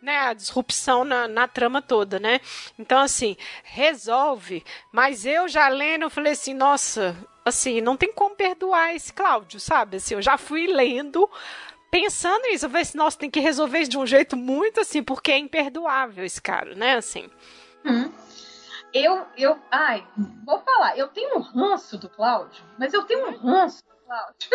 Né? 0.02 0.16
A 0.18 0.34
disrupção 0.34 1.04
na, 1.04 1.28
na 1.28 1.46
trama 1.46 1.82
toda, 1.82 2.20
né? 2.20 2.40
Então, 2.80 3.00
assim, 3.00 3.36
resolve. 3.64 4.64
Mas 4.94 5.26
eu 5.26 5.48
já 5.50 5.68
lendo, 5.68 6.04
eu 6.04 6.10
falei 6.10 6.32
assim, 6.32 6.54
nossa, 6.54 7.16
assim, 7.44 7.82
não 7.82 7.98
tem 7.98 8.14
como 8.14 8.34
perdoar 8.34 8.96
esse 8.96 9.12
Cláudio, 9.12 9.60
sabe? 9.60 9.98
Assim, 9.98 10.14
eu 10.14 10.22
já 10.22 10.38
fui 10.38 10.68
lendo 10.68 11.30
pensando 11.92 12.44
nisso, 12.44 12.66
eu 12.66 12.70
falei 12.70 12.82
assim, 12.82 12.98
nossa, 12.98 13.18
tem 13.18 13.30
que 13.30 13.40
resolver 13.40 13.80
isso 13.80 13.92
de 13.92 13.98
um 13.98 14.08
jeito 14.08 14.36
muito 14.36 14.82
assim, 14.82 15.04
porque 15.04 15.32
é 15.32 15.38
imperdoável 15.38 16.26
esse 16.26 16.42
cara, 16.42 16.76
né? 16.76 16.96
Assim. 16.96 17.30
Hum 17.86 18.12
eu, 18.96 19.26
eu, 19.36 19.60
ai, 19.70 20.08
vou 20.46 20.58
falar, 20.60 20.98
eu 20.98 21.10
tenho 21.10 21.38
um 21.38 21.42
ranço 21.42 21.98
do 21.98 22.08
Cláudio, 22.08 22.64
mas 22.80 22.94
eu 22.94 23.04
tenho 23.04 23.28
um 23.28 23.36
ranço 23.36 23.84
do 23.84 24.06
Cláudio. 24.06 24.50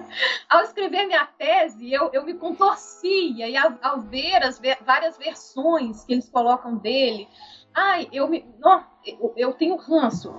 ao 0.48 0.62
escrever 0.62 1.04
minha 1.04 1.26
tese, 1.26 1.92
eu, 1.92 2.08
eu 2.14 2.24
me 2.24 2.32
contorcia, 2.32 3.46
e 3.46 3.54
ao, 3.54 3.78
ao 3.82 4.00
ver 4.00 4.42
as 4.42 4.58
várias 4.80 5.18
versões 5.18 6.02
que 6.06 6.14
eles 6.14 6.30
colocam 6.30 6.78
dele, 6.78 7.28
ai, 7.74 8.08
eu 8.10 8.26
me. 8.26 8.42
Não, 8.58 8.82
eu, 9.04 9.34
eu 9.36 9.52
tenho 9.52 9.76
ranço. 9.76 10.32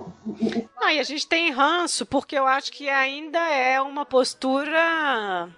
Não, 0.80 0.90
e 0.90 0.98
a 0.98 1.04
gente 1.04 1.28
tem 1.28 1.52
ranço 1.52 2.04
porque 2.04 2.36
eu 2.36 2.48
acho 2.48 2.72
que 2.72 2.88
ainda 2.88 3.38
é 3.38 3.80
uma 3.80 4.04
postura 4.04 5.48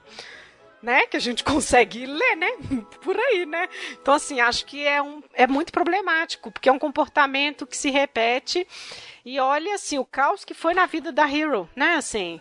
né, 0.82 1.06
que 1.06 1.16
a 1.16 1.20
gente 1.20 1.42
consegue 1.44 2.06
ler, 2.06 2.36
né, 2.36 2.50
por 3.02 3.16
aí, 3.16 3.46
né. 3.46 3.68
Então 4.00 4.14
assim, 4.14 4.40
acho 4.40 4.64
que 4.66 4.86
é 4.86 5.02
um 5.02 5.22
é 5.34 5.46
muito 5.46 5.72
problemático, 5.72 6.50
porque 6.50 6.68
é 6.68 6.72
um 6.72 6.78
comportamento 6.78 7.66
que 7.66 7.76
se 7.76 7.90
repete 7.90 8.66
e 9.24 9.38
olha 9.38 9.74
assim 9.74 9.98
o 9.98 10.04
caos 10.04 10.44
que 10.44 10.54
foi 10.54 10.74
na 10.74 10.86
vida 10.86 11.12
da 11.12 11.30
Hero, 11.30 11.68
né, 11.76 11.94
assim, 11.94 12.40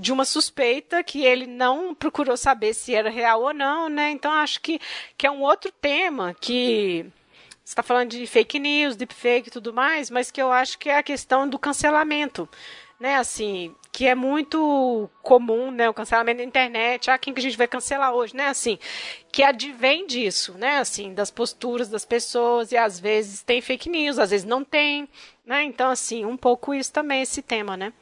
de 0.00 0.12
uma 0.12 0.24
suspeita 0.24 1.02
que 1.02 1.24
ele 1.24 1.46
não 1.46 1.94
procurou 1.94 2.36
saber 2.36 2.74
se 2.74 2.94
era 2.94 3.10
real 3.10 3.42
ou 3.42 3.52
não, 3.52 3.88
né? 3.88 4.10
Então 4.10 4.32
acho 4.32 4.60
que, 4.60 4.80
que 5.16 5.26
é 5.26 5.30
um 5.30 5.42
outro 5.42 5.70
tema 5.70 6.34
que 6.40 7.04
você 7.64 7.72
está 7.72 7.82
falando 7.82 8.10
de 8.10 8.26
fake 8.26 8.58
news, 8.58 8.96
deepfake 8.96 9.48
e 9.48 9.52
tudo 9.52 9.72
mais, 9.72 10.10
mas 10.10 10.30
que 10.30 10.42
eu 10.42 10.50
acho 10.50 10.78
que 10.78 10.88
é 10.88 10.98
a 10.98 11.02
questão 11.02 11.48
do 11.48 11.58
cancelamento, 11.58 12.48
né? 12.98 13.16
Assim, 13.16 13.74
que 13.92 14.08
é 14.08 14.14
muito 14.14 15.10
comum, 15.22 15.70
né? 15.70 15.88
O 15.88 15.92
cancelamento 15.92 16.38
da 16.38 16.44
internet. 16.44 17.10
Ah, 17.10 17.18
quem 17.18 17.34
que 17.34 17.40
a 17.40 17.42
gente 17.42 17.58
vai 17.58 17.68
cancelar 17.68 18.14
hoje, 18.14 18.34
né? 18.34 18.48
Assim, 18.48 18.78
que 19.30 19.42
advém 19.42 20.06
disso, 20.06 20.54
né? 20.54 20.78
Assim, 20.78 21.12
das 21.12 21.30
posturas 21.30 21.90
das 21.90 22.06
pessoas 22.06 22.72
e 22.72 22.76
às 22.76 22.98
vezes 22.98 23.42
tem 23.42 23.60
fake 23.60 23.90
news, 23.90 24.18
às 24.18 24.30
vezes 24.30 24.46
não 24.46 24.64
tem, 24.64 25.06
né? 25.44 25.62
Então, 25.64 25.90
assim, 25.90 26.24
um 26.24 26.38
pouco 26.38 26.72
isso 26.72 26.90
também 26.90 27.20
esse 27.20 27.42
tema, 27.42 27.76
né? 27.76 27.92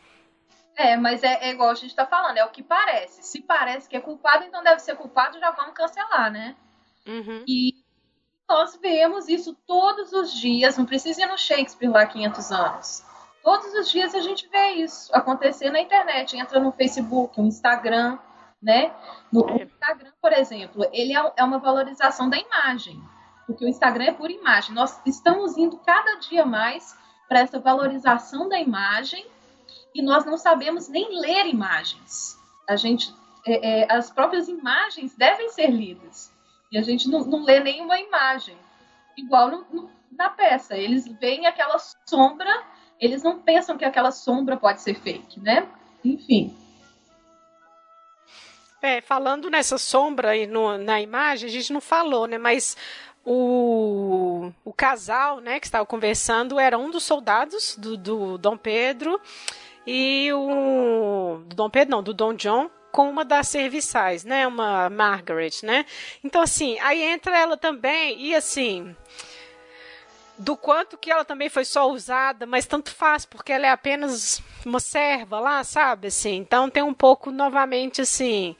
É, 0.76 0.96
mas 0.96 1.24
é, 1.24 1.48
é, 1.48 1.50
igual 1.50 1.70
a 1.70 1.74
gente 1.74 1.94
tá 1.94 2.06
falando, 2.06 2.38
é 2.38 2.44
o 2.44 2.50
que 2.50 2.62
parece. 2.62 3.24
Se 3.24 3.42
parece 3.42 3.88
que 3.88 3.96
é 3.96 4.00
culpado, 4.00 4.44
então 4.44 4.62
deve 4.62 4.80
ser 4.80 4.94
culpado, 4.96 5.40
já 5.40 5.50
vamos 5.50 5.74
cancelar, 5.74 6.30
né? 6.30 6.54
Uhum. 7.04 7.44
E 7.48 7.74
nós 8.48 8.76
vemos 8.76 9.28
isso 9.28 9.56
todos 9.66 10.12
os 10.12 10.32
dias, 10.32 10.78
não 10.78 10.86
precisa 10.86 11.22
ir 11.22 11.26
no 11.26 11.36
Shakespeare 11.36 11.90
lá 11.90 12.06
500 12.06 12.52
anos. 12.52 13.09
Todos 13.42 13.72
os 13.74 13.90
dias 13.90 14.14
a 14.14 14.20
gente 14.20 14.48
vê 14.48 14.72
isso 14.72 15.14
acontecer 15.14 15.70
na 15.70 15.80
internet. 15.80 16.36
Entra 16.36 16.60
no 16.60 16.72
Facebook, 16.72 17.40
no 17.40 17.46
Instagram, 17.46 18.18
né? 18.62 18.94
No 19.32 19.48
é. 19.48 19.64
Instagram, 19.64 20.12
por 20.20 20.32
exemplo, 20.32 20.86
ele 20.92 21.16
é, 21.16 21.32
é 21.36 21.44
uma 21.44 21.58
valorização 21.58 22.28
da 22.28 22.36
imagem, 22.38 23.00
porque 23.46 23.64
o 23.64 23.68
Instagram 23.68 24.04
é 24.04 24.12
por 24.12 24.30
imagem. 24.30 24.74
Nós 24.74 25.00
estamos 25.06 25.56
indo 25.56 25.78
cada 25.78 26.16
dia 26.16 26.44
mais 26.44 26.96
para 27.28 27.40
essa 27.40 27.58
valorização 27.58 28.48
da 28.48 28.58
imagem 28.58 29.24
e 29.94 30.02
nós 30.02 30.24
não 30.24 30.36
sabemos 30.36 30.88
nem 30.88 31.20
ler 31.20 31.46
imagens. 31.46 32.38
A 32.68 32.76
gente, 32.76 33.14
é, 33.46 33.82
é, 33.82 33.92
as 33.92 34.10
próprias 34.10 34.48
imagens 34.48 35.16
devem 35.16 35.48
ser 35.48 35.70
lidas 35.70 36.32
e 36.70 36.78
a 36.78 36.82
gente 36.82 37.08
não, 37.08 37.20
não 37.20 37.42
lê 37.42 37.60
nenhuma 37.60 37.98
imagem. 37.98 38.56
Igual 39.16 39.50
no, 39.50 39.66
no, 39.72 39.90
na 40.12 40.28
peça, 40.28 40.76
eles 40.76 41.06
veem 41.18 41.46
aquela 41.46 41.78
sombra, 42.06 42.64
eles 43.00 43.22
não 43.22 43.40
pensam 43.40 43.78
que 43.78 43.84
aquela 43.84 44.12
sombra 44.12 44.56
pode 44.56 44.82
ser 44.82 44.94
fake, 44.94 45.40
né? 45.40 45.66
Enfim. 46.04 46.54
É, 48.82 49.00
falando 49.00 49.50
nessa 49.50 49.76
sombra 49.76 50.30
aí 50.30 50.46
no, 50.46 50.78
na 50.78 51.00
imagem, 51.00 51.48
a 51.48 51.52
gente 51.52 51.72
não 51.72 51.80
falou, 51.80 52.26
né? 52.26 52.38
Mas 52.38 52.76
o, 53.24 54.50
o 54.64 54.72
casal, 54.72 55.40
né, 55.40 55.60
que 55.60 55.66
estava 55.66 55.84
conversando 55.84 56.58
era 56.58 56.78
um 56.78 56.90
dos 56.90 57.04
soldados 57.04 57.76
do, 57.76 57.96
do 57.96 58.38
Dom 58.38 58.56
Pedro 58.56 59.20
e 59.86 60.32
o 60.32 61.42
do 61.46 61.56
Dom 61.56 61.70
Pedro, 61.70 61.90
não, 61.90 62.02
do 62.02 62.14
Dom 62.14 62.34
John, 62.34 62.70
com 62.90 63.08
uma 63.08 63.24
das 63.24 63.48
serviçais, 63.48 64.24
né? 64.24 64.46
Uma 64.46 64.90
Margaret, 64.90 65.62
né? 65.62 65.84
Então, 66.24 66.42
assim, 66.42 66.78
aí 66.80 67.02
entra 67.02 67.38
ela 67.38 67.56
também, 67.56 68.20
e 68.20 68.34
assim. 68.34 68.94
Do 70.40 70.56
quanto 70.56 70.96
que 70.96 71.10
ela 71.10 71.22
também 71.22 71.50
foi 71.50 71.66
só 71.66 71.90
usada, 71.90 72.46
mas 72.46 72.64
tanto 72.64 72.94
faz, 72.94 73.26
porque 73.26 73.52
ela 73.52 73.66
é 73.66 73.70
apenas 73.70 74.42
uma 74.64 74.80
serva 74.80 75.38
lá, 75.38 75.62
sabe? 75.62 76.08
Assim, 76.08 76.36
então 76.36 76.70
tem 76.70 76.82
um 76.82 76.94
pouco 76.94 77.30
novamente 77.30 78.00
assim. 78.00 78.56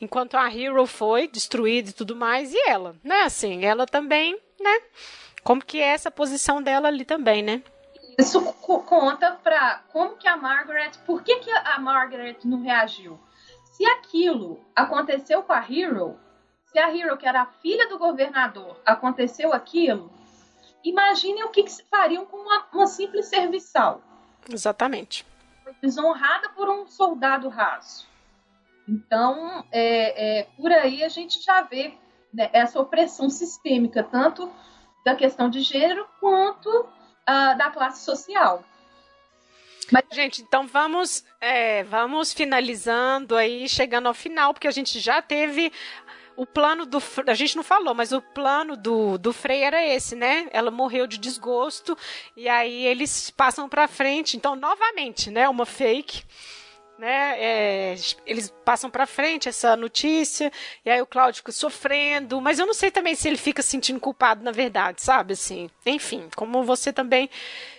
Enquanto 0.00 0.34
a 0.34 0.52
Hero 0.52 0.84
foi 0.86 1.28
destruída 1.28 1.90
e 1.90 1.92
tudo 1.92 2.16
mais, 2.16 2.52
e 2.52 2.58
ela, 2.68 2.96
né? 3.04 3.22
Assim, 3.22 3.64
ela 3.64 3.86
também, 3.86 4.36
né? 4.58 4.80
Como 5.44 5.64
que 5.64 5.80
é 5.80 5.92
essa 5.92 6.10
posição 6.10 6.60
dela 6.60 6.88
ali 6.88 7.04
também, 7.04 7.44
né? 7.44 7.62
Isso 8.18 8.42
conta 8.62 9.38
para 9.40 9.84
como 9.92 10.16
que 10.16 10.26
a 10.26 10.36
Margaret, 10.36 10.90
por 11.06 11.22
que, 11.22 11.36
que 11.36 11.50
a 11.50 11.78
Margaret 11.78 12.38
não 12.44 12.60
reagiu? 12.60 13.20
Se 13.76 13.86
aquilo 13.86 14.60
aconteceu 14.74 15.44
com 15.44 15.52
a 15.52 15.64
Hero, 15.64 16.18
se 16.64 16.78
a 16.80 16.92
Hero, 16.92 17.16
que 17.16 17.26
era 17.26 17.42
a 17.42 17.46
filha 17.46 17.88
do 17.88 17.98
governador, 17.98 18.80
aconteceu 18.84 19.52
aquilo, 19.52 20.12
imagine 20.84 21.44
o 21.44 21.50
que, 21.50 21.62
que 21.62 21.82
fariam 21.90 22.26
com 22.26 22.36
uma, 22.36 22.66
uma 22.72 22.86
simples 22.86 23.26
serviçal. 23.26 24.02
Exatamente. 24.48 25.26
Foi 25.62 25.74
desonrada 25.82 26.48
por 26.50 26.68
um 26.68 26.86
soldado 26.86 27.48
raso. 27.48 28.08
Então, 28.88 29.64
é, 29.70 30.40
é, 30.40 30.42
por 30.56 30.72
aí 30.72 31.04
a 31.04 31.08
gente 31.08 31.40
já 31.40 31.62
vê 31.62 31.94
né, 32.32 32.50
essa 32.52 32.80
opressão 32.80 33.30
sistêmica, 33.30 34.02
tanto 34.02 34.50
da 35.04 35.14
questão 35.14 35.48
de 35.48 35.60
gênero 35.60 36.06
quanto 36.18 36.68
uh, 36.68 37.56
da 37.56 37.70
classe 37.70 38.04
social. 38.04 38.64
Mas... 39.90 40.04
Gente, 40.12 40.42
então 40.42 40.66
vamos, 40.66 41.24
é, 41.40 41.82
vamos 41.84 42.32
finalizando 42.32 43.36
aí, 43.36 43.68
chegando 43.68 44.06
ao 44.06 44.14
final, 44.14 44.52
porque 44.52 44.68
a 44.68 44.72
gente 44.72 45.00
já 45.00 45.20
teve 45.20 45.72
o 46.36 46.46
plano 46.46 46.86
do. 46.86 47.02
A 47.26 47.34
gente 47.34 47.56
não 47.56 47.62
falou, 47.62 47.94
mas 47.94 48.12
o 48.12 48.20
plano 48.20 48.76
do, 48.76 49.18
do 49.18 49.32
Frei 49.32 49.62
era 49.62 49.84
esse, 49.84 50.16
né? 50.16 50.48
Ela 50.52 50.70
morreu 50.70 51.06
de 51.06 51.18
desgosto, 51.18 51.96
e 52.36 52.48
aí 52.48 52.86
eles 52.86 53.30
passam 53.30 53.68
pra 53.68 53.88
frente. 53.88 54.36
Então, 54.36 54.56
novamente, 54.56 55.30
né? 55.30 55.48
Uma 55.48 55.66
fake. 55.66 56.22
Né, 56.98 57.42
é, 57.42 57.94
eles 58.26 58.52
passam 58.62 58.90
para 58.90 59.06
frente 59.06 59.48
essa 59.48 59.74
notícia 59.74 60.52
e 60.84 60.90
aí 60.90 61.00
o 61.00 61.06
Cláudio 61.06 61.42
sofrendo, 61.50 62.42
mas 62.42 62.58
eu 62.58 62.66
não 62.66 62.74
sei 62.74 62.90
também 62.90 63.14
se 63.14 63.26
ele 63.26 63.38
fica 63.38 63.62
se 63.62 63.70
sentindo 63.70 63.98
culpado 63.98 64.44
na 64.44 64.52
verdade, 64.52 65.00
sabe 65.00 65.32
assim. 65.32 65.70
Enfim, 65.86 66.28
como 66.36 66.62
você 66.62 66.92
também 66.92 67.30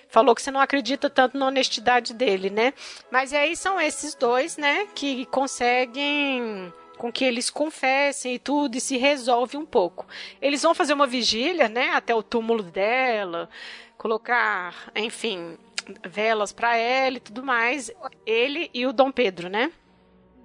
falou 0.09 0.33
que 0.33 0.41
você 0.41 0.49
não 0.49 0.59
acredita 0.59 1.07
tanto 1.07 1.37
na 1.37 1.45
honestidade 1.45 2.15
dele, 2.15 2.49
né? 2.49 2.73
Mas 3.11 3.31
aí 3.31 3.55
são 3.55 3.79
esses 3.79 4.15
dois, 4.15 4.57
né, 4.57 4.87
que 4.95 5.27
conseguem 5.27 6.73
com 7.01 7.11
que 7.11 7.25
eles 7.25 7.49
confessem 7.49 8.35
e 8.35 8.39
tudo 8.39 8.77
e 8.77 8.79
se 8.79 8.95
resolve 8.95 9.57
um 9.57 9.65
pouco. 9.65 10.05
Eles 10.39 10.61
vão 10.61 10.75
fazer 10.75 10.93
uma 10.93 11.07
vigília, 11.07 11.67
né, 11.67 11.89
até 11.89 12.13
o 12.13 12.21
túmulo 12.21 12.61
dela, 12.61 13.49
colocar, 13.97 14.91
enfim, 14.95 15.57
velas 16.07 16.51
para 16.51 16.77
ela 16.77 17.17
e 17.17 17.19
tudo 17.19 17.43
mais. 17.43 17.89
Ele 18.23 18.69
e 18.71 18.85
o 18.85 18.93
Dom 18.93 19.11
Pedro, 19.11 19.49
né? 19.49 19.71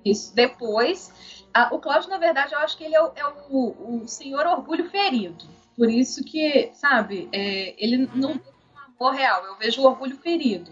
Isso. 0.03 0.35
Depois, 0.35 1.45
a, 1.53 1.75
o 1.75 1.79
Cláudio, 1.79 2.09
na 2.09 2.17
verdade, 2.17 2.55
eu 2.55 2.59
acho 2.61 2.79
que 2.79 2.85
ele 2.85 2.97
é 2.97 3.03
o, 3.03 3.13
é 3.15 3.27
o, 3.51 4.01
o 4.05 4.09
senhor 4.09 4.47
orgulho 4.47 4.89
ferido. 4.89 5.45
Por 5.77 5.91
isso 5.91 6.25
que, 6.25 6.71
sabe, 6.73 7.29
é, 7.33 7.75
ele 7.77 8.09
não 8.15 8.41
amor 8.99 9.13
real, 9.13 9.45
eu 9.45 9.59
vejo 9.59 9.83
o 9.83 9.85
orgulho 9.85 10.17
ferido. 10.17 10.71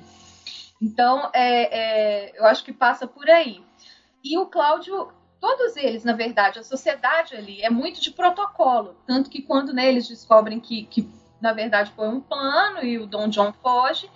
Então, 0.80 1.28
é, 1.34 2.30
é, 2.30 2.38
eu 2.38 2.46
acho 2.46 2.64
que 2.64 2.72
passa 2.72 3.06
por 3.06 3.28
aí. 3.28 3.62
E 4.24 4.38
o 4.38 4.46
Cláudio, 4.46 5.12
todos 5.44 5.76
eles, 5.76 6.04
na 6.04 6.14
verdade, 6.14 6.58
a 6.58 6.62
sociedade 6.62 7.36
ali 7.36 7.60
é 7.60 7.68
muito 7.68 8.00
de 8.00 8.10
protocolo. 8.10 8.96
Tanto 9.06 9.28
que 9.28 9.42
quando 9.42 9.74
né, 9.74 9.86
eles 9.86 10.08
descobrem 10.08 10.58
que, 10.58 10.84
que, 10.84 11.06
na 11.38 11.52
verdade, 11.52 11.92
foi 11.94 12.08
um 12.08 12.18
plano 12.18 12.82
e 12.82 12.98
o 12.98 13.06
Dom 13.06 13.28
John 13.28 13.52
foge, 13.52 14.08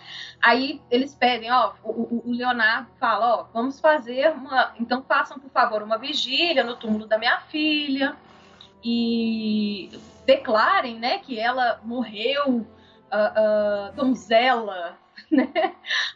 aí 0.42 0.80
eles 0.90 1.14
pedem, 1.14 1.52
ó, 1.52 1.74
o, 1.84 2.22
o 2.24 2.32
Leonardo 2.32 2.88
fala, 2.98 3.40
ó, 3.40 3.46
vamos 3.52 3.78
fazer 3.78 4.30
uma. 4.30 4.72
Então 4.80 5.02
façam, 5.02 5.38
por 5.38 5.50
favor, 5.50 5.82
uma 5.82 5.98
vigília 5.98 6.64
no 6.64 6.76
túmulo 6.76 7.06
da 7.06 7.18
minha 7.18 7.38
filha. 7.40 8.16
E 8.82 9.90
declarem, 10.24 10.98
né, 10.98 11.18
que 11.18 11.38
ela 11.38 11.78
morreu 11.84 12.46
uh, 12.56 12.62
uh, 12.62 13.92
donzela, 13.94 14.96
né? 15.30 15.74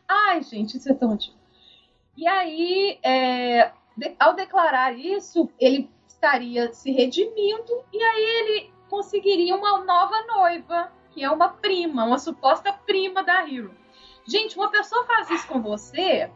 Ai, 0.09 0.43
gente, 0.43 0.79
isso 0.79 0.91
é 0.91 0.95
tão. 0.95 1.19
E 2.17 2.27
aí, 2.27 2.99
é, 3.03 3.73
de, 3.97 4.15
ao 4.19 4.35
declarar 4.35 4.93
isso, 4.97 5.51
ele 5.59 5.91
estaria 6.07 6.73
se 6.73 6.91
redimindo 6.91 7.85
e 7.93 8.03
aí 8.03 8.25
ele 8.25 8.73
conseguiria 8.89 9.57
uma 9.57 9.85
nova 9.85 10.23
noiva, 10.27 10.93
que 11.11 11.23
é 11.25 11.31
uma 11.31 11.49
prima, 11.49 12.05
uma 12.05 12.19
suposta 12.19 12.73
prima 12.73 13.23
da 13.23 13.43
Hero. 13.43 13.75
Gente, 14.27 14.57
uma 14.57 14.71
pessoa 14.71 15.05
faz 15.05 15.31
isso 15.31 15.49
com 15.49 15.61
você, 15.61 16.31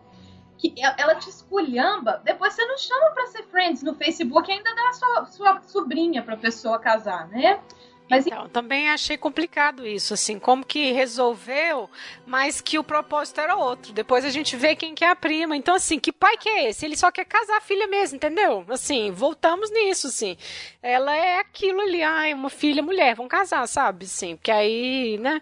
que 0.59 0.75
ela 0.99 1.15
te 1.15 1.29
esculhamba, 1.29 2.21
depois 2.25 2.55
você 2.55 2.65
não 2.65 2.77
chama 2.79 3.11
para 3.11 3.27
ser 3.27 3.45
friends 3.45 3.83
no 3.83 3.95
Facebook 3.95 4.51
e 4.51 4.55
ainda 4.55 4.75
dá 4.75 4.89
a 4.89 4.93
sua, 4.93 5.27
sua 5.27 5.63
sobrinha 5.63 6.23
pra 6.23 6.37
pessoa 6.37 6.79
casar, 6.79 7.29
né? 7.29 7.61
Mas 8.09 8.25
então, 8.25 8.49
também 8.49 8.89
achei 8.89 9.17
complicado 9.17 9.85
isso, 9.85 10.15
assim, 10.15 10.39
como 10.39 10.65
que 10.65 10.93
resolveu, 10.93 11.91
mas 12.25 12.61
que 12.61 12.79
o 12.79 12.85
propósito 12.85 13.41
era 13.41 13.57
outro. 13.57 13.93
Depois 13.93 14.25
a 14.25 14.31
gente 14.31 14.57
vê 14.57 14.77
quem 14.77 14.95
que 14.95 15.05
é 15.05 15.11
a 15.11 15.17
prima. 15.17 15.57
Então, 15.57 15.75
assim, 15.75 15.99
que 15.99 16.13
pai 16.13 16.37
que 16.37 16.49
é 16.49 16.69
esse? 16.69 16.85
Ele 16.85 16.97
só 16.97 17.11
quer 17.11 17.25
casar 17.25 17.57
a 17.57 17.61
filha 17.61 17.89
mesmo, 17.89 18.17
entendeu? 18.17 18.65
Assim, 18.69 19.11
voltamos 19.11 19.71
nisso, 19.73 20.07
assim. 20.07 20.37
Ela 20.81 21.17
é 21.17 21.41
aquilo 21.41 21.81
ali, 21.81 22.03
ai, 22.03 22.33
uma 22.33 22.49
filha 22.51 22.83
mulher, 22.83 23.17
vão 23.17 23.27
casar, 23.27 23.67
sabe? 23.67 24.07
Sim, 24.07 24.37
porque 24.37 24.53
aí, 24.53 25.19
né? 25.19 25.41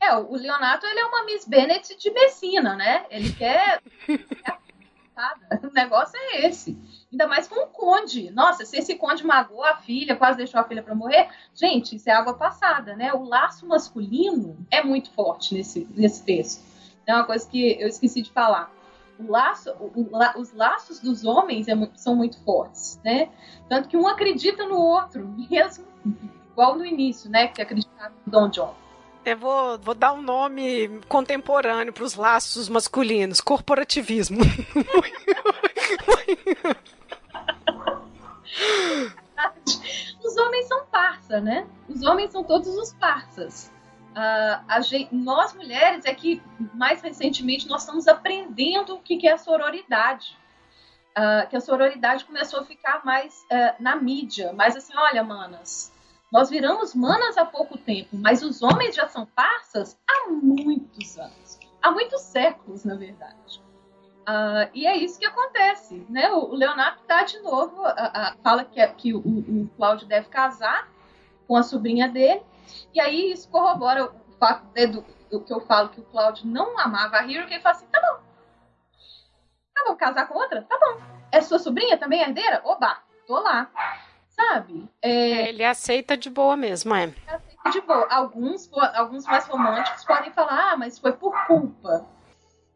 É, 0.00 0.14
o 0.14 0.36
Leonardo, 0.36 0.86
ele 0.86 1.00
é 1.00 1.04
uma 1.04 1.24
Miss 1.24 1.44
Bennett 1.46 1.96
de 1.98 2.10
Messina, 2.10 2.76
né? 2.76 3.06
Ele 3.10 3.32
quer... 3.32 3.82
o 5.62 5.72
negócio 5.72 6.16
é 6.16 6.46
esse. 6.46 6.78
Ainda 7.10 7.26
mais 7.26 7.48
com 7.48 7.64
um 7.64 7.66
conde. 7.66 8.30
Nossa, 8.30 8.64
se 8.64 8.78
esse 8.78 8.94
conde 8.94 9.26
magoou 9.26 9.64
a 9.64 9.76
filha, 9.76 10.14
quase 10.14 10.38
deixou 10.38 10.60
a 10.60 10.64
filha 10.64 10.82
para 10.82 10.94
morrer. 10.94 11.28
Gente, 11.54 11.96
isso 11.96 12.08
é 12.08 12.12
água 12.12 12.34
passada, 12.34 12.94
né? 12.94 13.12
O 13.12 13.24
laço 13.24 13.66
masculino 13.66 14.56
é 14.70 14.82
muito 14.82 15.10
forte 15.10 15.54
nesse, 15.54 15.88
nesse 15.90 16.24
texto. 16.24 16.62
É 17.06 17.14
uma 17.14 17.24
coisa 17.24 17.48
que 17.48 17.76
eu 17.80 17.88
esqueci 17.88 18.22
de 18.22 18.30
falar. 18.30 18.70
Laço, 19.18 19.70
o, 19.72 19.92
o, 19.96 20.40
os 20.40 20.52
laços 20.54 21.00
dos 21.00 21.24
homens 21.24 21.68
é 21.68 21.74
são 21.96 22.14
muito 22.14 22.42
fortes, 22.42 22.98
né? 23.04 23.28
Tanto 23.68 23.88
que 23.88 23.96
um 23.96 24.06
acredita 24.06 24.66
no 24.66 24.80
outro, 24.80 25.28
mesmo 25.50 25.84
igual 26.52 26.76
no 26.76 26.86
início, 26.86 27.28
né? 27.28 27.48
Que 27.48 27.60
acreditava 27.60 28.14
no 28.24 28.32
Don 28.32 28.48
John. 28.48 28.74
Eu 29.24 29.36
vou, 29.36 29.78
vou 29.78 29.94
dar 29.94 30.14
um 30.14 30.22
nome 30.22 31.00
contemporâneo 31.06 31.92
para 31.92 32.04
os 32.04 32.14
laços 32.14 32.68
masculinos: 32.68 33.40
corporativismo. 33.40 34.40
Os 40.24 40.36
homens 40.36 40.66
são 40.66 40.86
parça, 40.86 41.40
né? 41.40 41.66
Os 41.88 42.02
homens 42.02 42.30
são 42.30 42.44
todos 42.44 42.68
os 42.76 42.92
parças. 42.94 43.72
Uh, 44.10 44.82
gente, 44.82 45.14
nós 45.14 45.54
mulheres 45.54 46.04
é 46.04 46.12
que 46.14 46.42
mais 46.74 47.00
recentemente 47.00 47.68
nós 47.68 47.82
estamos 47.82 48.08
aprendendo 48.08 48.94
o 48.94 48.98
que, 49.00 49.16
que 49.16 49.28
é 49.28 49.32
a 49.32 49.38
sororidade. 49.38 50.36
Uh, 51.10 51.48
que 51.48 51.56
a 51.56 51.60
sororidade 51.60 52.24
começou 52.24 52.60
a 52.60 52.64
ficar 52.64 53.04
mais 53.04 53.44
uh, 53.50 53.82
na 53.82 53.96
mídia, 53.96 54.52
mas 54.52 54.76
assim, 54.76 54.92
olha, 54.96 55.24
manas, 55.24 55.92
nós 56.30 56.48
viramos 56.48 56.94
manas 56.94 57.36
há 57.36 57.44
pouco 57.44 57.76
tempo, 57.76 58.16
mas 58.16 58.42
os 58.42 58.62
homens 58.62 58.94
já 58.94 59.08
são 59.08 59.26
parças 59.26 59.98
há 60.08 60.30
muitos 60.30 61.18
anos, 61.18 61.58
há 61.82 61.90
muitos 61.90 62.20
séculos, 62.22 62.84
na 62.84 62.94
verdade. 62.94 63.60
Uh, 64.30 64.70
e 64.72 64.86
é 64.86 64.96
isso 64.96 65.18
que 65.18 65.26
acontece, 65.26 66.06
né? 66.08 66.30
O, 66.30 66.54
Leonardo 66.54 67.00
tá 67.06 67.24
de 67.24 67.40
novo, 67.40 67.82
uh, 67.82 67.88
uh, 67.88 68.42
fala 68.42 68.64
que, 68.64 68.86
que 68.88 69.14
o, 69.14 69.18
o 69.18 69.68
Cláudio 69.76 70.06
deve 70.06 70.28
casar 70.28 70.88
com 71.48 71.56
a 71.56 71.62
sobrinha 71.62 72.08
dele, 72.08 72.42
e 72.94 73.00
aí 73.00 73.32
isso 73.32 73.48
corrobora 73.48 74.04
o 74.04 74.32
fato 74.38 74.64
de, 74.72 74.86
do, 74.86 75.04
do, 75.30 75.40
que 75.40 75.52
eu 75.52 75.60
falo 75.60 75.88
que 75.88 76.00
o 76.00 76.04
Cláudio 76.04 76.46
não 76.46 76.78
amava 76.78 77.16
a 77.16 77.24
Hiro, 77.24 77.46
que 77.46 77.54
ele 77.54 77.62
fala 77.62 77.74
assim, 77.74 77.86
tá 77.86 78.00
bom, 78.00 78.22
tá 79.74 79.84
bom, 79.86 79.96
casar 79.96 80.28
com 80.28 80.38
outra? 80.38 80.62
Tá 80.62 80.78
bom. 80.78 81.00
É 81.32 81.40
sua 81.40 81.58
sobrinha 81.58 81.98
também 81.98 82.20
herdeira? 82.20 82.60
Oba, 82.64 82.98
tô 83.26 83.40
lá 83.40 83.70
sabe? 84.28 84.88
É, 85.02 85.10
é, 85.10 85.48
ele 85.48 85.64
aceita 85.64 86.16
de 86.16 86.30
boa 86.30 86.56
mesmo, 86.56 86.94
é. 86.94 87.12
Aceita 87.26 87.70
de 87.70 87.80
boa. 87.82 88.06
Alguns, 88.10 88.70
alguns 88.94 89.26
mais 89.26 89.46
românticos 89.46 90.04
podem 90.04 90.32
falar, 90.32 90.72
ah, 90.72 90.76
mas 90.76 90.98
foi 90.98 91.12
por 91.12 91.34
culpa. 91.46 92.06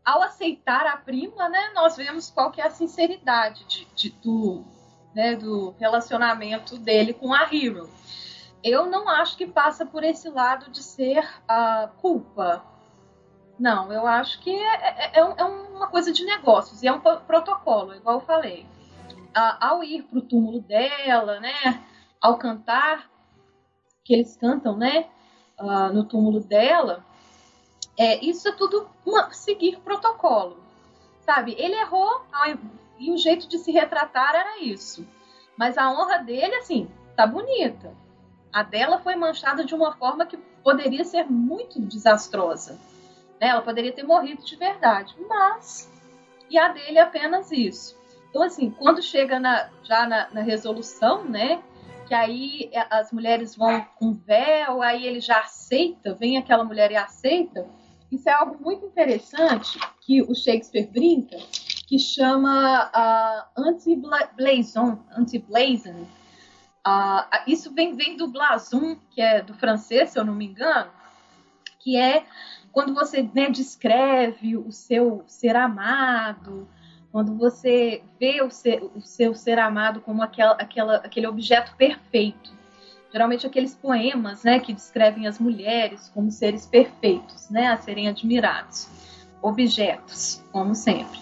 Ao 0.05 0.23
aceitar 0.23 0.87
a 0.87 0.97
prima, 0.97 1.49
né, 1.49 1.71
nós 1.75 1.97
vemos 1.97 2.31
qual 2.31 2.51
que 2.51 2.61
é 2.61 2.67
a 2.67 2.71
sinceridade 2.71 3.65
de, 3.65 3.85
de 3.95 4.11
do, 4.11 4.65
né, 5.15 5.35
do 5.35 5.75
relacionamento 5.79 6.79
dele 6.79 7.15
com 7.15 7.33
a 7.33 7.43
Hero. 7.45 7.89
Eu 8.63 8.87
não 8.87 9.09
acho 9.09 9.37
que 9.37 9.47
passa 9.47 9.87
por 9.87 10.05
esse 10.05 10.29
lado 10.29 10.71
de 10.71 10.83
ser 10.83 11.27
a 11.49 11.89
culpa. 12.01 12.63
Não, 13.59 13.93
eu 13.93 14.07
acho 14.07 14.41
que 14.41 14.51
é, 14.51 14.75
é, 14.75 15.11
é, 15.15 15.21
é 15.21 15.45
uma 15.45 15.87
coisa 15.89 16.13
de 16.13 16.25
negócios 16.25 16.83
e 16.83 16.89
é 16.89 16.93
um 16.93 17.01
protocolo, 17.01 17.95
igual 17.95 18.17
eu 18.17 18.27
falei 18.27 18.67
ao 19.35 19.83
ir 19.83 20.03
para 20.05 20.19
o 20.19 20.23
túmulo 20.23 20.61
dela, 20.61 21.41
né, 21.41 21.85
ao 22.21 22.39
cantar, 22.39 23.11
que 24.05 24.15
eles 24.15 24.37
cantam, 24.37 24.77
né, 24.77 25.09
uh, 25.59 25.93
no 25.93 26.05
túmulo 26.05 26.41
dela, 26.41 27.05
é, 27.97 28.25
isso 28.25 28.49
é 28.49 28.53
tudo 28.53 28.89
uma, 29.05 29.33
seguir 29.33 29.79
protocolo, 29.79 30.59
sabe? 31.21 31.55
Ele 31.59 31.75
errou 31.75 32.25
e 32.99 33.11
o 33.13 33.17
jeito 33.17 33.49
de 33.49 33.59
se 33.59 33.71
retratar 33.71 34.35
era 34.35 34.61
isso, 34.61 35.07
mas 35.57 35.79
a 35.79 35.91
honra 35.91 36.19
dele, 36.19 36.55
assim, 36.57 36.91
tá 37.17 37.27
bonita. 37.27 37.95
A 38.53 38.63
dela 38.63 38.99
foi 38.99 39.15
manchada 39.17 39.65
de 39.65 39.75
uma 39.75 39.93
forma 39.97 40.27
que 40.27 40.37
poderia 40.37 41.05
ser 41.05 41.25
muito 41.31 41.81
desastrosa. 41.81 42.79
Né? 43.41 43.49
Ela 43.49 43.63
poderia 43.63 43.93
ter 43.93 44.05
morrido 44.05 44.45
de 44.45 44.57
verdade, 44.57 45.15
mas 45.29 45.93
e 46.49 46.59
a 46.59 46.69
dele 46.69 46.99
é 46.99 47.03
apenas 47.03 47.51
isso. 47.51 47.97
Então, 48.31 48.43
assim, 48.43 48.71
quando 48.71 49.03
chega 49.03 49.39
na, 49.39 49.71
já 49.83 50.07
na, 50.07 50.29
na 50.31 50.41
resolução, 50.41 51.25
né? 51.25 51.63
que 52.07 52.15
aí 52.15 52.71
é, 52.73 52.87
as 52.91 53.13
mulheres 53.13 53.57
vão 53.57 53.85
com 53.97 54.13
véu, 54.13 54.83
aí 54.83 55.07
ele 55.07 55.21
já 55.21 55.41
aceita, 55.41 56.15
vem 56.15 56.37
aquela 56.37 56.65
mulher 56.65 56.91
e 56.91 56.97
aceita. 56.97 57.67
Isso 58.11 58.29
é 58.29 58.33
algo 58.33 58.63
muito 58.63 58.87
interessante 58.87 59.79
que 60.01 60.23
o 60.23 60.35
Shakespeare 60.35 60.87
brinca, 60.87 61.37
que 61.87 61.99
chama 61.99 62.91
uh, 62.91 63.61
anti-blazon, 63.61 64.99
anti-blazon. 65.17 66.07
Uh, 66.87 67.25
isso 67.47 67.73
vem, 67.75 67.95
vem 67.95 68.17
do 68.17 68.29
blason, 68.29 68.97
que 69.11 69.21
é 69.21 69.43
do 69.43 69.55
francês, 69.55 70.11
se 70.11 70.19
eu 70.19 70.25
não 70.25 70.35
me 70.35 70.47
engano, 70.47 70.91
que 71.81 71.97
é 71.97 72.25
quando 72.73 72.93
você 72.95 73.23
né, 73.35 73.49
descreve 73.51 74.57
o 74.57 74.71
seu 74.73 75.25
ser 75.27 75.57
amado, 75.57 76.69
quando 77.13 77.37
você 77.37 78.03
vê 78.19 78.43
o, 78.43 78.51
ser, 78.51 78.83
o 78.83 79.01
seu 79.01 79.35
ser 79.35 79.59
amado 79.59 80.01
como 80.01 80.21
aquela, 80.21 80.55
aquela, 80.55 80.97
aquele 80.97 81.29
objeto 81.29 81.77
perfeito. 81.77 82.53
Geralmente 83.15 83.47
aqueles 83.47 83.77
poemas 83.77 84.43
né, 84.43 84.59
que 84.59 84.73
descrevem 84.73 85.29
as 85.29 85.39
mulheres 85.39 86.11
como 86.13 86.33
seres 86.33 86.67
perfeitos, 86.67 87.49
né, 87.49 87.69
a 87.69 87.77
serem 87.77 88.09
admirados. 88.09 88.89
Objetos, 89.41 90.43
como 90.51 90.75
sempre. 90.75 91.21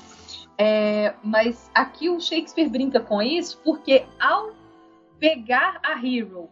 É, 0.56 1.12
mas 1.22 1.70
aqui 1.74 2.08
o 2.08 2.18
Shakespeare 2.18 2.70
brinca 2.70 2.98
com 2.98 3.20
isso 3.20 3.60
porque 3.62 4.06
ao 4.18 4.54
pegar 5.18 5.80
a 5.82 5.92
Hero 6.02 6.48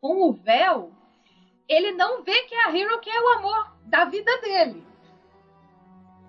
com 0.00 0.28
o 0.28 0.32
véu, 0.32 0.92
ele 1.68 1.90
não 1.90 2.22
vê 2.22 2.42
que 2.42 2.54
é 2.54 2.66
a 2.66 2.76
Hero 2.76 3.00
que 3.00 3.10
é 3.10 3.20
o 3.20 3.38
amor 3.38 3.76
da 3.86 4.04
vida 4.04 4.30
dele. 4.42 4.86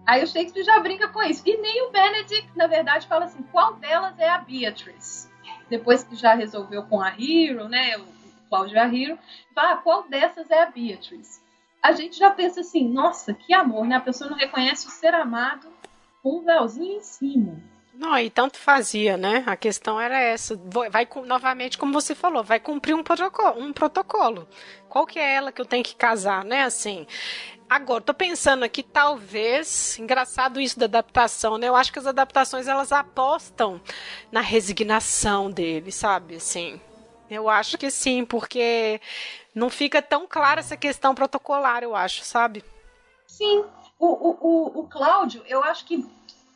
Aí 0.07 0.23
o 0.23 0.27
Shakespeare 0.27 0.65
já 0.65 0.79
brinca 0.79 1.07
com 1.09 1.21
isso. 1.21 1.43
E 1.45 1.55
nem 1.57 1.83
o 1.83 1.91
Benedict, 1.91 2.49
na 2.55 2.65
verdade, 2.65 3.05
fala 3.05 3.25
assim: 3.25 3.43
qual 3.51 3.75
delas 3.75 4.17
é 4.17 4.27
a 4.27 4.39
Beatrice? 4.39 5.29
Depois 5.69 6.03
que 6.03 6.15
já 6.15 6.33
resolveu 6.33 6.81
com 6.83 6.99
a 6.99 7.09
Hero, 7.09 7.67
né? 7.67 7.97
O 7.97 8.14
Cláudio 8.55 8.79
a 8.79 8.85
Hero, 8.85 9.19
fala: 9.53 9.71
ah, 9.73 9.77
qual 9.77 10.07
dessas 10.07 10.49
é 10.49 10.63
a 10.63 10.67
Beatrice? 10.67 11.41
A 11.83 11.91
gente 11.91 12.17
já 12.17 12.31
pensa 12.31 12.61
assim: 12.61 12.87
nossa, 12.87 13.33
que 13.33 13.53
amor, 13.53 13.85
né? 13.85 13.95
A 13.97 14.01
pessoa 14.01 14.29
não 14.29 14.37
reconhece 14.37 14.87
o 14.87 14.91
ser 14.91 15.13
amado 15.13 15.67
com 16.23 16.39
um 16.39 16.45
véuzinho 16.45 16.97
em 16.97 17.01
cima. 17.01 17.61
Não, 17.93 18.17
e 18.17 18.29
tanto 18.29 18.57
fazia, 18.57 19.15
né? 19.15 19.43
A 19.45 19.55
questão 19.55 19.99
era 19.99 20.17
essa. 20.17 20.59
Vai 20.89 21.07
novamente, 21.25 21.77
como 21.77 21.93
você 21.93 22.15
falou, 22.15 22.43
vai 22.43 22.59
cumprir 22.59 22.93
um 22.93 23.03
protocolo, 23.03 23.61
um 23.61 23.73
protocolo. 23.73 24.47
Qual 24.89 25.05
que 25.05 25.19
é 25.19 25.35
ela 25.35 25.51
que 25.51 25.61
eu 25.61 25.65
tenho 25.65 25.83
que 25.83 25.95
casar, 25.95 26.43
né? 26.43 26.63
Assim, 26.63 27.05
Agora, 27.67 27.99
tô 27.99 28.13
pensando 28.13 28.63
aqui, 28.63 28.83
talvez, 28.83 29.97
engraçado 29.97 30.61
isso 30.61 30.77
da 30.77 30.85
adaptação, 30.85 31.57
né? 31.57 31.67
Eu 31.67 31.75
acho 31.75 31.91
que 31.91 31.97
as 31.97 32.05
adaptações 32.05 32.67
elas 32.67 32.91
apostam 32.91 33.81
na 34.31 34.39
resignação 34.39 35.49
dele, 35.49 35.91
sabe? 35.91 36.35
Assim, 36.35 36.79
eu 37.29 37.49
acho 37.49 37.77
que 37.77 37.89
sim, 37.89 38.25
porque 38.25 39.01
não 39.53 39.69
fica 39.69 40.01
tão 40.01 40.27
clara 40.27 40.59
essa 40.59 40.77
questão 40.77 41.15
protocolar, 41.15 41.83
eu 41.83 41.95
acho, 41.95 42.23
sabe? 42.23 42.63
Sim. 43.27 43.65
O, 43.97 44.07
o, 44.07 44.37
o, 44.41 44.79
o 44.81 44.87
Cláudio, 44.87 45.43
eu 45.47 45.63
acho 45.63 45.85
que, 45.85 46.05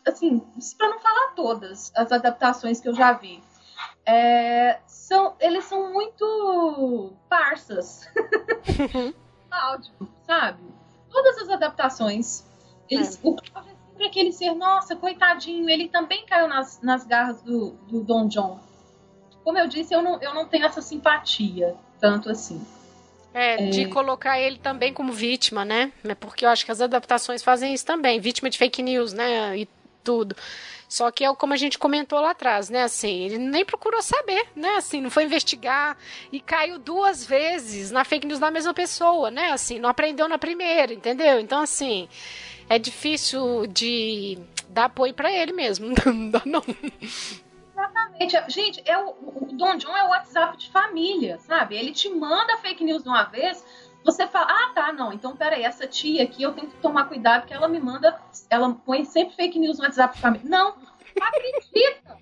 assim, 0.05 0.39
para 0.77 0.89
não 0.89 0.99
falar 0.99 1.33
todas 1.35 1.91
as 1.95 2.11
adaptações 2.11 2.81
que 2.81 2.89
eu 2.89 2.93
já 2.93 3.13
vi, 3.13 3.41
é, 4.05 4.79
são, 4.85 5.35
eles 5.39 5.63
são 5.65 5.93
muito 5.93 7.13
parsas. 7.29 8.07
Cláudio, 9.49 9.93
sabe? 10.25 10.79
todas 11.09 11.37
as 11.39 11.49
adaptações. 11.49 12.45
Eles, 12.89 13.15
é. 13.15 13.19
O 13.27 13.35
Cláudio 13.35 13.71
é 13.71 13.89
sempre 13.89 14.05
aquele 14.07 14.31
ser, 14.31 14.53
nossa, 14.53 14.95
coitadinho, 14.95 15.69
ele 15.69 15.89
também 15.89 16.25
caiu 16.25 16.47
nas, 16.47 16.81
nas 16.81 17.05
garras 17.05 17.41
do, 17.41 17.71
do 17.87 18.03
Don 18.03 18.27
John. 18.27 18.59
Como 19.49 19.57
eu 19.57 19.67
disse, 19.67 19.95
eu 19.95 20.03
não, 20.03 20.21
eu 20.21 20.31
não 20.31 20.45
tenho 20.45 20.63
essa 20.63 20.79
simpatia, 20.79 21.75
tanto 21.99 22.29
assim. 22.29 22.63
É, 23.33 23.53
é, 23.55 23.69
de 23.71 23.87
colocar 23.87 24.39
ele 24.39 24.59
também 24.59 24.93
como 24.93 25.11
vítima, 25.11 25.65
né? 25.65 25.91
Porque 26.19 26.45
eu 26.45 26.49
acho 26.49 26.63
que 26.63 26.71
as 26.71 26.79
adaptações 26.79 27.41
fazem 27.41 27.73
isso 27.73 27.83
também, 27.83 28.19
vítima 28.19 28.47
de 28.47 28.59
fake 28.59 28.83
news, 28.83 29.11
né? 29.11 29.57
E 29.57 29.67
tudo. 30.03 30.35
Só 30.87 31.09
que 31.09 31.25
é 31.25 31.33
como 31.33 31.51
a 31.51 31.57
gente 31.57 31.79
comentou 31.79 32.19
lá 32.19 32.29
atrás, 32.29 32.69
né? 32.69 32.83
Assim, 32.83 33.23
ele 33.23 33.39
nem 33.39 33.65
procurou 33.65 34.03
saber, 34.03 34.45
né? 34.55 34.75
Assim, 34.75 35.01
não 35.01 35.09
foi 35.09 35.23
investigar 35.23 35.97
e 36.31 36.39
caiu 36.39 36.77
duas 36.77 37.25
vezes 37.25 37.89
na 37.89 38.03
fake 38.03 38.27
news 38.27 38.37
da 38.37 38.51
mesma 38.51 38.75
pessoa, 38.75 39.31
né? 39.31 39.51
Assim, 39.51 39.79
não 39.79 39.89
aprendeu 39.89 40.29
na 40.29 40.37
primeira, 40.37 40.93
entendeu? 40.93 41.39
Então, 41.39 41.63
assim, 41.63 42.07
é 42.69 42.77
difícil 42.77 43.65
de 43.65 44.37
dar 44.69 44.85
apoio 44.85 45.15
para 45.15 45.31
ele 45.31 45.53
mesmo. 45.53 45.87
Não 46.05 46.29
dá, 46.29 46.43
não. 46.45 46.63
Exatamente. 47.79 48.51
Gente, 48.51 48.83
é 48.85 48.97
o, 48.97 49.09
o 49.09 49.47
Don 49.53 49.77
John 49.77 49.95
é 49.95 50.03
o 50.03 50.09
WhatsApp 50.09 50.57
de 50.57 50.69
família, 50.69 51.39
sabe? 51.39 51.77
Ele 51.77 51.91
te 51.91 52.09
manda 52.09 52.57
fake 52.57 52.83
news 52.83 53.03
de 53.03 53.09
uma 53.09 53.23
vez, 53.23 53.63
você 54.03 54.27
fala, 54.27 54.47
ah, 54.49 54.71
tá, 54.73 54.91
não, 54.91 55.13
então 55.13 55.35
peraí, 55.35 55.63
essa 55.63 55.87
tia 55.87 56.23
aqui 56.23 56.43
eu 56.43 56.53
tenho 56.53 56.69
que 56.69 56.77
tomar 56.77 57.05
cuidado 57.05 57.41
porque 57.41 57.53
ela 57.53 57.67
me 57.67 57.79
manda, 57.79 58.19
ela 58.49 58.73
põe 58.73 59.05
sempre 59.05 59.35
fake 59.35 59.57
news 59.59 59.77
no 59.77 59.85
WhatsApp 59.85 60.15
de 60.15 60.21
família. 60.21 60.49
Não, 60.49 60.75
acredita! 61.19 62.17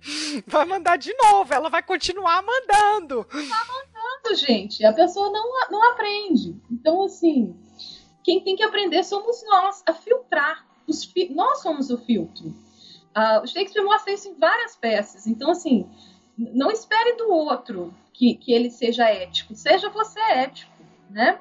Vai 0.46 0.64
mandar 0.64 0.96
de 0.96 1.12
novo, 1.14 1.52
ela 1.52 1.68
vai 1.68 1.82
continuar 1.82 2.40
mandando. 2.40 3.24
Tá 3.24 3.36
mandando, 3.36 4.36
gente. 4.36 4.84
A 4.86 4.92
pessoa 4.92 5.28
não, 5.30 5.70
não 5.70 5.90
aprende. 5.90 6.56
Então, 6.70 7.02
assim, 7.02 7.54
quem 8.22 8.40
tem 8.42 8.54
que 8.54 8.62
aprender 8.62 9.02
somos 9.02 9.44
nós 9.44 9.82
a 9.84 9.92
filtrar. 9.92 10.64
Fi 11.12 11.34
nós 11.34 11.60
somos 11.60 11.90
o 11.90 11.98
filtro. 11.98 12.54
Uh, 13.16 13.42
o 13.42 13.46
Shakespeare 13.46 13.84
mostra 13.84 14.12
isso 14.12 14.28
em 14.28 14.34
várias 14.34 14.76
peças. 14.76 15.26
Então, 15.26 15.50
assim, 15.50 15.88
não 16.36 16.70
espere 16.70 17.16
do 17.16 17.30
outro 17.30 17.92
que, 18.12 18.34
que 18.34 18.52
ele 18.52 18.70
seja 18.70 19.08
ético. 19.10 19.54
Seja 19.54 19.90
você 19.90 20.20
ético, 20.20 20.72
né? 21.10 21.38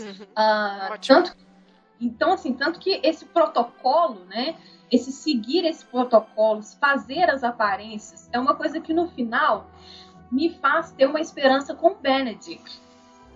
Uhum. 0.00 0.24
Uh, 0.24 0.98
tanto, 1.06 1.36
então, 2.00 2.32
assim, 2.32 2.52
tanto 2.54 2.78
que 2.78 3.00
esse 3.02 3.24
protocolo, 3.26 4.24
né? 4.26 4.56
Esse 4.90 5.12
seguir 5.12 5.64
esse 5.64 5.84
protocolo, 5.84 6.62
fazer 6.80 7.30
as 7.30 7.42
aparências, 7.42 8.28
é 8.32 8.38
uma 8.38 8.54
coisa 8.54 8.80
que 8.80 8.92
no 8.92 9.08
final 9.08 9.70
me 10.30 10.50
faz 10.50 10.92
ter 10.92 11.06
uma 11.06 11.20
esperança 11.20 11.74
com 11.74 11.88
o 11.88 11.94
Benedict. 11.94 12.80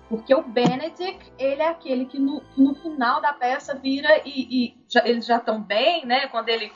Porque 0.09 0.35
o 0.35 0.43
Benedict, 0.43 1.33
ele 1.39 1.61
é 1.61 1.69
aquele 1.69 2.07
que 2.07 2.19
no, 2.19 2.43
no 2.57 2.75
final 2.75 3.21
da 3.21 3.33
peça 3.33 3.75
vira 3.75 4.23
e, 4.25 4.67
e 4.67 4.77
já, 4.89 5.07
eles 5.07 5.27
já 5.27 5.37
estão 5.37 5.61
bem, 5.61 6.07
né? 6.07 6.27
Quando 6.29 6.49
ele 6.49 6.73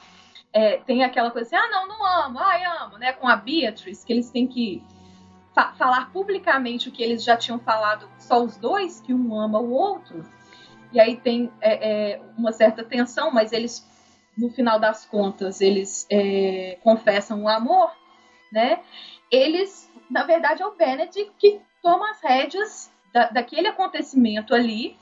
é, 0.52 0.76
tem 0.78 1.02
aquela 1.02 1.30
coisa 1.30 1.46
assim, 1.46 1.56
ah, 1.56 1.70
não, 1.70 1.88
não 1.88 2.04
amo, 2.04 2.38
ai, 2.38 2.64
amo, 2.64 2.98
né? 2.98 3.12
Com 3.12 3.26
a 3.26 3.36
Beatrice, 3.36 4.04
que 4.04 4.12
eles 4.12 4.30
têm 4.30 4.46
que 4.46 4.82
fa 5.54 5.72
falar 5.74 6.10
publicamente 6.12 6.88
o 6.88 6.92
que 6.92 7.02
eles 7.02 7.24
já 7.24 7.36
tinham 7.36 7.58
falado, 7.58 8.08
só 8.18 8.42
os 8.42 8.56
dois, 8.56 9.00
que 9.00 9.14
um 9.14 9.38
ama 9.38 9.58
o 9.58 9.70
outro. 9.70 10.24
E 10.92 11.00
aí 11.00 11.16
tem 11.16 11.50
é, 11.60 12.12
é, 12.12 12.22
uma 12.36 12.52
certa 12.52 12.84
tensão, 12.84 13.30
mas 13.30 13.52
eles, 13.52 13.86
no 14.36 14.50
final 14.50 14.78
das 14.78 15.06
contas, 15.06 15.60
eles 15.60 16.06
é, 16.10 16.78
confessam 16.82 17.44
o 17.44 17.48
amor, 17.48 17.90
né? 18.52 18.80
Eles, 19.30 19.90
na 20.10 20.24
verdade, 20.24 20.62
é 20.62 20.66
o 20.66 20.74
Benedict 20.74 21.32
que 21.38 21.60
toma 21.82 22.10
as 22.10 22.20
rédeas 22.20 22.92
da, 23.12 23.30
daquele 23.30 23.68
acontecimento 23.68 24.54
ali, 24.54 24.98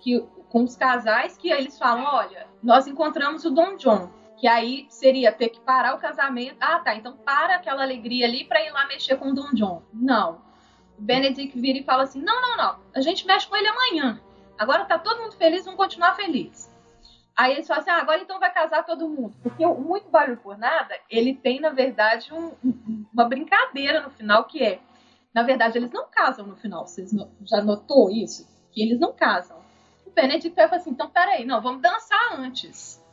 que, 0.00 0.20
com 0.50 0.62
os 0.64 0.76
casais, 0.76 1.38
que 1.38 1.50
eles 1.50 1.78
falam, 1.78 2.04
olha, 2.04 2.46
nós 2.62 2.86
encontramos 2.86 3.46
o 3.46 3.50
Dom 3.50 3.76
John, 3.76 4.10
que 4.36 4.46
aí 4.46 4.86
seria 4.88 5.32
ter 5.32 5.48
que 5.48 5.60
parar 5.60 5.94
o 5.94 5.98
casamento. 5.98 6.56
Ah, 6.60 6.78
tá, 6.78 6.94
então 6.94 7.16
para 7.16 7.56
aquela 7.56 7.82
alegria 7.82 8.26
ali 8.26 8.44
para 8.44 8.62
ir 8.62 8.70
lá 8.70 8.86
mexer 8.86 9.16
com 9.16 9.30
o 9.30 9.34
Dom 9.34 9.54
John. 9.54 9.82
Não. 9.92 10.42
O 10.98 11.02
Benedict 11.02 11.58
vira 11.58 11.78
e 11.78 11.84
fala 11.84 12.04
assim: 12.04 12.20
não, 12.20 12.40
não, 12.40 12.56
não, 12.56 12.80
a 12.94 13.00
gente 13.00 13.26
mexe 13.26 13.46
com 13.46 13.56
ele 13.56 13.68
amanhã. 13.68 14.20
Agora 14.58 14.84
tá 14.84 14.98
todo 14.98 15.22
mundo 15.22 15.36
feliz, 15.36 15.64
vamos 15.64 15.78
continuar 15.78 16.14
feliz. 16.14 16.72
Aí 17.36 17.52
eles 17.52 17.66
falam 17.66 17.82
assim: 17.82 17.90
ah, 17.90 18.00
agora 18.00 18.20
então 18.20 18.38
vai 18.38 18.52
casar 18.52 18.84
todo 18.84 19.08
mundo. 19.08 19.34
Porque 19.42 19.64
o 19.64 19.74
Muito 19.74 20.08
Barulho 20.08 20.38
por 20.38 20.56
Nada, 20.56 20.94
ele 21.10 21.34
tem, 21.34 21.60
na 21.60 21.70
verdade, 21.70 22.32
um, 22.32 22.52
uma 23.12 23.24
brincadeira 23.24 24.00
no 24.00 24.10
final 24.10 24.44
que 24.44 24.62
é. 24.62 24.80
Na 25.32 25.42
verdade, 25.42 25.76
eles 25.78 25.90
não 25.90 26.06
casam 26.08 26.46
no 26.46 26.54
final. 26.54 26.86
Vocês 26.86 27.10
já 27.44 27.60
notou 27.60 28.08
isso? 28.08 28.48
Que 28.70 28.82
eles 28.82 29.00
não 29.00 29.12
casam. 29.12 29.58
O 30.06 30.10
Benedict 30.10 30.54
vai 30.54 30.68
falar 30.68 30.80
assim: 30.80 30.90
então 30.90 31.10
peraí, 31.10 31.44
não, 31.44 31.60
vamos 31.60 31.82
dançar 31.82 32.38
antes 32.38 33.03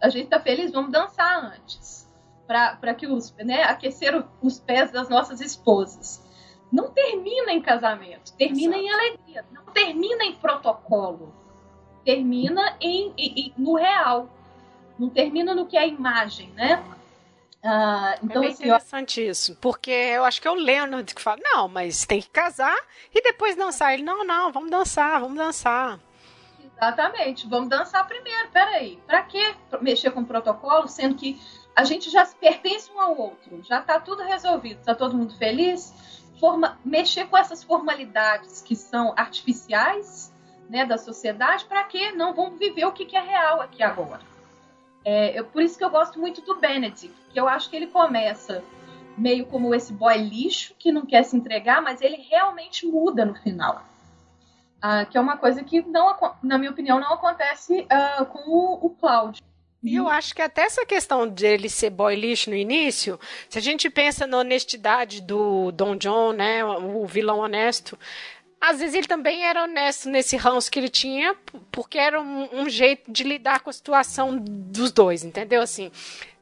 a 0.00 0.08
gente 0.08 0.28
tá 0.28 0.40
feliz, 0.40 0.70
vamos 0.72 0.92
dançar 0.92 1.44
antes. 1.44 2.08
para 2.46 2.94
que 2.94 3.06
os, 3.06 3.34
né, 3.36 3.64
aquecer 3.64 4.24
os 4.40 4.58
pés 4.58 4.90
das 4.90 5.08
nossas 5.08 5.40
esposas. 5.40 6.26
Não 6.72 6.90
termina 6.90 7.52
em 7.52 7.60
casamento, 7.62 8.32
termina 8.36 8.76
Exato. 8.76 8.84
em 8.84 8.90
alegria, 8.92 9.44
não 9.52 9.64
termina 9.72 10.24
em 10.24 10.34
protocolo. 10.34 11.34
Termina 12.04 12.76
em, 12.80 13.12
em, 13.16 13.40
em, 13.40 13.54
no 13.56 13.74
real. 13.74 14.28
Não 14.98 15.10
termina 15.10 15.54
no 15.54 15.66
que 15.66 15.76
é 15.76 15.86
imagem, 15.86 16.50
né? 16.50 16.82
Ah, 17.62 18.16
então, 18.22 18.36
é 18.36 18.46
bem 18.46 18.52
assim, 18.52 18.64
interessante 18.64 19.20
ó... 19.20 19.30
isso, 19.30 19.56
porque 19.60 19.90
eu 19.90 20.24
acho 20.24 20.40
que 20.40 20.46
é 20.46 20.50
o 20.50 20.54
Leonard 20.54 21.12
que 21.12 21.20
fala, 21.20 21.40
não, 21.42 21.68
mas 21.68 22.06
tem 22.06 22.20
que 22.20 22.30
casar 22.30 22.76
e 23.12 23.20
depois 23.22 23.56
dançar. 23.56 23.94
Ele, 23.94 24.02
não, 24.02 24.24
não, 24.24 24.52
vamos 24.52 24.70
dançar, 24.70 25.20
vamos 25.20 25.36
dançar. 25.36 25.98
Exatamente. 26.78 27.46
Vamos 27.48 27.68
dançar 27.68 28.06
primeiro. 28.06 28.48
Peraí. 28.50 28.98
Para 29.06 29.22
que 29.22 29.54
mexer 29.80 30.10
com 30.12 30.20
o 30.20 30.26
protocolo, 30.26 30.88
sendo 30.88 31.16
que 31.16 31.40
a 31.74 31.84
gente 31.84 32.08
já 32.10 32.24
pertence 32.26 32.90
um 32.92 33.00
ao 33.00 33.18
outro? 33.18 33.62
Já 33.64 33.80
está 33.80 34.00
tudo 34.00 34.22
resolvido. 34.22 34.80
Está 34.80 34.94
todo 34.94 35.16
mundo 35.16 35.36
feliz? 35.36 35.92
Forma, 36.40 36.78
mexer 36.84 37.26
com 37.26 37.36
essas 37.36 37.64
formalidades 37.64 38.62
que 38.62 38.76
são 38.76 39.12
artificiais 39.16 40.32
né, 40.68 40.84
da 40.86 40.96
sociedade, 40.96 41.64
para 41.64 41.82
que 41.84 42.12
não 42.12 42.34
vamos 42.34 42.58
viver 42.58 42.84
o 42.84 42.92
que, 42.92 43.04
que 43.04 43.16
é 43.16 43.20
real 43.20 43.60
aqui 43.60 43.82
agora. 43.82 44.20
É, 45.04 45.38
eu, 45.38 45.44
por 45.44 45.62
isso 45.62 45.78
que 45.78 45.84
eu 45.84 45.90
gosto 45.90 46.20
muito 46.20 46.42
do 46.42 46.56
Benedict, 46.56 47.14
que 47.32 47.40
eu 47.40 47.48
acho 47.48 47.70
que 47.70 47.76
ele 47.76 47.86
começa 47.86 48.62
meio 49.16 49.46
como 49.46 49.74
esse 49.74 49.92
boy 49.92 50.16
lixo 50.16 50.74
que 50.78 50.92
não 50.92 51.04
quer 51.04 51.24
se 51.24 51.36
entregar, 51.36 51.82
mas 51.82 52.00
ele 52.00 52.16
realmente 52.16 52.86
muda 52.86 53.24
no 53.24 53.34
final. 53.34 53.82
Uh, 54.78 55.04
que 55.10 55.18
é 55.18 55.20
uma 55.20 55.36
coisa 55.36 55.62
que, 55.64 55.82
não, 55.82 56.16
na 56.42 56.56
minha 56.56 56.70
opinião, 56.70 57.00
não 57.00 57.14
acontece 57.14 57.80
uh, 57.80 58.24
com 58.26 58.38
o, 58.48 58.86
o 58.86 58.90
Cláudio. 58.90 59.42
E 59.82 59.94
eu 59.94 60.08
acho 60.08 60.34
que 60.34 60.42
até 60.42 60.62
essa 60.62 60.84
questão 60.84 61.28
de 61.28 61.46
ele 61.46 61.68
ser 61.68 61.90
boy 61.90 62.14
lixo 62.14 62.50
no 62.50 62.56
início, 62.56 63.18
se 63.48 63.58
a 63.58 63.62
gente 63.62 63.88
pensa 63.88 64.26
na 64.26 64.38
honestidade 64.38 65.20
do 65.22 65.70
Don 65.70 65.96
John, 65.96 66.32
né, 66.32 66.64
o 66.64 67.06
vilão 67.06 67.38
honesto, 67.38 67.96
às 68.60 68.80
vezes 68.80 68.96
ele 68.96 69.06
também 69.06 69.44
era 69.44 69.62
honesto 69.62 70.08
nesse 70.08 70.36
ranço 70.36 70.70
que 70.70 70.80
ele 70.80 70.88
tinha, 70.88 71.36
porque 71.70 71.96
era 71.96 72.20
um, 72.20 72.62
um 72.62 72.68
jeito 72.68 73.10
de 73.10 73.22
lidar 73.22 73.60
com 73.60 73.70
a 73.70 73.72
situação 73.72 74.36
dos 74.36 74.90
dois, 74.90 75.22
entendeu? 75.22 75.62
Assim, 75.62 75.92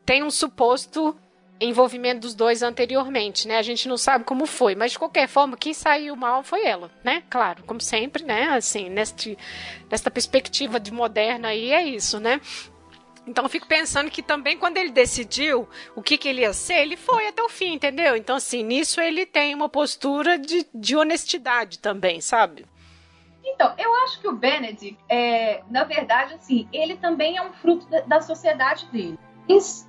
tem 0.05 0.23
um 0.23 0.31
suposto 0.31 1.15
envolvimento 1.61 2.21
dos 2.21 2.35
dois 2.35 2.63
anteriormente, 2.63 3.49
né? 3.49 3.59
A 3.59 3.63
gente 3.63 3.89
não 3.89 3.97
sabe 3.97 4.25
como 4.25 4.47
foi, 4.47 4.75
mas 4.75 4.93
de 4.93 4.99
qualquer 4.99 5.27
forma, 5.27 5.57
quem 5.57 5.73
saiu 5.73 6.15
mal 6.15 6.43
foi 6.43 6.65
ela, 6.65 6.91
né? 7.03 7.23
Claro, 7.31 7.63
como 7.65 7.81
sempre, 7.81 8.25
né? 8.25 8.49
Assim, 8.51 8.89
neste, 8.89 9.39
nesta 9.91 10.11
perspectiva 10.11 10.79
de 10.79 10.93
moderna 10.93 11.49
aí 11.49 11.73
é 11.73 11.83
isso, 11.83 12.21
né? 12.21 12.41
Então 13.27 13.45
eu 13.45 13.49
fico 13.49 13.67
pensando 13.67 14.11
que 14.11 14.23
também 14.23 14.57
quando 14.57 14.77
ele 14.77 14.91
decidiu 14.91 15.69
o 15.97 16.03
que, 16.03 16.17
que 16.17 16.29
ele 16.29 16.43
ia 16.43 16.53
ser, 16.53 16.75
ele 16.75 16.97
foi 16.97 17.27
até 17.27 17.43
o 17.43 17.49
fim, 17.49 17.75
entendeu? 17.75 18.17
Então, 18.17 18.37
assim, 18.37 18.63
nisso 18.63 19.01
ele 19.01 19.27
tem 19.27 19.55
uma 19.55 19.69
postura 19.69 20.39
de, 20.39 20.67
de 20.73 20.97
honestidade 20.97 21.79
também, 21.81 22.21
sabe? 22.21 22.65
Então, 23.45 23.75
eu 23.79 23.95
acho 24.05 24.21
que 24.21 24.29
o 24.29 24.33
Benedict, 24.33 24.99
é, 25.09 25.63
na 25.71 25.85
verdade, 25.85 26.35
assim, 26.35 26.69
ele 26.73 26.97
também 26.97 27.37
é 27.37 27.43
um 27.43 27.53
fruto 27.55 27.87
da, 27.89 28.01
da 28.01 28.21
sociedade 28.21 28.87
dele 28.87 29.19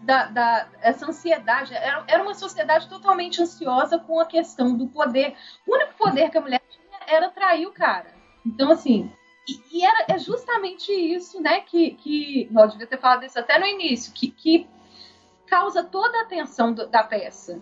da, 0.04 0.26
da, 0.28 0.70
essa 0.82 1.08
ansiedade. 1.08 1.74
Era, 1.74 2.04
era 2.08 2.24
uma 2.24 2.36
sociedade 2.36 2.88
totalmente 2.88 3.42
ansiosa 3.42 3.98
com 3.98 4.20
a 4.20 4.26
questão 4.26 4.76
do 4.76 4.88
poder. 4.88 5.36
O 5.66 5.74
único 5.74 5.94
poder 5.96 6.30
que 6.30 6.38
a 6.38 6.42
mulher 6.42 6.62
tinha 6.70 7.00
era 7.08 7.30
trair 7.30 7.66
o 7.66 7.72
cara. 7.72 8.16
Então, 8.46 8.72
assim, 8.72 9.12
e, 9.48 9.80
e 9.80 9.86
era 9.86 10.06
é 10.10 10.18
justamente 10.18 10.92
isso, 10.92 11.42
né, 11.42 11.62
que, 11.62 11.92
que. 11.92 12.48
Não, 12.52 12.68
devia 12.68 12.88
ter 12.88 13.00
falado 13.00 13.26
isso 13.26 13.40
até 13.40 13.58
no 13.58 13.66
início, 13.66 14.14
que, 14.14 14.30
que 14.30 14.68
causa 15.48 15.84
toda 15.84 16.20
a 16.20 16.24
atenção 16.24 16.74
do, 16.74 16.88
da 16.88 17.04
peça. 17.04 17.62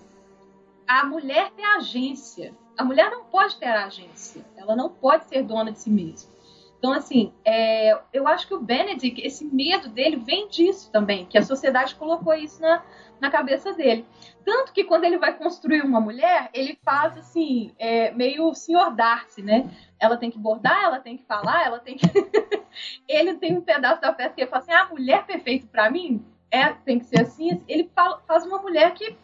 A 0.87 1.05
mulher 1.05 1.51
tem 1.51 1.65
agência. 1.65 2.53
A 2.77 2.83
mulher 2.83 3.09
não 3.09 3.25
pode 3.25 3.55
ter 3.55 3.67
agência. 3.67 4.45
Ela 4.57 4.75
não 4.75 4.89
pode 4.89 5.25
ser 5.25 5.43
dona 5.43 5.71
de 5.71 5.79
si 5.79 5.89
mesma. 5.89 6.34
Então, 6.77 6.93
assim, 6.93 7.33
é, 7.43 7.97
eu 8.13 8.27
acho 8.27 8.47
que 8.47 8.53
o 8.53 8.59
Benedict, 8.59 9.25
esse 9.25 9.45
medo 9.45 9.89
dele 9.89 10.17
vem 10.17 10.47
disso 10.47 10.91
também, 10.91 11.25
que 11.25 11.37
a 11.37 11.41
sociedade 11.41 11.95
colocou 11.95 12.33
isso 12.33 12.61
na, 12.61 12.83
na 13.19 13.31
cabeça 13.31 13.73
dele. 13.73 14.05
Tanto 14.43 14.71
que 14.71 14.83
quando 14.83 15.05
ele 15.05 15.17
vai 15.17 15.35
construir 15.35 15.81
uma 15.81 15.99
mulher, 15.99 16.49
ele 16.53 16.77
faz 16.83 17.17
assim, 17.17 17.73
é, 17.79 18.11
meio 18.11 18.53
senhor 18.53 18.93
Darcy, 18.93 19.41
né? 19.41 19.69
Ela 19.99 20.17
tem 20.17 20.29
que 20.29 20.37
bordar, 20.37 20.83
ela 20.83 20.99
tem 20.99 21.17
que 21.17 21.25
falar, 21.25 21.65
ela 21.65 21.79
tem 21.79 21.97
que. 21.97 22.05
ele 23.07 23.35
tem 23.35 23.57
um 23.57 23.61
pedaço 23.61 24.01
da 24.01 24.13
peça 24.13 24.35
que 24.35 24.41
ele 24.41 24.49
fala 24.49 24.61
assim: 24.61 24.73
ah, 24.73 24.83
a 24.83 24.89
mulher 24.89 25.25
perfeita 25.25 25.65
para 25.71 25.89
mim 25.89 26.23
é, 26.51 26.71
tem 26.73 26.99
que 26.99 27.05
ser 27.05 27.21
assim. 27.21 27.63
Ele 27.67 27.89
fala, 27.95 28.21
faz 28.27 28.45
uma 28.45 28.59
mulher 28.59 28.93
que 28.93 29.17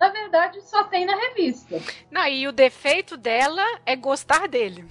na 0.00 0.08
verdade, 0.08 0.62
só 0.62 0.84
tem 0.84 1.04
na 1.04 1.14
revista. 1.14 1.78
Não, 2.10 2.26
e 2.26 2.48
o 2.48 2.52
defeito 2.52 3.18
dela 3.18 3.62
é 3.84 3.94
gostar 3.94 4.48
dele. 4.48 4.86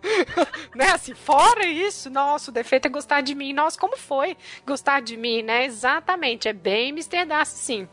né? 0.74 0.86
Assim, 0.86 1.14
fora 1.14 1.66
isso, 1.66 2.08
nossa, 2.08 2.50
o 2.50 2.54
defeito 2.54 2.86
é 2.86 2.88
gostar 2.88 3.20
de 3.20 3.34
mim. 3.34 3.52
Nossa, 3.52 3.78
como 3.78 3.98
foi 3.98 4.34
gostar 4.66 5.02
de 5.02 5.14
mim, 5.18 5.42
né? 5.42 5.66
Exatamente, 5.66 6.48
é 6.48 6.54
bem 6.54 6.88
Mr. 6.88 7.26
Darcy, 7.26 7.58
sim. 7.58 7.88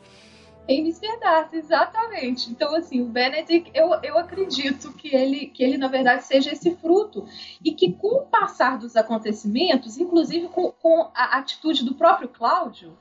Em 0.69 0.79
Mr. 0.79 1.19
Darcy, 1.19 1.57
exatamente. 1.57 2.49
Então, 2.49 2.73
assim, 2.73 3.01
o 3.01 3.05
Benedict, 3.05 3.69
eu, 3.73 3.89
eu 4.01 4.17
acredito 4.17 4.93
que 4.93 5.13
ele, 5.13 5.47
que 5.47 5.61
ele, 5.61 5.77
na 5.77 5.89
verdade, 5.89 6.23
seja 6.23 6.53
esse 6.53 6.75
fruto. 6.77 7.25
E 7.63 7.73
que, 7.73 7.91
com 7.91 8.21
o 8.21 8.25
passar 8.25 8.77
dos 8.77 8.95
acontecimentos, 8.95 9.97
inclusive 9.97 10.47
com, 10.47 10.71
com 10.71 11.09
a 11.13 11.37
atitude 11.37 11.83
do 11.83 11.95
próprio 11.95 12.29
Cláudio, 12.29 12.97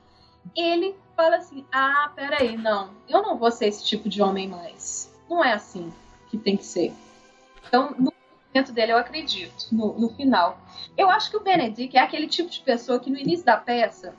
ele 0.55 0.95
fala 1.17 1.37
assim: 1.37 1.65
ah, 1.71 2.11
peraí, 2.15 2.55
não, 2.55 2.91
eu 3.09 3.23
não 3.23 3.35
vou 3.35 3.51
ser 3.51 3.67
esse 3.67 3.83
tipo 3.83 4.07
de 4.07 4.21
homem 4.21 4.47
mais. 4.47 5.11
Não 5.27 5.43
é 5.43 5.51
assim 5.51 5.91
que 6.29 6.37
tem 6.37 6.55
que 6.55 6.63
ser. 6.63 6.93
Então, 7.67 7.93
no 7.97 8.13
momento 8.53 8.71
dele, 8.71 8.93
eu 8.93 8.97
acredito, 8.97 9.67
no, 9.71 9.99
no 9.99 10.09
final. 10.09 10.59
Eu 10.95 11.09
acho 11.09 11.29
que 11.29 11.37
o 11.37 11.41
Benedict 11.41 11.97
é 11.97 11.99
aquele 11.99 12.27
tipo 12.27 12.49
de 12.49 12.61
pessoa 12.61 12.99
que 12.99 13.09
no 13.09 13.17
início 13.17 13.45
da 13.45 13.57
peça 13.57 14.13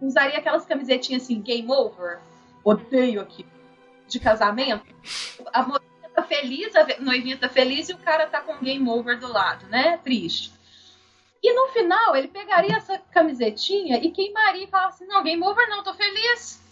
usaria 0.00 0.38
aquelas 0.38 0.64
camisetinhas 0.64 1.22
assim, 1.22 1.40
game 1.40 1.70
over, 1.70 2.18
odeio 2.64 3.20
aqui, 3.20 3.46
de 4.08 4.18
casamento. 4.18 4.84
A 5.52 5.62
moça 5.62 5.82
tá 6.14 6.22
feliz, 6.22 6.74
a 6.74 6.86
noivinha 7.00 7.36
tá 7.36 7.48
feliz 7.48 7.88
e 7.88 7.92
o 7.92 7.98
cara 7.98 8.26
tá 8.26 8.40
com 8.40 8.58
game 8.58 8.88
over 8.88 9.18
do 9.18 9.28
lado, 9.28 9.66
né? 9.68 9.98
Triste. 9.98 10.52
E 11.42 11.52
no 11.52 11.68
final, 11.72 12.14
ele 12.14 12.28
pegaria 12.28 12.76
essa 12.76 12.98
camisetinha 13.10 13.98
e 13.98 14.10
queimaria 14.12 14.64
e 14.64 14.68
falaria 14.68 14.90
assim: 14.90 15.06
não, 15.06 15.22
game 15.24 15.42
over 15.42 15.68
não, 15.68 15.82
tô 15.82 15.92
feliz. 15.92 16.62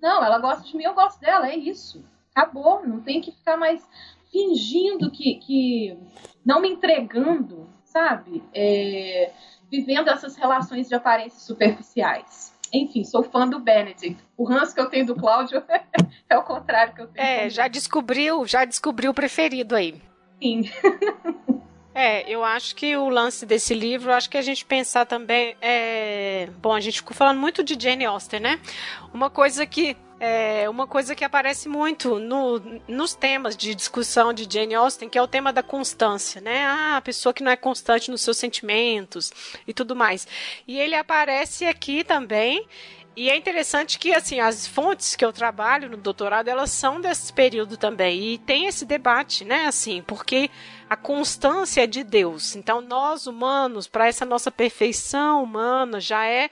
Não, 0.00 0.24
ela 0.24 0.38
gosta 0.38 0.64
de 0.64 0.76
mim, 0.76 0.82
eu 0.82 0.94
gosto 0.94 1.20
dela, 1.20 1.48
é 1.48 1.56
isso. 1.56 2.04
Acabou, 2.34 2.84
não 2.84 3.00
tem 3.00 3.20
que 3.20 3.30
ficar 3.30 3.56
mais 3.56 3.86
fingindo 4.32 5.10
que. 5.10 5.36
que 5.36 5.96
não 6.44 6.60
me 6.60 6.68
entregando, 6.68 7.68
sabe? 7.84 8.42
É, 8.52 9.32
vivendo 9.70 10.08
essas 10.08 10.34
relações 10.34 10.88
de 10.88 10.94
aparências 10.96 11.42
superficiais. 11.42 12.52
Enfim, 12.72 13.04
sou 13.04 13.22
fã 13.22 13.46
do 13.46 13.60
Benedict. 13.60 14.16
O 14.36 14.44
ranço 14.44 14.74
que 14.74 14.80
eu 14.80 14.88
tenho 14.88 15.06
do 15.06 15.14
Cláudio 15.14 15.62
é 16.28 16.36
o 16.36 16.42
contrário 16.42 16.94
que 16.94 17.02
eu 17.02 17.06
tenho. 17.06 17.24
É, 17.24 17.48
já 17.48 17.68
descobriu, 17.68 18.44
já 18.46 18.64
descobriu 18.64 19.12
o 19.12 19.14
preferido 19.14 19.76
aí. 19.76 20.02
Sim. 20.42 20.62
É, 21.94 22.28
eu 22.30 22.42
acho 22.42 22.74
que 22.74 22.96
o 22.96 23.08
lance 23.08 23.44
desse 23.44 23.74
livro, 23.74 24.12
acho 24.12 24.30
que 24.30 24.38
a 24.38 24.42
gente 24.42 24.64
pensar 24.64 25.04
também. 25.04 25.54
É... 25.60 26.48
Bom, 26.60 26.74
a 26.74 26.80
gente 26.80 26.96
ficou 26.96 27.14
falando 27.14 27.38
muito 27.38 27.62
de 27.62 27.76
Jane 27.78 28.04
Austen, 28.04 28.40
né? 28.40 28.60
Uma 29.12 29.28
coisa 29.28 29.66
que. 29.66 29.96
É 30.24 30.70
uma 30.70 30.86
coisa 30.86 31.16
que 31.16 31.24
aparece 31.24 31.68
muito 31.68 32.20
no, 32.20 32.62
nos 32.86 33.12
temas 33.12 33.56
de 33.56 33.74
discussão 33.74 34.32
de 34.32 34.46
Jane 34.48 34.72
Austen, 34.72 35.08
que 35.08 35.18
é 35.18 35.22
o 35.22 35.26
tema 35.26 35.52
da 35.52 35.64
constância, 35.64 36.40
né? 36.40 36.64
Ah, 36.64 36.96
a 36.98 37.00
pessoa 37.00 37.34
que 37.34 37.42
não 37.42 37.50
é 37.50 37.56
constante 37.56 38.08
nos 38.08 38.20
seus 38.20 38.36
sentimentos 38.36 39.32
e 39.66 39.74
tudo 39.74 39.96
mais. 39.96 40.28
E 40.64 40.78
ele 40.78 40.94
aparece 40.94 41.64
aqui 41.64 42.04
também. 42.04 42.64
E 43.14 43.28
é 43.28 43.36
interessante 43.36 43.98
que, 43.98 44.14
assim, 44.14 44.40
as 44.40 44.66
fontes 44.66 45.14
que 45.14 45.24
eu 45.24 45.32
trabalho 45.32 45.90
no 45.90 45.98
doutorado, 45.98 46.48
elas 46.48 46.70
são 46.70 46.98
desse 46.98 47.30
período 47.30 47.76
também. 47.76 48.32
E 48.32 48.38
tem 48.38 48.66
esse 48.66 48.86
debate, 48.86 49.44
né, 49.44 49.66
assim, 49.66 50.02
porque 50.02 50.50
a 50.88 50.96
constância 50.96 51.82
é 51.82 51.86
de 51.86 52.02
Deus. 52.02 52.56
Então, 52.56 52.80
nós 52.80 53.26
humanos, 53.26 53.86
para 53.86 54.06
essa 54.06 54.24
nossa 54.24 54.50
perfeição 54.50 55.42
humana, 55.42 56.00
já 56.00 56.26
é 56.26 56.48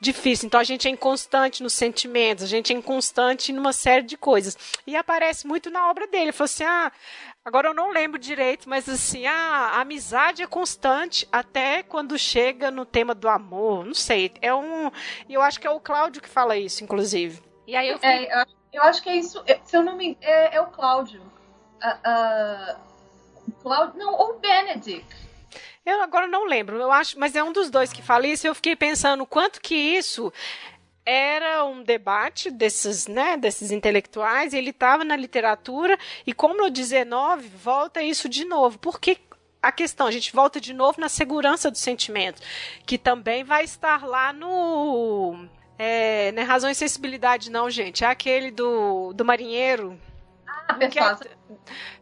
difícil. 0.00 0.46
Então, 0.46 0.60
a 0.60 0.64
gente 0.64 0.86
é 0.86 0.90
inconstante 0.90 1.62
nos 1.62 1.72
sentimentos, 1.72 2.44
a 2.44 2.46
gente 2.46 2.72
é 2.72 2.76
inconstante 2.76 3.52
numa 3.52 3.72
série 3.72 4.02
de 4.02 4.16
coisas. 4.16 4.56
E 4.86 4.96
aparece 4.96 5.46
muito 5.46 5.70
na 5.70 5.90
obra 5.90 6.06
dele. 6.06 6.24
Ele 6.24 6.32
falou 6.32 6.46
assim: 6.46 6.64
ah, 6.64 6.92
Agora 7.48 7.68
eu 7.68 7.72
não 7.72 7.90
lembro 7.90 8.18
direito, 8.18 8.68
mas 8.68 8.86
assim, 8.86 9.26
a, 9.26 9.32
a, 9.32 9.80
amizade 9.80 10.42
é 10.42 10.46
constante 10.46 11.26
até 11.32 11.82
quando 11.82 12.18
chega 12.18 12.70
no 12.70 12.84
tema 12.84 13.14
do 13.14 13.26
amor. 13.26 13.86
Não 13.86 13.94
sei. 13.94 14.34
É 14.42 14.54
um. 14.54 14.90
Eu 15.26 15.40
acho 15.40 15.58
que 15.58 15.66
é 15.66 15.70
o 15.70 15.80
Cláudio 15.80 16.20
que 16.20 16.28
fala 16.28 16.58
isso, 16.58 16.84
inclusive. 16.84 17.42
E 17.66 17.74
aí 17.74 17.88
eu, 17.88 17.96
fiquei... 17.96 18.26
é, 18.26 18.44
eu, 18.70 18.82
acho 18.82 19.02
que 19.02 19.08
é 19.08 19.16
isso. 19.16 19.42
Se 19.64 19.78
eu 19.78 19.82
não 19.82 19.96
me. 19.96 20.18
É, 20.20 20.56
é 20.56 20.60
o 20.60 20.66
Cláudio. 20.66 21.22
Uh, 21.82 22.76
uh, 22.76 23.52
Cláudio. 23.62 23.98
Não, 23.98 24.12
ou 24.12 24.34
o 24.34 24.38
Benedict. 24.40 25.27
Eu 25.88 26.02
agora 26.02 26.26
não 26.26 26.44
lembro, 26.44 26.76
eu 26.76 26.92
acho, 26.92 27.18
mas 27.18 27.34
é 27.34 27.42
um 27.42 27.50
dos 27.50 27.70
dois 27.70 27.90
que 27.90 28.02
fala 28.02 28.26
isso. 28.26 28.46
Eu 28.46 28.54
fiquei 28.54 28.76
pensando 28.76 29.24
quanto 29.24 29.58
que 29.58 29.74
isso 29.74 30.30
era 31.02 31.64
um 31.64 31.82
debate 31.82 32.50
desses, 32.50 33.06
né, 33.06 33.38
desses 33.38 33.70
intelectuais, 33.70 34.52
ele 34.52 34.68
estava 34.68 35.02
na 35.02 35.16
literatura, 35.16 35.98
e 36.26 36.34
como 36.34 36.54
no 36.54 36.68
19 36.68 37.48
volta 37.48 38.02
isso 38.02 38.28
de 38.28 38.44
novo. 38.44 38.78
Porque 38.78 39.16
a 39.62 39.72
questão, 39.72 40.06
a 40.06 40.10
gente 40.10 40.30
volta 40.30 40.60
de 40.60 40.74
novo 40.74 41.00
na 41.00 41.08
segurança 41.08 41.70
do 41.70 41.78
sentimento, 41.78 42.42
que 42.84 42.98
também 42.98 43.42
vai 43.42 43.64
estar 43.64 44.06
lá 44.06 44.30
no. 44.30 45.48
É, 45.78 46.32
não 46.32 46.42
é 46.42 46.44
razão 46.44 46.68
e 46.68 46.74
sensibilidade, 46.74 47.50
não, 47.50 47.70
gente. 47.70 48.04
É 48.04 48.08
aquele 48.08 48.50
do, 48.50 49.14
do 49.14 49.24
marinheiro. 49.24 49.98
Persuasão. 50.76 51.28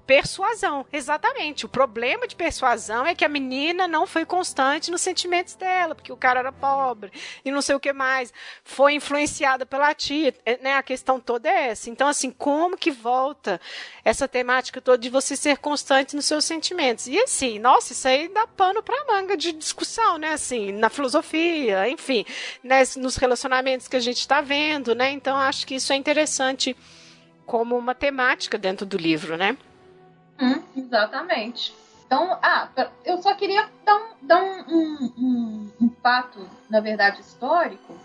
Persuasão, 0.07 0.87
exatamente. 0.93 1.67
O 1.67 1.69
problema 1.69 2.29
de 2.29 2.37
persuasão 2.37 3.05
é 3.05 3.15
que 3.15 3.25
a 3.25 3.29
menina 3.29 3.89
não 3.89 4.07
foi 4.07 4.25
constante 4.25 4.91
nos 4.91 5.01
sentimentos 5.01 5.55
dela, 5.57 5.97
porque 5.97 6.13
o 6.13 6.17
cara 6.17 6.41
era 6.41 6.53
pobre 6.53 7.11
e 7.45 7.51
não 7.51 7.61
sei 7.61 7.75
o 7.75 7.81
que 7.81 7.93
mais. 7.93 8.33
Foi 8.63 8.95
influenciada 8.95 9.67
pela 9.67 9.93
tia, 9.95 10.33
é, 10.45 10.59
né? 10.59 10.75
A 10.75 10.83
questão 10.83 11.19
toda 11.19 11.49
é 11.49 11.71
essa. 11.71 11.91
Então, 11.91 12.07
assim, 12.07 12.31
como 12.31 12.77
que 12.77 12.91
volta 12.91 13.61
essa 14.05 14.29
temática 14.29 14.81
toda 14.81 14.99
de 14.99 15.11
você 15.11 15.35
ser 15.35 15.59
constante 15.59 16.15
nos 16.15 16.25
seus 16.25 16.45
sentimentos? 16.45 17.09
E 17.09 17.19
assim, 17.19 17.59
nossa, 17.59 17.93
isso 17.93 18.07
aí 18.07 18.29
dá 18.29 18.47
pano 18.47 18.83
pra 18.83 19.05
manga 19.09 19.37
de 19.37 19.53
discussão, 19.53 20.19
né? 20.19 20.33
Assim, 20.33 20.71
na 20.71 20.89
filosofia, 20.89 21.89
enfim, 21.89 22.25
né? 22.63 22.83
nos 22.97 23.17
relacionamentos 23.17 23.89
que 23.89 23.97
a 23.97 24.01
gente 24.01 24.21
está 24.21 24.41
vendo, 24.41 24.95
né? 24.95 25.11
Então, 25.11 25.37
acho 25.37 25.67
que 25.67 25.75
isso 25.75 25.93
é 25.93 25.97
interessante 25.97 26.77
como 27.47 27.77
uma 27.77 27.95
temática 27.95 28.59
dentro 28.59 28.85
do 28.85 28.97
livro, 28.97 29.37
né? 29.37 29.57
Hum, 30.41 30.63
exatamente. 30.77 31.75
Então, 32.05 32.39
ah, 32.43 32.69
eu 33.05 33.21
só 33.23 33.35
queria 33.35 33.69
dar, 33.85 33.97
um, 33.97 34.27
dar 34.27 34.43
um, 34.43 34.61
um, 34.69 35.13
um, 35.19 35.73
um 35.81 35.91
fato, 36.03 36.49
na 36.69 36.81
verdade, 36.81 37.21
histórico, 37.21 37.97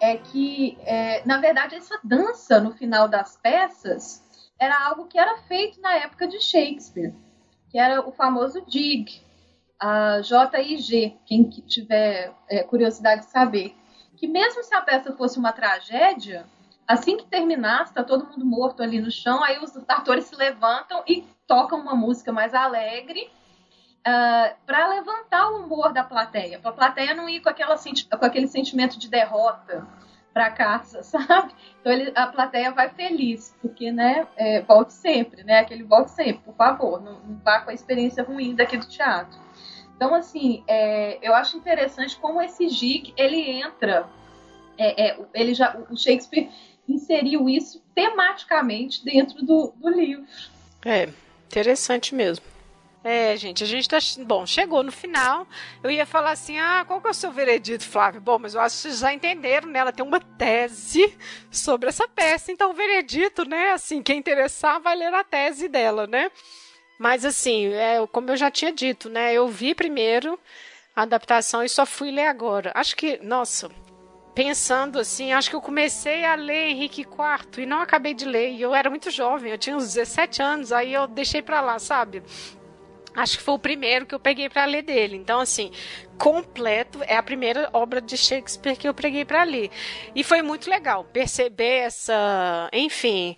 é 0.00 0.16
que, 0.16 0.76
é, 0.82 1.24
na 1.24 1.38
verdade, 1.38 1.74
essa 1.76 1.98
dança 2.02 2.60
no 2.60 2.72
final 2.72 3.08
das 3.08 3.36
peças 3.36 4.22
era 4.58 4.86
algo 4.86 5.06
que 5.06 5.18
era 5.18 5.38
feito 5.42 5.80
na 5.80 5.94
época 5.96 6.26
de 6.26 6.40
Shakespeare, 6.40 7.14
que 7.70 7.78
era 7.78 8.06
o 8.06 8.12
famoso 8.12 8.64
dig, 8.66 9.22
a 9.78 10.20
J-I-G, 10.22 11.16
quem 11.26 11.44
tiver 11.48 12.32
é, 12.48 12.62
curiosidade 12.62 13.22
de 13.22 13.30
saber. 13.30 13.76
Que 14.16 14.26
mesmo 14.26 14.62
se 14.64 14.74
a 14.74 14.80
peça 14.80 15.14
fosse 15.14 15.38
uma 15.38 15.52
tragédia, 15.52 16.46
assim 16.86 17.16
que 17.16 17.26
terminasse, 17.26 17.92
tá 17.92 18.02
todo 18.02 18.26
mundo 18.26 18.44
morto 18.44 18.82
ali 18.82 19.00
no 19.00 19.10
chão, 19.10 19.42
aí 19.42 19.58
os 19.58 19.76
atores 19.88 20.24
se 20.24 20.36
levantam 20.36 21.02
e 21.06 21.26
tocam 21.46 21.80
uma 21.80 21.94
música 21.94 22.32
mais 22.32 22.54
alegre 22.54 23.22
uh, 23.22 23.30
ah, 24.04 24.52
para 24.64 24.88
levantar 24.88 25.50
o 25.50 25.64
humor 25.64 25.92
da 25.92 26.04
plateia, 26.04 26.58
para 26.58 26.70
a 26.70 26.74
plateia 26.74 27.14
não 27.14 27.28
ir 27.28 27.40
com, 27.40 27.48
aquela, 27.48 27.76
com 27.76 28.24
aquele 28.24 28.48
sentimento 28.48 28.98
de 28.98 29.08
derrota 29.08 29.86
para 30.32 30.50
casa, 30.50 31.02
sabe? 31.04 31.54
Então 31.80 31.92
ele, 31.92 32.12
a 32.14 32.26
plateia 32.26 32.70
vai 32.70 32.90
feliz, 32.90 33.56
porque, 33.60 33.90
né, 33.90 34.26
é, 34.36 34.60
volte 34.60 34.92
sempre, 34.92 35.42
né? 35.44 35.60
Aquele 35.60 35.82
volte 35.82 36.10
sempre, 36.10 36.42
por 36.44 36.54
favor, 36.54 37.00
não, 37.00 37.20
não 37.20 37.40
vá 37.42 37.60
com 37.60 37.70
a 37.70 37.74
experiência 37.74 38.22
ruim 38.22 38.54
daqui 38.54 38.76
do 38.76 38.86
teatro. 38.86 39.46
Então, 39.96 40.14
assim, 40.14 40.62
é, 40.68 41.18
eu 41.22 41.34
acho 41.34 41.56
interessante 41.56 42.18
como 42.18 42.42
esse 42.42 42.68
gig, 42.68 43.14
ele 43.16 43.50
entra, 43.50 44.06
é, 44.76 45.08
é, 45.08 45.18
ele 45.32 45.54
já, 45.54 45.74
o 45.90 45.96
Shakespeare 45.96 46.50
inseriu 46.88 47.48
isso 47.48 47.82
tematicamente 47.94 49.04
dentro 49.04 49.44
do, 49.44 49.72
do 49.76 49.88
livro. 49.88 50.24
É, 50.84 51.08
Interessante 51.46 52.14
mesmo. 52.14 52.44
É, 53.04 53.36
gente, 53.36 53.62
a 53.62 53.66
gente 53.66 53.88
tá. 53.88 53.98
Bom, 54.24 54.44
chegou 54.44 54.82
no 54.82 54.90
final. 54.90 55.46
Eu 55.82 55.90
ia 55.90 56.04
falar 56.04 56.32
assim: 56.32 56.58
ah, 56.58 56.84
qual 56.86 57.00
que 57.00 57.06
é 57.06 57.10
o 57.10 57.14
seu 57.14 57.30
veredito, 57.30 57.84
Flávio? 57.84 58.20
Bom, 58.20 58.38
mas 58.38 58.54
eu 58.54 58.60
acho 58.60 58.74
que 58.76 58.82
vocês 58.82 58.98
já 58.98 59.14
entenderam, 59.14 59.68
né? 59.68 59.78
Ela 59.78 59.92
tem 59.92 60.04
uma 60.04 60.20
tese 60.20 61.16
sobre 61.50 61.88
essa 61.88 62.08
peça. 62.08 62.50
Então, 62.50 62.70
o 62.70 62.74
veredito, 62.74 63.48
né? 63.48 63.70
Assim, 63.70 64.02
quem 64.02 64.18
interessar 64.18 64.80
vai 64.80 64.96
ler 64.96 65.14
a 65.14 65.22
tese 65.22 65.68
dela, 65.68 66.06
né? 66.08 66.30
Mas, 66.98 67.24
assim, 67.24 67.68
é, 67.68 68.04
como 68.10 68.30
eu 68.30 68.36
já 68.36 68.50
tinha 68.50 68.72
dito, 68.72 69.08
né? 69.08 69.32
Eu 69.32 69.46
vi 69.46 69.72
primeiro 69.72 70.38
a 70.94 71.02
adaptação 71.02 71.62
e 71.62 71.68
só 71.68 71.86
fui 71.86 72.10
ler 72.10 72.26
agora. 72.26 72.72
Acho 72.74 72.96
que, 72.96 73.18
nossa, 73.18 73.70
pensando 74.36 74.98
assim, 74.98 75.32
acho 75.32 75.48
que 75.48 75.56
eu 75.56 75.62
comecei 75.62 76.22
a 76.22 76.34
ler 76.34 76.68
Henrique 76.68 77.00
IV 77.00 77.62
e 77.62 77.64
não 77.64 77.80
acabei 77.80 78.12
de 78.12 78.26
ler. 78.26 78.50
E 78.50 78.60
eu 78.60 78.74
era 78.74 78.90
muito 78.90 79.10
jovem, 79.10 79.50
eu 79.50 79.56
tinha 79.56 79.74
uns 79.74 79.94
17 79.94 80.42
anos, 80.42 80.72
aí 80.72 80.92
eu 80.92 81.06
deixei 81.06 81.40
para 81.40 81.62
lá, 81.62 81.78
sabe? 81.78 82.22
Acho 83.14 83.38
que 83.38 83.42
foi 83.42 83.54
o 83.54 83.58
primeiro 83.58 84.04
que 84.04 84.14
eu 84.14 84.20
peguei 84.20 84.50
para 84.50 84.66
ler 84.66 84.82
dele. 84.82 85.16
Então, 85.16 85.40
assim, 85.40 85.72
completo 86.18 87.02
é 87.04 87.16
a 87.16 87.22
primeira 87.22 87.70
obra 87.72 87.98
de 87.98 88.14
Shakespeare 88.14 88.76
que 88.76 88.86
eu 88.86 88.92
peguei 88.92 89.24
para 89.24 89.42
ler. 89.42 89.70
E 90.14 90.22
foi 90.22 90.42
muito 90.42 90.68
legal 90.68 91.02
perceber 91.02 91.78
essa, 91.86 92.68
enfim, 92.74 93.34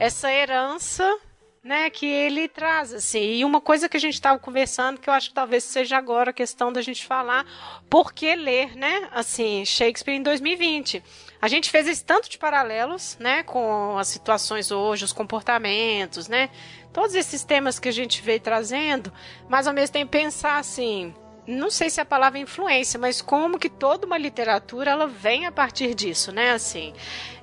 essa 0.00 0.32
herança 0.32 1.16
né, 1.62 1.90
que 1.90 2.06
ele 2.06 2.48
traz, 2.48 2.92
assim. 2.92 3.34
E 3.34 3.44
uma 3.44 3.60
coisa 3.60 3.88
que 3.88 3.96
a 3.96 4.00
gente 4.00 4.14
estava 4.14 4.38
conversando, 4.38 4.98
que 4.98 5.10
eu 5.10 5.14
acho 5.14 5.28
que 5.28 5.34
talvez 5.34 5.62
seja 5.64 5.96
agora 5.96 6.30
a 6.30 6.32
questão 6.32 6.72
da 6.72 6.80
gente 6.80 7.04
falar, 7.04 7.44
por 7.88 8.12
que 8.14 8.34
ler, 8.34 8.74
né, 8.74 9.08
assim, 9.12 9.64
Shakespeare 9.64 10.16
em 10.16 10.22
2020. 10.22 11.02
A 11.40 11.48
gente 11.48 11.70
fez 11.70 11.86
esse 11.86 12.04
tanto 12.04 12.30
de 12.30 12.38
paralelos, 12.38 13.16
né, 13.20 13.42
com 13.42 13.98
as 13.98 14.08
situações 14.08 14.70
hoje, 14.70 15.04
os 15.04 15.12
comportamentos, 15.12 16.28
né, 16.28 16.48
todos 16.92 17.14
esses 17.14 17.44
temas 17.44 17.78
que 17.78 17.88
a 17.88 17.92
gente 17.92 18.22
veio 18.22 18.40
trazendo, 18.40 19.12
mas 19.48 19.66
ao 19.66 19.74
mesmo 19.74 19.92
tempo 19.92 20.10
pensar 20.10 20.58
assim, 20.58 21.14
não 21.46 21.70
sei 21.70 21.90
se 21.90 22.00
a 22.00 22.04
palavra 22.04 22.38
é 22.38 22.42
influência, 22.42 22.98
mas 22.98 23.20
como 23.20 23.58
que 23.58 23.68
toda 23.68 24.06
uma 24.06 24.16
literatura 24.16 24.90
ela 24.92 25.06
vem 25.06 25.46
a 25.46 25.52
partir 25.52 25.94
disso, 25.94 26.32
né? 26.32 26.52
Assim, 26.52 26.92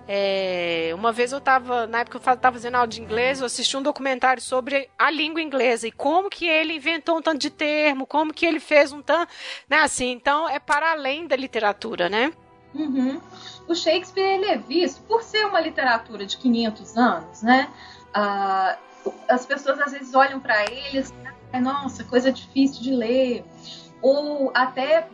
é, 0.07 0.91
uma 0.95 1.11
vez 1.11 1.31
eu 1.31 1.39
estava, 1.39 1.85
na 1.85 1.99
época 1.99 2.17
eu 2.17 2.34
estava 2.34 2.53
fazendo 2.53 2.75
aula 2.75 2.88
de 2.88 3.01
inglês, 3.01 3.39
eu 3.39 3.45
assisti 3.45 3.75
um 3.75 3.81
documentário 3.81 4.41
sobre 4.41 4.89
a 4.97 5.11
língua 5.11 5.41
inglesa 5.41 5.88
e 5.88 5.91
como 5.91 6.29
que 6.29 6.47
ele 6.47 6.73
inventou 6.73 7.17
um 7.17 7.21
tanto 7.21 7.39
de 7.39 7.49
termo, 7.49 8.07
como 8.07 8.34
que 8.34 8.45
ele 8.45 8.59
fez 8.59 8.93
um 8.93 9.01
tanto, 9.01 9.31
né? 9.69 9.79
Assim, 9.79 10.11
então 10.11 10.47
é 10.47 10.59
para 10.59 10.91
além 10.91 11.27
da 11.27 11.35
literatura, 11.35 12.07
né? 12.07 12.31
Uhum. 12.73 13.19
O 13.67 13.75
Shakespeare 13.75 14.35
ele 14.35 14.45
é 14.45 14.57
visto 14.57 15.01
por 15.03 15.23
ser 15.23 15.45
uma 15.45 15.59
literatura 15.59 16.25
de 16.25 16.38
500 16.38 16.97
anos, 16.97 17.41
né? 17.41 17.69
Uh, 18.09 19.11
as 19.27 19.45
pessoas 19.45 19.79
às 19.79 19.91
vezes 19.91 20.13
olham 20.13 20.39
para 20.39 20.63
ele 20.65 21.03
e 21.53 21.59
nossa, 21.59 22.03
coisa 22.03 22.31
difícil 22.31 22.81
de 22.81 22.91
ler. 22.91 23.43
Ou 24.01 24.51
até 24.53 25.07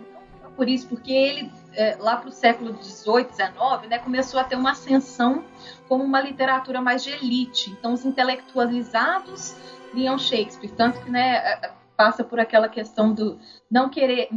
por 0.56 0.68
isso, 0.68 0.88
porque 0.88 1.11
ele, 1.11 1.52
é, 1.76 1.95
lá 2.00 2.18
para 2.18 2.30
o 2.30 2.32
século 2.32 2.76
XVIII, 2.82 3.28
XIX, 3.34 3.90
né, 3.90 4.00
começou 4.00 4.40
a 4.40 4.44
ter 4.44 4.56
uma 4.56 4.72
ascensão 4.72 5.44
como 5.88 6.04
uma 6.04 6.22
literatura 6.22 6.82
mais 6.82 7.04
de 7.04 7.12
elite. 7.12 7.72
Então, 7.72 7.94
os 7.94 8.06
intelectualizados 8.06 9.56
liam 9.94 10.18
Shakespeare. 10.18 10.72
Tanto 10.72 11.02
que 11.02 11.10
né, 11.10 11.36
é, 11.38 11.66
é, 11.66 11.74
passa 11.95 12.24
por 12.24 12.40
aquela 12.40 12.68
questão 12.68 13.14
do 13.14 13.40
não 13.70 13.90
querer, 13.90 14.30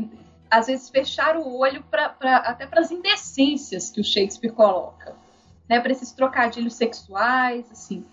às 0.51 0.67
vezes, 0.67 0.89
fechar 0.89 1.37
o 1.37 1.57
olho 1.57 1.83
pra, 1.91 2.09
pra 2.09 2.37
até 2.39 2.67
para 2.67 2.81
as 2.81 2.91
indecências 2.91 3.91
que 3.91 4.01
o 4.01 4.05
Shakespeare 4.05 4.53
coloca. 4.53 5.17
Né, 5.69 5.81
para 5.81 5.91
esses 5.91 6.13
trocadilhos 6.13 6.75
sexuais, 6.75 7.71
assim. 7.73 8.05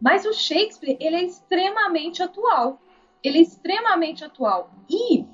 Mas 0.00 0.24
o 0.24 0.32
Shakespeare, 0.32 0.96
ele 1.00 1.16
é 1.16 1.24
extremamente 1.24 2.22
atual. 2.22 2.80
Ele 3.22 3.38
é 3.38 3.42
extremamente 3.42 4.24
atual. 4.24 4.70
E 4.88 5.26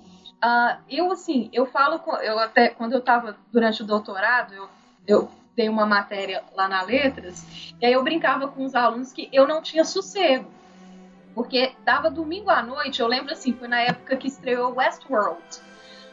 uh, 0.45 0.79
eu, 0.89 1.11
assim, 1.12 1.49
eu 1.53 1.67
falo, 1.67 2.01
eu 2.23 2.39
até, 2.39 2.69
quando 2.71 2.93
eu 2.93 2.99
estava 2.99 3.37
durante 3.53 3.83
o 3.83 3.87
doutorado, 3.87 4.55
eu, 4.55 4.69
eu 5.07 5.31
dei 5.55 5.69
uma 5.69 5.87
matéria 5.87 6.43
lá 6.55 6.69
na 6.69 6.83
Letras, 6.83 7.75
e 7.81 7.87
aí 7.87 7.93
eu 7.93 8.03
brincava 8.03 8.49
com 8.49 8.65
os 8.65 8.75
alunos 8.75 9.12
que 9.12 9.29
eu 9.33 9.47
não 9.47 9.62
tinha 9.62 9.85
sossego. 9.85 10.51
Porque 11.35 11.73
dava 11.85 12.11
domingo 12.11 12.51
à 12.51 12.62
noite, 12.62 13.01
eu 13.01 13.07
lembro 13.07 13.33
assim, 13.33 13.53
foi 13.53 13.69
na 13.69 13.81
época 13.81 14.17
que 14.17 14.27
estreou 14.27 14.75
Westworld. 14.75 15.41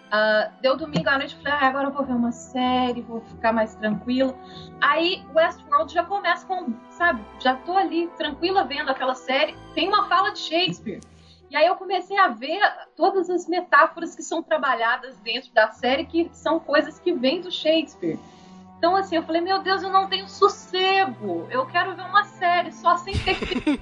Uh, 0.07 0.49
deu 0.61 0.77
domingo 0.77 1.09
à 1.09 1.17
noite, 1.17 1.35
eu 1.35 1.41
falei, 1.41 1.59
ah, 1.59 1.67
agora 1.67 1.87
eu 1.87 1.91
vou 1.91 2.05
ver 2.05 2.13
uma 2.13 2.31
série, 2.31 3.01
vou 3.01 3.19
ficar 3.21 3.51
mais 3.51 3.75
tranquila. 3.75 4.33
Aí 4.79 5.25
Westworld 5.33 5.93
já 5.93 6.03
começa 6.03 6.45
com, 6.45 6.73
sabe, 6.91 7.21
já 7.41 7.55
tô 7.55 7.75
ali 7.75 8.07
tranquila 8.17 8.63
vendo 8.63 8.89
aquela 8.89 9.15
série, 9.15 9.55
tem 9.73 9.87
uma 9.87 10.07
fala 10.07 10.31
de 10.31 10.39
Shakespeare. 10.39 11.01
E 11.49 11.55
aí 11.55 11.65
eu 11.65 11.75
comecei 11.75 12.17
a 12.17 12.27
ver 12.27 12.59
todas 12.95 13.29
as 13.29 13.47
metáforas 13.47 14.15
que 14.15 14.23
são 14.23 14.43
trabalhadas 14.43 15.17
dentro 15.19 15.53
da 15.53 15.69
série, 15.71 16.05
que 16.05 16.29
são 16.33 16.59
coisas 16.59 16.99
que 16.99 17.13
vêm 17.13 17.41
do 17.41 17.51
Shakespeare. 17.51 18.19
Então, 18.77 18.95
assim, 18.95 19.15
eu 19.15 19.23
falei, 19.23 19.41
meu 19.41 19.59
Deus, 19.59 19.81
eu 19.81 19.89
não 19.89 20.07
tenho 20.07 20.27
sossego. 20.27 21.47
Eu 21.49 21.65
quero 21.65 21.95
ver 21.95 22.03
uma 22.03 22.25
série 22.25 22.71
só 22.71 22.97
sem 22.97 23.17
ter 23.17 23.35
que. 23.39 23.79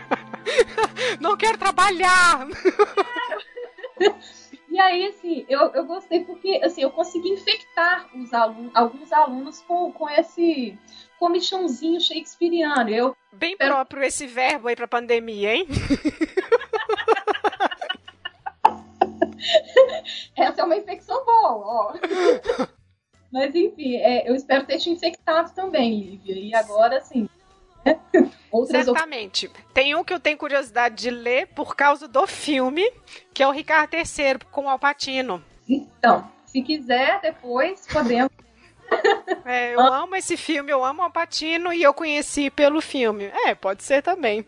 não 1.20 1.36
quero 1.36 1.56
trabalhar! 1.56 2.48
E 4.68 4.80
aí, 4.80 5.06
assim, 5.06 5.44
eu, 5.50 5.60
eu 5.74 5.84
gostei 5.84 6.24
porque, 6.24 6.58
assim, 6.64 6.80
eu 6.80 6.90
consegui 6.90 7.28
infectar 7.28 8.08
os 8.16 8.32
alunos, 8.32 8.74
alguns 8.74 9.12
alunos 9.12 9.60
com, 9.60 9.92
com 9.92 10.08
esse 10.08 10.78
comichãozinho 11.22 12.00
shakespeariano. 12.00 12.90
Eu, 12.90 13.16
Bem 13.32 13.56
próprio 13.56 14.02
esse 14.02 14.26
verbo 14.26 14.66
aí 14.66 14.74
pra 14.74 14.88
pandemia, 14.88 15.54
hein? 15.54 15.68
Essa 20.36 20.62
é 20.62 20.64
uma 20.64 20.76
infecção 20.76 21.24
boa, 21.24 21.54
ó. 21.54 21.94
Mas 23.32 23.54
enfim, 23.54 23.98
é, 23.98 24.28
eu 24.28 24.34
espero 24.34 24.66
ter 24.66 24.78
te 24.78 24.90
infectado 24.90 25.54
também, 25.54 26.00
Lívia. 26.00 26.34
E 26.34 26.52
agora, 26.56 26.98
assim, 26.98 27.28
Outras 28.50 28.84
Certamente. 28.84 29.46
Op... 29.46 29.56
Tem 29.72 29.94
um 29.94 30.02
que 30.02 30.12
eu 30.12 30.18
tenho 30.18 30.36
curiosidade 30.36 30.96
de 30.96 31.10
ler 31.10 31.46
por 31.48 31.76
causa 31.76 32.08
do 32.08 32.26
filme, 32.26 32.82
que 33.32 33.44
é 33.44 33.46
o 33.46 33.52
Ricardo 33.52 33.94
III 33.94 34.40
com 34.50 34.64
o 34.64 34.68
Alpatino. 34.68 35.40
Então, 35.68 36.28
se 36.46 36.60
quiser, 36.62 37.20
depois 37.20 37.86
podemos. 37.86 38.32
É, 39.44 39.74
eu 39.74 39.80
amo 39.80 40.14
esse 40.14 40.36
filme, 40.36 40.70
eu 40.70 40.84
amo 40.84 41.00
o 41.00 41.04
Alpatino 41.04 41.72
e 41.72 41.82
eu 41.82 41.92
conheci 41.92 42.48
pelo 42.48 42.80
filme. 42.80 43.24
É, 43.46 43.54
pode 43.54 43.82
ser 43.82 44.02
também. 44.02 44.46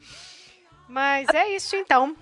Mas 0.88 1.28
é 1.34 1.48
isso 1.50 1.74
então. 1.74 2.14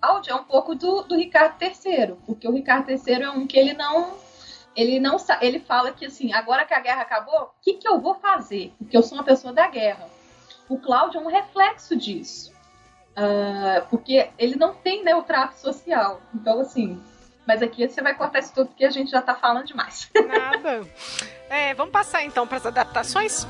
Áudio 0.00 0.32
é 0.32 0.34
um 0.34 0.44
pouco 0.44 0.74
do, 0.74 1.02
do 1.02 1.16
Ricardo 1.16 1.56
III, 1.62 2.16
porque 2.26 2.46
o 2.46 2.52
Ricardo 2.52 2.90
III 2.90 3.22
é 3.22 3.30
um 3.30 3.46
que 3.46 3.58
ele 3.58 3.72
não 3.72 4.12
ele 4.76 5.00
não 5.00 5.16
ele 5.40 5.60
fala 5.60 5.92
que 5.92 6.04
assim, 6.04 6.32
agora 6.32 6.64
que 6.64 6.74
a 6.74 6.80
guerra 6.80 7.02
acabou, 7.02 7.42
o 7.42 7.50
que, 7.62 7.74
que 7.74 7.88
eu 7.88 7.98
vou 8.00 8.14
fazer? 8.16 8.74
Porque 8.78 8.96
eu 8.96 9.02
sou 9.02 9.16
uma 9.16 9.24
pessoa 9.24 9.52
da 9.52 9.66
guerra. 9.66 10.08
O 10.68 10.78
Cláudio 10.78 11.20
é 11.20 11.22
um 11.22 11.28
reflexo 11.28 11.96
disso. 11.96 12.52
Uh, 13.16 13.86
porque 13.88 14.30
ele 14.36 14.56
não 14.56 14.74
tem 14.74 15.04
né, 15.04 15.14
o 15.14 15.22
trato 15.22 15.54
social. 15.54 16.20
Então, 16.34 16.60
assim. 16.60 17.00
Mas 17.46 17.62
aqui 17.62 17.86
você 17.86 18.00
vai 18.00 18.14
cortar 18.14 18.38
isso 18.38 18.54
tudo 18.54 18.68
porque 18.68 18.84
a 18.84 18.90
gente 18.90 19.10
já 19.10 19.20
tá 19.20 19.34
falando 19.34 19.66
demais. 19.66 20.10
Nada. 20.26 20.86
É, 21.48 21.74
vamos 21.74 21.92
passar 21.92 22.22
então 22.24 22.46
para 22.46 22.56
as 22.56 22.66
adaptações? 22.66 23.46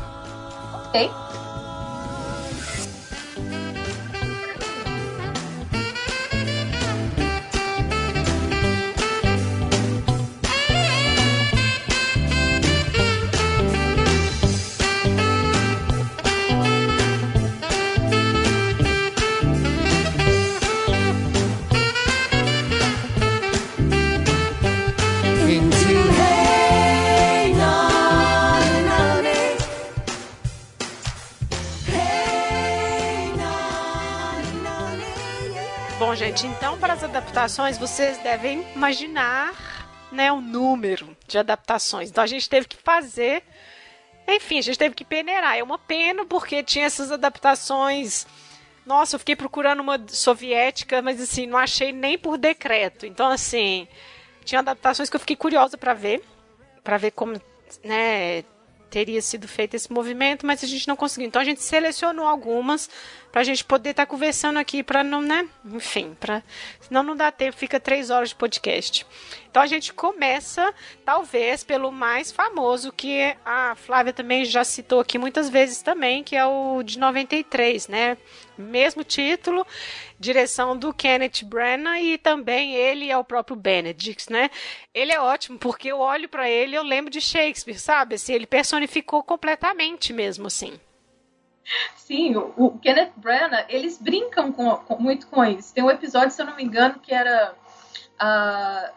Ok. 0.86 1.10
Gente, 36.35 36.47
então 36.48 36.77
para 36.78 36.94
as 36.94 37.05
adaptações 37.05 37.78
vocês 37.78 38.19
devem 38.19 38.66
imaginar 38.74 39.55
né, 40.11 40.32
o 40.32 40.40
número 40.40 41.16
de 41.28 41.39
adaptações. 41.39 42.11
Então 42.11 42.24
a 42.24 42.27
gente 42.27 42.48
teve 42.48 42.66
que 42.66 42.77
fazer. 42.77 43.44
Enfim, 44.27 44.59
a 44.59 44.62
gente 44.62 44.78
teve 44.78 44.94
que 44.97 45.05
peneirar. 45.05 45.56
É 45.56 45.62
uma 45.62 45.78
pena 45.78 46.24
porque 46.24 46.62
tinha 46.62 46.86
essas 46.86 47.12
adaptações. 47.12 48.27
Nossa, 48.85 49.15
eu 49.15 49.19
fiquei 49.20 49.36
procurando 49.36 49.81
uma 49.81 50.01
soviética, 50.09 51.01
mas 51.01 51.20
assim, 51.20 51.47
não 51.47 51.56
achei 51.56 51.93
nem 51.93 52.19
por 52.19 52.36
decreto. 52.36 53.06
Então, 53.06 53.28
assim, 53.28 53.86
tinha 54.44 54.59
adaptações 54.59 55.09
que 55.09 55.16
eu 55.16 55.20
fiquei 55.20 55.36
curiosa 55.36 55.78
para 55.78 55.94
ver, 55.94 56.24
para 56.82 56.97
ver 56.97 57.12
como, 57.12 57.40
né, 57.85 58.44
teria 58.94 59.20
sido 59.20 59.48
feito 59.48 59.74
esse 59.74 59.92
movimento, 59.92 60.46
mas 60.46 60.62
a 60.62 60.68
gente 60.68 60.86
não 60.86 60.94
conseguiu. 60.94 61.26
Então 61.26 61.42
a 61.42 61.44
gente 61.44 61.60
selecionou 61.60 62.28
algumas 62.28 62.88
para 63.32 63.40
a 63.40 63.44
gente 63.44 63.64
poder 63.64 63.90
estar 63.90 64.06
tá 64.06 64.10
conversando 64.10 64.56
aqui 64.56 64.84
para 64.84 65.02
não, 65.02 65.20
né? 65.20 65.48
Enfim, 65.64 66.16
para 66.20 66.44
senão 66.80 67.02
não 67.02 67.16
dá 67.16 67.32
tempo, 67.32 67.56
fica 67.56 67.80
três 67.80 68.08
horas 68.08 68.28
de 68.28 68.36
podcast. 68.36 69.04
Então 69.50 69.60
a 69.60 69.66
gente 69.66 69.92
começa, 69.92 70.72
talvez, 71.04 71.64
pelo 71.64 71.90
mais 71.90 72.30
famoso 72.30 72.92
que 72.92 73.34
a 73.44 73.74
Flávia 73.74 74.12
também 74.12 74.44
já 74.44 74.62
citou 74.62 75.00
aqui 75.00 75.18
muitas 75.18 75.48
vezes 75.48 75.82
também, 75.82 76.22
que 76.22 76.36
é 76.36 76.46
o 76.46 76.80
de 76.84 76.96
93, 76.96 77.88
né? 77.88 78.16
Mesmo 78.56 79.02
título, 79.02 79.66
direção 80.18 80.76
do 80.76 80.93
Kenneth 80.94 81.44
Branagh 81.44 82.01
e 82.01 82.18
também 82.18 82.74
ele 82.74 83.10
é 83.10 83.18
o 83.18 83.24
próprio 83.24 83.56
Benedict, 83.56 84.32
né? 84.32 84.51
Ele 84.93 85.12
é 85.12 85.20
ótimo 85.20 85.59
porque 85.59 85.89
eu 85.89 85.98
olho 85.98 86.28
para 86.28 86.48
ele, 86.48 86.76
eu 86.76 86.82
lembro 86.82 87.10
de 87.10 87.20
Shakespeare, 87.20 87.78
sabe? 87.78 88.14
Assim, 88.14 88.32
ele 88.32 88.47
personificou 88.47 89.22
completamente 89.22 90.12
mesmo 90.12 90.47
assim. 90.47 90.78
Sim, 91.97 92.36
o, 92.36 92.52
o 92.56 92.78
Kenneth 92.78 93.12
Branagh, 93.16 93.66
eles 93.68 93.98
brincam 93.98 94.52
com, 94.52 94.76
com, 94.76 95.02
muito 95.02 95.26
com 95.26 95.44
isso. 95.44 95.72
Tem 95.72 95.82
um 95.82 95.90
episódio, 95.90 96.31
se 96.31 96.40
eu 96.40 96.47
não 96.47 96.56
me 96.56 96.62
engano, 96.62 96.98
que 96.98 97.14
era 97.14 97.55
uh, 98.20 98.93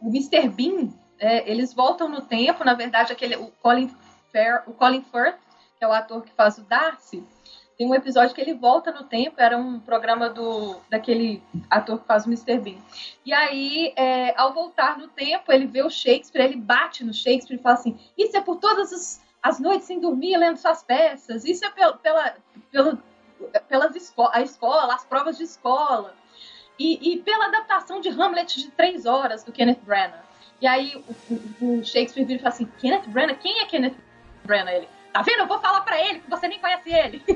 o 0.00 0.08
Mr. 0.08 0.48
Bean. 0.48 0.90
É, 1.18 1.48
eles 1.50 1.72
voltam 1.74 2.08
no 2.08 2.22
tempo, 2.22 2.64
na 2.64 2.74
verdade, 2.74 3.12
aquele, 3.12 3.36
o, 3.36 3.48
Colin 3.62 3.94
Fair, 4.32 4.62
o 4.66 4.72
Colin 4.72 5.02
Firth, 5.02 5.38
que 5.78 5.84
é 5.84 5.88
o 5.88 5.92
ator 5.92 6.22
que 6.22 6.32
faz 6.32 6.58
o 6.58 6.62
Darcy, 6.62 7.22
tem 7.80 7.86
um 7.86 7.94
episódio 7.94 8.34
que 8.34 8.40
ele 8.42 8.52
volta 8.52 8.92
no 8.92 9.04
tempo, 9.04 9.40
era 9.40 9.56
um 9.56 9.80
programa 9.80 10.28
do 10.28 10.76
daquele 10.90 11.42
ator 11.70 11.98
que 11.98 12.06
faz 12.06 12.26
o 12.26 12.28
Mr. 12.28 12.58
Bean. 12.58 12.76
E 13.24 13.32
aí, 13.32 13.94
é, 13.96 14.38
ao 14.38 14.52
voltar 14.52 14.98
no 14.98 15.08
tempo, 15.08 15.50
ele 15.50 15.64
vê 15.64 15.82
o 15.82 15.88
Shakespeare, 15.88 16.44
ele 16.44 16.56
bate 16.56 17.02
no 17.02 17.14
Shakespeare 17.14 17.58
e 17.58 17.62
fala 17.62 17.76
assim: 17.76 17.98
Isso 18.18 18.36
é 18.36 18.42
por 18.42 18.56
todas 18.56 18.92
as, 18.92 19.22
as 19.42 19.58
noites 19.58 19.86
sem 19.86 19.98
dormir 19.98 20.36
lendo 20.36 20.58
suas 20.58 20.82
peças, 20.82 21.46
isso 21.46 21.64
é 21.64 21.70
pela, 21.70 21.94
pela, 21.94 22.36
pela 22.70 22.98
pelas 23.66 23.96
esco 23.96 24.28
a 24.30 24.42
escola, 24.42 24.94
as 24.94 25.06
provas 25.06 25.38
de 25.38 25.44
escola. 25.44 26.14
E, 26.78 27.14
e, 27.14 27.22
pela 27.22 27.46
adaptação 27.46 27.98
de 27.98 28.10
Hamlet 28.10 28.60
de 28.60 28.70
três 28.72 29.06
horas 29.06 29.42
do 29.42 29.52
Kenneth 29.52 29.80
Branagh. 29.82 30.22
E 30.60 30.66
aí 30.66 31.02
o, 31.30 31.78
o, 31.78 31.82
Shakespeare 31.82 32.26
vira 32.26 32.40
e 32.40 32.42
fala 32.42 32.54
assim: 32.54 32.66
Kenneth 32.78 33.08
Branagh? 33.08 33.38
Quem 33.38 33.60
é 33.60 33.64
Kenneth 33.64 33.96
Branagh? 34.44 34.76
Ele, 34.76 34.88
Tá 35.12 35.22
vendo? 35.22 35.40
Eu 35.40 35.46
vou 35.46 35.58
falar 35.60 35.80
para 35.80 36.00
ele 36.00 36.20
que 36.20 36.30
você 36.30 36.46
nem 36.48 36.58
conhece 36.58 36.90
ele. 36.90 37.22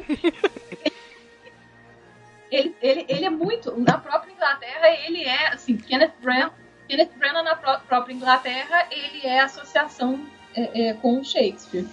ele, 2.50 2.76
ele. 2.80 3.06
Ele 3.08 3.24
é 3.24 3.30
muito. 3.30 3.78
Na 3.80 3.98
própria 3.98 4.32
Inglaterra, 4.32 4.88
ele 4.90 5.24
é, 5.24 5.48
assim, 5.48 5.76
Kenneth 5.76 6.14
Branagh. 6.20 6.52
Kenneth 6.88 7.12
Branagh 7.16 7.42
na 7.42 7.56
pró 7.56 7.78
própria 7.80 8.14
Inglaterra, 8.14 8.86
ele 8.90 9.26
é 9.26 9.40
associação 9.40 10.24
é, 10.54 10.88
é, 10.88 10.94
com 10.94 11.24
Shakespeare. 11.24 11.86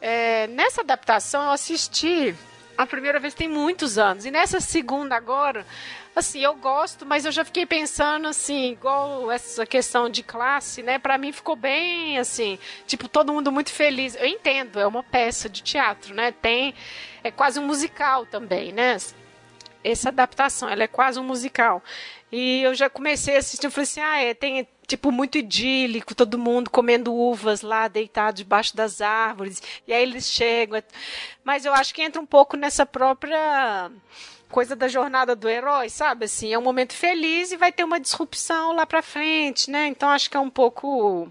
É, 0.00 0.46
nessa 0.48 0.82
adaptação 0.82 1.42
eu 1.42 1.50
assisti 1.50 2.34
a 2.76 2.86
primeira 2.86 3.20
vez 3.20 3.34
tem 3.34 3.48
muitos 3.48 3.98
anos. 3.98 4.24
E 4.24 4.30
nessa 4.30 4.60
segunda 4.60 5.16
agora, 5.16 5.66
assim, 6.14 6.40
eu 6.40 6.54
gosto, 6.54 7.04
mas 7.04 7.24
eu 7.24 7.32
já 7.32 7.44
fiquei 7.44 7.66
pensando 7.66 8.28
assim, 8.28 8.72
igual 8.72 9.30
essa 9.30 9.66
questão 9.66 10.08
de 10.08 10.22
classe, 10.22 10.82
né? 10.82 10.98
Para 10.98 11.18
mim 11.18 11.32
ficou 11.32 11.56
bem 11.56 12.18
assim, 12.18 12.58
tipo, 12.86 13.08
todo 13.08 13.32
mundo 13.32 13.50
muito 13.50 13.72
feliz. 13.72 14.14
Eu 14.14 14.26
entendo, 14.26 14.78
é 14.78 14.86
uma 14.86 15.02
peça 15.02 15.48
de 15.48 15.62
teatro, 15.62 16.14
né? 16.14 16.32
Tem 16.32 16.74
é 17.22 17.30
quase 17.30 17.58
um 17.58 17.66
musical 17.66 18.26
também, 18.26 18.72
né? 18.72 18.96
Essa 19.82 20.08
adaptação, 20.08 20.68
ela 20.68 20.84
é 20.84 20.88
quase 20.88 21.18
um 21.18 21.24
musical. 21.24 21.82
E 22.30 22.62
eu 22.62 22.74
já 22.74 22.88
comecei 22.90 23.36
a 23.36 23.38
assistir, 23.38 23.66
eu 23.66 23.70
falei 23.70 23.84
assim, 23.84 24.00
ah, 24.00 24.18
é, 24.22 24.34
tem 24.34 24.66
tipo 24.86 25.10
muito 25.10 25.38
idílico, 25.38 26.14
todo 26.14 26.38
mundo 26.38 26.70
comendo 26.70 27.14
uvas 27.14 27.62
lá, 27.62 27.88
deitado 27.88 28.36
debaixo 28.36 28.76
das 28.76 29.00
árvores. 29.00 29.62
E 29.86 29.92
aí 29.92 30.02
eles 30.02 30.30
chegam. 30.30 30.82
Mas 31.42 31.64
eu 31.64 31.72
acho 31.72 31.94
que 31.94 32.02
entra 32.02 32.20
um 32.20 32.26
pouco 32.26 32.56
nessa 32.56 32.84
própria 32.84 33.90
coisa 34.54 34.76
da 34.76 34.86
jornada 34.86 35.34
do 35.34 35.48
herói, 35.48 35.88
sabe? 35.88 36.26
Assim, 36.26 36.52
é 36.52 36.56
um 36.56 36.62
momento 36.62 36.92
feliz 36.92 37.50
e 37.50 37.56
vai 37.56 37.72
ter 37.72 37.82
uma 37.82 37.98
disrupção 37.98 38.70
lá 38.70 38.86
para 38.86 39.02
frente, 39.02 39.68
né? 39.68 39.88
Então 39.88 40.08
acho 40.08 40.30
que 40.30 40.36
é 40.36 40.40
um 40.40 40.48
pouco 40.48 41.26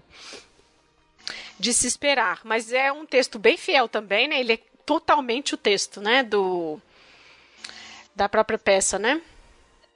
de 1.58 1.72
se 1.72 1.86
esperar, 1.86 2.42
mas 2.44 2.70
é 2.70 2.92
um 2.92 3.06
texto 3.06 3.38
bem 3.38 3.56
fiel 3.56 3.88
também, 3.88 4.28
né? 4.28 4.40
Ele 4.40 4.52
é 4.52 4.58
totalmente 4.84 5.54
o 5.54 5.56
texto, 5.56 6.02
né, 6.02 6.22
do 6.22 6.78
da 8.14 8.28
própria 8.28 8.58
peça, 8.58 8.98
né? 8.98 9.22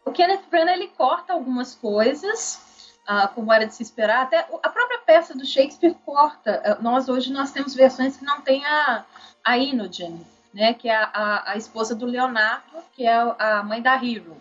O 0.06 0.10
Kenneth 0.10 0.44
Branagh 0.50 0.78
ele 0.78 0.88
corta 0.88 1.34
algumas 1.34 1.74
coisas, 1.74 2.58
uh, 3.06 3.28
como 3.34 3.52
era 3.52 3.66
de 3.66 3.74
se 3.74 3.82
esperar. 3.82 4.22
Até 4.22 4.38
a 4.38 4.70
própria 4.70 5.00
peça 5.00 5.36
do 5.36 5.44
Shakespeare 5.44 5.94
corta. 6.06 6.78
Uh, 6.80 6.82
nós 6.82 7.10
hoje 7.10 7.30
nós 7.30 7.52
temos 7.52 7.74
versões 7.74 8.16
que 8.16 8.24
não 8.24 8.40
tem 8.40 8.64
a, 8.64 9.04
a 9.44 9.58
Inogen, 9.58 10.26
né, 10.52 10.74
que 10.74 10.88
é 10.88 10.96
a, 10.96 11.10
a, 11.12 11.52
a, 11.52 11.56
esposa 11.56 11.94
do 11.94 12.06
Leonardo, 12.06 12.82
que 12.92 13.06
é 13.06 13.14
a 13.38 13.62
mãe 13.62 13.82
da 13.82 13.94
Hero. 13.94 14.36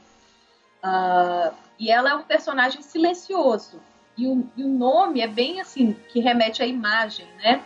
Uh, 0.84 1.54
e 1.80 1.92
ela 1.92 2.12
é 2.12 2.16
um 2.16 2.24
personagem 2.24 2.82
silencioso. 2.82 3.82
E 4.18 4.28
o, 4.28 4.50
e 4.56 4.64
o, 4.64 4.68
nome 4.68 5.22
é 5.22 5.28
bem 5.28 5.62
assim, 5.62 5.94
que 6.10 6.20
remete 6.20 6.64
à 6.64 6.66
imagem, 6.66 7.28
né? 7.38 7.64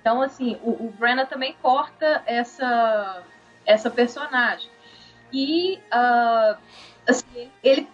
Então, 0.00 0.20
assim, 0.20 0.58
o, 0.62 0.86
o 0.86 0.94
Brenna 0.98 1.24
também 1.24 1.56
corta 1.62 2.22
essa, 2.26 3.22
essa 3.64 3.90
personagem. 3.90 4.68
E 5.32 5.76
uh, 5.76 6.58
assim, 7.08 7.50
ele, 7.62 7.88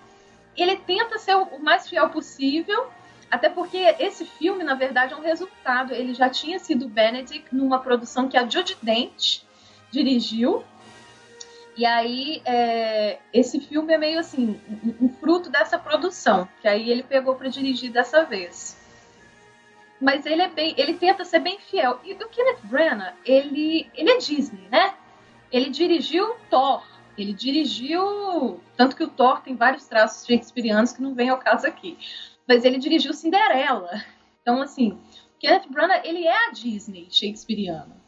ele 0.56 0.76
tenta 0.76 1.18
ser 1.18 1.36
o 1.36 1.58
mais 1.60 1.88
fiel 1.88 2.10
possível, 2.10 2.90
até 3.30 3.48
porque 3.48 3.78
esse 4.00 4.24
filme, 4.24 4.64
na 4.64 4.74
verdade, 4.74 5.14
é 5.14 5.16
um 5.16 5.22
resultado. 5.22 5.92
Ele 5.92 6.12
já 6.14 6.28
tinha 6.28 6.58
sido 6.58 6.88
Benedict 6.88 7.54
numa 7.54 7.78
produção 7.78 8.28
que 8.28 8.36
a 8.36 8.48
Judy 8.48 8.76
Dent 8.82 9.42
dirigiu. 9.90 10.64
E 11.76 11.86
aí, 11.86 12.42
é, 12.44 13.18
esse 13.32 13.60
filme 13.60 13.92
é 13.92 13.98
meio 13.98 14.18
assim, 14.18 14.60
um, 15.00 15.08
fruto 15.08 15.48
dessa 15.48 15.78
produção, 15.78 16.48
que 16.60 16.68
aí 16.68 16.90
ele 16.90 17.02
pegou 17.02 17.34
para 17.36 17.48
dirigir 17.48 17.90
dessa 17.90 18.24
vez. 18.24 18.78
Mas 20.00 20.26
ele 20.26 20.42
é 20.42 20.48
bem, 20.48 20.74
ele 20.76 20.94
tenta 20.94 21.24
ser 21.24 21.38
bem 21.38 21.58
fiel. 21.58 22.00
E 22.04 22.12
o 22.12 22.28
Kenneth 22.28 22.60
Branagh, 22.64 23.14
ele, 23.24 23.90
ele 23.94 24.10
é 24.10 24.18
Disney, 24.18 24.68
né? 24.70 24.94
Ele 25.52 25.70
dirigiu 25.70 26.36
Thor, 26.48 26.84
ele 27.16 27.32
dirigiu, 27.32 28.60
tanto 28.76 28.96
que 28.96 29.04
o 29.04 29.08
Thor 29.08 29.40
tem 29.40 29.56
vários 29.56 29.86
traços 29.86 30.26
shakespearianos 30.26 30.92
que 30.92 31.02
não 31.02 31.14
vem 31.14 31.28
ao 31.28 31.38
caso 31.38 31.66
aqui. 31.66 31.98
Mas 32.46 32.64
ele 32.64 32.78
dirigiu 32.78 33.12
Cinderela. 33.12 33.90
Então, 34.42 34.60
assim, 34.62 34.98
Kenneth 35.38 35.68
Branagh, 35.68 36.02
ele 36.04 36.26
é 36.26 36.48
a 36.48 36.50
Disney 36.50 37.08
shakespeariana 37.10 37.99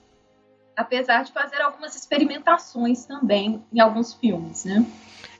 apesar 0.77 1.25
de 1.25 1.33
fazer 1.33 1.61
algumas 1.61 1.95
experimentações 1.95 3.05
também 3.05 3.63
em 3.73 3.81
alguns 3.81 4.15
filmes, 4.15 4.65
né? 4.65 4.85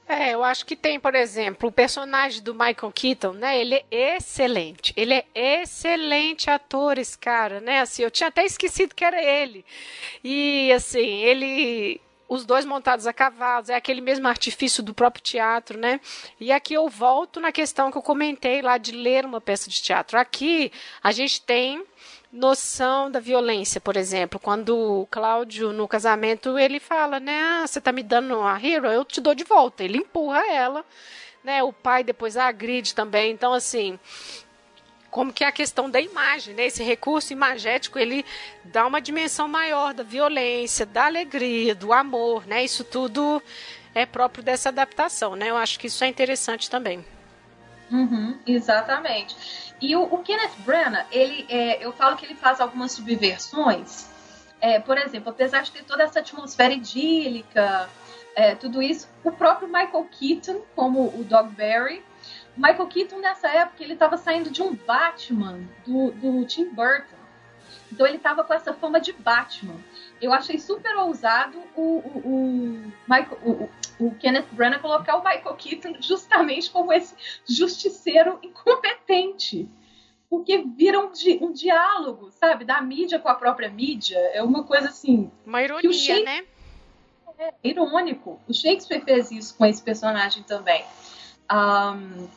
É, 0.07 0.33
eu 0.33 0.43
acho 0.43 0.65
que 0.65 0.75
tem, 0.75 0.99
por 0.99 1.15
exemplo, 1.15 1.69
o 1.69 1.71
personagem 1.71 2.41
do 2.43 2.53
Michael 2.53 2.91
Keaton, 2.93 3.33
né? 3.33 3.57
Ele 3.57 3.75
é 3.89 4.17
excelente. 4.17 4.93
Ele 4.97 5.13
é 5.13 5.25
excelente 5.33 6.49
ator, 6.49 6.97
esse 6.97 7.17
cara, 7.17 7.61
né? 7.61 7.79
Assim, 7.79 8.03
eu 8.03 8.11
tinha 8.11 8.27
até 8.27 8.43
esquecido 8.43 8.93
que 8.93 9.05
era 9.05 9.21
ele. 9.21 9.65
E 10.23 10.71
assim, 10.73 11.21
ele 11.21 12.01
os 12.27 12.45
dois 12.45 12.65
montados 12.65 13.05
a 13.05 13.13
cavalos, 13.13 13.69
é 13.69 13.75
aquele 13.75 14.01
mesmo 14.01 14.27
artifício 14.27 14.81
do 14.81 14.93
próprio 14.93 15.23
teatro, 15.23 15.77
né? 15.77 15.99
E 16.39 16.51
aqui 16.51 16.73
eu 16.73 16.89
volto 16.89 17.39
na 17.39 17.51
questão 17.51 17.91
que 17.91 17.97
eu 17.97 18.01
comentei 18.01 18.61
lá 18.61 18.77
de 18.77 18.91
ler 18.91 19.25
uma 19.25 19.39
peça 19.39 19.69
de 19.69 19.81
teatro. 19.81 20.17
Aqui 20.17 20.71
a 21.01 21.11
gente 21.11 21.41
tem 21.41 21.83
noção 22.33 23.11
da 23.11 23.19
violência, 23.19 23.79
por 23.79 23.95
exemplo, 23.95 24.39
quando 24.39 24.75
o 24.75 25.05
Cláudio 25.05 25.71
no 25.71 25.87
casamento 25.87 26.57
ele 26.57 26.79
fala, 26.79 27.19
né, 27.19 27.39
ah, 27.39 27.67
você 27.67 27.79
tá 27.79 27.91
me 27.91 28.01
dando 28.01 28.41
a 28.41 28.59
hero, 28.59 28.87
eu 28.87 29.05
te 29.05 29.21
dou 29.21 29.35
de 29.35 29.43
volta. 29.43 29.83
Ele 29.83 29.99
empurra 29.99 30.43
ela, 30.51 30.83
né? 31.43 31.61
O 31.61 31.71
pai 31.71 32.03
depois 32.03 32.35
agride 32.35 32.95
também. 32.95 33.31
Então 33.31 33.53
assim, 33.53 33.99
como 35.11 35.31
que 35.31 35.43
é 35.43 35.47
a 35.47 35.51
questão 35.51 35.87
da 35.87 36.01
imagem, 36.01 36.55
né? 36.55 36.65
Esse 36.65 36.81
recurso 36.81 37.31
imagético, 37.31 37.99
ele 37.99 38.25
dá 38.63 38.87
uma 38.87 38.99
dimensão 38.99 39.47
maior 39.47 39.93
da 39.93 40.01
violência, 40.01 40.87
da 40.87 41.05
alegria, 41.05 41.75
do 41.75 41.93
amor, 41.93 42.47
né? 42.47 42.63
Isso 42.65 42.83
tudo 42.83 43.41
é 43.93 44.07
próprio 44.07 44.43
dessa 44.43 44.69
adaptação, 44.69 45.35
né? 45.35 45.51
Eu 45.51 45.57
acho 45.57 45.79
que 45.79 45.85
isso 45.85 46.03
é 46.03 46.07
interessante 46.07 46.67
também. 46.67 47.05
Uhum, 47.91 48.37
exatamente. 48.45 49.73
E 49.81 49.95
o, 49.95 50.03
o 50.03 50.19
Kenneth 50.19 50.55
Branagh, 50.59 51.05
ele, 51.11 51.45
é, 51.49 51.83
eu 51.83 51.91
falo 51.91 52.15
que 52.15 52.25
ele 52.25 52.35
faz 52.35 52.59
algumas 52.61 52.93
subversões. 52.93 54.09
É, 54.61 54.79
por 54.79 54.97
exemplo, 54.97 55.29
apesar 55.29 55.61
de 55.63 55.71
ter 55.71 55.83
toda 55.83 56.03
essa 56.03 56.19
atmosfera 56.19 56.73
idílica, 56.73 57.89
é, 58.35 58.55
tudo 58.55 58.81
isso, 58.81 59.09
o 59.23 59.31
próprio 59.31 59.67
Michael 59.67 60.07
Keaton, 60.11 60.61
como 60.75 61.07
o 61.07 61.23
Dogberry, 61.23 62.03
Michael 62.55 62.87
Keaton 62.87 63.19
nessa 63.19 63.49
época 63.49 63.83
ele 63.83 63.93
estava 63.93 64.15
saindo 64.15 64.49
de 64.49 64.61
um 64.61 64.75
Batman 64.75 65.61
do, 65.85 66.11
do 66.11 66.45
Tim 66.45 66.69
Burton. 66.69 67.23
Então 67.91 68.07
ele 68.07 68.17
estava 68.17 68.43
com 68.43 68.53
essa 68.53 68.73
fama 68.73 68.99
de 68.99 69.13
Batman. 69.13 69.75
Eu 70.21 70.33
achei 70.33 70.57
super 70.59 70.95
ousado 70.97 71.61
o, 71.75 71.81
o, 71.81 72.19
o, 72.25 72.93
Michael, 73.07 73.39
o, 73.43 73.69
o 74.07 74.15
Kenneth 74.15 74.47
Branagh 74.51 74.81
colocar 74.81 75.15
o 75.15 75.23
Michael 75.23 75.55
Keaton 75.55 75.95
justamente 76.01 76.69
como 76.69 76.91
esse 76.91 77.15
justiceiro 77.47 78.39
incompetente. 78.41 79.69
Porque 80.29 80.63
vira 80.75 80.99
um, 80.99 81.11
di, 81.11 81.37
um 81.41 81.51
diálogo, 81.51 82.31
sabe? 82.31 82.65
Da 82.65 82.81
mídia 82.81 83.19
com 83.19 83.29
a 83.29 83.35
própria 83.35 83.69
mídia. 83.69 84.17
É 84.33 84.41
uma 84.41 84.63
coisa 84.63 84.89
assim. 84.89 85.31
Uma 85.45 85.61
ironia, 85.61 86.23
né? 86.23 86.43
É 87.37 87.53
irônico. 87.63 88.39
O 88.47 88.53
Shakespeare 88.53 89.03
fez 89.03 89.31
isso 89.31 89.55
com 89.55 89.65
esse 89.65 89.81
personagem 89.81 90.43
também. 90.43 90.83
Um, 91.51 92.27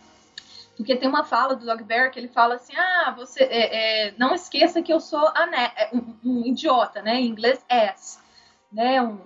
porque 0.77 0.95
tem 0.95 1.09
uma 1.09 1.25
fala 1.25 1.57
do 1.57 1.65
Dogberry 1.65 2.11
que 2.11 2.19
ele 2.19 2.29
fala 2.29 2.57
assim: 2.57 2.77
ah, 2.77 3.15
você 3.17 3.45
é, 3.45 4.09
é, 4.09 4.15
não 4.19 4.35
esqueça 4.35 4.83
que 4.83 4.93
eu 4.93 5.01
sou 5.01 5.27
é, 5.29 5.91
um, 5.95 6.17
um, 6.23 6.47
idiota, 6.47 7.01
né? 7.01 7.15
Em 7.21 7.27
inglês, 7.27 7.65
ass. 7.69 8.23
Né? 8.71 9.01
Um, 9.01 9.19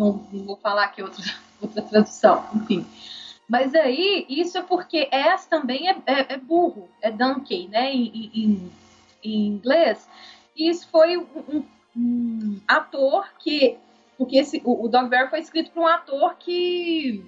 não, 0.00 0.26
não, 0.32 0.44
vou 0.44 0.56
falar 0.56 0.84
aqui 0.84 1.02
outra, 1.02 1.22
outra 1.60 1.82
tradução, 1.82 2.48
enfim. 2.54 2.86
Mas 3.46 3.74
aí, 3.74 4.24
isso 4.28 4.56
é 4.56 4.62
porque 4.62 5.08
ass 5.12 5.44
também 5.44 5.88
é, 5.88 5.96
é, 6.06 6.34
é 6.34 6.36
burro, 6.38 6.88
é 7.02 7.10
donkey, 7.10 7.68
né? 7.68 7.92
Em, 7.92 8.30
em, 8.34 8.72
em, 9.22 9.46
inglês. 9.48 10.08
E 10.56 10.70
isso 10.70 10.88
foi 10.88 11.16
um, 11.16 11.64
um 11.96 12.60
ator 12.66 13.28
que. 13.38 13.76
Porque 14.16 14.36
esse, 14.36 14.62
o, 14.64 14.84
o 14.84 14.88
Dogberry 14.88 15.28
foi 15.30 15.40
escrito 15.40 15.72
por 15.72 15.82
um 15.82 15.86
ator 15.86 16.36
que 16.38 17.24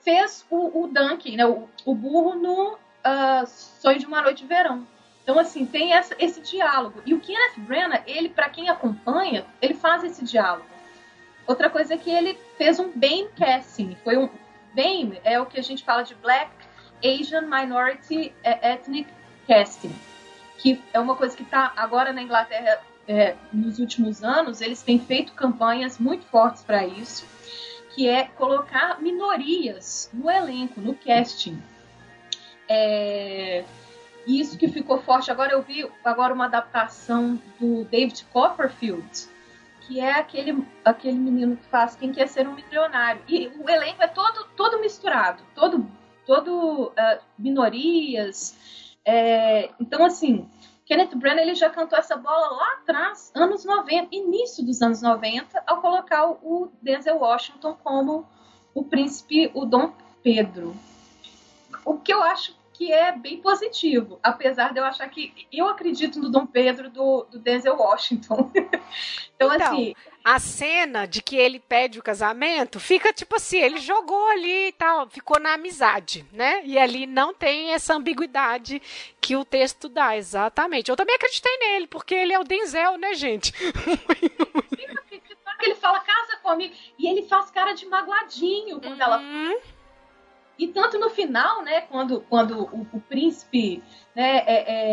fez 0.00 0.44
o, 0.50 0.82
o 0.82 0.86
Duncan, 0.88 1.36
né, 1.36 1.46
o, 1.46 1.68
o 1.84 1.94
burro 1.94 2.34
no 2.34 2.72
uh, 2.74 3.46
Sonho 3.46 3.98
de 3.98 4.06
uma 4.06 4.22
Noite 4.22 4.42
de 4.42 4.48
Verão. 4.48 4.86
Então, 5.22 5.38
assim, 5.38 5.64
tem 5.64 5.92
essa, 5.92 6.16
esse 6.18 6.40
diálogo. 6.40 7.00
E 7.06 7.14
o 7.14 7.20
Kenneth 7.20 7.58
Branagh, 7.58 8.02
ele, 8.06 8.28
para 8.28 8.48
quem 8.48 8.68
acompanha, 8.68 9.46
ele 9.60 9.74
faz 9.74 10.02
esse 10.02 10.24
diálogo. 10.24 10.71
Outra 11.46 11.68
coisa 11.68 11.94
é 11.94 11.96
que 11.96 12.10
ele 12.10 12.38
fez 12.56 12.78
um 12.78 12.90
BAME 12.90 13.28
casting. 13.36 13.96
Foi 14.04 14.16
um 14.16 14.28
BAME 14.74 15.20
é 15.24 15.40
o 15.40 15.46
que 15.46 15.58
a 15.58 15.62
gente 15.62 15.84
fala 15.84 16.02
de 16.02 16.14
Black 16.14 16.50
Asian 17.04 17.42
Minority 17.42 18.32
Ethnic 18.44 19.08
Casting, 19.46 19.94
que 20.58 20.80
é 20.92 21.00
uma 21.00 21.16
coisa 21.16 21.36
que 21.36 21.42
está 21.42 21.72
agora 21.76 22.12
na 22.12 22.22
Inglaterra 22.22 22.80
é, 23.08 23.34
nos 23.52 23.78
últimos 23.78 24.22
anos. 24.22 24.60
Eles 24.60 24.82
têm 24.82 24.98
feito 24.98 25.32
campanhas 25.32 25.98
muito 25.98 26.24
fortes 26.26 26.62
para 26.62 26.86
isso, 26.86 27.26
que 27.94 28.08
é 28.08 28.24
colocar 28.24 29.00
minorias 29.00 30.08
no 30.12 30.30
elenco, 30.30 30.80
no 30.80 30.94
casting. 30.94 31.60
É, 32.68 33.64
isso 34.26 34.56
que 34.56 34.68
ficou 34.68 35.02
forte. 35.02 35.30
Agora 35.30 35.52
eu 35.52 35.62
vi 35.62 35.86
agora 36.04 36.32
uma 36.32 36.46
adaptação 36.46 37.40
do 37.58 37.84
David 37.84 38.24
Copperfield, 38.32 39.28
que 39.86 40.00
é 40.00 40.12
aquele, 40.12 40.66
aquele 40.84 41.18
menino 41.18 41.56
que 41.56 41.66
faz 41.66 41.96
Quem 41.96 42.12
Quer 42.12 42.28
Ser 42.28 42.46
um 42.46 42.54
Milionário. 42.54 43.22
E 43.28 43.48
o 43.48 43.68
elenco 43.68 44.02
é 44.02 44.08
todo, 44.08 44.46
todo 44.56 44.80
misturado, 44.80 45.42
todo, 45.54 45.86
todo 46.26 46.88
uh, 46.88 47.22
minorias. 47.38 48.56
É, 49.04 49.70
então, 49.80 50.04
assim, 50.04 50.48
Kenneth 50.84 51.14
Branagh 51.16 51.42
ele 51.42 51.54
já 51.54 51.70
cantou 51.70 51.98
essa 51.98 52.16
bola 52.16 52.48
lá 52.48 52.72
atrás, 52.74 53.32
anos 53.34 53.64
90, 53.64 54.14
início 54.14 54.64
dos 54.64 54.80
anos 54.82 55.02
90, 55.02 55.62
ao 55.66 55.80
colocar 55.80 56.28
o 56.30 56.70
Denzel 56.80 57.18
Washington 57.18 57.76
como 57.82 58.26
o 58.74 58.84
príncipe, 58.84 59.50
o 59.54 59.64
Dom 59.64 59.92
Pedro. 60.22 60.76
O 61.84 61.98
que 61.98 62.12
eu 62.12 62.22
acho 62.22 62.54
que 62.72 62.92
é 62.92 63.12
bem 63.12 63.38
positivo, 63.38 64.18
apesar 64.22 64.72
de 64.72 64.80
eu 64.80 64.84
achar 64.84 65.08
que 65.08 65.46
eu 65.52 65.68
acredito 65.68 66.18
no 66.18 66.30
Dom 66.30 66.46
Pedro 66.46 66.88
do, 66.90 67.26
do 67.30 67.38
Denzel 67.38 67.76
Washington. 67.76 68.50
então, 69.36 69.54
então, 69.54 69.72
assim. 69.72 69.94
A 70.24 70.38
cena 70.38 71.04
de 71.04 71.20
que 71.20 71.34
ele 71.34 71.58
pede 71.58 71.98
o 71.98 72.02
casamento 72.02 72.78
fica 72.78 73.12
tipo 73.12 73.34
assim, 73.34 73.58
ele 73.58 73.78
jogou 73.78 74.28
ali 74.28 74.68
e 74.68 74.72
tal, 74.72 75.10
ficou 75.10 75.40
na 75.40 75.54
amizade, 75.54 76.24
né? 76.32 76.62
E 76.64 76.78
ali 76.78 77.06
não 77.06 77.34
tem 77.34 77.72
essa 77.72 77.94
ambiguidade 77.94 78.80
que 79.20 79.34
o 79.34 79.44
texto 79.44 79.88
dá, 79.88 80.16
exatamente. 80.16 80.88
Eu 80.88 80.96
também 80.96 81.16
acreditei 81.16 81.56
nele, 81.58 81.88
porque 81.88 82.14
ele 82.14 82.32
é 82.32 82.38
o 82.38 82.44
Denzel, 82.44 82.96
né, 82.98 83.14
gente? 83.14 83.52
ele 85.60 85.74
fala, 85.74 86.00
casa 86.00 86.36
comigo, 86.42 86.74
e 86.98 87.08
ele 87.08 87.22
faz 87.26 87.50
cara 87.50 87.72
de 87.72 87.86
magoadinho 87.86 88.80
quando 88.80 88.94
uhum. 88.94 89.02
ela 89.02 89.22
e 90.62 90.68
tanto 90.68 90.96
no 90.96 91.10
final, 91.10 91.62
né, 91.62 91.80
quando, 91.80 92.20
quando 92.30 92.62
o, 92.72 92.86
o 92.92 93.00
príncipe, 93.00 93.82
né, 94.14 94.44
é, 94.46 94.52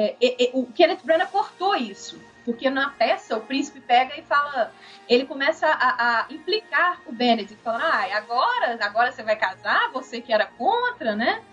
é, 0.09 0.17
é, 0.19 0.45
é 0.45 0.51
o 0.55 0.65
Kenneth 0.65 1.01
Branagh 1.03 1.29
cortou 1.29 1.75
isso, 1.75 2.19
porque 2.43 2.71
na 2.71 2.89
peça 2.89 3.37
o 3.37 3.41
príncipe 3.41 3.79
pega 3.79 4.19
e 4.19 4.23
fala, 4.23 4.73
ele 5.07 5.27
começa 5.27 5.67
a, 5.67 6.21
a 6.21 6.33
implicar 6.33 6.99
o 7.05 7.11
Benedict, 7.11 7.61
falando, 7.63 7.83
ah, 7.83 8.17
agora, 8.17 8.83
agora 8.83 9.11
você 9.11 9.21
vai 9.21 9.35
casar, 9.35 9.91
você 9.91 10.19
que 10.19 10.33
era 10.33 10.47
contra, 10.47 11.15
né? 11.15 11.43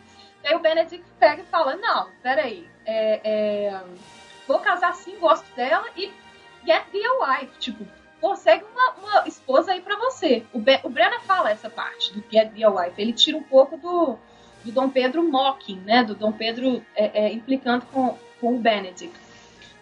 E 0.42 0.48
aí 0.48 0.54
o 0.54 0.60
Benedict 0.60 1.04
pega 1.20 1.42
e 1.42 1.46
fala, 1.46 1.76
não, 1.76 2.08
peraí, 2.22 2.66
é, 2.86 3.20
é, 3.22 3.80
vou 4.48 4.60
casar 4.60 4.94
sim, 4.94 5.18
gosto 5.18 5.44
dela 5.54 5.86
e 5.94 6.10
get 6.64 6.86
the 6.90 7.10
wife, 7.20 7.58
tipo, 7.58 7.86
consegue 8.26 8.64
uma, 8.64 8.90
uma 8.94 9.28
esposa 9.28 9.70
aí 9.70 9.80
para 9.80 9.96
você. 9.96 10.44
O, 10.52 10.58
Be 10.58 10.80
o 10.82 10.88
Brenner 10.88 11.20
fala 11.22 11.50
essa 11.50 11.70
parte 11.70 12.12
do 12.12 12.24
Get 12.28 12.50
a 12.60 12.68
Wife. 12.68 13.00
Ele 13.00 13.12
tira 13.12 13.36
um 13.36 13.42
pouco 13.42 13.76
do, 13.76 14.18
do 14.64 14.72
Dom 14.72 14.90
Pedro 14.90 15.22
mocking, 15.22 15.80
né? 15.82 16.02
Do 16.02 16.16
Dom 16.16 16.32
Pedro 16.32 16.84
é, 16.96 17.26
é, 17.26 17.32
implicando 17.32 17.86
com, 17.86 18.18
com 18.40 18.56
o 18.56 18.58
Benedict. 18.58 19.16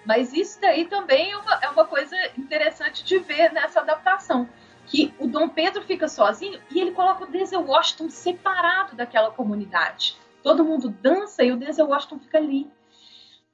Mas 0.05 0.35
isso 0.35 0.61
daí 0.61 0.85
também 0.85 1.33
é 1.33 1.37
uma, 1.39 1.55
é 1.63 1.69
uma 1.71 1.87
coisa 1.87 2.15
interessante 2.37 3.03
de 3.03 3.19
ver 3.19 3.51
nessa 3.51 3.81
adaptação. 3.81 4.47
Que 4.87 5.15
o 5.19 5.27
Dom 5.27 5.49
Pedro 5.49 5.83
fica 5.83 6.07
sozinho 6.07 6.61
e 6.71 6.79
ele 6.79 6.91
coloca 6.91 7.25
o 7.25 7.27
Denzel 7.27 7.65
Washington 7.65 8.11
separado 8.11 8.95
daquela 8.95 9.31
comunidade. 9.31 10.19
Todo 10.43 10.63
mundo 10.63 10.91
dança 10.91 11.43
e 11.43 11.51
o 11.51 11.57
Denzel 11.57 11.89
Washington 11.89 12.19
fica 12.19 12.37
ali. 12.37 12.71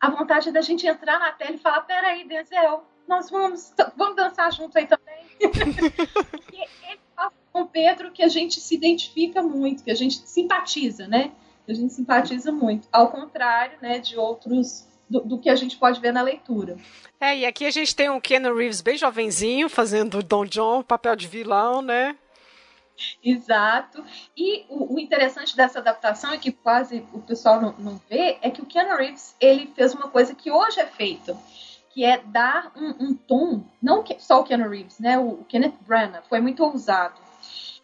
A 0.00 0.10
vontade 0.10 0.50
da 0.50 0.60
gente 0.60 0.84
entrar 0.84 1.20
na 1.20 1.30
tela 1.30 1.52
e 1.52 1.58
falar: 1.58 1.82
peraí, 1.82 2.26
Denzel, 2.26 2.84
nós 3.10 3.28
vamos, 3.28 3.72
vamos 3.96 4.14
dançar 4.14 4.52
junto 4.52 4.78
aí 4.78 4.86
também. 4.86 5.18
Porque 6.30 6.56
ele 6.56 7.00
faz 7.16 7.32
com 7.52 7.66
Pedro 7.66 8.12
que 8.12 8.22
a 8.22 8.28
gente 8.28 8.60
se 8.60 8.76
identifica 8.76 9.42
muito, 9.42 9.82
que 9.82 9.90
a 9.90 9.96
gente 9.96 10.18
simpatiza, 10.28 11.08
né? 11.08 11.32
Que 11.66 11.72
a 11.72 11.74
gente 11.74 11.92
simpatiza 11.92 12.52
muito. 12.52 12.88
Ao 12.92 13.10
contrário, 13.10 13.76
né, 13.82 13.98
de 13.98 14.16
outros 14.16 14.86
do, 15.08 15.20
do, 15.20 15.38
que 15.38 15.50
a 15.50 15.56
gente 15.56 15.76
pode 15.76 16.00
ver 16.00 16.12
na 16.12 16.22
leitura. 16.22 16.76
É, 17.18 17.36
e 17.36 17.44
aqui 17.44 17.66
a 17.66 17.70
gente 17.70 17.94
tem 17.96 18.08
um 18.08 18.20
Ken 18.20 18.42
Reeves 18.54 18.80
bem 18.80 18.96
jovenzinho, 18.96 19.68
fazendo 19.68 20.22
Don 20.22 20.46
John, 20.46 20.82
papel 20.82 21.16
de 21.16 21.26
vilão, 21.26 21.82
né? 21.82 22.16
Exato. 23.24 24.04
E 24.36 24.64
o, 24.68 24.94
o, 24.94 25.00
interessante 25.00 25.56
dessa 25.56 25.80
adaptação, 25.80 26.32
e 26.32 26.38
que 26.38 26.52
quase 26.52 27.04
o 27.12 27.20
pessoal 27.20 27.60
não, 27.60 27.74
não 27.76 28.00
vê, 28.08 28.38
é 28.40 28.50
que 28.50 28.62
o 28.62 28.66
Keanu 28.66 28.96
Reeves 28.96 29.34
ele 29.40 29.66
fez 29.74 29.94
uma 29.94 30.08
coisa 30.08 30.32
que 30.34 30.50
hoje 30.50 30.78
é 30.78 30.86
feita 30.86 31.36
que 31.90 32.04
é 32.04 32.18
dar 32.18 32.72
um, 32.76 33.06
um 33.06 33.14
tom, 33.14 33.64
não 33.82 34.04
só 34.18 34.40
o 34.40 34.44
Keanu 34.44 34.68
Reeves, 34.68 34.98
né? 35.00 35.18
O 35.18 35.44
Kenneth 35.48 35.74
Branagh 35.80 36.22
foi 36.28 36.40
muito 36.40 36.62
ousado. 36.62 37.20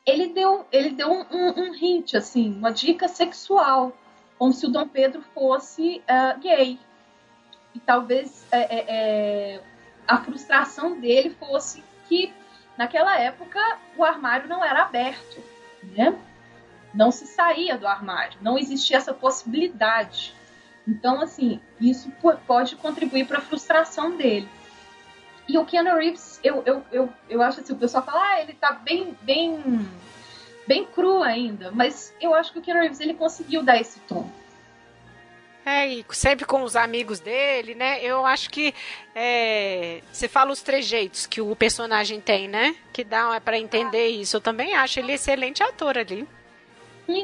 Ele 0.04 0.28
deu, 0.28 0.64
ele 0.70 0.90
deu 0.90 1.10
um, 1.10 1.24
um, 1.30 1.60
um 1.60 1.74
hint, 1.74 2.14
assim, 2.14 2.56
uma 2.56 2.72
dica 2.72 3.08
sexual, 3.08 3.92
como 4.38 4.52
se 4.52 4.64
o 4.64 4.70
Dom 4.70 4.86
Pedro 4.86 5.22
fosse 5.34 6.02
uh, 6.08 6.38
gay. 6.40 6.78
E 7.74 7.80
talvez 7.80 8.46
é, 8.52 9.56
é, 9.56 9.62
a 10.06 10.18
frustração 10.18 11.00
dele 11.00 11.30
fosse 11.30 11.82
que 12.08 12.32
naquela 12.78 13.18
época 13.18 13.60
o 13.96 14.04
armário 14.04 14.48
não 14.48 14.64
era 14.64 14.82
aberto, 14.82 15.42
né? 15.82 16.16
Não 16.94 17.10
se 17.10 17.26
saía 17.26 17.76
do 17.76 17.88
armário, 17.88 18.38
não 18.40 18.56
existia 18.56 18.98
essa 18.98 19.12
possibilidade. 19.12 20.32
Então, 20.86 21.20
assim, 21.20 21.60
isso 21.80 22.12
pode 22.46 22.76
contribuir 22.76 23.26
para 23.26 23.38
a 23.38 23.42
frustração 23.42 24.16
dele. 24.16 24.48
E 25.48 25.58
o 25.58 25.64
Keanu 25.64 25.96
Reeves, 25.96 26.40
eu, 26.42 26.62
eu, 26.64 26.84
eu, 26.92 27.12
eu 27.28 27.42
acho 27.42 27.60
assim, 27.60 27.72
o 27.72 27.76
pessoal 27.76 28.04
fala, 28.04 28.22
ah, 28.22 28.40
ele 28.40 28.54
tá 28.54 28.72
bem, 28.72 29.16
bem, 29.22 29.88
bem 30.66 30.84
cru 30.84 31.22
ainda, 31.22 31.70
mas 31.72 32.12
eu 32.20 32.34
acho 32.34 32.52
que 32.52 32.58
o 32.58 32.62
Keanu 32.62 32.80
Reeves, 32.80 33.00
ele 33.00 33.14
conseguiu 33.14 33.62
dar 33.62 33.80
esse 33.80 34.00
tom. 34.00 34.28
É, 35.64 35.88
e 35.88 36.06
sempre 36.10 36.44
com 36.44 36.62
os 36.62 36.76
amigos 36.76 37.18
dele, 37.18 37.74
né? 37.74 38.00
Eu 38.00 38.24
acho 38.24 38.48
que 38.50 38.72
é, 39.12 40.00
você 40.12 40.28
fala 40.28 40.52
os 40.52 40.62
trejeitos 40.62 41.26
que 41.26 41.40
o 41.40 41.56
personagem 41.56 42.20
tem, 42.20 42.46
né? 42.46 42.76
Que 42.92 43.02
dá 43.02 43.34
é 43.34 43.40
para 43.40 43.58
entender 43.58 44.06
isso. 44.06 44.36
Eu 44.36 44.40
também 44.40 44.76
acho 44.76 45.00
ele 45.00 45.14
excelente 45.14 45.64
ator 45.64 45.98
ali 45.98 46.24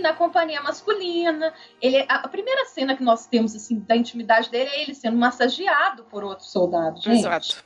na 0.01 0.13
companhia 0.13 0.63
masculina. 0.63 1.53
Ele, 1.81 2.05
a, 2.09 2.29
primeira 2.29 2.67
cena 2.67 2.97
que 2.97 3.03
nós 3.03 3.27
temos 3.27 3.55
assim 3.55 3.79
da 3.81 3.97
intimidade 3.97 4.51
dele 4.51 4.71
é 4.71 4.83
ele 4.83 4.95
sendo 4.95 5.17
massageado 5.17 6.05
por 6.05 6.25
outro 6.25 6.45
soldado, 6.45 7.01
gente. 7.01 7.19
Exato. 7.19 7.65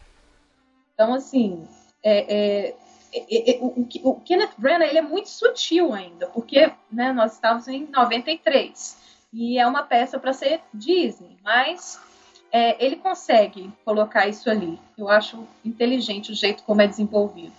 Então, 0.95 1.15
assim, 1.15 1.67
é, 2.03 2.35
é, 2.35 2.77
é, 3.13 3.51
é 3.51 3.59
o, 3.61 3.87
o, 4.05 4.21
Kenneth 4.21 4.53
Branagh 4.57 4.89
ele 4.89 4.99
é 4.99 5.03
muito 5.03 5.29
sutil 5.29 5.93
ainda, 5.93 6.27
porque 6.29 6.73
né, 6.91 7.13
nós 7.13 7.35
estamos 7.35 7.69
em 7.69 7.87
93 7.87 8.97
e 9.33 9.59
é 9.59 9.67
uma 9.67 9.83
peça 9.83 10.19
para 10.19 10.33
ser 10.33 10.61
Disney, 10.73 11.37
mas 11.43 12.01
é, 12.51 12.83
ele 12.85 12.97
consegue 12.97 13.71
colocar 13.85 14.27
isso 14.27 14.49
ali. 14.49 14.79
Eu 14.97 15.09
acho 15.09 15.47
inteligente 15.65 16.33
o 16.33 16.35
jeito 16.35 16.63
como 16.63 16.81
é 16.81 16.87
desenvolvido. 16.87 17.55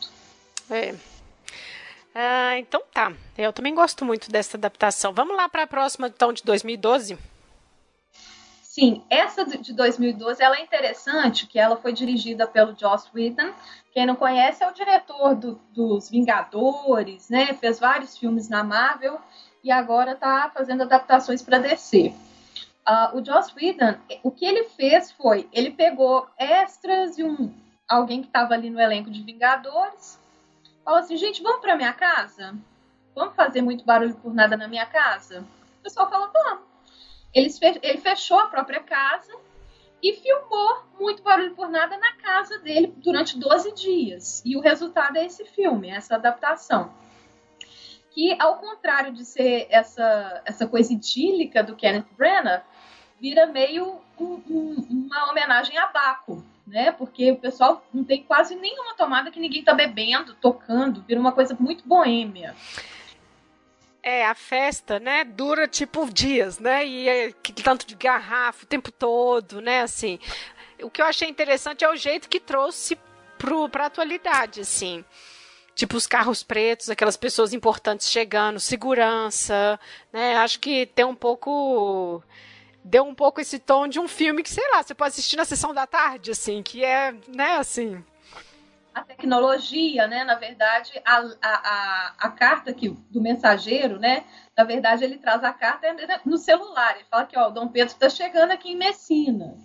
É, 0.69 0.95
ah, 2.19 2.57
então 2.57 2.81
tá. 2.91 3.13
Eu 3.37 3.53
também 3.53 3.75
gosto 3.75 4.03
muito 4.03 4.31
dessa 4.31 4.57
adaptação. 4.57 5.13
Vamos 5.13 5.37
lá 5.37 5.47
para 5.47 5.63
a 5.63 5.67
próxima, 5.67 6.07
então, 6.07 6.33
de 6.33 6.41
2012? 6.43 7.15
Sim, 8.63 9.03
essa 9.07 9.45
de 9.45 9.71
2012 9.71 10.41
ela 10.41 10.57
é 10.57 10.61
interessante, 10.61 11.45
que 11.45 11.59
ela 11.59 11.77
foi 11.77 11.93
dirigida 11.93 12.47
pelo 12.47 12.75
Joss 12.75 13.07
Whedon. 13.13 13.53
Quem 13.91 14.07
não 14.07 14.15
conhece 14.15 14.63
é 14.63 14.67
o 14.67 14.73
diretor 14.73 15.35
do, 15.35 15.61
dos 15.71 16.09
Vingadores, 16.09 17.29
né? 17.29 17.53
Fez 17.53 17.79
vários 17.79 18.17
filmes 18.17 18.49
na 18.49 18.63
Marvel 18.63 19.21
e 19.63 19.69
agora 19.69 20.13
está 20.13 20.49
fazendo 20.49 20.81
adaptações 20.81 21.43
para 21.43 21.59
DC. 21.59 22.15
Uh, 22.87 23.17
o 23.17 23.23
Joss 23.23 23.53
Whedon, 23.55 23.95
o 24.23 24.31
que 24.31 24.45
ele 24.45 24.63
fez 24.69 25.11
foi, 25.11 25.47
ele 25.53 25.69
pegou 25.69 26.27
extras 26.35 27.15
de 27.15 27.23
um 27.23 27.53
alguém 27.87 28.21
que 28.21 28.27
estava 28.27 28.55
ali 28.55 28.71
no 28.71 28.81
elenco 28.81 29.11
de 29.11 29.21
Vingadores 29.21 30.17
falou 30.87 31.01
assim: 31.01 31.17
gente, 31.17 31.43
vamos 31.43 31.59
para 31.59 31.75
minha 31.75 31.91
casa? 31.91 32.55
Vamos 33.13 33.35
fazer 33.35 33.61
muito 33.61 33.83
barulho 33.83 34.15
por 34.15 34.33
nada 34.33 34.55
na 34.55 34.69
minha 34.69 34.85
casa? 34.85 35.45
O 35.79 35.83
pessoal 35.83 36.09
falou: 36.09 36.31
vamos. 36.31 36.63
Ele 37.33 37.49
fechou 37.97 38.39
a 38.39 38.47
própria 38.47 38.79
casa 38.79 39.35
e 40.01 40.13
filmou 40.13 40.83
muito 40.97 41.21
barulho 41.21 41.53
por 41.55 41.67
nada 41.67 41.97
na 41.97 42.13
casa 42.13 42.57
dele 42.59 42.93
durante 42.97 43.37
12 43.37 43.73
dias. 43.73 44.41
E 44.45 44.55
o 44.55 44.61
resultado 44.61 45.17
é 45.17 45.25
esse 45.25 45.43
filme, 45.43 45.89
essa 45.89 46.15
adaptação. 46.15 46.93
Que, 48.11 48.35
ao 48.41 48.57
contrário 48.57 49.11
de 49.13 49.25
ser 49.25 49.67
essa, 49.69 50.41
essa 50.45 50.67
coisa 50.67 50.93
idílica 50.93 51.61
do 51.61 51.75
Kenneth 51.75 52.07
Branagh, 52.15 52.63
vira 53.19 53.45
meio 53.45 53.99
um, 54.17 54.41
um, 54.49 54.87
uma 54.89 55.29
homenagem 55.29 55.77
a 55.77 55.87
Baco, 55.87 56.43
né? 56.67 56.91
Porque 56.91 57.31
o 57.31 57.37
pessoal 57.37 57.83
não 57.93 58.03
tem 58.03 58.21
quase 58.23 58.53
nenhuma 58.55 58.93
tomada 58.95 59.31
que 59.31 59.39
ninguém 59.39 59.63
tá 59.63 59.73
bebendo, 59.73 60.35
tocando, 60.35 61.03
vira 61.07 61.19
uma 61.19 61.31
coisa 61.31 61.55
muito 61.57 61.87
boêmia. 61.87 62.53
É, 64.03 64.25
a 64.25 64.35
festa, 64.35 64.99
né, 64.99 65.23
dura 65.23 65.67
tipo 65.67 66.09
dias, 66.11 66.59
né? 66.59 66.85
E 66.85 67.09
é 67.09 67.33
tanto 67.63 67.85
de 67.85 67.95
garrafa 67.95 68.63
o 68.63 68.67
tempo 68.67 68.91
todo, 68.91 69.61
né? 69.61 69.81
Assim, 69.81 70.19
o 70.81 70.89
que 70.89 71.01
eu 71.01 71.05
achei 71.05 71.27
interessante 71.27 71.83
é 71.83 71.89
o 71.89 71.95
jeito 71.95 72.29
que 72.29 72.39
trouxe 72.39 72.97
pro, 73.37 73.67
pra 73.69 73.87
atualidade, 73.87 74.61
assim. 74.61 75.03
Tipo, 75.75 75.95
os 75.95 76.07
carros 76.07 76.41
pretos, 76.41 76.89
aquelas 76.89 77.17
pessoas 77.17 77.53
importantes 77.53 78.09
chegando, 78.09 78.59
segurança, 78.59 79.79
né? 80.11 80.35
Acho 80.37 80.59
que 80.59 80.85
tem 80.87 81.05
um 81.05 81.15
pouco 81.15 82.23
deu 82.87 83.03
um 83.03 83.13
pouco 83.13 83.41
esse 83.41 83.59
tom 83.59 83.87
de 83.87 83.99
um 83.99 84.07
filme 84.07 84.41
que, 84.41 84.49
sei 84.49 84.63
lá, 84.71 84.81
você 84.81 84.95
pode 84.95 85.09
assistir 85.09 85.35
na 85.35 85.45
sessão 85.45 85.73
da 85.73 85.85
tarde, 85.85 86.31
assim, 86.31 86.63
que 86.63 86.83
é, 86.83 87.13
né, 87.27 87.57
assim. 87.57 88.03
A 88.95 89.03
tecnologia, 89.03 90.07
né, 90.07 90.23
na 90.23 90.35
verdade, 90.35 90.91
a, 91.05 91.17
a, 91.41 92.13
a, 92.17 92.31
carta 92.31 92.73
que, 92.73 92.89
do 92.89 93.21
mensageiro, 93.21 93.99
né, 93.99 94.23
na 94.57 94.63
verdade, 94.63 95.03
ele 95.03 95.17
traz 95.17 95.43
a 95.43 95.53
carta 95.53 95.87
no 96.25 96.37
celular. 96.37 96.95
Ele 96.95 97.05
fala 97.11 97.25
que, 97.25 97.37
ó, 97.37 97.49
o 97.49 97.51
Dom 97.51 97.67
Pedro 97.67 97.93
está 97.93 98.09
chegando 98.09 98.51
aqui 98.51 98.71
em 98.71 98.77
Messina. 98.77 99.55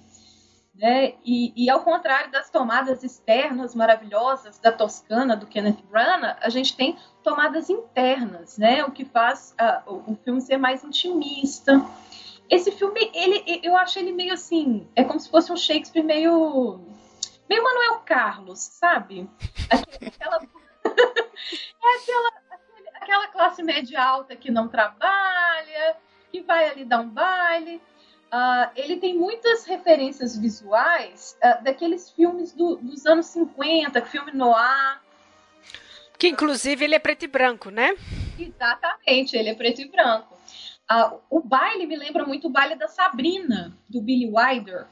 Né? 0.74 1.14
E, 1.24 1.52
e, 1.54 1.70
ao 1.70 1.82
contrário 1.82 2.30
das 2.30 2.50
tomadas 2.50 3.04
externas 3.04 3.74
maravilhosas 3.74 4.58
da 4.58 4.72
Toscana, 4.72 5.36
do 5.36 5.46
Kenneth 5.46 5.82
Branagh, 5.88 6.38
a 6.40 6.48
gente 6.48 6.74
tem 6.74 6.98
tomadas 7.22 7.70
internas, 7.70 8.58
né? 8.58 8.84
o 8.84 8.90
que 8.90 9.04
faz 9.04 9.54
uh, 9.60 9.90
o, 9.90 10.12
o 10.12 10.18
filme 10.24 10.40
ser 10.40 10.56
mais 10.56 10.82
intimista, 10.82 11.82
esse 12.52 12.70
filme, 12.70 13.10
ele, 13.14 13.60
eu 13.62 13.74
acho 13.78 13.98
ele 13.98 14.12
meio 14.12 14.34
assim, 14.34 14.86
é 14.94 15.02
como 15.02 15.18
se 15.18 15.30
fosse 15.30 15.50
um 15.50 15.56
Shakespeare 15.56 16.04
meio. 16.04 16.82
meio 17.48 17.64
Manuel 17.64 18.00
Carlos, 18.00 18.58
sabe? 18.58 19.26
Aquela. 19.70 20.36
é 20.84 21.96
aquela, 21.96 22.32
aquela 22.96 23.28
classe 23.28 23.62
média 23.62 24.04
alta 24.04 24.36
que 24.36 24.50
não 24.50 24.68
trabalha, 24.68 25.96
que 26.30 26.42
vai 26.42 26.68
ali 26.68 26.84
dar 26.84 27.00
um 27.00 27.08
baile. 27.08 27.80
Uh, 28.30 28.68
ele 28.76 28.98
tem 28.98 29.16
muitas 29.16 29.64
referências 29.64 30.36
visuais 30.36 31.38
uh, 31.42 31.64
daqueles 31.64 32.10
filmes 32.10 32.52
do, 32.52 32.76
dos 32.76 33.06
anos 33.06 33.26
50, 33.26 34.02
filme 34.02 34.32
noir. 34.32 35.00
Que 36.18 36.28
inclusive 36.28 36.84
ele 36.84 36.94
é 36.94 36.98
preto 36.98 37.24
e 37.24 37.28
branco, 37.28 37.70
né? 37.70 37.96
Exatamente, 38.38 39.38
ele 39.38 39.48
é 39.48 39.54
preto 39.54 39.80
e 39.80 39.88
branco. 39.88 40.41
Uh, 40.92 41.18
o 41.30 41.40
baile 41.40 41.86
me 41.86 41.96
lembra 41.96 42.26
muito 42.26 42.48
o 42.48 42.50
baile 42.50 42.74
da 42.74 42.86
Sabrina, 42.86 43.72
do 43.88 44.00
Billy 44.02 44.30
Wilder. 44.30 44.86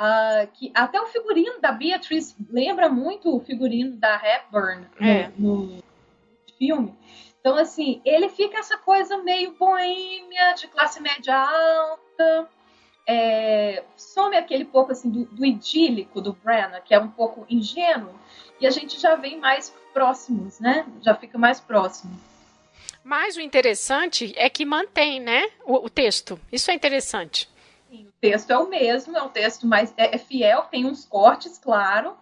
Uh, 0.00 0.50
que 0.54 0.72
até 0.74 1.00
o 1.00 1.06
figurino 1.06 1.60
da 1.60 1.70
Beatriz 1.70 2.34
lembra 2.48 2.88
muito 2.88 3.36
o 3.36 3.40
figurino 3.40 3.96
da 3.96 4.16
Hepburn 4.16 4.86
é. 4.98 5.30
no, 5.36 5.66
no, 5.66 5.82
filme. 6.58 6.94
Então, 7.38 7.56
assim, 7.56 8.00
ele 8.04 8.28
fica 8.30 8.58
essa 8.58 8.76
coisa 8.78 9.18
meio 9.18 9.52
boêmia, 9.56 10.54
de 10.54 10.66
classe 10.68 11.00
média 11.00 11.36
alta. 11.36 12.48
É, 13.06 13.84
some 13.96 14.36
aquele 14.36 14.64
pouco 14.64 14.92
assim 14.92 15.10
do, 15.10 15.24
do 15.26 15.44
idílico 15.44 16.20
do 16.20 16.32
Brenna, 16.32 16.80
que 16.80 16.94
é 16.94 16.98
um 16.98 17.08
pouco 17.08 17.44
ingênuo, 17.48 18.14
e 18.60 18.66
a 18.66 18.70
gente 18.70 19.00
já 19.00 19.16
vem 19.16 19.38
mais 19.38 19.74
próximos, 19.92 20.60
né? 20.60 20.86
Já 21.02 21.14
fica 21.14 21.36
mais 21.36 21.60
próximo. 21.60 22.18
Mas 23.02 23.36
o 23.36 23.40
interessante 23.40 24.32
é 24.36 24.48
que 24.50 24.64
mantém, 24.64 25.20
né, 25.20 25.48
o, 25.64 25.86
o 25.86 25.90
texto. 25.90 26.38
Isso 26.52 26.70
é 26.70 26.74
interessante. 26.74 27.48
Sim, 27.90 28.06
o 28.06 28.12
texto 28.20 28.50
é 28.50 28.58
o 28.58 28.68
mesmo, 28.68 29.16
é 29.16 29.22
um 29.22 29.28
texto 29.28 29.66
mais 29.66 29.92
é, 29.96 30.14
é 30.14 30.18
fiel, 30.18 30.62
tem 30.70 30.86
uns 30.86 31.04
cortes, 31.04 31.58
claro, 31.58 32.16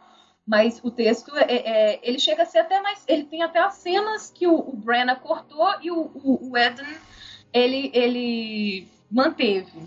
mas 0.47 0.81
o 0.83 0.91
texto 0.91 1.37
é, 1.37 1.45
é, 1.53 2.01
ele 2.03 2.19
chega 2.19 2.43
a 2.43 2.47
ser 2.47 2.61
até 2.61 2.81
mais, 2.81 3.05
ele 3.07 3.25
tem 3.25 3.43
até 3.43 3.59
as 3.59 3.75
cenas 3.75 4.31
que 4.31 4.47
o, 4.47 4.55
o 4.55 4.73
Brenna 4.75 5.15
cortou 5.15 5.69
e 5.83 5.91
o, 5.91 6.11
o, 6.15 6.51
o 6.51 6.57
Eden 6.57 6.97
ele 7.53 7.91
ele 7.93 8.89
manteve. 9.11 9.83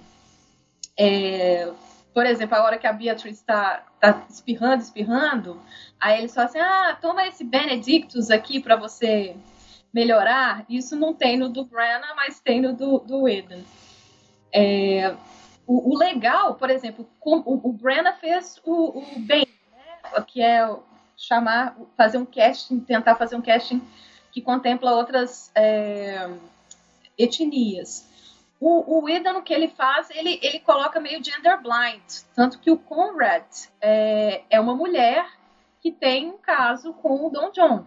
É, 0.96 1.72
por 2.14 2.26
exemplo, 2.26 2.58
a 2.58 2.64
hora 2.64 2.78
que 2.78 2.86
a 2.86 2.94
Beatriz 2.94 3.38
está 3.38 3.84
tá 4.00 4.24
espirrando, 4.30 4.84
espirrando, 4.84 5.62
aí 6.00 6.20
ele 6.20 6.28
só 6.28 6.42
assim, 6.42 6.60
ah, 6.60 6.96
toma 7.02 7.26
esse 7.26 7.44
Benedictus 7.44 8.30
aqui 8.30 8.60
para 8.60 8.76
você 8.76 9.36
melhorar, 9.94 10.66
isso 10.70 10.96
não 10.96 11.14
tem 11.14 11.38
no 11.38 11.50
do 11.50 11.66
Brenna, 11.66 12.14
mas 12.16 12.40
tem 12.40 12.62
no 12.62 12.74
do, 12.74 13.00
do 13.00 13.28
Eden. 13.28 13.66
É, 14.54 15.16
o, 15.68 15.94
o, 15.94 15.98
legal, 15.98 16.56
por 16.56 16.70
exemplo, 16.70 17.08
com, 17.20 17.38
o, 17.46 17.70
o 17.70 17.74
Brenna 17.74 18.14
fez 18.14 18.62
o, 18.66 19.00
o 19.00 19.20
bem, 19.20 19.48
né, 19.72 20.22
que 20.28 20.42
é 20.42 20.68
chamar, 21.18 21.76
fazer 21.96 22.18
um 22.18 22.26
casting, 22.26 22.80
tentar 22.80 23.16
fazer 23.16 23.36
um 23.36 23.42
casting 23.42 23.82
que 24.32 24.42
contempla 24.42 24.96
outras 24.96 25.52
é, 25.54 26.30
etnias. 27.18 28.10
O, 28.60 29.00
o 29.00 29.42
que 29.44 29.54
ele 29.54 29.70
faz, 29.70 30.10
ele, 30.12 30.40
ele 30.42 30.60
coloca 30.60 31.00
meio 31.00 31.24
gender 31.24 31.60
blind, 31.62 32.04
tanto 32.36 32.60
que 32.60 32.70
o 32.70 32.78
Conrad 32.78 33.44
é, 33.82 34.44
é 34.50 34.60
uma 34.60 34.76
mulher 34.76 35.26
que 35.82 35.92
tem 35.92 36.30
um 36.30 36.38
caso 36.38 36.94
com 36.94 37.26
o 37.26 37.30
Don 37.30 37.52
John. 37.52 37.86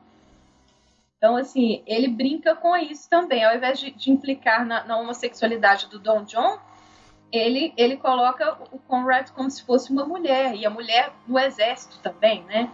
Então, 1.24 1.36
assim, 1.36 1.82
ele 1.86 2.06
brinca 2.06 2.54
com 2.54 2.76
isso 2.76 3.08
também. 3.08 3.42
Ao 3.42 3.56
invés 3.56 3.80
de, 3.80 3.90
de 3.92 4.10
implicar 4.10 4.66
na, 4.66 4.84
na, 4.84 4.98
homossexualidade 4.98 5.86
do 5.86 5.98
Don 5.98 6.22
John, 6.24 6.58
ele, 7.32 7.72
ele 7.78 7.96
coloca 7.96 8.58
o 8.70 8.78
Conrad 8.78 9.30
como 9.30 9.50
se 9.50 9.62
fosse 9.62 9.90
uma 9.90 10.04
mulher, 10.04 10.54
e 10.54 10.66
a 10.66 10.70
mulher 10.70 11.14
no 11.26 11.38
exército 11.38 11.98
também, 12.00 12.44
né? 12.44 12.70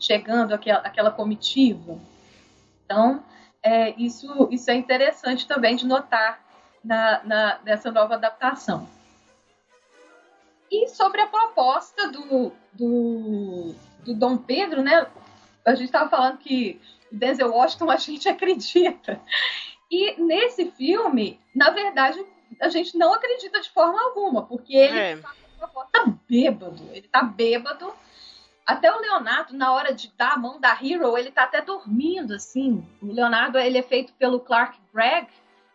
Chegando 0.00 0.52
aquela, 0.52 0.80
aquela 0.80 1.12
comitiva. 1.12 1.96
Então, 2.84 3.22
é, 3.62 3.90
isso, 3.90 4.48
isso 4.50 4.68
é 4.68 4.74
interessante 4.74 5.46
também 5.46 5.76
de 5.76 5.86
notar 5.86 6.40
na, 6.82 7.22
na, 7.22 7.60
nessa 7.62 7.92
nova 7.92 8.14
adaptação. 8.14 8.88
E 10.68 10.88
sobre 10.88 11.20
a 11.20 11.28
proposta 11.28 12.10
do, 12.10 12.52
do, 12.72 13.76
do 14.04 14.12
Dom 14.12 14.38
Pedro, 14.38 14.82
né? 14.82 15.06
A 15.64 15.76
gente 15.76 15.84
estava 15.84 16.10
falando 16.10 16.38
que 16.38 16.80
Denzel 17.12 17.50
Washington 17.50 17.90
a 17.90 17.96
gente 17.96 18.28
acredita. 18.28 19.20
E 19.90 20.20
nesse 20.20 20.70
filme, 20.72 21.38
na 21.54 21.70
verdade, 21.70 22.24
a 22.60 22.68
gente 22.68 22.96
não 22.96 23.12
acredita 23.12 23.60
de 23.60 23.70
forma 23.70 24.00
alguma, 24.02 24.46
porque 24.46 24.74
ele 24.74 24.98
é. 24.98 25.16
tá, 25.16 25.30
tá 25.92 26.06
bêbado. 26.28 26.82
Ele 26.92 27.08
tá 27.08 27.22
bêbado. 27.22 27.92
Até 28.64 28.94
o 28.94 29.00
Leonardo, 29.00 29.54
na 29.54 29.72
hora 29.72 29.92
de 29.92 30.10
dar 30.16 30.32
a 30.34 30.38
mão 30.38 30.60
da 30.60 30.78
Hero, 30.80 31.18
ele 31.18 31.30
tá 31.30 31.42
até 31.44 31.60
dormindo, 31.60 32.34
assim. 32.34 32.86
O 33.02 33.12
Leonardo, 33.12 33.58
ele 33.58 33.76
é 33.76 33.82
feito 33.82 34.12
pelo 34.14 34.40
Clark 34.40 34.78
Gregg, 34.94 35.26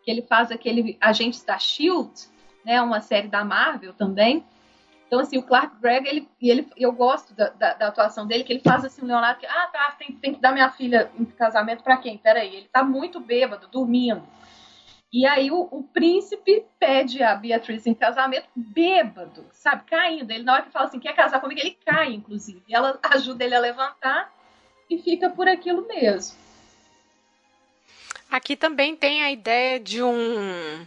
que 0.03 0.09
ele 0.09 0.21
faz 0.21 0.51
aquele 0.51 0.97
Agentes 1.01 1.43
da 1.43 1.55
S.H.I.E.L.D., 1.55 2.29
né, 2.63 2.81
uma 2.81 3.01
série 3.01 3.27
da 3.27 3.43
Marvel 3.45 3.93
também. 3.93 4.43
Então, 5.07 5.19
assim, 5.19 5.37
o 5.37 5.43
Clark 5.43 5.79
Gregg, 5.81 6.05
ele, 6.05 6.29
ele, 6.41 6.67
eu 6.75 6.91
gosto 6.91 7.33
da, 7.33 7.49
da, 7.49 7.73
da, 7.73 7.87
atuação 7.87 8.27
dele, 8.27 8.43
que 8.43 8.51
ele 8.51 8.61
faz 8.61 8.83
assim, 8.83 9.01
o 9.01 9.05
Leonardo, 9.05 9.39
que, 9.39 9.45
ah, 9.45 9.69
tá, 9.71 9.95
tem, 9.97 10.11
tem 10.17 10.33
que 10.33 10.41
dar 10.41 10.51
minha 10.51 10.69
filha 10.69 11.09
em 11.17 11.23
casamento 11.23 11.81
para 11.81 11.97
quem? 11.97 12.17
Peraí, 12.17 12.53
ele 12.53 12.69
tá 12.71 12.83
muito 12.83 13.19
bêbado, 13.21 13.69
dormindo. 13.69 14.27
E 15.11 15.25
aí 15.25 15.49
o, 15.49 15.61
o, 15.71 15.83
príncipe 15.83 16.65
pede 16.77 17.23
a 17.23 17.33
Beatriz 17.33 17.87
em 17.87 17.93
casamento 17.93 18.49
bêbado, 18.53 19.45
sabe, 19.53 19.85
caindo. 19.85 20.29
Ele, 20.29 20.43
na 20.43 20.53
hora 20.53 20.63
que 20.63 20.71
fala 20.71 20.87
assim, 20.87 20.99
quer 20.99 21.15
casar 21.15 21.39
comigo, 21.39 21.61
ele 21.61 21.77
cai, 21.85 22.13
inclusive. 22.13 22.61
E 22.67 22.75
ela 22.75 22.99
ajuda 23.11 23.45
ele 23.45 23.55
a 23.55 23.59
levantar 23.59 24.29
e 24.89 24.97
fica 24.97 25.29
por 25.29 25.47
aquilo 25.47 25.87
mesmo. 25.87 26.37
Aqui 28.29 28.57
também 28.57 28.93
tem 28.93 29.23
a 29.23 29.31
ideia 29.31 29.79
de 29.79 30.03
um 30.03 30.85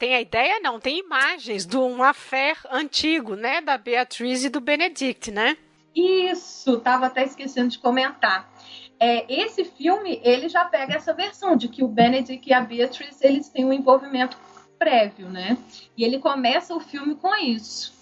tem 0.00 0.14
a 0.14 0.20
ideia, 0.20 0.58
não, 0.60 0.80
tem 0.80 0.98
imagens 0.98 1.66
de 1.66 1.76
um 1.76 2.02
affair 2.02 2.56
antigo, 2.70 3.36
né? 3.36 3.60
Da 3.60 3.76
Beatriz 3.76 4.42
e 4.42 4.48
do 4.48 4.58
Benedict, 4.58 5.30
né? 5.30 5.58
Isso, 5.94 6.80
tava 6.80 7.06
até 7.06 7.22
esquecendo 7.22 7.68
de 7.68 7.78
comentar. 7.78 8.50
É, 8.98 9.30
esse 9.30 9.62
filme, 9.62 10.18
ele 10.24 10.48
já 10.48 10.64
pega 10.64 10.94
essa 10.94 11.12
versão 11.12 11.54
de 11.54 11.68
que 11.68 11.84
o 11.84 11.88
Benedict 11.88 12.48
e 12.48 12.52
a 12.52 12.62
Beatriz, 12.62 13.20
eles 13.20 13.50
têm 13.50 13.66
um 13.66 13.74
envolvimento 13.74 14.38
prévio, 14.78 15.28
né? 15.28 15.58
E 15.94 16.02
ele 16.02 16.18
começa 16.18 16.74
o 16.74 16.80
filme 16.80 17.14
com 17.14 17.36
isso. 17.36 17.92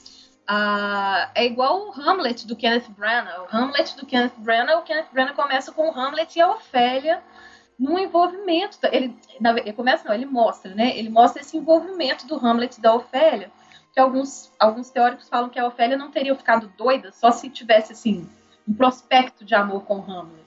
Ah, 0.47 1.33
é 1.35 1.45
igual 1.47 1.89
o 1.89 1.93
Hamlet 1.93 2.47
do 2.47 2.55
Kenneth 2.55 2.89
Branagh. 2.97 3.43
O 3.43 3.57
Hamlet 3.57 3.97
do 3.97 4.07
Kenneth 4.07 4.35
Branagh, 4.37 4.79
o 4.79 4.83
Kenneth 4.83 5.09
Branagh 5.12 5.35
começa 5.35 5.73
com 5.73 5.89
o 5.89 5.93
Hamlet 5.93 6.39
e 6.39 6.41
a 6.41 6.53
Ofélia 6.53 7.20
num 7.78 7.98
envolvimento. 7.98 8.78
Ele, 8.90 9.16
ele 9.40 9.72
começa, 9.72 10.09
não, 10.09 10.14
ele 10.14 10.26
mostra, 10.26 10.74
né? 10.74 10.98
Ele 10.98 11.09
mostra 11.09 11.42
esse 11.42 11.56
envolvimento 11.56 12.26
do 12.26 12.36
Hamlet 12.36 12.78
e 12.78 12.82
da 12.82 12.94
Ofélia 12.94 13.50
que 13.92 14.00
alguns, 14.00 14.52
alguns 14.59 14.90
teóricos 14.90 15.28
falam 15.28 15.48
que 15.48 15.59
a 15.59 15.66
Ofélia 15.66 15.96
não 15.96 16.10
teria 16.10 16.34
ficado 16.34 16.72
doida 16.76 17.10
só 17.10 17.30
se 17.30 17.48
tivesse 17.48 17.92
assim 17.92 18.28
um 18.66 18.74
prospecto 18.74 19.44
de 19.44 19.55
amor 19.55 19.84
com 19.84 20.00
Hamlet. 20.00 20.46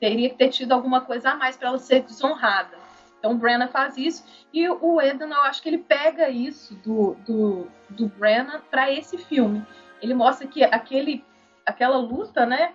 Teria 0.00 0.28
que 0.28 0.36
ter 0.36 0.48
tido 0.48 0.72
alguma 0.72 1.00
coisa 1.00 1.30
a 1.30 1.36
mais 1.36 1.56
para 1.56 1.68
ela 1.68 1.78
ser 1.78 2.02
desonrada. 2.02 2.76
Então 3.18 3.32
o 3.32 3.36
Brennan 3.36 3.68
faz 3.68 3.96
isso 3.96 4.24
e 4.52 4.68
o 4.68 5.00
Eden, 5.00 5.30
eu 5.30 5.42
acho 5.42 5.62
que 5.62 5.68
ele 5.68 5.78
pega 5.78 6.28
isso 6.28 6.74
do, 6.76 7.14
do, 7.24 7.68
do 7.88 8.08
Brennan 8.08 8.60
para 8.70 8.90
esse 8.90 9.16
filme. 9.16 9.64
Ele 10.02 10.12
mostra 10.12 10.46
que 10.46 10.64
aquele, 10.64 11.24
aquela 11.64 11.98
luta, 11.98 12.44
né, 12.44 12.74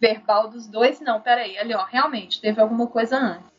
verbal 0.00 0.48
dos 0.48 0.66
dois, 0.66 1.00
não, 1.00 1.20
peraí, 1.20 1.58
ali 1.58 1.74
ó, 1.74 1.84
realmente 1.84 2.40
teve 2.40 2.60
alguma 2.60 2.86
coisa 2.86 3.16
antes. 3.18 3.50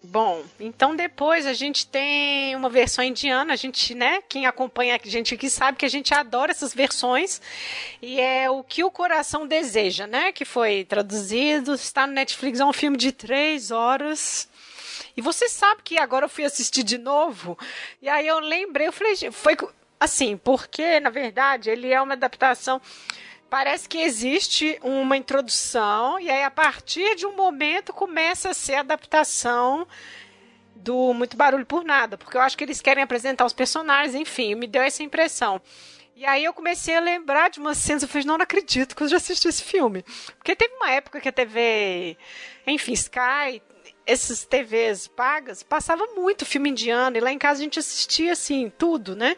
Bom, 0.00 0.44
então 0.60 0.94
depois 0.94 1.44
a 1.44 1.52
gente 1.52 1.84
tem 1.84 2.54
uma 2.54 2.70
versão 2.70 3.02
indiana, 3.02 3.52
a 3.52 3.56
gente, 3.56 3.96
né, 3.96 4.22
quem 4.28 4.46
acompanha 4.46 4.94
a 4.94 5.08
gente 5.08 5.34
aqui 5.34 5.50
sabe 5.50 5.76
que 5.76 5.84
a 5.84 5.90
gente 5.90 6.14
adora 6.14 6.52
essas 6.52 6.72
versões, 6.72 7.42
e 8.00 8.20
é 8.20 8.48
o 8.48 8.62
que 8.62 8.84
o 8.84 8.92
coração 8.92 9.44
deseja, 9.44 10.06
né, 10.06 10.30
que 10.30 10.44
foi 10.44 10.84
traduzido, 10.84 11.74
está 11.74 12.06
no 12.06 12.12
Netflix, 12.12 12.60
é 12.60 12.64
um 12.64 12.72
filme 12.72 12.96
de 12.96 13.10
três 13.10 13.72
horas, 13.72 14.48
e 15.16 15.20
você 15.20 15.48
sabe 15.48 15.82
que 15.82 15.98
agora 15.98 16.26
eu 16.26 16.30
fui 16.30 16.44
assistir 16.44 16.84
de 16.84 16.96
novo, 16.96 17.58
e 18.00 18.08
aí 18.08 18.26
eu 18.26 18.38
lembrei, 18.38 18.86
eu 18.86 18.92
falei, 18.92 19.16
foi 19.32 19.56
assim, 19.98 20.36
porque 20.36 21.00
na 21.00 21.10
verdade 21.10 21.70
ele 21.70 21.92
é 21.92 22.00
uma 22.00 22.14
adaptação 22.14 22.80
parece 23.48 23.88
que 23.88 23.98
existe 23.98 24.78
uma 24.82 25.16
introdução 25.16 26.18
e 26.20 26.30
aí 26.30 26.42
a 26.42 26.50
partir 26.50 27.16
de 27.16 27.26
um 27.26 27.34
momento 27.34 27.92
começa 27.92 28.50
a 28.50 28.54
ser 28.54 28.74
a 28.74 28.80
adaptação 28.80 29.86
do 30.74 31.12
muito 31.12 31.36
barulho 31.36 31.66
por 31.66 31.84
nada, 31.84 32.16
porque 32.16 32.36
eu 32.36 32.40
acho 32.40 32.56
que 32.56 32.64
eles 32.64 32.80
querem 32.80 33.02
apresentar 33.02 33.44
os 33.44 33.52
personagens, 33.52 34.14
enfim, 34.14 34.54
me 34.54 34.66
deu 34.66 34.82
essa 34.82 35.02
impressão. 35.02 35.60
E 36.14 36.26
aí 36.26 36.44
eu 36.44 36.52
comecei 36.52 36.96
a 36.96 37.00
lembrar 37.00 37.48
de 37.48 37.60
umas 37.60 37.78
cenas, 37.78 38.02
eu 38.02 38.08
falei, 38.08 38.26
não, 38.26 38.36
não 38.36 38.42
acredito 38.42 38.96
que 38.96 39.02
eu 39.02 39.08
já 39.08 39.18
assisti 39.18 39.46
esse 39.46 39.62
filme. 39.62 40.04
Porque 40.36 40.56
teve 40.56 40.74
uma 40.74 40.90
época 40.90 41.20
que 41.20 41.28
a 41.28 41.32
TV, 41.32 42.16
enfim, 42.66 42.92
Sky, 42.92 43.62
essas 44.04 44.44
TVs 44.44 45.06
pagas, 45.06 45.62
passava 45.62 46.06
muito 46.16 46.44
filme 46.44 46.70
indiano, 46.70 47.16
e 47.16 47.20
lá 47.20 47.30
em 47.30 47.38
casa 47.38 47.60
a 47.60 47.62
gente 47.62 47.78
assistia, 47.78 48.32
assim, 48.32 48.72
tudo, 48.76 49.14
né? 49.14 49.36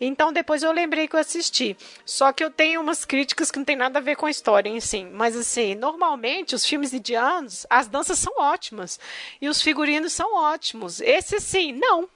Então 0.00 0.32
depois 0.32 0.62
eu 0.62 0.72
lembrei 0.72 1.08
que 1.08 1.16
eu 1.16 1.20
assisti. 1.20 1.76
Só 2.04 2.32
que 2.32 2.44
eu 2.44 2.50
tenho 2.50 2.80
umas 2.80 3.04
críticas 3.04 3.50
que 3.50 3.58
não 3.58 3.64
tem 3.64 3.76
nada 3.76 3.98
a 3.98 4.02
ver 4.02 4.16
com 4.16 4.26
a 4.26 4.30
história 4.30 4.68
em 4.68 4.80
si. 4.80 5.04
Mas 5.04 5.36
assim, 5.36 5.74
normalmente 5.74 6.54
os 6.54 6.64
filmes 6.66 6.92
indianos, 6.92 7.66
as 7.70 7.88
danças 7.88 8.18
são 8.18 8.32
ótimas. 8.38 9.00
E 9.40 9.48
os 9.48 9.62
figurinos 9.62 10.12
são 10.12 10.34
ótimos. 10.34 11.00
Esse 11.00 11.40
sim, 11.40 11.72
não. 11.72 12.08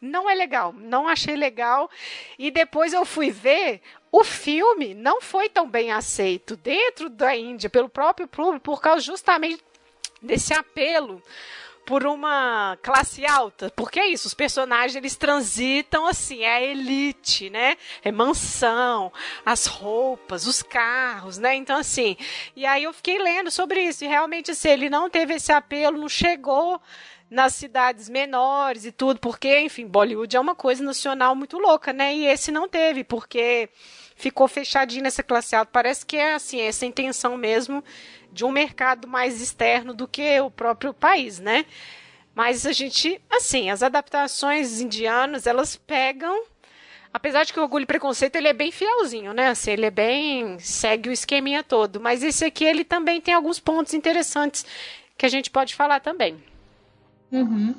Não 0.00 0.28
é 0.28 0.34
legal. 0.34 0.72
Não 0.72 1.06
achei 1.06 1.36
legal. 1.36 1.90
E 2.38 2.50
depois 2.50 2.92
eu 2.92 3.04
fui 3.04 3.30
ver. 3.30 3.80
O 4.10 4.24
filme 4.24 4.92
não 4.92 5.22
foi 5.22 5.48
tão 5.48 5.68
bem 5.68 5.90
aceito 5.90 6.56
dentro 6.56 7.08
da 7.08 7.34
Índia 7.36 7.70
pelo 7.70 7.88
próprio 7.88 8.28
público 8.28 8.64
por 8.64 8.80
causa 8.80 9.00
justamente 9.00 9.62
desse 10.20 10.52
apelo 10.52 11.22
por 11.84 12.06
uma 12.06 12.78
classe 12.82 13.26
alta, 13.26 13.72
porque 13.74 13.98
é 13.98 14.06
isso, 14.06 14.28
os 14.28 14.34
personagens 14.34 14.94
eles 14.94 15.16
transitam 15.16 16.06
assim, 16.06 16.42
é 16.42 16.54
a 16.54 16.62
elite, 16.62 17.50
né? 17.50 17.76
É 18.02 18.12
mansão, 18.12 19.12
as 19.44 19.66
roupas, 19.66 20.46
os 20.46 20.62
carros, 20.62 21.38
né? 21.38 21.54
Então 21.54 21.76
assim, 21.76 22.16
e 22.54 22.64
aí 22.64 22.84
eu 22.84 22.92
fiquei 22.92 23.18
lendo 23.18 23.50
sobre 23.50 23.82
isso 23.82 24.04
e 24.04 24.08
realmente 24.08 24.52
assim, 24.52 24.68
ele 24.68 24.88
não 24.88 25.10
teve 25.10 25.34
esse 25.34 25.52
apelo, 25.52 25.98
não 25.98 26.08
chegou 26.08 26.80
nas 27.32 27.54
cidades 27.54 28.10
menores 28.10 28.84
e 28.84 28.92
tudo, 28.92 29.18
porque 29.18 29.60
enfim, 29.60 29.86
Bollywood 29.86 30.36
é 30.36 30.40
uma 30.40 30.54
coisa 30.54 30.84
nacional 30.84 31.34
muito 31.34 31.58
louca, 31.58 31.90
né? 31.90 32.14
E 32.14 32.26
esse 32.26 32.52
não 32.52 32.68
teve, 32.68 33.02
porque 33.02 33.70
ficou 34.14 34.46
fechadinho 34.46 35.02
nessa 35.02 35.22
classe 35.22 35.56
alta. 35.56 35.70
Parece 35.72 36.04
que 36.04 36.16
é 36.16 36.34
assim, 36.34 36.60
essa 36.60 36.84
intenção 36.84 37.36
mesmo 37.38 37.82
de 38.32 38.44
um 38.44 38.50
mercado 38.50 39.06
mais 39.06 39.40
externo 39.40 39.92
do 39.92 40.08
que 40.08 40.40
o 40.40 40.50
próprio 40.50 40.94
país, 40.94 41.38
né? 41.38 41.64
Mas 42.34 42.64
a 42.64 42.72
gente, 42.72 43.20
assim, 43.30 43.70
as 43.70 43.82
adaptações 43.82 44.80
indianas, 44.80 45.46
elas 45.46 45.76
pegam 45.76 46.44
apesar 47.12 47.44
de 47.44 47.52
que 47.52 47.60
o 47.60 47.62
Orgulho 47.62 47.82
e 47.82 47.86
Preconceito 47.86 48.36
ele 48.36 48.48
é 48.48 48.52
bem 48.52 48.72
fielzinho, 48.72 49.32
né? 49.32 49.48
Assim, 49.48 49.72
ele 49.72 49.86
é 49.86 49.90
bem 49.90 50.58
segue 50.58 51.10
o 51.10 51.12
esqueminha 51.12 51.62
todo, 51.62 52.00
mas 52.00 52.22
esse 52.22 52.44
aqui 52.44 52.64
ele 52.64 52.84
também 52.84 53.20
tem 53.20 53.34
alguns 53.34 53.60
pontos 53.60 53.92
interessantes 53.92 54.64
que 55.16 55.26
a 55.26 55.28
gente 55.28 55.50
pode 55.50 55.74
falar 55.74 56.00
também. 56.00 56.42
Uhum. 57.30 57.74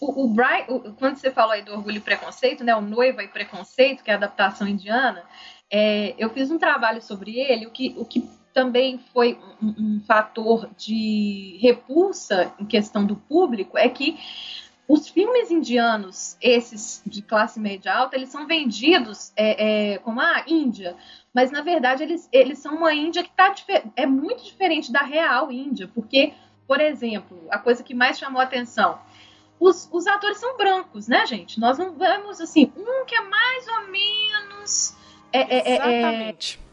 O, 0.00 0.24
o 0.24 0.28
Brian, 0.28 0.64
o, 0.68 0.92
quando 0.92 1.16
você 1.16 1.30
falou 1.30 1.52
aí 1.52 1.62
do 1.62 1.72
Orgulho 1.72 1.96
e 1.96 2.00
Preconceito, 2.00 2.62
né? 2.62 2.74
O 2.76 2.82
Noiva 2.82 3.22
e 3.22 3.28
Preconceito, 3.28 4.04
que 4.04 4.10
é 4.10 4.14
a 4.14 4.16
adaptação 4.16 4.68
indiana, 4.68 5.24
é, 5.70 6.14
eu 6.18 6.28
fiz 6.30 6.50
um 6.50 6.58
trabalho 6.58 7.00
sobre 7.00 7.38
ele, 7.38 7.66
o 7.66 7.70
que, 7.70 7.94
o 7.96 8.04
que 8.04 8.28
também 8.54 8.98
foi 9.12 9.36
um, 9.60 9.66
um, 9.66 10.00
fator 10.06 10.70
de 10.78 11.58
repulsa 11.60 12.54
em 12.58 12.64
questão 12.64 13.04
do 13.04 13.16
público 13.16 13.76
é 13.76 13.88
que 13.88 14.16
os 14.86 15.08
filmes 15.08 15.50
indianos, 15.50 16.36
esses 16.40 17.02
de 17.04 17.20
classe 17.20 17.58
média 17.58 17.92
alta, 17.92 18.16
eles 18.16 18.28
são 18.28 18.46
vendidos 18.46 19.32
é, 19.34 19.94
é, 19.94 19.98
como 19.98 20.20
a 20.20 20.24
ah, 20.24 20.44
Índia, 20.46 20.94
mas 21.34 21.50
na 21.50 21.62
verdade 21.62 22.04
eles, 22.04 22.28
eles 22.30 22.58
são 22.58 22.76
uma 22.76 22.94
Índia 22.94 23.24
que 23.24 23.30
tá, 23.30 23.52
é 23.96 24.06
muito 24.06 24.44
diferente 24.44 24.92
da 24.92 25.02
real 25.02 25.50
Índia, 25.50 25.90
porque, 25.92 26.32
por 26.66 26.80
exemplo, 26.80 27.46
a 27.50 27.58
coisa 27.58 27.82
que 27.82 27.94
mais 27.94 28.18
chamou 28.18 28.40
a 28.40 28.44
atenção, 28.44 29.00
os, 29.58 29.88
os 29.90 30.06
atores 30.06 30.38
são 30.38 30.56
brancos, 30.56 31.08
né, 31.08 31.26
gente? 31.26 31.58
Nós 31.58 31.78
não 31.78 31.94
vemos 31.94 32.40
assim, 32.40 32.70
um 32.76 33.04
que 33.06 33.14
é 33.14 33.22
mais 33.22 33.66
ou 33.66 33.88
menos. 33.88 34.96
É, 35.32 35.40
é, 35.40 35.58
é, 35.58 35.76
é 35.76 35.98
Exatamente 35.98 36.63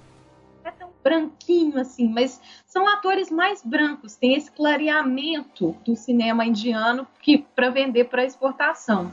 branquinho 1.04 1.80
assim, 1.80 2.08
mas 2.08 2.42
são 2.66 2.88
atores 2.88 3.30
mais 3.30 3.64
brancos, 3.64 4.16
tem 4.16 4.36
esse 4.36 4.52
clareamento 4.52 5.76
do 5.86 5.96
cinema 5.96 6.46
indiano 6.46 7.08
que 7.22 7.40
para 7.40 7.70
vender 7.70 8.06
para 8.06 8.26
exportação. 8.26 9.12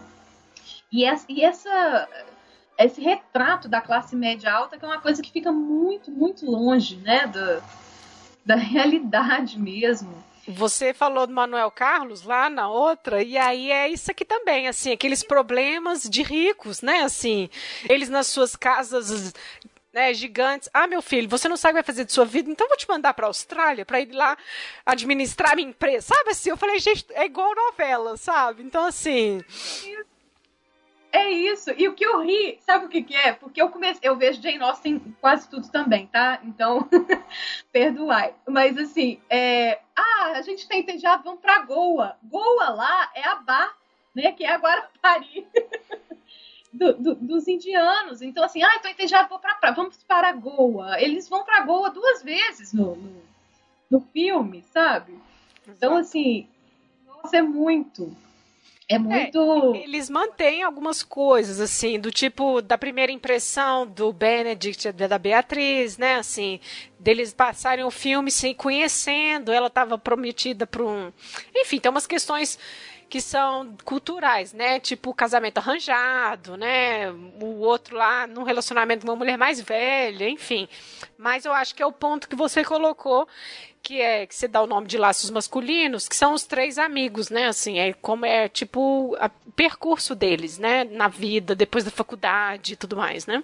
E 0.91 1.05
essa, 1.05 1.27
e 1.29 1.43
essa 1.43 2.09
esse 2.79 3.01
retrato 3.01 3.69
da 3.69 3.81
classe 3.81 4.15
média 4.15 4.53
alta 4.53 4.79
que 4.79 4.85
é 4.85 4.89
uma 4.89 5.01
coisa 5.01 5.21
que 5.21 5.33
fica 5.33 5.51
muito, 5.51 6.11
muito 6.11 6.49
longe, 6.49 6.97
né, 6.97 7.27
da, 7.27 7.61
da 8.47 8.55
realidade 8.57 9.59
mesmo. 9.59 10.29
Você 10.47 10.95
falou 10.95 11.27
do 11.27 11.33
Manuel 11.35 11.71
Carlos 11.71 12.23
lá 12.23 12.49
na 12.49 12.71
outra, 12.71 13.23
e 13.23 13.37
aí 13.37 13.71
é 13.71 13.87
isso 13.91 14.11
aqui 14.11 14.25
também, 14.25 14.67
assim, 14.67 14.91
aqueles 14.91 15.23
problemas 15.23 16.05
de 16.05 16.23
ricos, 16.23 16.81
né? 16.81 17.03
Assim, 17.03 17.51
eles 17.87 18.09
nas 18.09 18.29
suas 18.29 18.57
casas 18.57 19.35
né, 19.93 20.13
gigantes. 20.13 20.69
Ah, 20.73 20.87
meu 20.87 21.03
filho, 21.03 21.29
você 21.29 21.49
não 21.49 21.57
sabe 21.57 21.73
o 21.73 21.75
que 21.75 21.83
vai 21.83 21.95
fazer 21.95 22.05
de 22.05 22.13
sua 22.13 22.25
vida, 22.25 22.51
então 22.51 22.69
vou 22.69 22.77
te 22.77 22.89
mandar 22.89 23.15
para 23.15 23.27
a 23.27 23.29
Austrália 23.29 23.85
para 23.85 24.01
ir 24.01 24.13
lá 24.13 24.37
administrar 24.85 25.57
minha 25.57 25.69
empresa. 25.69 26.15
Sabe 26.15 26.31
assim? 26.31 26.51
Eu 26.51 26.57
falei, 26.57 26.79
gente, 26.79 27.07
é 27.11 27.25
igual 27.25 27.55
novela, 27.55 28.17
sabe? 28.17 28.63
Então, 28.63 28.85
assim. 28.85 29.43
É 31.11 31.31
isso. 31.31 31.71
E 31.77 31.89
o 31.89 31.95
que 31.95 32.05
eu 32.05 32.21
ri, 32.21 32.59
sabe 32.61 32.85
o 32.85 32.89
que, 32.89 33.03
que 33.03 33.15
é? 33.15 33.33
Porque 33.33 33.61
eu 33.61 33.71
comecei, 33.71 34.09
eu 34.09 34.17
vejo 34.17 34.43
Jane 34.43 34.63
Austen 34.63 35.01
quase 35.21 35.49
tudo 35.49 35.69
também, 35.71 36.07
tá? 36.07 36.39
Então, 36.45 36.87
perdoai. 37.73 38.35
Mas 38.47 38.77
assim, 38.77 39.21
é... 39.31 39.81
ah, 39.97 40.33
a 40.37 40.43
gente 40.43 40.69
tem 40.69 40.81
entediado, 40.81 41.25
vamos 41.25 41.41
pra 41.41 41.61
Goa. 41.61 42.17
Goa 42.23 42.69
lá 42.71 43.11
é 43.15 43.27
a 43.27 43.37
Bar, 43.37 43.75
né? 44.15 44.33
Que 44.33 44.45
é 44.45 44.53
agora 44.53 44.89
Paris. 45.01 45.45
do, 46.73 46.93
do, 46.95 47.15
dos 47.15 47.49
indianos. 47.49 48.23
Então, 48.23 48.45
assim, 48.45 48.63
ah, 48.63 48.79
tô 48.81 48.89
entediado, 48.89 49.29
vou 49.29 49.39
pra 49.39 49.73
vamos 49.73 50.03
para 50.05 50.33
Goa. 50.33 51.01
Eles 51.01 51.29
vão 51.29 51.45
para 51.45 51.65
Goa 51.65 51.91
duas 51.91 52.23
vezes 52.23 52.73
no, 52.73 52.97
no, 52.97 53.23
no 53.91 54.01
filme, 54.01 54.63
sabe? 54.73 55.19
Então, 55.67 55.97
assim, 55.97 56.49
nossa, 57.07 57.37
é 57.37 57.43
muito. 57.43 58.17
É 58.91 58.99
muito. 58.99 59.75
É, 59.75 59.85
eles 59.85 60.09
mantêm 60.09 60.63
algumas 60.63 61.03
coisas, 61.03 61.61
assim, 61.61 62.01
do 62.01 62.11
tipo 62.11 62.63
da 62.63 62.79
primeira 62.79 63.13
impressão 63.13 63.87
do 63.87 64.11
Benedict 64.15 64.93
da 64.93 65.19
Beatriz, 65.19 65.99
né? 65.99 66.15
Assim, 66.15 66.59
deles 66.99 67.35
passarem 67.35 67.85
o 67.85 67.91
filme 67.91 68.31
sem 68.31 68.55
conhecendo, 68.55 69.53
ela 69.53 69.67
estava 69.67 69.99
prometida 69.99 70.67
para 70.67 70.83
um. 70.83 71.13
Enfim, 71.55 71.79
tem 71.79 71.91
umas 71.91 72.07
questões 72.07 72.59
que 73.09 73.21
são 73.21 73.75
culturais, 73.85 74.53
né? 74.53 74.79
Tipo 74.79 75.15
casamento 75.15 75.59
arranjado, 75.59 76.57
né? 76.57 77.11
O 77.11 77.61
outro 77.61 77.97
lá 77.97 78.27
num 78.27 78.43
relacionamento 78.43 79.05
com 79.05 79.13
uma 79.13 79.17
mulher 79.17 79.39
mais 79.39 79.61
velha, 79.61 80.29
enfim. 80.29 80.69
Mas 81.17 81.45
eu 81.45 81.53
acho 81.53 81.75
que 81.75 81.83
é 81.83 81.87
o 81.87 81.93
ponto 81.93 82.29
que 82.29 82.37
você 82.37 82.63
colocou, 82.63 83.27
que 83.83 84.01
é 84.01 84.27
que 84.27 84.35
você 84.35 84.47
dá 84.47 84.63
o 84.63 84.67
nome 84.67 84.87
de 84.87 84.99
laços 84.99 85.31
masculinos, 85.31 86.09
que 86.09 86.17
são 86.17 86.35
os 86.35 86.45
três 86.45 86.79
amigos, 86.79 87.31
né? 87.31 87.47
Assim, 87.47 87.79
é 87.79 87.93
como 87.95 88.27
é 88.27 88.49
tipo 88.49 89.17
o 89.17 89.53
percurso 89.53 90.15
deles, 90.15 90.59
né? 90.59 90.85
Na 90.85 91.09
vida, 91.09 91.55
depois 91.55 91.85
da 91.85 91.91
faculdade 91.91 92.75
e 92.75 92.77
tudo 92.77 92.97
mais, 92.97 93.27
né? 93.27 93.43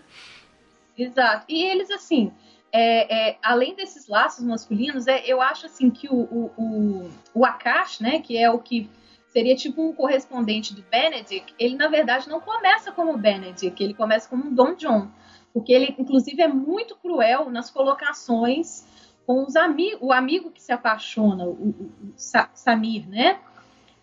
Exato. 0.97 1.45
E 1.49 1.65
eles, 1.65 1.91
assim, 1.91 2.33
é, 2.71 3.31
é, 3.31 3.39
além 3.43 3.75
desses 3.75 4.09
laços 4.09 4.45
masculinos, 4.45 5.07
é, 5.07 5.25
eu 5.27 5.41
acho 5.41 5.67
assim 5.67 5.91
que 5.91 6.09
o, 6.09 6.15
o, 6.15 6.53
o, 6.57 7.11
o 7.33 7.45
Akash, 7.47 8.01
né, 8.01 8.21
que 8.21 8.37
é 8.37 8.51
o 8.51 8.59
que 8.59 8.91
seria 9.35 9.57
tipo 9.57 9.83
um 9.83 9.93
correspondente 9.93 10.73
do 10.73 10.83
Benedict, 10.83 11.53
ele 11.59 11.75
na 11.75 11.89
verdade 11.89 12.29
não 12.29 12.41
começa 12.41 12.93
como 12.93 13.19
Benedict, 13.19 13.83
ele 13.83 13.93
começa 13.93 14.29
como 14.29 14.47
um 14.47 14.55
Don 14.55 14.77
John, 14.77 15.09
porque 15.53 15.73
ele 15.73 15.93
inclusive 15.99 16.41
é 16.41 16.47
muito 16.47 16.95
cruel 16.95 17.51
nas 17.51 17.69
colocações 17.69 18.87
com 19.27 19.45
os 19.45 19.57
amigos, 19.57 19.99
o 20.01 20.13
amigo 20.13 20.53
que 20.53 20.63
se 20.63 20.71
apaixona, 20.71 21.45
o, 21.45 21.51
o, 21.51 21.93
o 22.09 22.15
Samir, 22.17 23.09
né? 23.09 23.41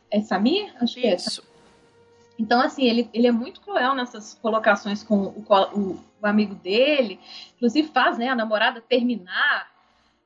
É 0.09 0.19
Samir? 0.19 0.75
Acho 0.81 0.95
que 0.95 1.07
é. 1.07 1.15
Isso. 1.15 1.49
Então, 2.37 2.59
assim, 2.59 2.83
ele, 2.83 3.09
ele 3.13 3.27
é 3.27 3.31
muito 3.31 3.61
cruel 3.61 3.93
nessas 3.93 4.33
colocações 4.33 5.03
com 5.03 5.15
o, 5.15 5.45
o, 5.47 5.99
o 6.21 6.25
amigo 6.25 6.55
dele, 6.55 7.19
inclusive 7.55 7.87
faz 7.89 8.17
né, 8.17 8.27
a 8.27 8.35
namorada 8.35 8.81
terminar. 8.81 9.70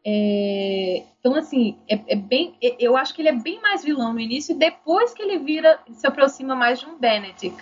É, 0.07 1.03
então, 1.19 1.33
assim, 1.33 1.79
é, 1.89 1.99
é, 2.13 2.15
bem. 2.15 2.55
É, 2.61 2.75
eu 2.79 2.95
acho 2.95 3.13
que 3.13 3.21
ele 3.21 3.29
é 3.29 3.33
bem 3.33 3.59
mais 3.59 3.83
vilão 3.83 4.13
no 4.13 4.19
início, 4.19 4.53
e 4.55 4.59
depois 4.59 5.13
que 5.13 5.23
ele 5.23 5.39
vira, 5.39 5.79
se 5.91 6.05
aproxima 6.05 6.55
mais 6.55 6.79
de 6.79 6.85
um 6.85 6.97
Benedict. 6.97 7.57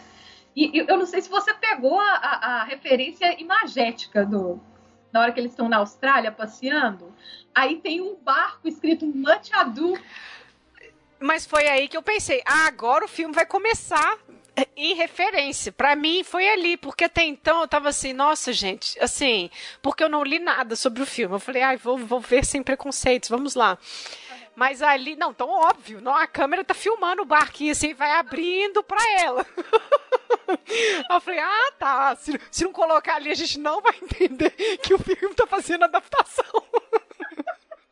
E, 0.55 0.83
eu 0.87 0.97
não 0.97 1.05
sei 1.05 1.21
se 1.21 1.29
você 1.29 1.53
pegou 1.53 1.97
a, 1.97 2.11
a, 2.15 2.61
a 2.61 2.63
referência 2.65 3.39
imagética 3.41 4.25
do, 4.25 4.59
na 5.11 5.21
hora 5.21 5.31
que 5.31 5.39
eles 5.39 5.51
estão 5.51 5.69
na 5.69 5.77
Austrália 5.77 6.31
passeando, 6.31 7.13
aí 7.55 7.77
tem 7.77 8.01
um 8.01 8.15
barco 8.15 8.67
escrito 8.67 9.05
Much 9.05 9.49
Ado. 9.53 9.97
Mas 11.19 11.45
foi 11.45 11.67
aí 11.69 11.87
que 11.87 11.95
eu 11.95 12.03
pensei, 12.03 12.41
ah, 12.45 12.67
agora 12.67 13.05
o 13.05 13.07
filme 13.07 13.33
vai 13.33 13.45
começar 13.45 14.17
em 14.75 14.93
referência. 14.95 15.71
Para 15.71 15.95
mim 15.95 16.23
foi 16.23 16.47
ali, 16.49 16.77
porque 16.77 17.05
até 17.05 17.23
então 17.23 17.61
eu 17.61 17.67
tava 17.67 17.89
assim, 17.89 18.13
nossa, 18.13 18.53
gente, 18.53 18.99
assim, 18.99 19.49
porque 19.81 20.03
eu 20.03 20.09
não 20.09 20.23
li 20.23 20.39
nada 20.39 20.75
sobre 20.75 21.01
o 21.01 21.05
filme. 21.05 21.35
Eu 21.35 21.39
falei, 21.39 21.61
ai, 21.61 21.77
vou, 21.77 21.97
vou 21.97 22.19
ver 22.19 22.45
sem 22.45 22.61
preconceitos, 22.61 23.29
vamos 23.29 23.55
lá. 23.55 23.77
Mas 24.55 24.83
ali, 24.83 25.15
não, 25.15 25.33
tão 25.33 25.49
óbvio, 25.49 25.99
não, 25.99 26.13
a 26.13 26.27
câmera 26.27 26.63
tá 26.63 26.75
filmando 26.75 27.23
o 27.23 27.25
barquinho 27.25 27.71
assim, 27.71 27.93
vai 27.93 28.11
abrindo 28.11 28.83
para 28.83 29.01
ela. 29.19 29.45
eu 31.09 31.21
falei, 31.21 31.39
ah, 31.39 31.73
tá. 31.79 32.15
Se, 32.15 32.39
se, 32.51 32.63
não 32.63 32.71
colocar 32.71 33.15
ali, 33.15 33.31
a 33.31 33.35
gente 33.35 33.57
não 33.57 33.81
vai 33.81 33.95
entender 34.01 34.51
que 34.77 34.93
o 34.93 34.99
filme 34.99 35.33
tá 35.33 35.47
fazendo 35.47 35.85
adaptação. 35.85 36.45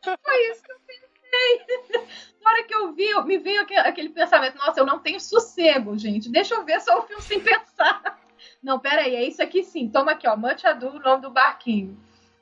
Foi 0.02 0.50
isso 0.50 0.62
eu. 1.42 2.06
Na 2.42 2.50
hora 2.50 2.64
que 2.64 2.74
eu 2.74 2.92
vi, 2.92 3.14
me 3.24 3.38
veio 3.38 3.62
aquele, 3.62 4.08
pensamento, 4.08 4.58
nossa, 4.58 4.80
eu 4.80 4.86
não 4.86 4.98
tenho 4.98 5.20
sossego, 5.20 5.96
gente. 5.96 6.28
Deixa 6.28 6.54
eu 6.54 6.64
ver 6.64 6.80
só 6.80 6.98
o 6.98 7.02
filme 7.02 7.22
sem 7.22 7.40
pensar. 7.40 8.20
Não, 8.60 8.78
pera 8.78 9.02
aí, 9.02 9.14
é 9.14 9.24
isso 9.24 9.42
aqui 9.42 9.62
sim. 9.62 9.88
Toma 9.88 10.12
aqui, 10.12 10.26
ó, 10.26 10.36
Manchadu, 10.36 10.88
o 10.88 10.98
nome 10.98 11.22
do 11.22 11.30
barquinho. 11.30 11.96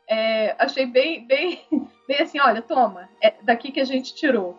É, 0.09 0.55
achei 0.59 0.87
bem, 0.87 1.27
bem, 1.27 1.65
bem 2.09 2.23
assim, 2.23 2.41
olha, 2.41 2.63
toma, 2.63 3.09
é 3.23 3.35
daqui 3.43 3.71
que 3.71 3.81
a 3.81 3.85
gente 3.85 4.15
tirou. 4.15 4.59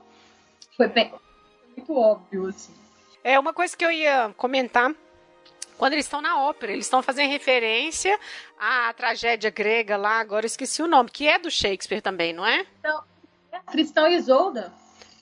Foi 0.78 0.88
bem, 0.88 1.14
muito 1.76 1.96
óbvio, 1.96 2.48
assim. 2.48 2.74
É 3.24 3.40
uma 3.40 3.54
coisa 3.54 3.76
que 3.76 3.86
eu 3.86 3.92
ia 3.92 4.34
comentar 4.38 4.94
quando 5.82 5.94
eles 5.94 6.06
estão 6.06 6.22
na 6.22 6.40
ópera, 6.40 6.74
eles 6.74 6.86
estão 6.86 7.02
fazendo 7.02 7.32
referência 7.32 8.16
à 8.60 8.94
tragédia 8.94 9.50
grega 9.50 9.98
lá, 9.98 10.20
agora 10.20 10.46
esqueci 10.46 10.84
o 10.84 10.88
nome, 10.88 11.10
que 11.10 11.28
é 11.28 11.40
do 11.40 11.50
Shakespeare 11.50 12.02
também, 12.02 12.34
não 12.34 12.46
é? 12.46 12.68
Não, 12.84 13.00
é 13.00 13.04
Tristão 13.70 14.08
e 14.08 14.16
Isolda. 14.16 14.74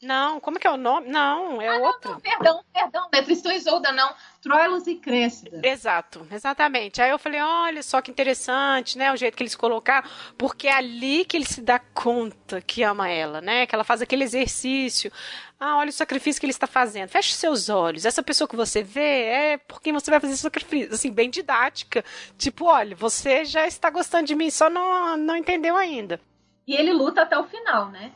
Não, 0.01 0.39
como 0.39 0.57
que 0.57 0.65
é 0.65 0.71
o 0.71 0.77
nome? 0.77 1.09
Não, 1.09 1.61
é 1.61 1.67
ah, 1.67 1.79
outro. 1.79 2.11
Não, 2.11 2.13
não, 2.13 2.21
perdão, 2.21 2.63
perdão, 2.73 3.09
não 3.11 3.19
é 3.19 3.21
Tristão 3.21 3.51
e 3.51 3.55
Isolda, 3.55 3.91
não. 3.91 4.13
Troilos 4.41 4.87
e 4.87 4.95
Cressida. 4.95 5.59
Exato, 5.61 6.25
exatamente. 6.31 7.01
Aí 7.01 7.09
eu 7.09 7.19
falei, 7.19 7.41
olha 7.41 7.83
só 7.83 8.01
que 8.01 8.09
interessante, 8.09 8.97
né, 8.97 9.11
o 9.11 9.17
jeito 9.17 9.35
que 9.35 9.43
eles 9.43 9.55
colocaram, 9.55 10.09
porque 10.37 10.69
é 10.69 10.73
ali 10.73 11.25
que 11.25 11.35
ele 11.35 11.45
se 11.45 11.61
dá 11.61 11.79
conta 11.79 12.61
que 12.61 12.81
ama 12.81 13.09
ela, 13.09 13.41
né, 13.41 13.65
que 13.65 13.75
ela 13.75 13.83
faz 13.83 14.01
aquele 14.01 14.23
exercício. 14.23 15.11
Ah, 15.59 15.75
olha 15.75 15.89
o 15.89 15.93
sacrifício 15.93 16.39
que 16.39 16.45
ele 16.45 16.51
está 16.51 16.67
fazendo. 16.67 17.09
Feche 17.09 17.33
seus 17.33 17.67
olhos. 17.67 18.05
Essa 18.05 18.23
pessoa 18.23 18.47
que 18.47 18.55
você 18.55 18.81
vê 18.81 19.25
é 19.25 19.57
por 19.57 19.81
quem 19.81 19.91
você 19.91 20.09
vai 20.09 20.21
fazer 20.21 20.31
esse 20.31 20.43
sacrifício. 20.43 20.93
Assim, 20.93 21.11
bem 21.11 21.29
didática. 21.29 22.05
Tipo, 22.37 22.65
olha, 22.65 22.95
você 22.95 23.43
já 23.43 23.67
está 23.67 23.89
gostando 23.89 24.27
de 24.27 24.35
mim, 24.35 24.49
só 24.49 24.69
não, 24.69 25.17
não 25.17 25.35
entendeu 25.35 25.75
ainda. 25.75 26.21
E 26.65 26.73
ele 26.73 26.93
luta 26.93 27.23
até 27.23 27.37
o 27.37 27.43
final, 27.43 27.89
né? 27.89 28.13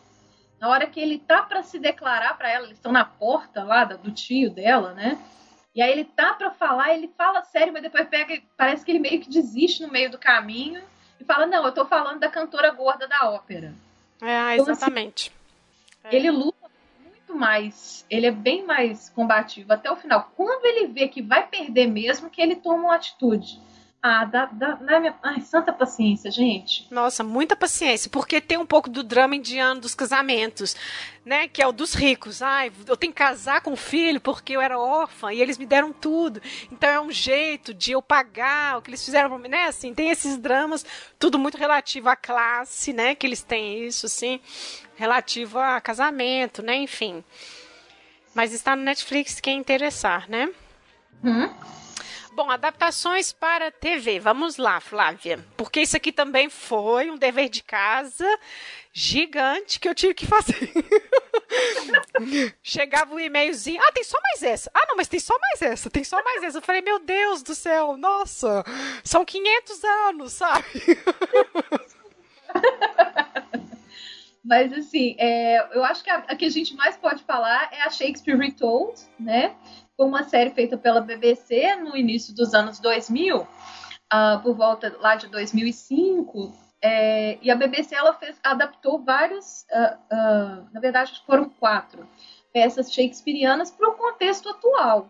Na 0.63 0.69
hora 0.69 0.87
que 0.87 0.97
ele 0.97 1.19
tá 1.19 1.41
para 1.41 1.61
se 1.61 1.77
declarar 1.77 2.37
para 2.37 2.49
ela, 2.49 2.63
eles 2.63 2.77
estão 2.77 2.89
na 2.89 3.03
porta 3.03 3.65
lá 3.65 3.83
do 3.83 4.09
tio 4.11 4.49
dela, 4.49 4.93
né? 4.93 5.21
E 5.75 5.81
aí 5.81 5.91
ele 5.91 6.05
tá 6.05 6.33
para 6.35 6.51
falar, 6.51 6.93
ele 6.93 7.11
fala 7.17 7.43
sério, 7.43 7.73
mas 7.73 7.81
depois 7.81 8.07
pega, 8.07 8.41
parece 8.55 8.85
que 8.85 8.89
ele 8.89 8.99
meio 8.99 9.19
que 9.19 9.29
desiste 9.29 9.83
no 9.83 9.91
meio 9.91 10.09
do 10.09 10.17
caminho 10.17 10.81
e 11.19 11.25
fala: 11.25 11.45
"Não, 11.45 11.65
eu 11.65 11.73
tô 11.73 11.83
falando 11.85 12.21
da 12.21 12.29
cantora 12.29 12.71
gorda 12.71 13.09
da 13.09 13.29
ópera". 13.29 13.73
É, 14.21 14.55
exatamente. 14.55 15.33
Então, 15.99 16.09
assim, 16.09 16.15
é. 16.15 16.15
Ele 16.15 16.31
luta 16.31 16.69
muito 17.03 17.35
mais, 17.35 18.05
ele 18.09 18.27
é 18.27 18.31
bem 18.31 18.65
mais 18.65 19.09
combativo 19.09 19.73
até 19.73 19.91
o 19.91 19.97
final. 19.97 20.31
Quando 20.33 20.65
ele 20.65 20.87
vê 20.87 21.09
que 21.09 21.21
vai 21.21 21.45
perder 21.45 21.87
mesmo, 21.87 22.29
que 22.29 22.41
ele 22.41 22.55
toma 22.55 22.83
uma 22.83 22.95
atitude. 22.95 23.59
Ah, 24.05 24.25
dá, 24.25 24.47
dá, 24.47 24.73
dá 24.73 24.99
minha... 24.99 25.15
Ai, 25.23 25.39
santa 25.39 25.71
paciência, 25.71 26.29
gente. 26.29 26.85
Nossa, 26.91 27.23
muita 27.23 27.55
paciência, 27.55 28.09
porque 28.11 28.41
tem 28.41 28.57
um 28.57 28.65
pouco 28.65 28.89
do 28.89 29.01
drama 29.01 29.33
indiano 29.33 29.79
dos 29.79 29.95
casamentos, 29.95 30.75
né? 31.23 31.47
Que 31.47 31.61
é 31.61 31.67
o 31.67 31.71
dos 31.71 31.93
ricos. 31.93 32.41
Ai, 32.41 32.69
eu 32.85 32.97
tenho 32.97 33.13
que 33.13 33.17
casar 33.19 33.61
com 33.61 33.71
o 33.71 33.77
filho 33.77 34.19
porque 34.19 34.57
eu 34.57 34.61
era 34.61 34.77
órfã 34.77 35.31
e 35.31 35.41
eles 35.41 35.57
me 35.57 35.65
deram 35.65 35.93
tudo. 35.93 36.41
Então 36.69 36.89
é 36.89 36.99
um 36.99 37.11
jeito 37.13 37.73
de 37.73 37.93
eu 37.93 38.01
pagar 38.01 38.77
o 38.77 38.81
que 38.81 38.89
eles 38.89 39.05
fizeram 39.05 39.29
pra 39.29 39.39
mim, 39.39 39.47
né? 39.47 39.67
Assim, 39.67 39.93
tem 39.93 40.09
esses 40.09 40.37
dramas, 40.37 40.85
tudo 41.17 41.39
muito 41.39 41.57
relativo 41.57 42.09
à 42.09 42.15
classe, 42.17 42.91
né? 42.91 43.15
Que 43.15 43.25
eles 43.25 43.41
têm 43.41 43.85
isso, 43.85 44.07
assim, 44.07 44.41
relativo 44.97 45.57
a 45.57 45.79
casamento, 45.79 46.61
né? 46.61 46.75
Enfim. 46.75 47.23
Mas 48.35 48.51
está 48.51 48.75
no 48.75 48.83
Netflix 48.83 49.39
quem 49.39 49.57
interessar, 49.59 50.29
né? 50.29 50.49
Hum? 51.23 51.49
Bom, 52.35 52.49
adaptações 52.49 53.31
para 53.31 53.69
TV. 53.69 54.19
Vamos 54.19 54.57
lá, 54.57 54.79
Flávia. 54.79 55.39
Porque 55.55 55.81
isso 55.81 55.95
aqui 55.95 56.11
também 56.11 56.49
foi 56.49 57.11
um 57.11 57.17
dever 57.17 57.47
de 57.47 57.61
casa 57.61 58.27
gigante 58.91 59.79
que 59.79 59.87
eu 59.87 59.93
tive 59.93 60.15
que 60.15 60.25
fazer. 60.25 60.73
Chegava 62.63 63.13
um 63.13 63.19
e-mailzinho. 63.19 63.79
Ah, 63.83 63.91
tem 63.91 64.03
só 64.03 64.19
mais 64.19 64.41
essa. 64.41 64.71
Ah, 64.73 64.85
não, 64.87 64.95
mas 64.95 65.07
tem 65.07 65.19
só 65.19 65.37
mais 65.39 65.61
essa. 65.61 65.91
Tem 65.91 66.03
só 66.03 66.23
mais 66.23 66.41
essa. 66.41 66.57
Eu 66.57 66.61
falei, 66.63 66.81
meu 66.81 66.97
Deus 66.97 67.43
do 67.43 67.53
céu, 67.53 67.97
nossa, 67.97 68.63
são 69.03 69.23
500 69.23 69.83
anos, 69.83 70.33
sabe? 70.33 70.65
Mas, 74.43 74.73
assim, 74.73 75.15
é, 75.17 75.65
eu 75.73 75.85
acho 75.85 76.03
que 76.03 76.09
a, 76.09 76.17
a, 76.17 76.35
que 76.35 76.43
a 76.43 76.49
gente 76.49 76.75
mais 76.75 76.97
pode 76.97 77.23
falar 77.23 77.69
é 77.71 77.81
a 77.81 77.89
Shakespeare 77.89 78.37
Retold, 78.37 79.01
né? 79.17 79.55
Foi 79.95 80.07
uma 80.07 80.23
série 80.23 80.49
feita 80.49 80.77
pela 80.77 81.01
BBC 81.01 81.75
no 81.75 81.95
início 81.95 82.33
dos 82.33 82.53
anos 82.53 82.79
2000, 82.79 83.37
uh, 83.37 83.47
ah, 84.09 84.39
por 84.41 84.55
volta 84.55 84.95
lá 84.99 85.15
de 85.15 85.27
2005. 85.27 86.51
É, 86.81 87.37
e 87.41 87.49
a 87.49 87.55
BBC 87.55 87.95
ela 87.95 88.13
fez, 88.13 88.37
adaptou 88.43 89.01
vários, 89.03 89.65
uh, 89.71 89.95
uh, 90.13 90.69
na 90.73 90.79
verdade 90.81 91.21
foram 91.25 91.47
quatro 91.47 92.05
peças 92.51 92.91
shakespearianas 92.93 93.71
para 93.71 93.89
o 93.89 93.93
contexto 93.93 94.49
atual. 94.49 95.09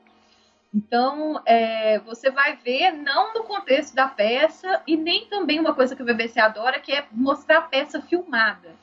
Então, 0.73 1.41
é, 1.45 1.99
você 1.99 2.31
vai 2.31 2.55
ver, 2.57 2.91
não 2.91 3.33
no 3.33 3.43
contexto 3.43 3.93
da 3.93 4.07
peça, 4.07 4.81
e 4.87 4.97
nem 4.97 5.27
também 5.27 5.59
uma 5.59 5.73
coisa 5.73 5.95
que 5.95 6.01
a 6.01 6.05
BBC 6.05 6.39
adora, 6.39 6.79
que 6.79 6.91
é 6.91 7.05
mostrar 7.11 7.59
a 7.59 7.61
peça 7.63 8.01
filmada 8.01 8.82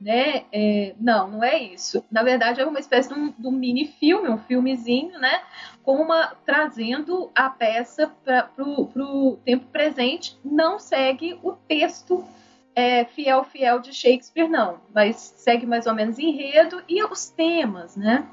né? 0.00 0.44
É, 0.52 0.94
não, 0.98 1.28
não 1.28 1.44
é 1.44 1.58
isso. 1.58 2.04
Na 2.10 2.22
verdade, 2.22 2.60
é 2.60 2.66
uma 2.66 2.78
espécie 2.78 3.08
de 3.08 3.14
um, 3.14 3.32
de 3.32 3.46
um 3.46 3.50
mini 3.50 3.86
filme, 3.86 4.28
um 4.28 4.38
filmezinho, 4.38 5.18
né? 5.18 5.42
Com 5.82 5.96
uma 5.96 6.36
trazendo 6.46 7.30
a 7.34 7.50
peça 7.50 8.12
para 8.24 8.50
o 8.58 9.38
tempo 9.44 9.66
presente. 9.66 10.38
Não 10.44 10.78
segue 10.78 11.38
o 11.42 11.52
texto 11.52 12.24
é, 12.74 13.04
fiel, 13.04 13.42
fiel 13.44 13.80
de 13.80 13.92
Shakespeare, 13.92 14.48
não. 14.48 14.80
Mas 14.94 15.16
segue 15.16 15.66
mais 15.66 15.86
ou 15.86 15.94
menos 15.94 16.18
enredo 16.18 16.82
e 16.88 17.02
os 17.02 17.28
temas, 17.28 17.96
né? 17.96 18.26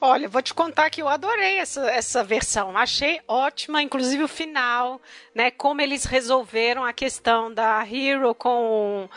Olha, 0.00 0.28
vou 0.28 0.40
te 0.40 0.54
contar 0.54 0.90
que 0.90 1.02
eu 1.02 1.08
adorei 1.08 1.58
essa, 1.58 1.90
essa 1.90 2.22
versão. 2.22 2.76
Achei 2.76 3.20
ótima, 3.26 3.82
inclusive 3.82 4.22
o 4.22 4.28
final, 4.28 5.00
né? 5.34 5.50
Como 5.50 5.80
eles 5.80 6.04
resolveram 6.04 6.84
a 6.84 6.92
questão 6.92 7.52
da 7.52 7.84
Hero 7.84 8.32
com 8.32 9.08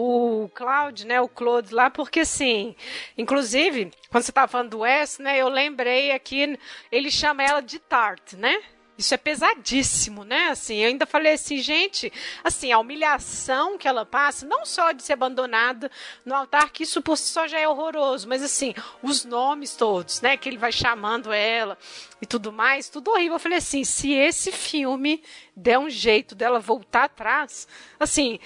o 0.00 0.48
Cloud, 0.50 1.04
né, 1.04 1.20
o 1.20 1.26
Claude 1.26 1.74
lá, 1.74 1.90
porque 1.90 2.20
assim, 2.20 2.76
inclusive, 3.16 3.90
quando 4.10 4.22
você 4.22 4.30
estava 4.30 4.46
falando 4.46 4.70
do 4.70 4.84
S, 4.84 5.20
né, 5.20 5.38
eu 5.38 5.48
lembrei 5.48 6.12
aqui, 6.12 6.56
ele 6.92 7.10
chama 7.10 7.42
ela 7.42 7.60
de 7.60 7.80
Tart, 7.80 8.34
né? 8.34 8.62
Isso 8.96 9.14
é 9.14 9.16
pesadíssimo, 9.16 10.24
né? 10.24 10.48
Assim, 10.48 10.78
eu 10.78 10.88
ainda 10.88 11.06
falei 11.06 11.32
assim, 11.32 11.58
gente, 11.58 12.12
assim, 12.42 12.72
a 12.72 12.78
humilhação 12.78 13.78
que 13.78 13.86
ela 13.86 14.04
passa, 14.04 14.46
não 14.46 14.64
só 14.64 14.90
de 14.90 15.02
ser 15.02 15.12
abandonada 15.12 15.90
no 16.24 16.34
altar, 16.34 16.70
que 16.70 16.82
isso 16.82 17.02
por 17.02 17.16
si 17.16 17.30
só 17.32 17.46
já 17.46 17.58
é 17.58 17.68
horroroso, 17.68 18.28
mas 18.28 18.42
assim, 18.42 18.74
os 19.00 19.24
nomes 19.24 19.76
todos, 19.76 20.20
né, 20.20 20.36
que 20.36 20.48
ele 20.48 20.58
vai 20.58 20.72
chamando 20.72 21.32
ela 21.32 21.78
e 22.20 22.26
tudo 22.26 22.52
mais, 22.52 22.88
tudo 22.88 23.10
horrível. 23.12 23.34
Eu 23.34 23.40
falei 23.40 23.58
assim, 23.58 23.84
se 23.84 24.12
esse 24.12 24.50
filme 24.52 25.22
der 25.56 25.78
um 25.78 25.90
jeito 25.90 26.34
dela 26.34 26.58
voltar 26.58 27.04
atrás, 27.04 27.68
assim, 28.00 28.40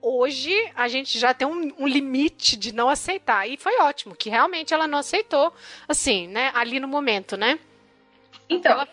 hoje 0.00 0.52
a 0.74 0.88
gente 0.88 1.18
já 1.18 1.34
tem 1.34 1.46
um, 1.46 1.72
um, 1.78 1.86
limite 1.86 2.56
de 2.56 2.72
não 2.72 2.88
aceitar. 2.88 3.48
E 3.48 3.56
foi 3.56 3.78
ótimo, 3.80 4.14
que 4.14 4.30
realmente 4.30 4.72
ela 4.72 4.86
não 4.86 4.98
aceitou, 4.98 5.52
assim, 5.86 6.26
né, 6.28 6.50
ali 6.54 6.80
no 6.80 6.88
momento, 6.88 7.36
né? 7.36 7.58
Então, 8.48 8.72
ela... 8.72 8.88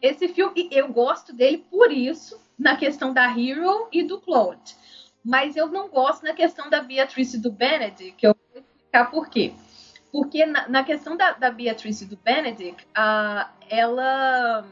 esse 0.00 0.28
filme, 0.28 0.68
eu 0.70 0.88
gosto 0.88 1.32
dele 1.32 1.64
por 1.70 1.92
isso, 1.92 2.40
na 2.58 2.76
questão 2.76 3.12
da 3.12 3.26
Hero 3.26 3.88
e 3.92 4.02
do 4.02 4.20
Claude. 4.20 4.76
Mas 5.24 5.56
eu 5.56 5.68
não 5.68 5.88
gosto 5.88 6.24
na 6.24 6.32
questão 6.32 6.68
da 6.68 6.80
Beatrice 6.80 7.36
e 7.36 7.40
do 7.40 7.50
Benedict, 7.50 8.12
que 8.12 8.26
eu 8.26 8.34
vou 8.34 8.62
explicar 8.62 9.10
por 9.10 9.28
quê. 9.28 9.52
Porque 10.10 10.44
na, 10.44 10.68
na 10.68 10.84
questão 10.84 11.16
da, 11.16 11.32
da 11.32 11.50
Beatrice 11.50 12.04
e 12.04 12.08
do 12.08 12.16
Benedict, 12.16 12.84
uh, 12.86 13.48
ela 13.70 14.66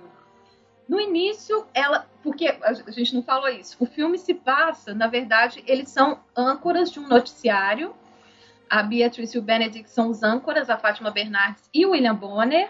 no 0.91 1.01
início, 1.01 1.65
ela. 1.73 2.11
Porque 2.21 2.49
a 2.49 2.91
gente 2.91 3.15
não 3.15 3.23
falou 3.23 3.49
isso. 3.49 3.77
O 3.79 3.87
filme 3.87 4.19
se 4.19 4.35
passa, 4.35 4.93
na 4.93 5.07
verdade, 5.07 5.63
eles 5.65 5.89
são 5.89 6.19
âncoras 6.37 6.91
de 6.91 6.99
um 6.99 7.07
noticiário. 7.07 7.95
A 8.69 8.83
Beatrice 8.83 9.37
e 9.37 9.39
o 9.39 9.43
Benedict 9.43 9.89
são 9.89 10.11
os 10.11 10.25
âncoras, 10.25 10.69
a 10.69 10.77
Fátima 10.77 11.13
Bernardes 11.13 11.71
e 11.73 11.87
o 11.87 11.91
William 11.91 12.17
Bonner. 12.17 12.69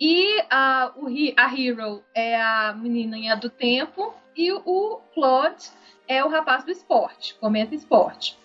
E 0.00 0.42
a, 0.50 0.92
o, 0.96 1.06
a 1.36 1.54
Hero 1.54 2.04
é 2.12 2.40
a 2.40 2.74
menininha 2.76 3.36
do 3.36 3.48
tempo. 3.48 4.12
E 4.36 4.50
o 4.52 5.00
Claude 5.14 5.70
é 6.08 6.24
o 6.24 6.28
rapaz 6.28 6.64
do 6.64 6.72
esporte, 6.72 7.36
comenta 7.36 7.72
esporte. 7.72 8.36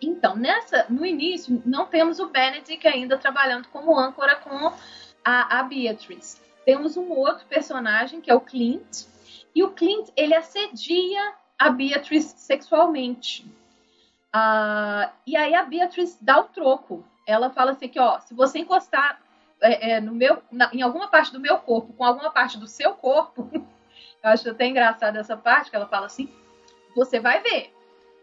Então, 0.00 0.34
nessa, 0.34 0.86
no 0.88 1.04
início, 1.04 1.62
não 1.66 1.84
temos 1.84 2.18
o 2.18 2.28
Benedict 2.28 2.88
ainda 2.88 3.18
trabalhando 3.18 3.68
como 3.68 3.98
âncora 3.98 4.36
com 4.36 4.72
a, 5.22 5.58
a 5.58 5.62
Beatrice 5.62 6.49
temos 6.70 6.96
um 6.96 7.10
outro 7.10 7.44
personagem 7.46 8.20
que 8.20 8.30
é 8.30 8.34
o 8.34 8.40
Clint. 8.40 9.04
E 9.52 9.60
o 9.64 9.72
Clint, 9.72 10.10
ele 10.16 10.36
assedia 10.36 11.34
a 11.58 11.68
Beatrice 11.68 12.38
sexualmente. 12.38 13.44
Uh, 14.32 15.10
e 15.26 15.36
aí 15.36 15.52
a 15.52 15.64
Beatrice 15.64 16.16
dá 16.22 16.38
o 16.38 16.44
troco. 16.44 17.04
Ela 17.26 17.50
fala 17.50 17.72
assim 17.72 17.88
que, 17.88 17.98
ó, 17.98 18.20
se 18.20 18.34
você 18.34 18.60
encostar 18.60 19.20
é, 19.60 19.94
é, 19.94 20.00
no 20.00 20.14
meu, 20.14 20.40
na, 20.48 20.70
em 20.72 20.80
alguma 20.80 21.08
parte 21.08 21.32
do 21.32 21.40
meu 21.40 21.58
corpo 21.58 21.92
com 21.92 22.04
alguma 22.04 22.30
parte 22.30 22.56
do 22.56 22.68
seu 22.68 22.94
corpo, 22.94 23.50
eu 24.22 24.30
acho 24.30 24.48
até 24.48 24.68
engraçado 24.68 25.16
essa 25.16 25.36
parte 25.36 25.70
que 25.70 25.76
ela 25.76 25.88
fala 25.88 26.06
assim, 26.06 26.32
você 26.94 27.18
vai 27.18 27.40
ver. 27.40 27.74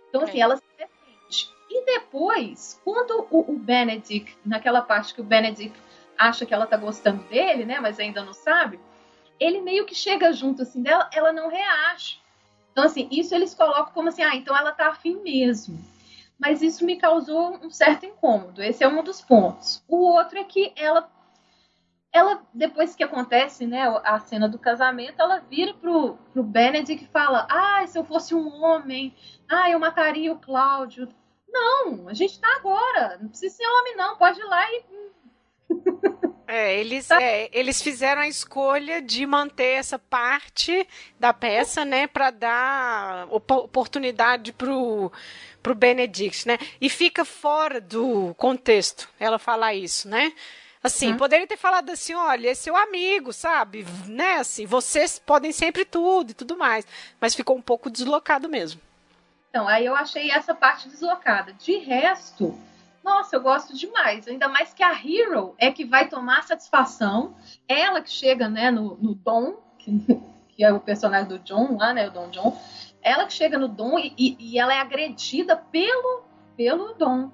Então, 0.08 0.22
assim, 0.22 0.38
é. 0.38 0.44
ela 0.44 0.56
se 0.56 0.64
defende. 0.78 1.54
E 1.70 1.84
depois, 1.84 2.80
quando 2.82 3.28
o, 3.30 3.52
o 3.52 3.60
Benedict, 3.60 4.38
naquela 4.46 4.82
parte 4.82 5.14
que 5.14 5.20
o 5.20 5.26
Benedict 5.26 5.78
acha 6.18 6.46
que 6.46 6.54
ela 6.54 6.68
tá 6.68 6.78
gostando 6.78 7.24
dele, 7.24 7.66
né? 7.66 7.80
Mas 7.80 8.00
ainda 8.00 8.24
não 8.24 8.34
sabe. 8.34 8.80
Ele 9.40 9.62
meio 9.62 9.86
que 9.86 9.96
chega 9.96 10.34
junto 10.34 10.64
assim 10.64 10.82
dela, 10.82 11.10
ela 11.14 11.32
não 11.32 11.50
reage. 11.50 12.20
Então, 12.72 12.86
assim, 12.86 13.08
isso 13.12 13.34
eles 13.34 13.56
colocam 13.56 13.94
como 13.94 14.10
assim, 14.10 14.22
ah, 14.24 14.36
então 14.36 14.56
ela 14.56 14.72
tá 14.72 14.90
afim 14.90 15.22
mesmo. 15.24 15.80
Mas 16.38 16.62
isso 16.62 16.86
me 16.86 16.96
causou 16.96 17.58
um 17.64 17.72
certo 17.72 18.06
incômodo. 18.06 18.62
Esse 18.62 18.84
é 18.84 18.88
um 18.88 19.04
dos 19.04 19.22
pontos. 19.22 19.84
O 19.88 19.98
outro 19.98 20.38
é 20.38 20.44
que 20.44 20.72
ela, 20.76 21.10
ela 22.12 22.44
depois 22.54 22.96
que 22.96 23.04
acontece, 23.04 23.66
né, 23.66 23.84
a 24.04 24.20
cena 24.20 24.48
do 24.48 24.60
casamento, 24.60 25.20
ela 25.20 25.40
vira 25.40 25.74
pro, 25.74 26.18
pro 26.32 26.44
Benedict 26.44 27.04
e 27.04 27.08
fala: 27.08 27.48
Ah, 27.50 27.86
se 27.88 27.98
eu 27.98 28.04
fosse 28.04 28.36
um 28.36 28.64
homem, 28.64 29.16
ah, 29.50 29.70
eu 29.72 29.80
mataria 29.80 30.32
o 30.32 30.40
Cláudio. 30.40 31.08
Não, 31.50 32.08
a 32.08 32.14
gente 32.14 32.40
tá 32.40 32.56
agora. 32.58 33.18
Não 33.20 33.30
precisa 33.30 33.56
ser 33.56 33.66
homem, 33.66 33.96
não. 33.96 34.18
Pode 34.18 34.40
ir 34.40 34.44
lá 34.44 34.64
e 34.72 34.84
é, 36.48 36.80
eles, 36.80 37.08
tá. 37.08 37.22
é, 37.22 37.50
eles 37.52 37.82
fizeram 37.82 38.22
a 38.22 38.28
escolha 38.28 39.02
de 39.02 39.26
manter 39.26 39.78
essa 39.78 40.00
parte 40.00 40.88
da 41.20 41.34
peça, 41.34 41.84
né, 41.84 42.08
para 42.08 42.32
dar 42.32 43.28
oportunidade 43.30 44.54
pro 44.54 45.12
pro 45.62 45.76
Benedict, 45.76 46.48
né? 46.48 46.58
E 46.80 46.90
fica 46.90 47.26
fora 47.26 47.82
do 47.82 48.34
contexto 48.36 49.10
ela 49.20 49.38
falar 49.38 49.74
isso, 49.74 50.08
né? 50.08 50.32
Assim, 50.82 51.12
hum. 51.12 51.18
poderia 51.18 51.46
ter 51.46 51.58
falado 51.58 51.90
assim, 51.90 52.14
olha, 52.14 52.50
é 52.50 52.56
seu 52.56 52.74
amigo, 52.76 53.34
sabe? 53.34 53.86
Né? 54.06 54.36
Assim, 54.36 54.66
vocês 54.66 55.20
podem 55.20 55.52
sempre 55.52 55.84
tudo 55.84 56.32
e 56.32 56.34
tudo 56.34 56.56
mais. 56.58 56.88
Mas 57.20 57.36
ficou 57.36 57.58
um 57.58 57.62
pouco 57.62 57.90
deslocado 57.90 58.48
mesmo. 58.48 58.80
Então, 59.50 59.68
aí 59.68 59.86
eu 59.86 59.96
achei 59.96 60.32
essa 60.32 60.54
parte 60.54 60.88
deslocada. 60.88 61.52
De 61.54 61.78
resto, 61.80 62.58
nossa, 63.08 63.38
eu 63.38 63.42
gosto 63.42 63.74
demais. 63.74 64.28
Ainda 64.28 64.50
mais 64.50 64.74
que 64.74 64.84
a 64.84 64.92
Hero 64.92 65.56
é 65.58 65.72
que 65.72 65.86
vai 65.86 66.10
tomar 66.10 66.44
satisfação. 66.44 67.36
Ela 67.68 68.02
que 68.02 68.12
chega, 68.12 68.50
né, 68.50 68.70
no, 68.70 68.98
no 68.98 69.16
Dom, 69.16 69.56
que, 69.80 69.98
que, 70.50 70.64
é 70.64 70.74
o 70.74 70.80
personagem 70.82 71.30
do 71.30 71.40
John 71.40 71.78
lá, 71.78 71.94
né, 71.94 72.10
o 72.10 72.12
Dom 72.12 72.30
John. 72.30 72.62
Ela 73.02 73.26
que 73.26 73.32
chega 73.32 73.58
no 73.58 73.70
Dom 73.70 73.98
e, 73.98 74.14
e, 74.18 74.38
e 74.38 74.60
ela 74.60 74.74
é 74.74 74.80
agredida 74.80 75.56
pelo, 75.56 76.24
pelo 76.58 76.94
Dom. 76.96 77.32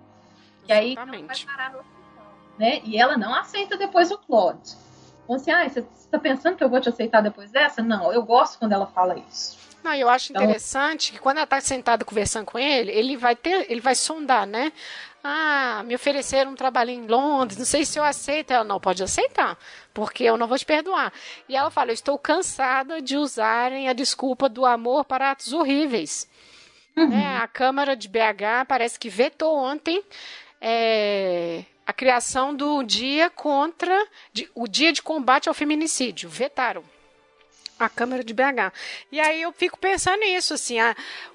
E 0.67 0.71
aí 0.71 0.95
ela 0.95 1.05
vai 1.05 1.23
parar 1.23 1.71
no 1.71 1.79
hospital, 1.79 2.33
né? 2.59 2.79
E 2.85 2.95
ela 2.95 3.17
não 3.17 3.33
aceita 3.33 3.75
depois 3.75 4.11
o 4.11 4.17
Claude. 4.19 4.75
Então 5.23 5.35
assim, 5.35 5.51
ah, 5.51 5.67
você 5.67 5.79
está 5.79 6.19
pensando 6.19 6.55
que 6.55 6.63
eu 6.63 6.69
vou 6.69 6.79
te 6.79 6.89
aceitar 6.89 7.21
depois 7.21 7.49
dessa? 7.49 7.81
Não, 7.81 8.13
eu 8.13 8.21
gosto 8.23 8.59
quando 8.59 8.73
ela 8.73 8.85
fala 8.85 9.17
isso. 9.17 9.57
Não, 9.83 9.93
eu 9.93 10.07
acho 10.07 10.31
então, 10.31 10.43
interessante 10.43 11.11
que 11.11 11.19
quando 11.19 11.37
ela 11.37 11.43
está 11.43 11.59
sentada 11.59 12.05
conversando 12.05 12.45
com 12.45 12.57
ele, 12.57 12.91
ele 12.91 13.17
vai 13.17 13.35
ter, 13.35 13.69
ele 13.69 13.81
vai 13.81 13.95
sondar, 13.95 14.47
né? 14.47 14.71
Ah, 15.23 15.83
me 15.85 15.95
ofereceram 15.95 16.51
um 16.51 16.55
trabalho 16.55 16.89
em 16.89 17.07
Londres, 17.07 17.57
não 17.57 17.65
sei 17.65 17.85
se 17.85 17.97
eu 17.97 18.03
aceito. 18.03 18.51
Ela 18.51 18.65
não 18.65 18.79
pode 18.79 19.01
aceitar, 19.01 19.57
porque 19.93 20.23
eu 20.23 20.35
não 20.35 20.47
vou 20.47 20.57
te 20.57 20.65
perdoar. 20.65 21.13
E 21.47 21.55
ela 21.55 21.71
fala: 21.71 21.91
eu 21.91 21.93
estou 21.93 22.19
cansada 22.19 23.01
de 23.01 23.15
usarem 23.15 23.87
a 23.87 23.93
desculpa 23.93 24.49
do 24.49 24.65
amor 24.65 25.05
para 25.05 25.31
atos 25.31 25.53
horríveis. 25.53 26.27
Uhum. 26.95 27.17
É, 27.17 27.37
a 27.37 27.47
Câmara 27.47 27.95
de 27.95 28.09
BH 28.09 28.67
parece 28.67 28.99
que 28.99 29.09
vetou 29.09 29.57
ontem 29.57 30.03
é, 30.59 31.63
a 31.87 31.93
criação 31.93 32.53
do 32.53 32.83
dia 32.83 33.29
contra 33.29 34.07
de, 34.31 34.49
o 34.53 34.67
dia 34.67 34.91
de 34.91 35.01
combate 35.01 35.47
ao 35.47 35.55
feminicídio. 35.55 36.29
Vetaram 36.29 36.83
a 37.85 37.89
Câmara 37.89 38.23
de 38.23 38.33
BH. 38.33 38.73
E 39.11 39.19
aí 39.19 39.41
eu 39.41 39.51
fico 39.51 39.77
pensando 39.77 40.19
nisso, 40.19 40.53
assim, 40.53 40.77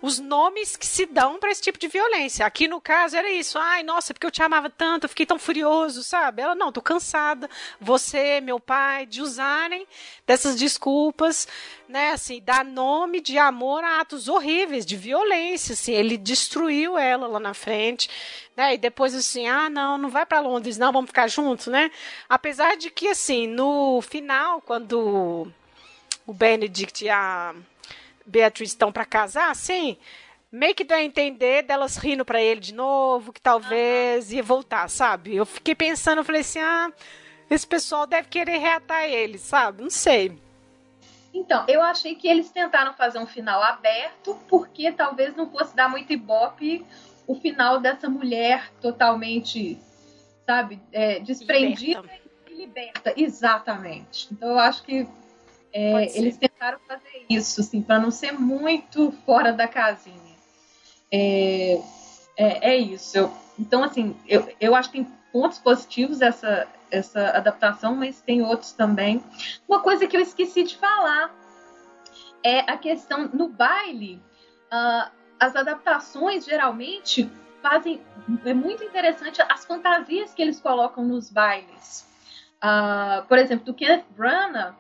os 0.00 0.18
nomes 0.18 0.76
que 0.76 0.86
se 0.86 1.06
dão 1.06 1.38
para 1.38 1.50
esse 1.50 1.62
tipo 1.62 1.78
de 1.78 1.88
violência. 1.88 2.46
Aqui 2.46 2.68
no 2.68 2.80
caso 2.80 3.16
era 3.16 3.30
isso. 3.30 3.58
Ai, 3.58 3.82
nossa, 3.82 4.12
porque 4.12 4.26
eu 4.26 4.30
te 4.30 4.42
amava 4.42 4.70
tanto, 4.70 5.04
eu 5.04 5.08
fiquei 5.08 5.26
tão 5.26 5.38
furioso, 5.38 6.02
sabe? 6.02 6.42
Ela, 6.42 6.54
não, 6.54 6.72
tô 6.72 6.80
cansada, 6.80 7.48
você, 7.80 8.40
meu 8.40 8.58
pai, 8.58 9.06
de 9.06 9.20
usarem 9.20 9.86
dessas 10.26 10.56
desculpas, 10.56 11.48
né, 11.88 12.10
assim, 12.10 12.42
dar 12.44 12.64
nome 12.64 13.20
de 13.20 13.38
amor 13.38 13.82
a 13.82 14.00
atos 14.00 14.28
horríveis, 14.28 14.84
de 14.84 14.96
violência, 14.96 15.72
assim. 15.72 15.92
Ele 15.92 16.16
destruiu 16.16 16.98
ela 16.98 17.26
lá 17.26 17.40
na 17.40 17.54
frente, 17.54 18.10
né? 18.56 18.74
E 18.74 18.78
depois 18.78 19.14
assim, 19.14 19.46
ah, 19.46 19.70
não, 19.70 19.96
não 19.96 20.10
vai 20.10 20.26
para 20.26 20.40
Londres, 20.40 20.76
não, 20.76 20.92
vamos 20.92 21.08
ficar 21.08 21.28
juntos, 21.28 21.68
né? 21.68 21.90
Apesar 22.28 22.76
de 22.76 22.90
que, 22.90 23.08
assim, 23.08 23.46
no 23.46 24.00
final, 24.02 24.60
quando 24.60 25.46
o 26.28 26.32
Benedict 26.34 27.06
e 27.06 27.08
a 27.08 27.54
Beatriz 28.26 28.68
estão 28.68 28.92
para 28.92 29.06
casar, 29.06 29.50
assim, 29.50 29.96
meio 30.52 30.74
que 30.74 30.84
dá 30.84 30.96
a 30.96 31.02
entender 31.02 31.62
delas 31.62 31.96
rindo 31.96 32.22
para 32.22 32.38
ele 32.42 32.60
de 32.60 32.74
novo, 32.74 33.32
que 33.32 33.40
talvez 33.40 34.30
ia 34.30 34.42
voltar, 34.42 34.90
sabe? 34.90 35.34
Eu 35.34 35.46
fiquei 35.46 35.74
pensando, 35.74 36.18
eu 36.18 36.24
falei 36.24 36.42
assim, 36.42 36.58
ah, 36.58 36.92
esse 37.48 37.66
pessoal 37.66 38.06
deve 38.06 38.28
querer 38.28 38.58
reatar 38.58 39.04
ele, 39.04 39.38
sabe? 39.38 39.82
Não 39.82 39.88
sei. 39.88 40.38
Então, 41.32 41.64
eu 41.66 41.80
achei 41.80 42.14
que 42.14 42.28
eles 42.28 42.50
tentaram 42.50 42.92
fazer 42.92 43.18
um 43.18 43.26
final 43.26 43.62
aberto, 43.62 44.38
porque 44.50 44.92
talvez 44.92 45.34
não 45.34 45.50
fosse 45.50 45.74
dar 45.74 45.88
muito 45.88 46.12
ibope 46.12 46.84
o 47.26 47.36
final 47.36 47.80
dessa 47.80 48.06
mulher 48.06 48.70
totalmente, 48.82 49.78
sabe, 50.44 50.78
é, 50.92 51.20
desprendida 51.20 52.02
liberta. 52.02 52.20
e 52.50 52.54
liberta. 52.54 53.14
Exatamente. 53.16 54.28
Então, 54.30 54.50
eu 54.50 54.58
acho 54.58 54.82
que 54.82 55.08
é, 55.72 56.18
eles 56.18 56.36
tentaram 56.36 56.78
fazer 56.86 57.26
isso, 57.28 57.60
assim, 57.60 57.82
para 57.82 57.98
não 57.98 58.10
ser 58.10 58.32
muito 58.32 59.12
fora 59.24 59.52
da 59.52 59.68
casinha. 59.68 60.36
É, 61.12 61.80
é, 62.36 62.70
é 62.72 62.76
isso. 62.76 63.16
Eu, 63.16 63.32
então, 63.58 63.82
assim, 63.82 64.16
eu, 64.26 64.48
eu 64.60 64.74
acho 64.74 64.90
que 64.90 64.98
tem 64.98 65.12
pontos 65.32 65.58
positivos 65.58 66.20
essa, 66.20 66.66
essa 66.90 67.30
adaptação, 67.30 67.94
mas 67.94 68.20
tem 68.20 68.42
outros 68.42 68.72
também. 68.72 69.22
Uma 69.68 69.80
coisa 69.80 70.06
que 70.06 70.16
eu 70.16 70.20
esqueci 70.20 70.62
de 70.64 70.76
falar 70.76 71.34
é 72.42 72.60
a 72.60 72.76
questão 72.76 73.28
no 73.32 73.48
baile. 73.48 74.22
Uh, 74.72 75.10
as 75.40 75.54
adaptações 75.56 76.44
geralmente 76.44 77.30
fazem 77.62 78.00
é 78.44 78.54
muito 78.54 78.84
interessante 78.84 79.40
as 79.48 79.64
fantasias 79.64 80.34
que 80.34 80.42
eles 80.42 80.60
colocam 80.60 81.04
nos 81.04 81.30
bailes. 81.30 82.06
Uh, 82.62 83.24
por 83.26 83.38
exemplo, 83.38 83.64
do 83.64 83.74
Kenneth 83.74 84.04
Branagh, 84.16 84.74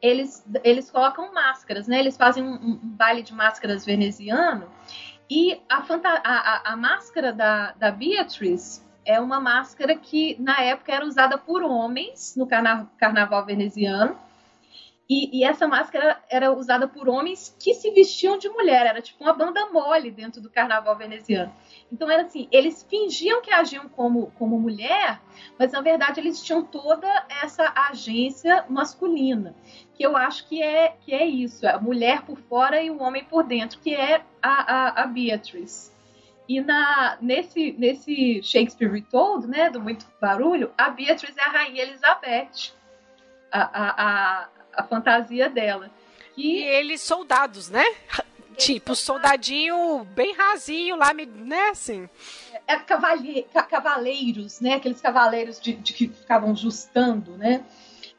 eles, 0.00 0.44
eles 0.62 0.90
colocam 0.90 1.32
máscaras, 1.32 1.86
né? 1.86 1.98
Eles 1.98 2.16
fazem 2.16 2.42
um, 2.42 2.54
um 2.54 2.78
baile 2.82 3.22
de 3.22 3.34
máscaras 3.34 3.84
veneziano 3.84 4.68
e 5.30 5.60
a, 5.68 5.84
a, 6.24 6.72
a, 6.72 6.76
máscara 6.76 7.32
da, 7.32 7.72
da 7.72 7.90
Beatriz 7.90 8.86
é 9.04 9.20
uma 9.20 9.38
máscara 9.40 9.94
que 9.94 10.36
na 10.40 10.60
época 10.62 10.92
era 10.92 11.04
usada 11.04 11.36
por 11.36 11.62
homens 11.62 12.34
no 12.36 12.46
carna, 12.46 12.90
carnaval 12.96 13.44
veneziano 13.44 14.18
E, 15.08 15.38
e, 15.38 15.42
essa 15.42 15.66
máscara 15.66 16.22
era 16.28 16.52
usada 16.52 16.86
por 16.86 17.08
homens 17.08 17.56
que 17.58 17.72
se 17.72 17.90
vestiam 17.92 18.36
de 18.36 18.46
mulher, 18.50 18.84
era 18.84 19.00
tipo 19.00 19.24
uma 19.24 19.32
banda 19.32 19.64
mole 19.70 20.10
dentro 20.10 20.38
do 20.38 20.50
carnaval 20.50 20.94
veneziano. 20.98 21.50
Então 21.90 22.10
era 22.10 22.24
assim, 22.24 22.46
eles 22.52 22.86
fingiam 22.90 23.40
que 23.40 23.50
agiam 23.50 23.88
como, 23.88 24.30
como 24.38 24.60
mulher, 24.60 25.18
mas 25.58 25.72
na 25.72 25.80
verdade 25.80 26.20
eles 26.20 26.42
tinham 26.42 26.62
toda 26.62 27.08
essa 27.42 27.72
agência 27.88 28.66
masculina, 28.68 29.54
que 29.94 30.02
eu 30.02 30.14
acho 30.14 30.46
que 30.46 30.62
é, 30.62 30.94
que 31.00 31.14
é 31.14 31.24
isso, 31.24 31.66
a 31.66 31.80
mulher 31.80 32.20
por 32.26 32.36
fora 32.42 32.82
e 32.82 32.90
o 32.90 33.00
homem 33.00 33.24
por 33.24 33.44
dentro, 33.44 33.80
que 33.80 33.94
é 33.94 34.22
a, 34.42 35.00
a, 35.00 35.04
a. 35.04 35.12
E 36.46 36.60
na, 36.60 37.16
nesse, 37.20 37.72
nesse 37.72 38.42
Shakespeare 38.42 38.90
Retold, 38.90 39.46
né, 39.46 39.70
do 39.70 39.80
Muito 39.80 40.06
Barulho, 40.20 40.70
a 40.76 40.90
Beatrice 40.90 41.38
é 41.38 41.44
a 41.44 41.50
Rainha 41.50 41.82
Elizabeth. 41.82 42.72
A, 43.50 43.60
a, 43.62 44.48
a, 44.78 44.84
fantasia 44.84 45.48
dela. 45.48 45.90
E 46.36 46.58
eles 46.62 47.00
soldados, 47.00 47.68
né? 47.68 47.84
tipo, 48.56 48.94
soldadinho 48.94 50.04
bem 50.14 50.34
rasinho 50.34 50.96
lá, 50.96 51.12
né, 51.14 51.68
assim. 51.70 52.08
É, 52.66 52.76
cavalhe, 52.76 53.46
cavaleiros, 53.70 54.60
né? 54.60 54.74
Aqueles 54.74 55.00
cavaleiros 55.00 55.60
de, 55.60 55.74
de 55.74 55.92
que 55.92 56.08
ficavam 56.08 56.54
justando, 56.54 57.36
né? 57.38 57.64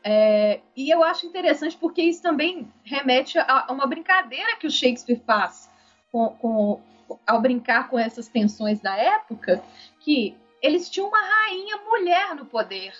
É, 0.03 0.61
e 0.75 0.89
eu 0.89 1.03
acho 1.03 1.25
interessante 1.25 1.77
porque 1.77 2.01
isso 2.01 2.21
também 2.21 2.71
remete 2.83 3.37
a, 3.37 3.65
a 3.67 3.71
uma 3.71 3.85
brincadeira 3.85 4.55
que 4.55 4.65
o 4.65 4.71
Shakespeare 4.71 5.21
faz 5.25 5.69
com, 6.11 6.29
com, 6.37 6.81
ao 7.27 7.41
brincar 7.41 7.89
com 7.89 7.99
essas 7.99 8.27
tensões 8.27 8.79
da 8.79 8.95
época, 8.95 9.61
que 9.99 10.35
eles 10.61 10.89
tinham 10.89 11.07
uma 11.07 11.21
rainha 11.21 11.77
mulher 11.77 12.35
no 12.35 12.45
poder. 12.45 12.93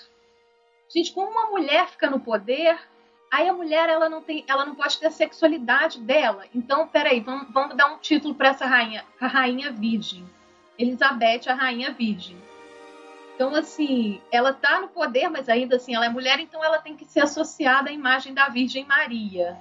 Gente, 0.93 1.13
como 1.13 1.29
uma 1.29 1.49
mulher 1.49 1.87
fica 1.87 2.09
no 2.09 2.19
poder, 2.19 2.77
Aí 3.31 3.47
a 3.47 3.53
mulher 3.53 3.89
ela 3.89 4.09
não 4.09 4.21
tem, 4.21 4.43
ela 4.47 4.65
não 4.65 4.73
pode 4.73 4.97
ter 4.97 5.07
a 5.07 5.11
sexualidade 5.11 5.99
dela. 5.99 6.45
Então, 6.53 6.87
peraí, 6.87 7.19
vamos, 7.19 7.47
vamos 7.51 7.77
dar 7.77 7.93
um 7.93 7.97
título 7.99 8.33
para 8.33 8.49
essa 8.49 8.65
rainha, 8.65 9.05
a 9.21 9.27
rainha 9.27 9.71
virgem, 9.71 10.25
Elizabeth, 10.77 11.47
a 11.47 11.53
rainha 11.53 11.91
virgem. 11.91 12.37
Então, 13.35 13.55
assim, 13.55 14.19
ela 14.31 14.51
tá 14.51 14.81
no 14.81 14.89
poder, 14.89 15.29
mas 15.29 15.47
ainda 15.47 15.77
assim 15.77 15.95
ela 15.95 16.05
é 16.05 16.09
mulher, 16.09 16.39
então 16.39 16.63
ela 16.63 16.79
tem 16.79 16.95
que 16.95 17.05
ser 17.05 17.21
associada 17.21 17.89
à 17.89 17.93
imagem 17.93 18.33
da 18.33 18.49
Virgem 18.49 18.83
Maria. 18.85 19.55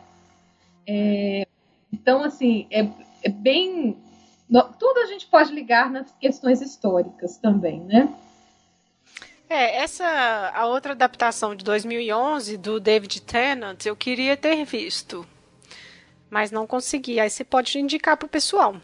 É, 0.86 1.46
então, 1.92 2.24
assim, 2.24 2.66
é, 2.70 2.88
é 3.22 3.28
bem, 3.28 3.96
tudo 4.78 4.98
a 5.00 5.06
gente 5.06 5.26
pode 5.26 5.52
ligar 5.52 5.90
nas 5.90 6.10
questões 6.18 6.60
históricas 6.60 7.36
também, 7.36 7.80
né? 7.80 8.12
É, 9.48 9.78
essa 9.78 10.52
a 10.54 10.66
outra 10.66 10.92
adaptação 10.92 11.54
de 11.54 11.64
2011 11.64 12.56
do 12.58 12.78
David 12.78 13.22
Tennant, 13.22 13.86
eu 13.86 13.96
queria 13.96 14.36
ter 14.36 14.64
visto, 14.64 15.26
mas 16.28 16.50
não 16.50 16.66
consegui. 16.66 17.18
Aí 17.18 17.30
você 17.30 17.44
pode 17.44 17.78
indicar 17.78 18.16
para 18.16 18.26
o 18.26 18.28
pessoal. 18.28 18.76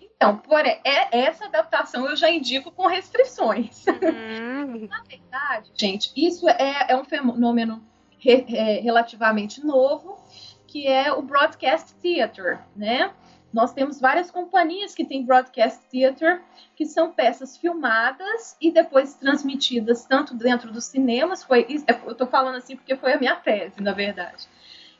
Então, 0.00 0.38
por, 0.38 0.64
é, 0.64 0.80
essa 0.84 1.44
adaptação 1.44 2.08
eu 2.08 2.16
já 2.16 2.30
indico 2.30 2.70
com 2.70 2.86
restrições. 2.86 3.84
Uhum. 3.86 4.86
Na 4.88 5.02
verdade, 5.02 5.70
gente, 5.74 6.10
isso 6.16 6.48
é, 6.48 6.86
é 6.88 6.96
um 6.96 7.04
fenômeno 7.04 7.84
re, 8.18 8.46
é, 8.48 8.80
relativamente 8.80 9.62
novo, 9.64 10.18
que 10.66 10.86
é 10.86 11.12
o 11.12 11.20
broadcast 11.20 11.94
theater, 11.96 12.60
né? 12.74 13.12
Nós 13.52 13.72
temos 13.72 14.00
várias 14.00 14.30
companhias 14.30 14.94
que 14.94 15.04
têm 15.04 15.24
broadcast 15.24 15.80
theater, 15.90 16.42
que 16.74 16.84
são 16.84 17.12
peças 17.12 17.56
filmadas 17.56 18.56
e 18.60 18.70
depois 18.70 19.14
transmitidas 19.14 20.04
tanto 20.04 20.34
dentro 20.34 20.70
dos 20.70 20.84
cinemas, 20.84 21.42
foi, 21.42 21.66
é, 21.86 21.92
eu 22.04 22.12
estou 22.12 22.26
falando 22.26 22.56
assim 22.56 22.76
porque 22.76 22.96
foi 22.96 23.12
a 23.12 23.18
minha 23.18 23.36
tese, 23.36 23.80
na 23.82 23.92
verdade. 23.92 24.46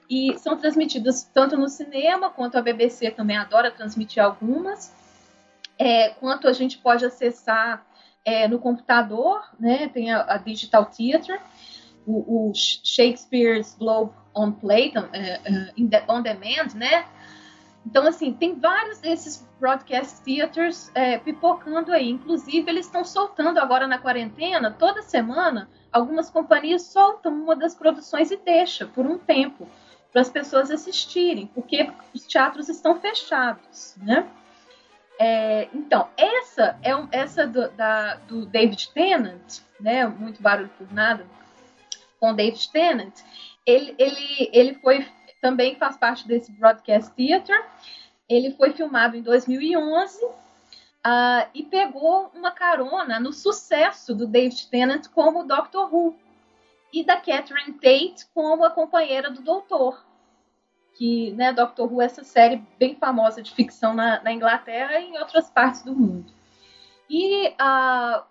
E 0.09 0.39
são 0.39 0.57
transmitidas 0.57 1.25
tanto 1.25 1.57
no 1.57 1.69
cinema, 1.69 2.31
quanto 2.31 2.57
a 2.57 2.63
BBC 2.63 3.11
também 3.11 3.37
adora 3.37 3.71
transmitir 3.71 4.23
algumas, 4.23 4.95
é, 5.79 6.11
quanto 6.11 6.49
a 6.49 6.53
gente 6.53 6.79
pode 6.79 7.05
acessar 7.05 7.85
é, 8.25 8.49
no 8.49 8.59
computador, 8.59 9.43
né? 9.59 9.89
Tem 9.89 10.13
a, 10.13 10.23
a 10.35 10.39
Digital 10.39 10.87
Theater, 10.87 11.41
o, 12.07 12.51
o, 12.51 12.53
Shakespeare's 12.55 13.75
Globe 13.79 14.13
on 14.35 14.53
Play, 14.53 14.93
é, 15.13 15.41
é 15.45 16.05
on 16.09 16.23
demand, 16.23 16.75
né? 16.75 17.05
Então, 17.87 18.05
assim, 18.05 18.33
tem 18.33 18.59
vários 18.59 18.99
desses 18.99 19.47
broadcast 19.61 20.21
theaters 20.25 20.91
é, 20.93 21.19
pipocando 21.19 21.93
aí. 21.93 22.11
Inclusive, 22.11 22.69
eles 22.69 22.87
estão 22.87 23.05
soltando 23.05 23.59
agora 23.59 23.87
na 23.87 23.97
quarentena, 23.97 24.73
toda 24.73 25.03
semana, 25.03 25.71
algumas 25.93 26.29
companhias 26.29 26.83
soltam 26.83 27.33
uma 27.33 27.55
das 27.55 27.77
produções 27.77 28.33
e 28.33 28.37
deixa 28.37 28.87
por 28.87 29.07
um 29.07 29.17
tempo 29.17 29.69
para 30.13 30.21
as 30.21 30.29
pessoas 30.29 30.69
assistirem, 30.71 31.47
porque 31.55 31.89
os 32.13 32.27
teatros 32.27 32.69
estão 32.69 32.99
fechados, 33.01 33.95
né? 34.03 34.27
É, 35.19 35.69
então, 35.73 36.09
essa 36.17 36.79
é 36.83 36.91
essa 37.13 37.47
do, 37.47 37.71
da, 37.71 38.17
do 38.17 38.47
David 38.47 38.91
Tennant, 38.93 39.61
né? 39.79 40.07
Muito 40.07 40.43
barulho 40.43 40.71
por 40.77 40.93
nada, 40.93 41.25
com 42.19 42.35
David 42.35 42.69
Tennant, 42.73 43.15
ele, 43.65 43.95
ele, 43.99 44.51
ele 44.53 44.75
foi 44.75 45.07
também 45.41 45.77
faz 45.77 45.97
parte 45.97 46.27
desse 46.27 46.53
Broadcast 46.53 47.13
Theater. 47.15 47.65
Ele 48.29 48.53
foi 48.53 48.73
filmado 48.73 49.17
em 49.17 49.23
2011 49.23 50.25
uh, 50.25 50.35
ah, 51.05 51.49
e 51.55 51.63
pegou 51.63 52.31
uma 52.35 52.51
carona 52.51 53.21
no 53.21 53.33
sucesso 53.33 54.15
do 54.15 54.27
David 54.27 54.69
Tennant 54.69 55.09
como 55.09 55.45
Doctor 55.45 55.93
Who 55.95 56.17
e 56.93 57.05
da 57.05 57.17
Catherine 57.17 57.75
Tate 57.75 58.27
como 58.35 58.65
a 58.65 58.71
companheira 58.71 59.31
do 59.31 59.43
Doutor. 59.43 60.05
Que, 60.95 61.31
né, 61.33 61.53
Doctor 61.53 61.93
Who 61.93 62.01
é 62.01 62.07
essa 62.07 62.25
série 62.25 62.63
bem 62.79 62.97
famosa 62.97 63.43
de 63.43 63.55
ficção 63.55 63.95
na, 63.95 64.23
na 64.23 64.33
Inglaterra 64.33 64.99
e 64.99 65.11
em 65.11 65.19
outras 65.19 65.51
partes 65.51 65.83
do 65.83 65.95
mundo. 65.95 66.33
E 67.09 67.49
uh, 67.51 68.25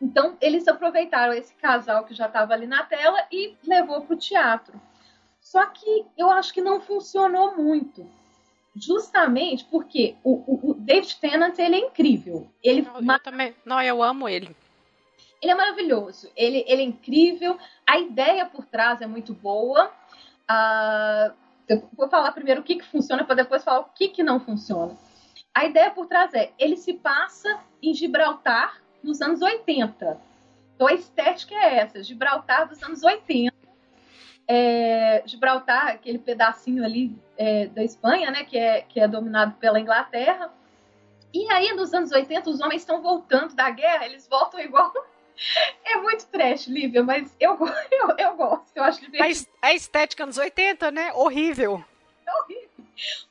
então 0.00 0.36
eles 0.40 0.66
aproveitaram 0.66 1.32
esse 1.32 1.54
casal 1.54 2.04
que 2.04 2.12
já 2.12 2.26
estava 2.26 2.52
ali 2.54 2.66
na 2.66 2.82
tela 2.82 3.24
e 3.30 3.56
levou 3.64 4.00
para 4.00 4.14
o 4.14 4.18
teatro. 4.18 4.80
Só 5.52 5.66
que 5.66 6.06
eu 6.16 6.30
acho 6.30 6.50
que 6.54 6.62
não 6.62 6.80
funcionou 6.80 7.54
muito. 7.54 8.10
Justamente 8.74 9.66
porque 9.66 10.16
o, 10.24 10.32
o, 10.32 10.70
o 10.70 10.74
David 10.74 11.14
Tennant 11.20 11.58
ele 11.58 11.76
é 11.76 11.78
incrível. 11.80 12.50
Ele 12.62 12.80
não, 12.80 13.12
eu 13.12 13.20
também. 13.20 13.54
Não, 13.62 13.82
eu 13.82 14.02
amo 14.02 14.26
ele. 14.26 14.56
Ele 15.42 15.52
é 15.52 15.54
maravilhoso. 15.54 16.30
Ele, 16.34 16.64
ele 16.66 16.80
é 16.80 16.84
incrível. 16.86 17.58
A 17.86 17.98
ideia 17.98 18.46
por 18.46 18.64
trás 18.64 19.02
é 19.02 19.06
muito 19.06 19.34
boa. 19.34 19.92
Uh, 20.50 21.34
eu 21.68 21.86
vou 21.92 22.08
falar 22.08 22.32
primeiro 22.32 22.62
o 22.62 22.64
que, 22.64 22.76
que 22.76 22.86
funciona 22.86 23.22
para 23.22 23.34
depois 23.34 23.62
falar 23.62 23.80
o 23.80 23.90
que, 23.94 24.08
que 24.08 24.22
não 24.22 24.40
funciona. 24.40 24.96
A 25.54 25.66
ideia 25.66 25.90
por 25.90 26.06
trás 26.06 26.32
é 26.32 26.50
ele 26.58 26.78
se 26.78 26.94
passa 26.94 27.60
em 27.82 27.92
Gibraltar 27.92 28.80
nos 29.02 29.20
anos 29.20 29.42
80. 29.42 30.18
Então 30.74 30.86
a 30.86 30.94
estética 30.94 31.54
é 31.54 31.80
essa, 31.80 32.02
Gibraltar 32.02 32.66
dos 32.70 32.82
anos 32.82 33.02
80 33.02 33.51
é, 34.46 35.22
Gibraltar, 35.26 35.88
aquele 35.88 36.18
pedacinho 36.18 36.84
ali 36.84 37.16
é, 37.36 37.66
da 37.66 37.82
Espanha, 37.82 38.30
né, 38.30 38.44
que 38.44 38.58
é, 38.58 38.82
que 38.82 39.00
é 39.00 39.08
dominado 39.08 39.54
pela 39.54 39.80
Inglaterra. 39.80 40.52
E 41.32 41.50
aí, 41.50 41.72
nos 41.72 41.94
anos 41.94 42.12
80, 42.12 42.50
os 42.50 42.60
homens 42.60 42.82
estão 42.82 43.00
voltando 43.00 43.54
da 43.54 43.70
guerra, 43.70 44.06
eles 44.06 44.28
voltam 44.28 44.60
igual. 44.60 44.92
É 45.82 45.96
muito 45.96 46.26
trash, 46.26 46.66
Lívia, 46.68 47.02
mas 47.02 47.34
eu, 47.40 47.58
eu, 47.90 48.16
eu 48.18 48.36
gosto, 48.36 48.70
eu 48.76 48.84
acho 48.84 49.00
divertido. 49.00 49.48
A 49.62 49.72
estética 49.72 50.26
nos 50.26 50.36
80, 50.36 50.90
né? 50.90 51.10
Horrível. 51.14 51.82
É 52.26 52.32
horrível. 52.42 52.68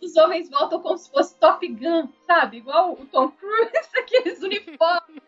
Os 0.01 0.17
homens 0.17 0.49
voltam 0.49 0.81
como 0.81 0.97
se 0.97 1.09
fosse 1.09 1.37
Top 1.37 1.65
Gun, 1.65 2.09
sabe? 2.25 2.57
Igual 2.57 2.93
o 2.93 3.05
Tom 3.05 3.29
Cruise, 3.29 3.71
aqueles 3.95 4.41
uniformes. 4.41 5.21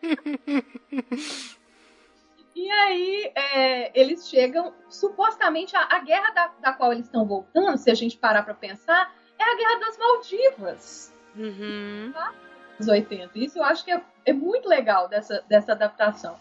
E 2.54 2.70
aí 2.70 3.32
é, 3.34 4.00
eles 4.00 4.28
chegam, 4.28 4.72
supostamente 4.88 5.76
a, 5.76 5.88
a 5.90 5.98
guerra 6.00 6.30
da, 6.30 6.46
da, 6.60 6.72
qual 6.72 6.92
eles 6.92 7.06
estão 7.06 7.26
voltando, 7.26 7.76
se 7.76 7.90
a 7.90 7.94
gente 7.94 8.16
parar 8.16 8.42
para 8.44 8.54
pensar, 8.54 9.12
é 9.38 9.42
a 9.42 9.56
guerra 9.56 9.80
das 9.80 9.98
Maldivas. 9.98 11.12
Uhum. 11.36 12.12
Tá? 12.14 12.32
Dos 12.78 12.88
80. 12.88 13.38
Isso 13.38 13.58
eu 13.58 13.64
acho 13.64 13.84
que 13.84 13.90
é, 13.90 14.00
é 14.24 14.32
muito 14.32 14.68
legal 14.68 15.08
dessa, 15.08 15.44
dessa 15.48 15.72
adaptação. 15.72 16.38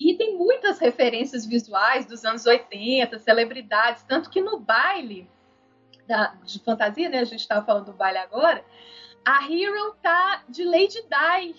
E 0.00 0.16
tem 0.16 0.36
muitas 0.36 0.78
referências 0.78 1.46
visuais 1.46 2.06
dos 2.06 2.24
anos 2.24 2.46
80, 2.46 3.18
celebridades, 3.18 4.02
tanto 4.04 4.30
que 4.30 4.40
no 4.40 4.58
baile 4.58 5.30
da, 6.06 6.34
de 6.42 6.58
fantasia, 6.58 7.08
né? 7.08 7.20
A 7.20 7.24
gente 7.24 7.40
estava 7.40 7.64
falando 7.64 7.86
do 7.86 7.92
baile 7.92 8.18
agora. 8.18 8.64
A 9.24 9.44
Hero 9.50 9.94
tá 10.02 10.42
de 10.48 10.64
Lady 10.64 11.02
Di 11.02 11.54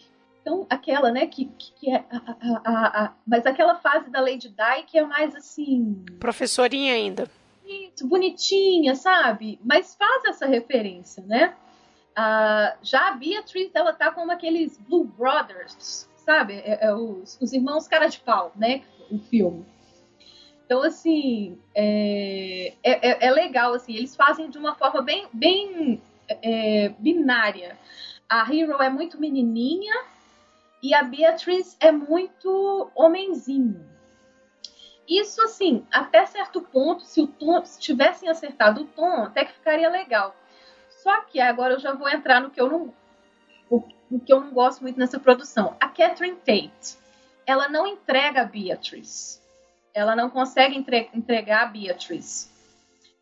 então, 0.46 0.68
aquela, 0.70 1.12
né, 1.12 1.26
que, 1.26 1.46
que 1.58 1.90
é. 1.90 2.06
A, 2.12 2.62
a, 2.64 3.04
a, 3.06 3.14
mas 3.26 3.48
aquela 3.48 3.78
fase 3.78 4.12
da 4.12 4.22
Lady 4.22 4.48
Di 4.48 4.84
que 4.86 5.00
é 5.00 5.04
mais 5.04 5.36
assim. 5.36 6.06
Professorinha 6.20 6.94
ainda. 6.94 7.28
Isso, 7.66 8.08
bonitinha, 8.08 8.94
sabe? 8.94 9.60
Mas 9.66 9.96
faz 9.96 10.24
essa 10.26 10.46
referência, 10.46 11.24
né? 11.26 11.56
Uh, 12.12 12.78
já 12.84 13.08
a 13.08 13.12
Beatriz, 13.14 13.72
ela 13.74 13.92
tá 13.92 14.12
como 14.12 14.32
aqueles 14.32 14.78
Blue 14.78 15.04
Brothers, 15.04 16.08
sabe? 16.18 16.54
É, 16.54 16.86
é 16.86 16.94
os, 16.94 17.40
os, 17.42 17.52
irmãos 17.52 17.88
cara 17.88 18.06
de 18.06 18.20
pau, 18.20 18.52
né? 18.56 18.84
O 19.10 19.18
filme. 19.18 19.66
Então, 20.64 20.84
assim, 20.84 21.58
é, 21.74 22.74
é, 22.84 23.26
é, 23.26 23.32
legal, 23.32 23.74
assim, 23.74 23.96
eles 23.96 24.16
fazem 24.16 24.48
de 24.48 24.60
uma 24.60 24.76
forma 24.76 25.02
bem, 25.02 25.28
bem 25.34 26.00
é, 26.30 26.90
binária. 27.00 27.80
A 28.30 28.42
Hero 28.54 28.80
é 28.80 28.92
muito 28.92 29.20
menininha 29.20 30.14
e 30.86 30.94
a 30.94 31.02
Beatriz 31.02 31.76
é 31.80 31.92
muito 31.92 32.92
homenzinho. 32.94 33.84
Isso, 35.10 35.42
assim, 35.42 35.84
até 35.92 36.28
certo 36.28 36.62
ponto, 36.62 37.02
se 37.02 37.20
o 37.22 37.26
tom, 37.26 37.66
se 37.66 37.80
tivessem 37.80 38.30
acertado 38.30 38.84
o 38.84 38.86
tom, 38.86 39.24
até 39.24 39.46
que 39.46 39.54
ficaria 39.54 39.90
legal. 39.90 40.36
Só 41.02 41.22
que 41.22 41.42
agora 41.42 41.74
eu 41.74 41.80
já 41.80 41.92
vou 41.92 42.08
entrar 42.08 42.40
no 42.40 42.52
que 42.52 42.62
eu 42.62 42.70
não, 42.70 42.94
o, 43.68 43.82
que 44.20 44.32
eu 44.32 44.40
não 44.40 44.52
gosto 44.52 44.84
muito 44.84 45.00
nessa 45.00 45.20
produção. 45.20 45.76
A 45.80 45.88
Catherine 45.88 46.38
Tate, 46.38 47.00
ela 47.48 47.68
não 47.68 47.88
entrega 47.88 48.42
a 48.42 48.46
Beatriz. 48.46 49.42
Ela 49.92 50.16
não 50.16 50.30
consegue 50.30 50.78
entre, 50.78 51.10
entregar 51.16 51.64
a 51.64 51.68
Beatriz. 51.68 52.54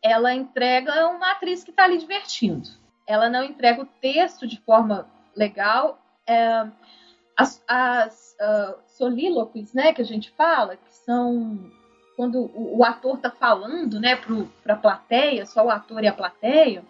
Ela 0.02 0.34
entrega 0.34 1.08
uma 1.08 1.32
atriz 1.32 1.64
que 1.64 1.70
está 1.70 1.84
ali 1.84 1.96
divertindo. 1.96 2.68
Ela 3.06 3.30
não 3.30 3.42
entrega 3.42 3.80
o 3.80 3.86
texto 3.86 4.46
de 4.46 4.60
forma 4.60 5.08
legal. 5.34 5.98
É, 6.26 6.66
as, 7.36 7.62
as 7.66 8.36
uh, 8.40 8.78
solíloquies, 8.86 9.72
né, 9.72 9.92
que 9.92 10.02
a 10.02 10.04
gente 10.04 10.30
fala, 10.32 10.76
que 10.76 10.94
são 10.94 11.70
quando 12.16 12.42
o, 12.54 12.78
o 12.78 12.84
ator 12.84 13.16
está 13.16 13.30
falando, 13.30 13.98
né, 13.98 14.16
para 14.62 14.74
a 14.74 14.78
plateia, 14.78 15.46
só 15.46 15.64
o 15.64 15.70
ator 15.70 16.04
e 16.04 16.06
a 16.06 16.12
plateia, 16.12 16.84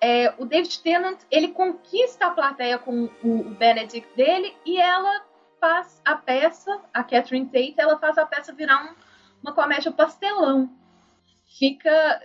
é, 0.00 0.32
o 0.38 0.46
David 0.46 0.80
Tennant 0.80 1.18
ele 1.30 1.48
conquista 1.48 2.26
a 2.26 2.30
plateia 2.30 2.78
com 2.78 3.10
o, 3.22 3.40
o, 3.40 3.50
Benedict 3.50 4.08
dele 4.16 4.56
e 4.64 4.80
ela 4.80 5.22
faz 5.60 6.00
a 6.02 6.16
peça, 6.16 6.80
a 6.92 7.04
Catherine 7.04 7.44
Tate, 7.46 7.74
ela 7.76 7.98
faz 7.98 8.16
a 8.16 8.24
peça 8.24 8.50
virar 8.52 8.82
um, 8.82 8.94
uma 9.42 9.52
comédia 9.52 9.92
pastelão. 9.92 10.70
Fica 11.58 12.22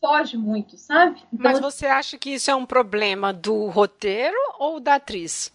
foge 0.00 0.36
muito, 0.36 0.78
sabe? 0.78 1.20
Então, 1.32 1.50
Mas 1.50 1.58
você 1.58 1.86
acha 1.86 2.16
que 2.16 2.30
isso 2.30 2.50
é 2.50 2.54
um 2.54 2.64
problema 2.64 3.32
do 3.32 3.66
roteiro 3.66 4.38
ou 4.58 4.78
da 4.78 4.94
atriz? 4.94 5.52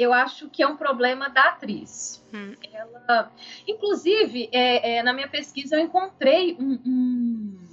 Eu 0.00 0.12
acho 0.12 0.48
que 0.48 0.62
é 0.62 0.66
um 0.66 0.76
problema 0.76 1.28
da 1.28 1.50
atriz. 1.50 2.24
Hum. 2.32 2.54
Ela, 2.72 3.30
inclusive, 3.68 4.48
é, 4.50 4.96
é, 4.96 5.02
na 5.02 5.12
minha 5.12 5.28
pesquisa 5.28 5.76
eu 5.76 5.80
encontrei 5.80 6.56
um, 6.58 6.80
um... 6.86 7.68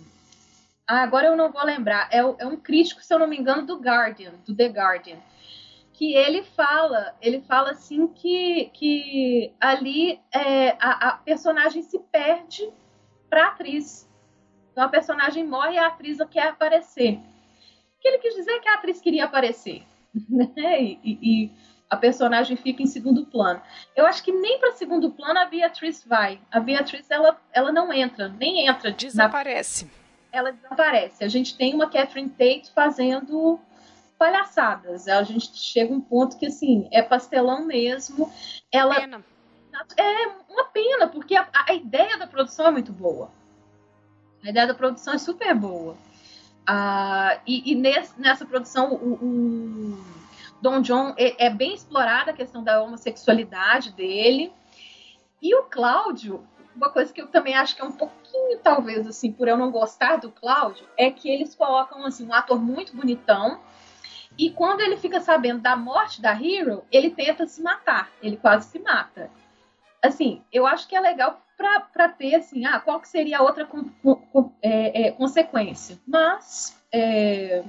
Ah, 0.86 1.04
agora 1.04 1.28
eu 1.28 1.38
não 1.38 1.52
vou 1.52 1.64
lembrar. 1.64 2.10
É, 2.12 2.18
é, 2.18 2.46
um 2.46 2.58
crítico, 2.58 3.02
se 3.02 3.14
eu 3.14 3.20
não 3.20 3.28
me 3.28 3.38
engano, 3.38 3.66
do 3.66 3.80
Guardian, 3.80 4.34
do 4.46 4.56
The 4.56 4.68
Guardian, 4.68 5.18
que 5.94 6.14
ele 6.14 6.44
fala, 6.44 7.16
ele 7.22 7.42
fala 7.42 7.72
assim 7.72 8.08
que, 8.08 8.72
que 8.74 9.54
ali 9.60 10.20
é, 10.34 10.72
a, 10.80 11.10
a 11.10 11.12
personagem 11.14 11.82
se 11.82 11.98
perde 12.00 12.70
para 13.30 13.46
a 13.46 13.48
atriz. 13.50 14.10
Então 14.72 14.84
a 14.84 14.90
personagem 14.90 15.46
morre 15.46 15.76
e 15.76 15.78
a 15.78 15.88
atriz 15.88 16.18
quer 16.30 16.50
aparecer. 16.50 17.14
O 17.14 18.00
que 18.00 18.08
ele 18.08 18.20
quis 18.20 18.36
dizer 18.36 18.52
é 18.52 18.60
que 18.60 18.70
a 18.70 18.76
atriz 18.76 19.02
queria 19.02 19.26
aparecer, 19.26 19.84
né? 20.30 20.82
e, 20.82 21.00
e 21.04 21.52
a 21.90 21.96
personagem 21.96 22.58
fica 22.58 22.84
em 22.84 22.88
segundo 22.88 23.26
plano. 23.26 23.62
Eu 23.96 24.06
acho 24.06 24.24
que 24.24 24.32
nem 24.32 24.60
para 24.60 24.74
segundo 24.74 25.12
plano 25.12 25.40
a 25.40 25.46
Beatriz 25.46 26.04
vai. 26.06 26.40
A 26.52 26.60
Beatriz 26.60 27.10
ela, 27.10 27.40
ela 27.54 27.72
não 27.72 27.92
entra, 27.94 28.28
nem 28.28 28.68
entra. 28.68 28.92
Desaparece. 28.92 29.86
Na... 29.86 29.92
Ela 30.32 30.52
desaparece. 30.52 31.24
A 31.24 31.28
gente 31.28 31.58
tem 31.58 31.74
uma 31.74 31.90
Catherine 31.90 32.30
Tate 32.30 32.72
fazendo 32.74 33.60
palhaçadas. 34.20 35.08
A 35.08 35.24
gente 35.24 35.56
chega 35.58 35.94
a 35.94 35.98
um 35.98 36.02
ponto 36.02 36.38
que 36.38 36.48
assim 36.48 36.88
é 36.92 37.02
pastelão 37.02 37.66
mesmo. 37.66 38.32
Ela 38.72 38.96
pena. 38.96 39.24
é 39.96 40.28
uma 40.50 40.66
pena 40.66 41.08
porque 41.08 41.36
a, 41.36 41.48
a 41.68 41.74
ideia 41.74 42.18
da 42.18 42.28
produção 42.28 42.68
é 42.68 42.72
muito 42.72 42.92
boa. 42.92 43.32
A 44.44 44.50
ideia 44.50 44.68
da 44.68 44.74
produção 44.74 45.14
é 45.14 45.18
super 45.18 45.56
boa. 45.56 45.96
Ah, 46.66 47.40
e, 47.48 47.72
e 47.72 47.76
nesse, 47.76 48.20
nessa 48.20 48.46
produção 48.46 48.94
o, 48.94 49.14
o 49.14 50.17
Don 50.62 50.82
John 50.82 51.14
é, 51.18 51.46
é 51.46 51.50
bem 51.50 51.74
explorada 51.74 52.32
a 52.32 52.34
questão 52.34 52.64
da 52.64 52.82
homossexualidade 52.82 53.92
dele. 53.92 54.52
E 55.42 55.54
o 55.56 55.64
Cláudio, 55.64 56.46
uma 56.76 56.90
coisa 56.90 57.14
que 57.14 57.22
eu 57.22 57.28
também 57.28 57.56
acho 57.56 57.76
que 57.76 57.82
é 57.82 57.86
um 57.86 57.92
pouquinho, 57.92 58.60
talvez, 58.64 59.06
assim, 59.06 59.32
por 59.32 59.48
eu 59.48 59.58
não 59.58 59.72
gostar 59.72 60.18
do 60.18 60.32
Cláudio, 60.32 60.88
é 60.98 61.12
que 61.12 61.30
eles 61.30 61.56
colocam, 61.56 62.06
assim, 62.06 62.28
um 62.28 62.34
ator 62.34 62.60
muito 62.60 62.96
bonitão. 62.96 63.60
E 64.38 64.52
quando 64.52 64.82
ele 64.82 64.98
fica 64.98 65.20
sabendo 65.20 65.62
da 65.62 65.76
morte 65.76 66.22
da 66.22 66.32
Hero, 66.32 66.84
ele 66.92 67.10
tenta 67.10 67.48
se 67.48 67.62
matar. 67.62 68.10
Ele 68.22 68.38
quase 68.38 68.70
se 68.70 68.80
mata. 68.80 69.32
Assim, 70.02 70.44
eu 70.54 70.66
acho 70.66 70.88
que 70.88 70.96
é 70.96 71.00
legal 71.00 71.42
para 71.58 72.10
ter, 72.10 72.36
assim, 72.36 72.66
ah, 72.66 72.80
qual 72.80 73.00
que 73.00 73.08
seria 73.08 73.40
a 73.40 73.42
outra 73.42 73.68
é, 74.62 75.08
é, 75.08 75.12
consequência. 75.12 75.98
Mas, 76.08 76.80
é, 76.92 77.64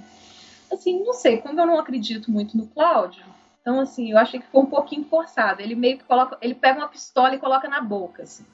assim, 0.70 1.02
não 1.02 1.14
sei, 1.14 1.38
como 1.38 1.60
eu 1.60 1.66
não 1.66 1.78
acredito 1.78 2.30
muito 2.30 2.56
no 2.56 2.66
Cláudio, 2.68 3.24
então 3.60 3.80
assim, 3.80 4.10
eu 4.10 4.18
achei 4.18 4.40
que 4.40 4.46
foi 4.46 4.62
um 4.62 4.66
pouquinho 4.66 5.04
forçado. 5.04 5.60
Ele 5.60 5.74
meio 5.74 5.98
que 5.98 6.04
coloca, 6.04 6.38
ele 6.40 6.54
pega 6.54 6.78
uma 6.78 6.88
pistola 6.88 7.34
e 7.34 7.38
coloca 7.38 7.68
na 7.68 7.80
boca, 7.80 8.22
assim. 8.22 8.46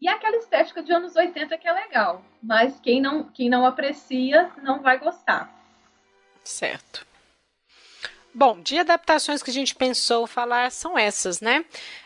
E 0.00 0.08
aquela 0.08 0.36
estética 0.36 0.82
de 0.82 0.92
anos 0.92 1.14
80 1.14 1.56
que 1.58 1.68
é 1.68 1.72
legal, 1.72 2.24
mas 2.42 2.78
quem 2.80 3.00
não, 3.00 3.24
quem 3.24 3.48
não 3.48 3.64
aprecia 3.64 4.50
não 4.62 4.80
vai 4.82 4.98
gostar. 4.98 5.52
Certo. 6.42 7.06
Bom, 8.34 8.60
de 8.60 8.78
adaptações 8.78 9.42
que 9.42 9.50
a 9.50 9.52
gente 9.52 9.74
pensou 9.74 10.26
falar 10.26 10.72
são 10.72 10.98
essas, 10.98 11.40
né? 11.40 11.64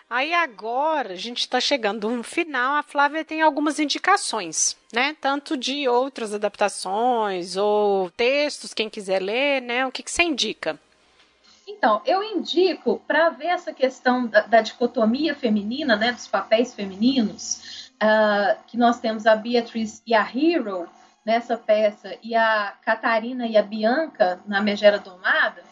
Aí 0.08 0.32
agora 0.32 1.14
a 1.14 1.16
gente 1.16 1.40
está 1.40 1.60
chegando 1.60 2.08
no 2.08 2.22
final, 2.22 2.76
a 2.76 2.82
Flávia 2.82 3.24
tem 3.24 3.42
algumas 3.42 3.80
indicações, 3.80 4.76
né? 4.92 5.16
Tanto 5.20 5.56
de 5.56 5.88
outras 5.88 6.32
adaptações 6.32 7.56
ou 7.56 8.08
textos, 8.10 8.72
quem 8.72 8.88
quiser 8.88 9.20
ler, 9.20 9.60
né? 9.60 9.84
O 9.84 9.90
que, 9.90 10.04
que 10.04 10.10
você 10.10 10.22
indica? 10.22 10.78
Então, 11.66 12.00
eu 12.06 12.22
indico 12.22 13.02
para 13.08 13.30
ver 13.30 13.46
essa 13.46 13.72
questão 13.72 14.28
da, 14.28 14.42
da, 14.42 14.60
dicotomia 14.60 15.34
feminina, 15.34 15.96
né, 15.96 16.12
dos 16.12 16.28
papéis 16.28 16.72
femininos, 16.72 17.90
uh, 17.96 18.56
que 18.68 18.76
nós 18.76 19.00
temos 19.00 19.26
a 19.26 19.34
Beatriz 19.34 20.00
e 20.06 20.14
a 20.14 20.22
Hero 20.22 20.88
nessa 21.24 21.58
peça 21.58 22.16
e 22.22 22.36
a 22.36 22.72
Catarina 22.82 23.48
e 23.48 23.56
a 23.56 23.62
Bianca 23.64 24.40
na 24.46 24.60
Megera 24.60 25.00
Domada, 25.00 25.64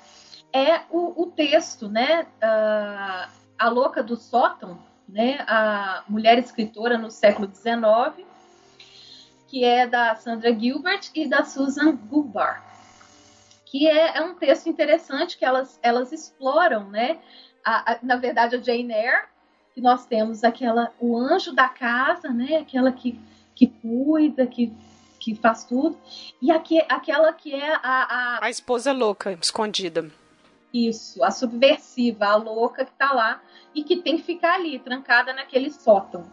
é 0.53 0.81
o, 0.91 1.23
o 1.23 1.27
texto, 1.27 1.89
né? 1.89 2.27
Uh, 2.43 3.44
a 3.65 3.69
Louca 3.71 4.03
do 4.03 4.15
Sótão, 4.15 4.79
né, 5.09 5.39
a 5.49 6.05
mulher 6.07 6.39
escritora 6.39 6.99
no 6.99 7.11
século 7.11 7.51
XIX, 7.51 8.27
que 9.49 9.65
é 9.65 9.87
da 9.87 10.15
Sandra 10.17 10.53
Gilbert 10.53 11.09
e 11.15 11.27
da 11.27 11.45
Susan 11.45 11.97
Gulbar, 11.97 12.63
que 13.65 13.89
é, 13.89 14.19
é 14.19 14.21
um 14.21 14.35
texto 14.35 14.69
interessante 14.69 15.39
que 15.39 15.47
elas, 15.47 15.81
elas 15.83 16.13
exploram, 16.13 16.91
né, 16.91 17.19
a, 17.65 17.93
a, 17.93 17.99
na 18.03 18.17
verdade 18.17 18.57
a 18.57 18.61
Jane 18.61 18.93
Eyre, 18.93 19.25
que 19.73 19.81
nós 19.81 20.05
temos 20.05 20.45
aquela 20.45 20.93
o 21.01 21.17
anjo 21.17 21.55
da 21.55 21.67
casa, 21.67 22.29
né, 22.29 22.59
aquela 22.59 22.93
que, 22.93 23.19
que 23.55 23.67
cuida, 23.67 24.47
que 24.47 24.71
que 25.19 25.35
faz 25.35 25.65
tudo, 25.65 25.99
e 26.43 26.53
aqui, 26.53 26.85
aquela 26.87 27.33
que 27.33 27.55
é 27.55 27.75
a, 27.77 27.81
a... 27.83 28.45
A 28.45 28.51
esposa 28.51 28.93
louca, 28.93 29.33
escondida. 29.41 30.11
Isso, 30.75 31.23
a 31.23 31.31
subversiva, 31.31 32.27
a 32.27 32.35
louca 32.35 32.85
que 32.85 32.91
tá 32.95 33.13
lá 33.13 33.41
e 33.73 33.85
que 33.85 33.95
tem 33.95 34.17
que 34.17 34.25
ficar 34.25 34.55
ali, 34.55 34.81
trancada 34.81 35.33
naquele 35.33 35.71
sótão. 35.71 36.27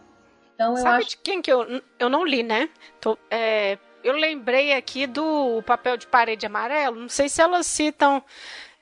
Então, 0.52 0.72
eu 0.72 0.82
Sabe 0.82 0.98
acho... 0.98 1.10
de 1.10 1.16
quem 1.18 1.40
que 1.40 1.52
eu, 1.52 1.80
eu 1.96 2.08
não 2.08 2.24
li, 2.24 2.42
né? 2.42 2.68
Tô, 3.00 3.16
é, 3.30 3.78
eu 4.02 4.14
lembrei 4.14 4.72
aqui 4.72 5.06
do 5.06 5.62
papel 5.62 5.96
de 5.96 6.08
parede 6.08 6.44
amarelo. 6.44 6.96
Não 6.96 7.08
sei 7.08 7.28
se 7.28 7.40
elas 7.40 7.68
citam 7.68 8.20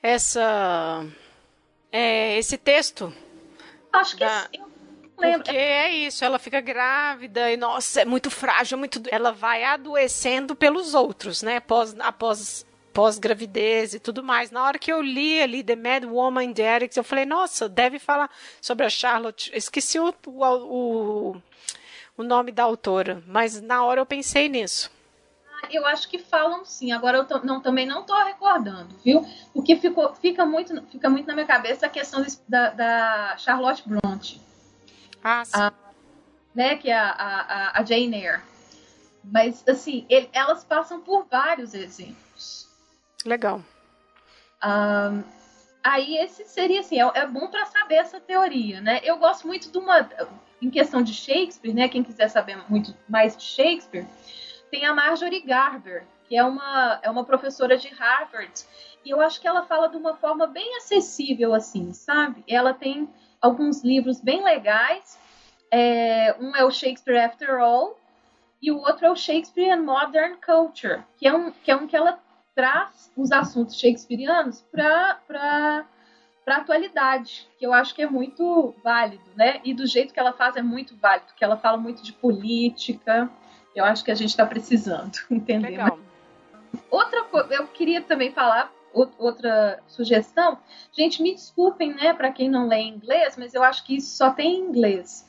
essa 0.01 1.05
é, 1.91 2.37
esse 2.39 2.57
texto. 2.57 3.13
Acho 3.93 4.17
que 4.17 4.25
da... 4.25 4.47
sim. 4.51 4.63
Porque 5.15 5.55
é 5.55 5.93
isso, 5.93 6.25
ela 6.25 6.39
fica 6.39 6.59
grávida 6.59 7.51
e, 7.51 7.55
nossa, 7.55 8.01
é 8.01 8.05
muito 8.05 8.31
frágil, 8.31 8.75
é 8.75 8.79
muito. 8.79 8.99
Ela 9.11 9.31
vai 9.31 9.63
adoecendo 9.63 10.55
pelos 10.55 10.95
outros, 10.95 11.43
né? 11.43 11.57
Após, 11.57 11.95
após 11.99 12.65
pós-gravidez 12.93 13.93
e 13.93 13.99
tudo 13.99 14.23
mais. 14.23 14.51
Na 14.51 14.63
hora 14.63 14.79
que 14.79 14.91
eu 14.91 15.01
li 15.01 15.41
ali 15.41 15.63
The 15.63 15.75
Mad 15.75 16.05
Woman 16.05 16.53
the 16.53 16.75
Attic, 16.75 16.95
eu 16.95 17.03
falei, 17.03 17.25
nossa, 17.25 17.67
deve 17.67 17.99
falar 17.99 18.29
sobre 18.61 18.85
a 18.85 18.89
Charlotte. 18.89 19.51
Esqueci 19.53 19.99
o, 19.99 20.13
o, 20.25 21.41
o 22.17 22.23
nome 22.23 22.51
da 22.51 22.63
autora, 22.63 23.23
mas 23.25 23.61
na 23.61 23.83
hora 23.83 24.01
eu 24.01 24.05
pensei 24.05 24.49
nisso. 24.49 24.91
Ah, 25.63 25.67
eu 25.71 25.85
acho 25.85 26.09
que 26.09 26.19
falam 26.19 26.65
sim. 26.65 26.91
Agora 26.91 27.17
eu 27.17 27.25
tô, 27.25 27.39
não, 27.39 27.61
também 27.61 27.85
não 27.85 28.01
estou 28.01 28.17
recordando, 28.23 28.95
viu? 29.03 29.25
Porque 29.53 29.75
ficou, 29.75 30.13
fica, 30.15 30.45
muito, 30.45 30.81
fica 30.87 31.09
muito 31.09 31.27
na 31.27 31.33
minha 31.33 31.45
cabeça 31.45 31.85
a 31.85 31.89
questão 31.89 32.25
da, 32.47 32.69
da 32.69 33.37
Charlotte 33.37 33.83
Bronte. 33.87 34.41
Ah, 35.23 35.45
sim. 35.45 35.51
A, 35.53 35.73
né, 36.53 36.75
que 36.75 36.89
é 36.89 36.97
a, 36.97 37.11
a, 37.11 37.79
a 37.79 37.83
Jane 37.83 38.15
Eyre. 38.15 38.41
Mas, 39.23 39.63
assim, 39.67 40.05
ele, 40.09 40.29
elas 40.33 40.63
passam 40.63 40.99
por 41.01 41.25
vários 41.29 41.73
exemplos. 41.73 42.70
Legal. 43.25 43.61
Um, 44.63 45.23
aí 45.83 46.17
esse 46.17 46.45
seria 46.45 46.81
assim, 46.81 47.01
é, 47.01 47.11
é 47.15 47.27
bom 47.27 47.47
para 47.47 47.65
saber 47.65 47.95
essa 47.95 48.19
teoria, 48.19 48.81
né? 48.81 48.99
Eu 49.03 49.17
gosto 49.17 49.47
muito 49.47 49.71
de 49.71 49.77
uma 49.77 50.07
em 50.61 50.69
questão 50.69 51.01
de 51.01 51.13
Shakespeare, 51.13 51.73
né? 51.73 51.89
Quem 51.89 52.03
quiser 52.03 52.29
saber 52.29 52.57
muito 52.69 52.95
mais 53.09 53.35
de 53.35 53.43
Shakespeare, 53.43 54.05
tem 54.69 54.85
a 54.85 54.93
Marjorie 54.93 55.41
Garber, 55.41 56.05
que 56.27 56.37
é 56.37 56.43
uma, 56.43 56.99
é 57.01 57.09
uma 57.09 57.25
professora 57.25 57.77
de 57.77 57.87
Harvard. 57.89 58.53
E 59.03 59.09
eu 59.09 59.19
acho 59.19 59.41
que 59.41 59.47
ela 59.47 59.63
fala 59.63 59.87
de 59.87 59.97
uma 59.97 60.15
forma 60.15 60.45
bem 60.45 60.77
acessível, 60.77 61.53
assim, 61.53 61.91
sabe? 61.93 62.43
Ela 62.47 62.73
tem 62.73 63.09
alguns 63.41 63.83
livros 63.83 64.21
bem 64.21 64.43
legais. 64.43 65.19
É, 65.71 66.35
um 66.39 66.55
é 66.55 66.63
o 66.63 66.69
Shakespeare 66.69 67.17
After 67.17 67.59
All, 67.59 67.99
e 68.61 68.71
o 68.71 68.77
outro 68.77 69.07
é 69.07 69.11
o 69.11 69.15
Shakespeare 69.15 69.71
and 69.71 69.81
Modern 69.81 70.35
Culture, 70.45 71.03
que 71.17 71.27
é 71.27 71.33
um 71.33 71.51
que, 71.51 71.71
é 71.71 71.75
um 71.75 71.87
que 71.87 71.95
ela 71.95 72.19
traz 72.55 73.11
os 73.15 73.31
assuntos 73.31 73.79
shakespearianos 73.79 74.61
para 74.71 75.85
para 76.43 76.57
atualidade, 76.57 77.47
que 77.57 77.65
eu 77.65 77.71
acho 77.71 77.93
que 77.93 78.01
é 78.01 78.09
muito 78.09 78.73
válido, 78.83 79.23
né? 79.35 79.61
E 79.63 79.73
do 79.73 79.85
jeito 79.85 80.13
que 80.13 80.19
ela 80.19 80.33
faz 80.33 80.55
é 80.55 80.61
muito 80.61 80.95
válido, 80.97 81.33
que 81.35 81.43
ela 81.43 81.55
fala 81.55 81.77
muito 81.77 82.01
de 82.01 82.11
política. 82.13 83.29
Eu 83.75 83.85
acho 83.85 84.03
que 84.03 84.11
a 84.11 84.15
gente 84.15 84.31
está 84.31 84.45
precisando, 84.45 85.17
entender. 85.29 85.69
Legal. 85.69 85.99
Outra 86.89 87.23
coisa, 87.25 87.53
eu 87.53 87.67
queria 87.67 88.01
também 88.01 88.31
falar 88.31 88.71
outra 88.93 89.81
sugestão. 89.87 90.57
Gente, 90.91 91.21
me 91.21 91.33
desculpem, 91.33 91.93
né, 91.93 92.13
para 92.13 92.31
quem 92.31 92.49
não 92.49 92.67
lê 92.67 92.81
inglês, 92.81 93.37
mas 93.37 93.53
eu 93.53 93.63
acho 93.63 93.85
que 93.85 93.95
isso 93.97 94.17
só 94.17 94.31
tem 94.31 94.55
em 94.55 94.59
inglês, 94.67 95.25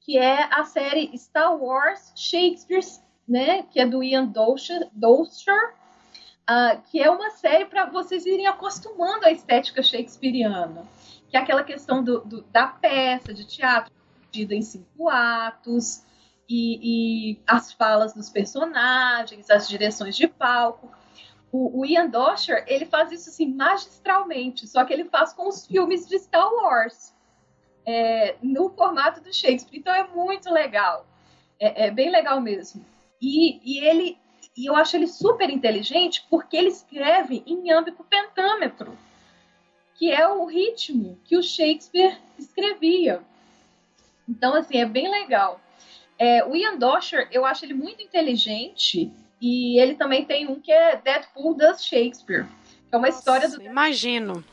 que 0.00 0.16
é 0.16 0.44
a 0.52 0.62
série 0.64 1.10
Star 1.16 1.56
Wars 1.56 2.12
Shakespeare, 2.14 2.84
né, 3.26 3.64
que 3.64 3.80
é 3.80 3.86
do 3.86 4.02
Ian 4.02 4.26
Dolcher, 4.26 4.88
Dolcher 4.92 5.74
uh, 6.50 6.82
que 6.90 7.00
é 7.00 7.08
uma 7.08 7.30
série 7.30 7.64
para 7.64 7.86
vocês 7.86 8.26
irem 8.26 8.46
acostumando 8.46 9.26
à 9.26 9.30
estética 9.30 9.82
shakespeariana, 9.82 10.84
que 11.28 11.36
é 11.36 11.40
aquela 11.40 11.62
questão 11.62 12.02
do, 12.02 12.20
do, 12.20 12.42
da 12.42 12.66
peça 12.66 13.32
de 13.32 13.46
teatro 13.46 13.92
dividida 14.30 14.54
em 14.54 14.62
cinco 14.62 15.08
atos 15.08 16.04
e, 16.48 17.32
e, 17.32 17.42
as 17.46 17.72
falas 17.72 18.12
dos 18.12 18.28
personagens, 18.28 19.48
as 19.48 19.68
direções 19.68 20.16
de 20.16 20.26
palco. 20.26 20.90
O, 21.52 21.80
o 21.80 21.86
Ian 21.86 22.08
Dosher, 22.08 22.64
ele 22.66 22.86
faz 22.86 23.10
isso 23.12 23.28
assim 23.28 23.54
magistralmente, 23.54 24.66
só 24.66 24.84
que 24.84 24.92
ele 24.92 25.04
faz 25.04 25.32
com 25.32 25.48
os 25.48 25.66
filmes 25.66 26.08
de 26.08 26.18
Star 26.18 26.48
Wars. 26.52 27.14
É, 27.86 28.36
no 28.42 28.68
formato 28.68 29.22
do 29.22 29.34
Shakespeare. 29.34 29.78
Então 29.78 29.92
é 29.92 30.06
muito 30.06 30.52
legal. 30.52 31.06
É, 31.58 31.86
é 31.86 31.90
bem 31.90 32.10
legal 32.10 32.40
mesmo. 32.40 32.84
E, 33.20 33.58
e, 33.64 33.84
ele 33.84 34.18
e 34.60 34.66
eu 34.66 34.76
acho 34.76 34.94
ele 34.94 35.06
super 35.06 35.48
inteligente 35.48 36.26
porque 36.28 36.54
ele 36.54 36.68
escreve 36.68 37.42
em 37.46 37.72
âmbito 37.72 38.04
pentâmetro, 38.04 38.94
que 39.94 40.12
é 40.12 40.28
o 40.28 40.44
ritmo 40.44 41.18
que 41.24 41.34
o 41.34 41.42
Shakespeare 41.42 42.18
escrevia. 42.38 43.22
Então, 44.28 44.54
assim, 44.54 44.76
é 44.76 44.84
bem 44.84 45.10
legal. 45.10 45.58
É, 46.18 46.44
o 46.44 46.54
Ian 46.54 46.76
Dosher, 46.76 47.26
eu 47.32 47.46
acho 47.46 47.64
ele 47.64 47.72
muito 47.72 48.02
inteligente 48.02 49.10
e 49.40 49.80
ele 49.80 49.94
também 49.94 50.26
tem 50.26 50.46
um 50.46 50.60
que 50.60 50.70
é 50.70 50.96
Deadpool 50.96 51.54
das 51.54 51.82
Shakespeare, 51.82 52.44
que 52.86 52.94
é 52.94 52.98
uma 52.98 53.06
Nossa, 53.06 53.18
história 53.18 53.48
do. 53.48 53.62
Imagino. 53.62 54.44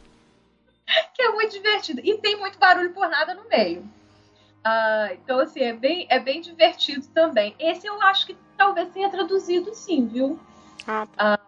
Que 1.14 1.22
é 1.22 1.32
muito 1.34 1.52
divertido. 1.52 2.00
E 2.02 2.18
tem 2.20 2.38
muito 2.38 2.58
barulho 2.58 2.94
por 2.94 3.10
nada 3.10 3.36
no 3.36 3.46
meio. 3.50 3.82
Uh, 3.82 5.14
então, 5.22 5.38
assim, 5.42 5.60
é 5.60 5.74
bem, 5.74 6.08
é 6.10 6.18
bem 6.18 6.40
divertido 6.40 7.06
também. 7.10 7.54
Esse 7.60 7.86
eu 7.86 8.02
acho 8.02 8.26
que 8.26 8.38
talvez 8.58 8.90
tenha 8.90 9.10
traduzido 9.10 9.74
sim, 9.74 10.08
viu? 10.08 10.40
Ah, 10.86 11.06
tá. 11.06 11.36
uh, 11.36 11.48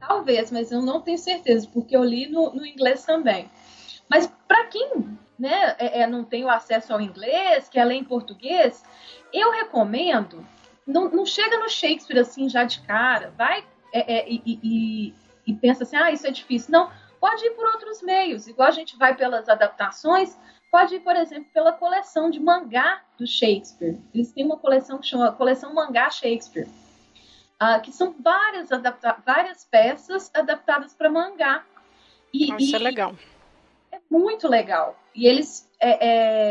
talvez, 0.00 0.50
mas 0.50 0.72
eu 0.72 0.80
não 0.80 1.00
tenho 1.00 1.18
certeza, 1.18 1.68
porque 1.72 1.96
eu 1.96 2.02
li 2.02 2.28
no, 2.28 2.52
no 2.54 2.64
inglês 2.64 3.04
também. 3.04 3.50
Mas 4.08 4.26
para 4.46 4.64
quem 4.66 5.18
né, 5.38 5.76
é, 5.78 6.00
é, 6.02 6.06
não 6.06 6.24
tem 6.24 6.44
o 6.44 6.50
acesso 6.50 6.92
ao 6.92 7.00
inglês, 7.00 7.68
quer 7.68 7.84
ler 7.84 7.94
em 7.94 8.04
português, 8.04 8.82
eu 9.32 9.50
recomendo. 9.52 10.44
Não, 10.86 11.10
não 11.10 11.26
chega 11.26 11.58
no 11.58 11.68
Shakespeare 11.68 12.18
assim 12.18 12.48
já 12.48 12.64
de 12.64 12.80
cara, 12.80 13.32
vai 13.36 13.64
é, 13.92 14.18
é 14.18 14.28
e, 14.28 14.42
e, 14.46 15.14
e 15.46 15.54
pensa 15.54 15.84
assim, 15.84 15.96
ah, 15.96 16.10
isso 16.10 16.26
é 16.26 16.30
difícil. 16.30 16.72
Não, 16.72 16.90
pode 17.20 17.44
ir 17.44 17.50
por 17.50 17.66
outros 17.66 18.02
meios, 18.02 18.46
igual 18.46 18.68
a 18.68 18.72
gente 18.72 18.96
vai 18.96 19.14
pelas 19.14 19.48
adaptações, 19.48 20.36
pode 20.70 20.96
ir, 20.96 21.00
por 21.00 21.16
exemplo, 21.16 21.48
pela 21.52 21.72
coleção 21.72 22.30
de 22.30 22.40
mangá 22.40 23.02
do 23.18 23.26
Shakespeare. 23.26 23.98
Eles 24.14 24.32
têm 24.32 24.44
uma 24.44 24.56
coleção 24.56 24.98
que 24.98 25.06
chama 25.06 25.32
Coleção 25.32 25.74
Mangá 25.74 26.10
Shakespeare, 26.10 26.68
uh, 27.60 27.80
que 27.82 27.92
são 27.92 28.14
várias, 28.18 28.68
várias 29.24 29.64
peças 29.64 30.30
adaptadas 30.34 30.94
para 30.94 31.10
mangá. 31.10 31.64
E, 32.32 32.54
Isso 32.62 32.76
é 32.76 32.78
legal. 32.78 33.14
É 33.90 33.98
muito 34.10 34.46
legal. 34.46 34.98
E 35.14 35.26
eles, 35.26 35.68
é, 35.80 36.06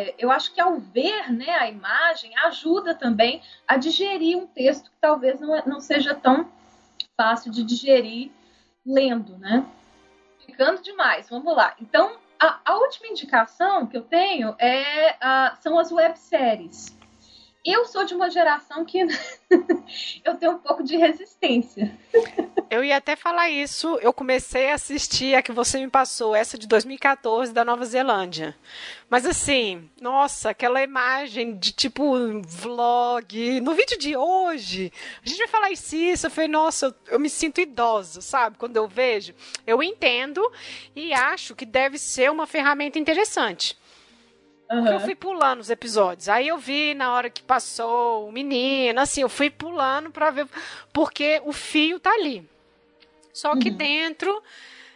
é, 0.09 0.15
eu 0.17 0.31
acho 0.31 0.53
que 0.53 0.59
ao 0.59 0.77
ver 0.79 1.31
né, 1.31 1.51
a 1.51 1.69
imagem, 1.69 2.37
ajuda 2.45 2.95
também 2.95 3.41
a 3.67 3.77
digerir 3.77 4.37
um 4.37 4.47
texto 4.47 4.89
que 4.89 4.97
talvez 4.99 5.39
não, 5.39 5.55
não 5.65 5.79
seja 5.79 6.13
tão 6.15 6.51
fácil 7.15 7.51
de 7.51 7.63
digerir 7.63 8.31
lendo, 8.85 9.37
né? 9.37 9.65
Ficando 10.45 10.81
demais, 10.81 11.29
vamos 11.29 11.55
lá. 11.55 11.75
Então, 11.79 12.17
a, 12.39 12.59
a, 12.65 12.77
última 12.77 13.07
indicação 13.07 13.85
que 13.85 13.97
eu 13.97 14.01
tenho 14.01 14.55
é, 14.59 15.11
uh, 15.11 15.61
são 15.61 15.77
as 15.77 15.91
webséries. 15.91 16.96
Eu 17.67 17.83
sou 17.83 18.05
de 18.05 18.15
uma 18.15 18.29
geração 18.29 18.85
que 18.85 18.97
eu 20.23 20.35
tenho 20.37 20.53
um 20.53 20.57
pouco 20.57 20.81
de 20.81 20.95
resistência. 20.95 21.91
Eu 22.69 22.81
ia 22.81 22.95
até 22.95 23.13
falar 23.13 23.49
isso. 23.49 23.99
Eu 24.01 24.13
comecei 24.13 24.71
a 24.71 24.75
assistir 24.75 25.35
a 25.35 25.41
que 25.41 25.51
você 25.51 25.77
me 25.77 25.89
passou, 25.89 26.33
essa 26.33 26.57
de 26.57 26.65
2014 26.65 27.51
da 27.51 27.65
Nova 27.65 27.83
Zelândia. 27.83 28.55
Mas 29.09 29.25
assim, 29.25 29.89
nossa, 29.99 30.51
aquela 30.51 30.81
imagem 30.81 31.57
de 31.57 31.73
tipo 31.73 32.41
vlog. 32.41 33.59
No 33.59 33.73
vídeo 33.73 33.99
de 33.99 34.15
hoje, 34.15 34.89
a 35.21 35.27
gente 35.27 35.39
vai 35.39 35.47
falar 35.49 35.69
isso. 35.69 35.93
isso 35.93 36.27
eu 36.27 36.31
falei, 36.31 36.47
nossa, 36.47 36.85
eu, 36.85 36.95
eu 37.15 37.19
me 37.19 37.29
sinto 37.29 37.59
idosa, 37.59 38.21
sabe? 38.21 38.57
Quando 38.57 38.77
eu 38.77 38.87
vejo. 38.87 39.35
Eu 39.65 39.83
entendo 39.83 40.41
e 40.95 41.13
acho 41.13 41.53
que 41.53 41.65
deve 41.65 41.97
ser 41.97 42.31
uma 42.31 42.47
ferramenta 42.47 42.97
interessante. 42.97 43.77
Uhum. 44.69 44.87
Eu 44.87 44.99
fui 44.99 45.15
pulando 45.15 45.61
os 45.61 45.69
episódios. 45.69 46.27
Aí 46.27 46.47
eu 46.47 46.57
vi 46.57 46.93
na 46.93 47.13
hora 47.13 47.29
que 47.29 47.41
passou 47.41 48.27
o 48.27 48.31
menino, 48.31 48.99
assim, 48.99 49.21
eu 49.21 49.29
fui 49.29 49.49
pulando 49.49 50.11
para 50.11 50.29
ver 50.29 50.47
porque 50.91 51.41
o 51.45 51.53
fio 51.53 51.99
tá 51.99 52.11
ali. 52.11 52.47
Só 53.33 53.55
que 53.55 53.69
uhum. 53.69 53.77
dentro, 53.77 54.43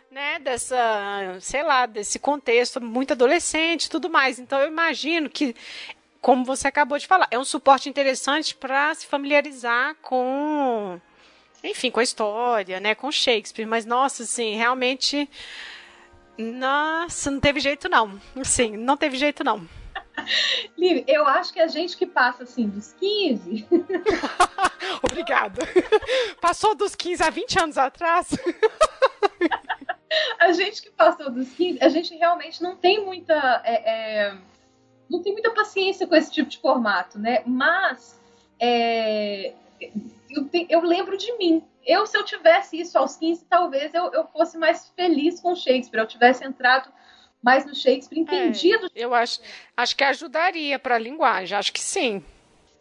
né, 0.10 0.39
dessa, 0.39 1.38
sei 1.39 1.64
lá, 1.64 1.85
desse 1.85 2.19
contexto 2.19 2.81
muito 2.81 3.14
adolescente 3.14 3.85
e 3.85 3.89
tudo 3.89 4.10
mais. 4.10 4.39
Então 4.39 4.60
eu 4.60 4.68
imagino 4.68 5.30
que 5.30 5.56
como 6.19 6.45
você 6.45 6.68
acabou 6.68 6.99
de 6.99 7.07
falar, 7.07 7.27
é 7.31 7.39
um 7.39 7.43
suporte 7.43 7.89
interessante 7.89 8.53
para 8.53 8.93
se 8.93 9.07
familiarizar 9.07 9.95
com 10.02 11.02
enfim, 11.64 11.91
com 11.91 11.99
a 11.99 12.03
história, 12.03 12.80
né, 12.80 12.95
com 12.95 13.11
Shakespeare, 13.11 13.68
mas 13.68 13.85
nossa, 13.85 14.23
assim, 14.23 14.56
realmente 14.56 15.30
nossa, 16.41 17.31
não 17.31 17.39
teve 17.39 17.59
jeito 17.59 17.88
não. 17.88 18.19
Sim, 18.43 18.77
não 18.77 18.97
teve 18.97 19.18
jeito 19.18 19.43
não. 19.43 19.68
Liv, 20.77 21.03
eu 21.07 21.26
acho 21.26 21.53
que 21.53 21.59
a 21.59 21.68
gente 21.68 21.97
que 21.97 22.05
passa 22.05 22.43
assim 22.43 22.68
dos 22.68 22.93
15. 22.93 23.68
Obrigada. 25.03 25.61
Passou 26.40 26.75
dos 26.75 26.95
15 26.95 27.24
há 27.24 27.30
20 27.30 27.59
anos 27.59 27.77
atrás. 27.77 28.30
a 30.40 30.51
gente 30.51 30.82
que 30.82 30.90
passou 30.90 31.32
dos 31.32 31.49
15, 31.53 31.80
a 31.82 31.90
gente 31.90 32.16
realmente 32.16 32.61
não 32.61 32.75
tem 32.75 33.03
muita. 33.03 33.61
É, 33.64 34.30
é, 34.30 34.38
não 35.09 35.22
tem 35.22 35.33
muita 35.33 35.51
paciência 35.51 36.07
com 36.07 36.16
esse 36.16 36.32
tipo 36.32 36.49
de 36.49 36.59
formato, 36.59 37.19
né? 37.19 37.43
Mas 37.45 38.19
é, 38.59 39.53
eu, 40.30 40.48
te, 40.48 40.67
eu 40.69 40.82
lembro 40.82 41.17
de 41.17 41.38
mim. 41.38 41.64
Eu, 41.85 42.06
se 42.06 42.18
eu 42.18 42.24
tivesse 42.24 42.80
isso 42.80 42.98
aos 42.98 43.16
15, 43.18 43.45
talvez 43.45 43.93
eu, 43.93 44.11
eu 44.14 44.26
fosse 44.27 44.58
mais 44.58 44.90
feliz 44.95 45.40
com 45.40 45.56
Shakespeare. 45.56 46.00
Eu 46.00 46.08
tivesse 46.08 46.45
entrado 46.45 46.92
mais 47.42 47.66
no 47.66 47.74
Shakespeare, 47.74 48.19
entendido. 48.19 48.88
É, 48.88 48.90
eu 48.95 49.14
acho, 49.14 49.40
acho 49.76 49.95
que 49.95 50.03
ajudaria 50.03 50.77
para 50.77 50.95
a 50.95 51.00
linguagem, 51.00 51.58
acho 51.58 51.74
que 51.74 51.80
sim. 51.80 52.24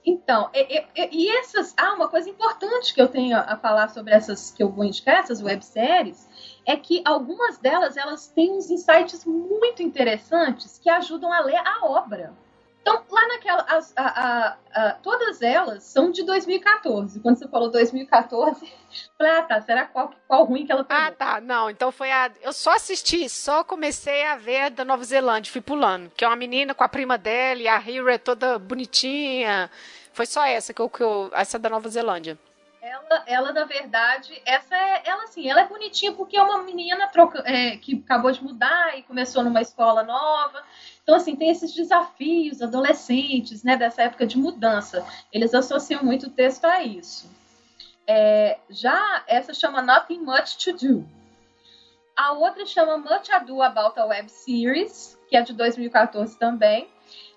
Então, 0.04 0.48
e, 0.54 0.84
e, 0.94 1.08
e, 1.12 1.28
essas. 1.38 1.74
Ah, 1.76 1.92
uma 1.92 2.08
coisa 2.08 2.28
importante 2.28 2.94
que 2.94 3.00
eu 3.00 3.08
tenho 3.08 3.36
a 3.36 3.56
falar 3.56 3.88
sobre 3.88 4.14
essas 4.14 4.50
que 4.50 4.62
eu 4.62 4.70
vou 4.70 4.84
indicar, 4.84 5.16
essas 5.16 5.42
webséries, 5.42 6.26
é 6.66 6.76
que 6.76 7.02
algumas 7.04 7.58
delas 7.58 7.96
elas 7.96 8.28
têm 8.28 8.52
uns 8.52 8.70
insights 8.70 9.24
muito 9.26 9.82
interessantes 9.82 10.78
que 10.78 10.88
ajudam 10.88 11.30
a 11.32 11.40
ler 11.40 11.56
a 11.56 11.84
obra. 11.84 12.32
Então, 12.80 13.04
lá 13.10 13.28
naquela. 13.28 13.62
As, 13.68 13.92
a, 13.96 14.06
a, 14.06 14.56
a, 14.74 14.92
todas 14.94 15.42
elas 15.42 15.82
são 15.82 16.10
de 16.10 16.24
2014. 16.24 17.20
Quando 17.20 17.38
você 17.38 17.48
falou 17.48 17.70
2014, 17.70 18.72
falei, 19.16 19.32
ah, 19.32 19.42
tá, 19.42 19.60
será 19.60 19.86
qual, 19.86 20.12
qual 20.26 20.44
ruim 20.44 20.64
que 20.64 20.72
ela 20.72 20.84
pegou? 20.84 21.02
Ah, 21.02 21.10
tá. 21.10 21.40
Não, 21.40 21.70
então 21.70 21.92
foi 21.92 22.10
a. 22.10 22.30
Eu 22.42 22.52
só 22.52 22.74
assisti, 22.74 23.28
só 23.28 23.62
comecei 23.62 24.24
a 24.24 24.36
ver 24.36 24.70
da 24.70 24.84
Nova 24.84 25.04
Zelândia, 25.04 25.52
fui 25.52 25.60
pulando. 25.60 26.10
Que 26.16 26.24
é 26.24 26.28
uma 26.28 26.36
menina 26.36 26.74
com 26.74 26.84
a 26.84 26.88
prima 26.88 27.18
dela 27.18 27.60
e 27.60 27.68
a 27.68 27.76
Hero 27.76 28.08
é 28.08 28.18
toda 28.18 28.58
bonitinha. 28.58 29.70
Foi 30.12 30.26
só 30.26 30.44
essa 30.44 30.72
que 30.72 30.80
eu, 30.80 30.88
que 30.88 31.02
eu. 31.02 31.30
Essa 31.32 31.58
da 31.58 31.68
Nova 31.68 31.88
Zelândia. 31.88 32.38
Ela, 32.82 33.24
ela, 33.26 33.52
na 33.52 33.64
verdade, 33.64 34.40
essa 34.46 34.74
é, 34.74 35.02
ela 35.04 35.24
assim, 35.24 35.48
ela 35.50 35.60
é 35.60 35.68
bonitinha 35.68 36.12
porque 36.12 36.34
é 36.34 36.42
uma 36.42 36.62
menina 36.62 37.06
troca, 37.08 37.42
é, 37.44 37.76
que 37.76 38.02
acabou 38.02 38.32
de 38.32 38.42
mudar 38.42 38.98
e 38.98 39.02
começou 39.02 39.44
numa 39.44 39.60
escola 39.60 40.02
nova. 40.02 40.62
Então, 41.10 41.18
assim, 41.18 41.34
tem 41.34 41.50
esses 41.50 41.74
desafios 41.74 42.62
adolescentes, 42.62 43.64
né, 43.64 43.76
dessa 43.76 44.02
época 44.02 44.24
de 44.24 44.38
mudança. 44.38 45.04
Eles 45.32 45.52
associam 45.52 46.04
muito 46.04 46.28
o 46.28 46.30
texto 46.30 46.66
a 46.66 46.84
isso. 46.84 47.28
É, 48.06 48.60
já 48.68 49.24
essa 49.26 49.52
chama 49.52 49.82
Nothing 49.82 50.20
Much 50.20 50.56
to 50.62 50.72
Do. 50.72 51.04
A 52.16 52.30
outra 52.34 52.64
chama 52.64 52.96
Much 52.96 53.28
Ado 53.28 53.60
About 53.60 53.98
a 53.98 54.06
Web 54.06 54.30
Series, 54.30 55.18
que 55.28 55.36
é 55.36 55.42
de 55.42 55.52
2014 55.52 56.38
também. 56.38 56.88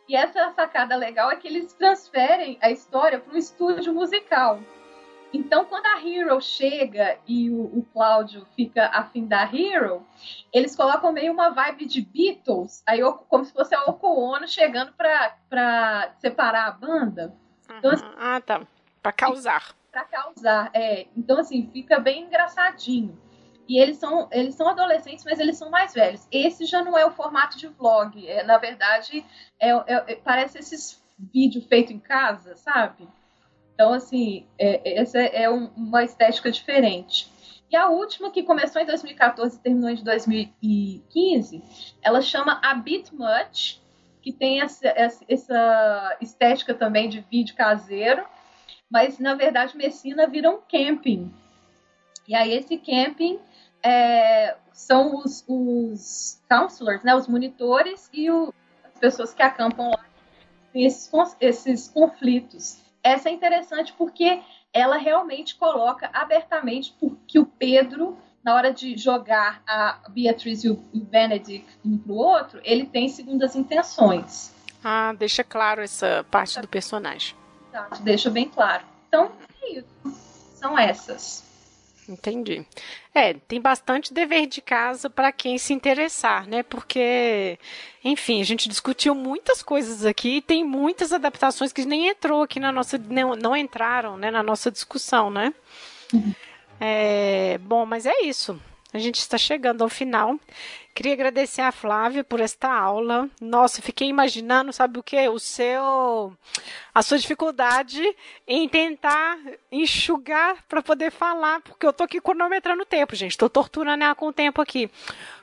E 0.07 0.15
essa 0.15 0.51
sacada 0.51 0.95
legal 0.95 1.31
é 1.31 1.35
que 1.35 1.47
eles 1.47 1.73
transferem 1.73 2.59
a 2.61 2.69
história 2.69 3.19
para 3.19 3.33
um 3.33 3.37
estúdio 3.37 3.91
musical. 3.91 4.59
Então, 5.33 5.65
quando 5.65 5.87
a 5.87 5.99
Hero 5.99 6.39
chega 6.39 7.17
e 7.27 7.49
o, 7.49 7.79
o 7.79 7.87
Cláudio 7.91 8.45
fica 8.55 8.85
afim 8.85 9.25
da 9.25 9.43
Hero, 9.43 10.05
eles 10.53 10.75
colocam 10.75 11.11
meio 11.11 11.33
uma 11.33 11.49
vibe 11.49 11.85
de 11.85 12.01
Beatles, 12.01 12.83
aí 12.85 12.99
como 13.27 13.43
se 13.43 13.51
fosse 13.51 13.73
a 13.73 13.83
Oko 13.85 14.07
Ono 14.07 14.47
chegando 14.47 14.93
para 14.93 16.13
separar 16.19 16.67
a 16.67 16.71
banda. 16.71 17.35
Então, 17.77 17.91
assim, 17.91 18.05
ah, 18.17 18.39
tá. 18.39 18.61
Para 19.01 19.11
causar. 19.11 19.75
Para 19.91 20.05
causar, 20.05 20.69
é. 20.73 21.07
Então, 21.17 21.39
assim, 21.39 21.67
fica 21.73 21.99
bem 21.99 22.25
engraçadinho. 22.25 23.19
E 23.67 23.79
eles 23.79 23.97
são, 23.97 24.27
eles 24.31 24.55
são 24.55 24.67
adolescentes, 24.67 25.25
mas 25.25 25.39
eles 25.39 25.57
são 25.57 25.69
mais 25.69 25.93
velhos. 25.93 26.27
Esse 26.31 26.65
já 26.65 26.83
não 26.83 26.97
é 26.97 27.05
o 27.05 27.11
formato 27.11 27.57
de 27.57 27.67
vlog. 27.67 28.27
É, 28.27 28.43
na 28.43 28.57
verdade, 28.57 29.25
é, 29.59 29.69
é, 29.69 29.83
é 30.07 30.15
parece 30.15 30.59
esses 30.59 31.01
vídeos 31.17 31.65
feitos 31.65 31.91
em 31.91 31.99
casa, 31.99 32.55
sabe? 32.55 33.07
Então, 33.73 33.93
assim, 33.93 34.45
é, 34.57 34.99
essa 34.99 35.19
é 35.19 35.49
um, 35.49 35.65
uma 35.75 36.03
estética 36.03 36.51
diferente. 36.51 37.31
E 37.71 37.75
a 37.75 37.89
última, 37.89 38.29
que 38.29 38.43
começou 38.43 38.81
em 38.81 38.85
2014 38.85 39.57
e 39.57 39.59
terminou 39.59 39.89
em 39.89 39.95
2015, 39.95 41.63
ela 42.03 42.21
chama 42.21 42.59
A 42.63 42.75
Bit 42.75 43.15
Much, 43.15 43.81
que 44.21 44.31
tem 44.31 44.61
essa, 44.61 44.87
essa 45.27 46.17
estética 46.21 46.73
também 46.73 47.09
de 47.09 47.21
vídeo 47.21 47.55
caseiro, 47.55 48.23
mas 48.89 49.17
na 49.17 49.33
verdade 49.33 49.75
Messina 49.75 50.27
vira 50.27 50.51
um 50.51 50.59
camping. 50.61 51.33
E 52.27 52.35
aí 52.35 52.53
esse 52.53 52.77
camping 52.77 53.39
é, 53.81 54.55
são 54.71 55.17
os, 55.17 55.43
os 55.47 56.41
counselors, 56.47 57.03
né, 57.03 57.15
os 57.15 57.27
monitores 57.27 58.07
e 58.13 58.29
o, 58.29 58.53
as 58.83 58.99
pessoas 58.99 59.33
que 59.33 59.41
acampam 59.41 59.89
lá 59.89 60.05
tem 60.71 60.85
esses, 60.85 61.09
esses 61.39 61.87
conflitos 61.87 62.82
essa 63.03 63.29
é 63.29 63.31
interessante 63.31 63.93
porque 63.93 64.41
ela 64.71 64.97
realmente 64.97 65.55
coloca 65.55 66.09
abertamente 66.13 66.95
que 67.27 67.37
o 67.37 67.45
Pedro, 67.45 68.17
na 68.43 68.55
hora 68.55 68.73
de 68.73 68.97
jogar 68.97 69.61
a 69.67 69.99
Beatriz 70.09 70.63
e 70.63 70.69
o 70.69 70.75
Benedict 70.93 71.67
um 71.85 71.97
para 71.97 72.11
o 72.11 72.15
outro, 72.15 72.59
ele 72.63 72.85
tem 72.85 73.07
segundas 73.09 73.55
intenções. 73.55 74.53
Ah, 74.83 75.13
deixa 75.13 75.43
claro 75.43 75.81
essa 75.81 76.25
parte 76.31 76.59
do 76.59 76.67
personagem. 76.67 77.35
Exato, 77.69 78.01
deixa 78.01 78.29
bem 78.29 78.49
claro. 78.49 78.83
Então, 79.07 79.31
é 79.61 79.79
isso. 79.79 79.87
São 80.55 80.77
essas. 80.77 81.52
Entendi. 82.07 82.65
É, 83.13 83.33
tem 83.33 83.61
bastante 83.61 84.13
dever 84.13 84.47
de 84.47 84.61
casa 84.61 85.09
para 85.09 85.31
quem 85.31 85.57
se 85.57 85.73
interessar, 85.73 86.47
né? 86.47 86.63
Porque, 86.63 87.57
enfim, 88.03 88.41
a 88.41 88.43
gente 88.43 88.67
discutiu 88.67 89.15
muitas 89.15 89.63
coisas 89.63 90.05
aqui, 90.05 90.41
tem 90.41 90.63
muitas 90.63 91.13
adaptações 91.13 91.71
que 91.71 91.85
nem 91.85 92.09
entrou 92.09 92.43
aqui 92.43 92.59
na 92.59 92.71
nossa, 92.71 92.97
não, 92.97 93.35
não 93.35 93.55
entraram, 93.55 94.17
né, 94.17 94.29
na 94.31 94.43
nossa 94.43 94.69
discussão, 94.69 95.29
né? 95.29 95.53
Uhum. 96.13 96.33
É, 96.79 97.57
bom, 97.59 97.85
mas 97.85 98.05
é 98.05 98.21
isso. 98.23 98.59
A 98.93 98.99
gente 98.99 99.17
está 99.17 99.37
chegando 99.37 99.81
ao 99.81 99.89
final. 99.89 100.39
Queria 100.93 101.13
agradecer 101.13 101.61
a 101.61 101.71
Flávia 101.71 102.23
por 102.23 102.39
esta 102.39 102.71
aula. 102.71 103.27
Nossa, 103.41 103.81
fiquei 103.81 104.07
imaginando, 104.07 104.71
sabe 104.71 104.99
o 104.99 105.03
que? 105.03 105.27
O 105.27 105.39
seu, 105.39 106.31
a 106.93 107.01
sua 107.01 107.17
dificuldade 107.17 108.03
em 108.47 108.69
tentar 108.69 109.39
enxugar 109.71 110.63
para 110.69 110.83
poder 110.83 111.11
falar, 111.11 111.61
porque 111.61 111.87
eu 111.87 111.91
tô 111.91 112.03
aqui 112.03 112.21
cronometrando 112.21 112.83
o 112.83 112.85
tempo, 112.85 113.15
gente. 113.15 113.31
Estou 113.31 113.49
torturando 113.49 114.03
ela 114.03 114.13
com 114.13 114.27
o 114.27 114.33
tempo 114.33 114.61
aqui. 114.61 114.87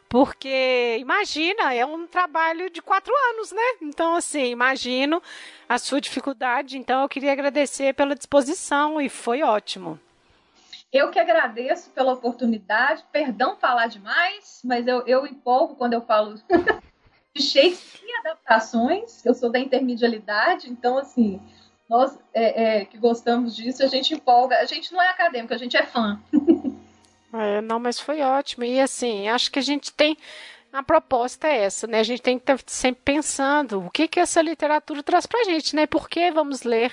Porque, 0.08 0.96
imagina, 1.00 1.74
é 1.74 1.84
um 1.84 2.06
trabalho 2.06 2.70
de 2.70 2.80
quatro 2.80 3.12
anos, 3.30 3.50
né? 3.50 3.62
Então, 3.82 4.14
assim, 4.14 4.46
imagino 4.46 5.20
a 5.68 5.78
sua 5.78 6.00
dificuldade. 6.00 6.78
Então, 6.78 7.02
eu 7.02 7.08
queria 7.08 7.32
agradecer 7.32 7.94
pela 7.94 8.14
disposição 8.14 9.00
e 9.00 9.08
foi 9.08 9.42
ótimo. 9.42 9.98
Eu 10.92 11.10
que 11.10 11.18
agradeço 11.18 11.90
pela 11.90 12.12
oportunidade. 12.12 13.04
Perdão 13.12 13.56
falar 13.56 13.86
demais, 13.86 14.60
mas 14.64 14.86
eu, 14.86 15.06
eu 15.06 15.26
empolgo 15.26 15.76
quando 15.76 15.92
eu 15.92 16.00
falo 16.00 16.34
de 17.34 17.42
Shakespeare 17.42 18.08
e 18.08 18.16
adaptações. 18.18 19.24
Eu 19.24 19.34
sou 19.34 19.50
da 19.50 19.58
intermedialidade, 19.58 20.68
então, 20.68 20.98
assim, 20.98 21.40
nós 21.88 22.18
é, 22.34 22.80
é, 22.80 22.84
que 22.84 22.98
gostamos 22.98 23.54
disso, 23.54 23.84
a 23.84 23.86
gente 23.86 24.14
empolga. 24.14 24.56
A 24.58 24.64
gente 24.64 24.92
não 24.92 25.00
é 25.00 25.08
acadêmico, 25.08 25.54
a 25.54 25.58
gente 25.58 25.76
é 25.76 25.84
fã. 25.86 26.20
É, 27.32 27.60
não, 27.60 27.78
mas 27.78 28.00
foi 28.00 28.22
ótimo. 28.22 28.64
E, 28.64 28.80
assim, 28.80 29.28
acho 29.28 29.52
que 29.52 29.60
a 29.60 29.62
gente 29.62 29.92
tem. 29.92 30.16
A 30.72 30.82
proposta 30.82 31.46
é 31.46 31.58
essa, 31.58 31.86
né? 31.86 32.00
A 32.00 32.02
gente 32.02 32.20
tem 32.20 32.36
que 32.36 32.42
estar 32.42 32.58
sempre 32.66 33.02
pensando 33.04 33.86
o 33.86 33.88
que, 33.88 34.08
que 34.08 34.18
essa 34.18 34.42
literatura 34.42 35.00
traz 35.00 35.26
pra 35.26 35.44
gente, 35.44 35.76
né? 35.76 35.86
Por 35.86 36.08
que 36.08 36.32
vamos 36.32 36.64
ler 36.64 36.92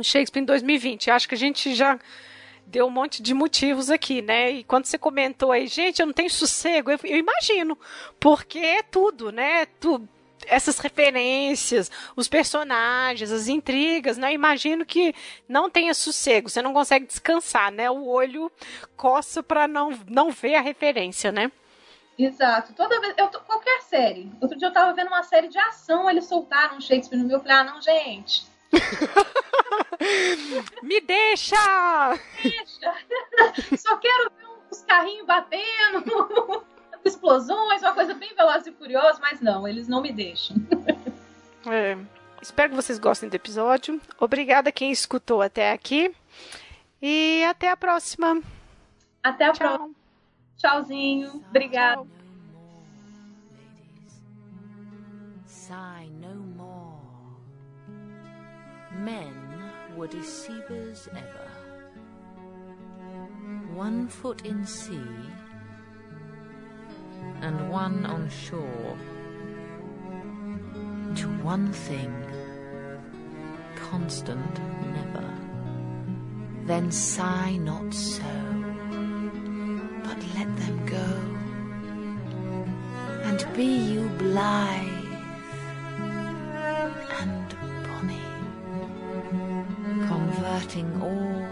Shakespeare 0.00 0.42
em 0.42 0.44
2020? 0.44 1.10
Acho 1.10 1.28
que 1.28 1.34
a 1.34 1.38
gente 1.38 1.74
já 1.74 1.98
deu 2.70 2.86
um 2.86 2.90
monte 2.90 3.22
de 3.22 3.32
motivos 3.34 3.90
aqui, 3.90 4.20
né? 4.20 4.50
E 4.50 4.64
quando 4.64 4.84
você 4.84 4.98
comentou 4.98 5.50
aí, 5.50 5.66
gente, 5.66 6.00
eu 6.00 6.06
não 6.06 6.12
tenho 6.12 6.30
sossego, 6.30 6.90
eu, 6.90 6.98
eu 7.04 7.16
imagino, 7.16 7.78
porque 8.20 8.58
é 8.58 8.82
tudo, 8.82 9.32
né? 9.32 9.66
Tu, 9.80 10.06
essas 10.46 10.78
referências, 10.78 11.90
os 12.14 12.28
personagens, 12.28 13.32
as 13.32 13.48
intrigas, 13.48 14.18
né? 14.18 14.30
Eu 14.30 14.34
imagino 14.34 14.84
que 14.84 15.14
não 15.48 15.70
tenha 15.70 15.94
sossego, 15.94 16.48
você 16.48 16.60
não 16.60 16.74
consegue 16.74 17.06
descansar, 17.06 17.72
né? 17.72 17.90
O 17.90 18.06
olho 18.06 18.52
coça 18.96 19.42
para 19.42 19.66
não, 19.66 19.90
não 20.06 20.30
ver 20.30 20.54
a 20.56 20.60
referência, 20.60 21.32
né? 21.32 21.50
Exato. 22.18 22.72
Toda 22.74 23.00
vez, 23.00 23.14
eu, 23.16 23.28
qualquer 23.28 23.80
série. 23.82 24.30
Outro 24.40 24.58
dia 24.58 24.68
eu 24.68 24.72
tava 24.72 24.92
vendo 24.92 25.06
uma 25.06 25.22
série 25.22 25.48
de 25.48 25.58
ação, 25.58 26.10
eles 26.10 26.26
soltaram 26.26 26.76
um 26.76 26.80
Shakespeare 26.80 27.18
no 27.18 27.26
meu, 27.26 27.38
eu 27.38 27.44
ah, 27.48 27.64
não, 27.64 27.80
gente 27.80 28.57
Me 30.82 31.00
deixa! 31.00 31.56
Deixa! 32.42 32.94
Só 33.76 33.96
quero 33.96 34.30
ver 34.30 34.46
os 34.70 34.82
carrinhos 34.82 35.26
batendo, 35.26 36.04
explosões, 37.04 37.82
uma 37.82 37.94
coisa 37.94 38.14
bem 38.14 38.34
veloz 38.34 38.66
e 38.66 38.72
furiosa, 38.72 39.18
mas 39.20 39.40
não, 39.40 39.66
eles 39.66 39.88
não 39.88 40.02
me 40.02 40.12
deixam. 40.12 40.56
É, 41.66 41.96
espero 42.40 42.70
que 42.70 42.76
vocês 42.76 42.98
gostem 42.98 43.28
do 43.28 43.34
episódio. 43.34 44.00
Obrigada 44.18 44.72
quem 44.72 44.90
escutou 44.90 45.42
até 45.42 45.72
aqui. 45.72 46.14
E 47.00 47.44
até 47.44 47.70
a 47.70 47.76
próxima. 47.76 48.42
Até 49.22 49.46
a 49.46 49.52
Tchau. 49.52 49.68
próxima. 49.68 49.94
Tchauzinho. 50.56 51.44
Obrigada. 51.48 52.04
Sign 55.46 56.10
no 56.17 56.17
Men 58.98 59.32
were 59.96 60.08
deceivers 60.08 61.08
ever. 61.12 61.50
One 63.72 64.08
foot 64.08 64.44
in 64.44 64.66
sea 64.66 65.10
and 67.40 67.70
one 67.70 68.04
on 68.06 68.28
shore. 68.28 68.96
To 71.16 71.28
one 71.42 71.72
thing, 71.72 72.12
constant 73.76 74.60
never. 74.92 75.32
Then 76.66 76.90
sigh 76.90 77.56
not 77.56 77.94
so, 77.94 78.34
but 80.04 80.18
let 80.34 80.56
them 80.56 80.86
go. 80.86 81.10
And 83.24 83.46
be 83.56 83.64
you 83.64 84.08
blithe 84.18 84.97
converting 90.58 91.02
all 91.02 91.48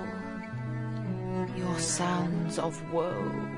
your 1.57 1.79
sounds 1.79 2.59
of 2.59 2.75
woe 2.93 3.56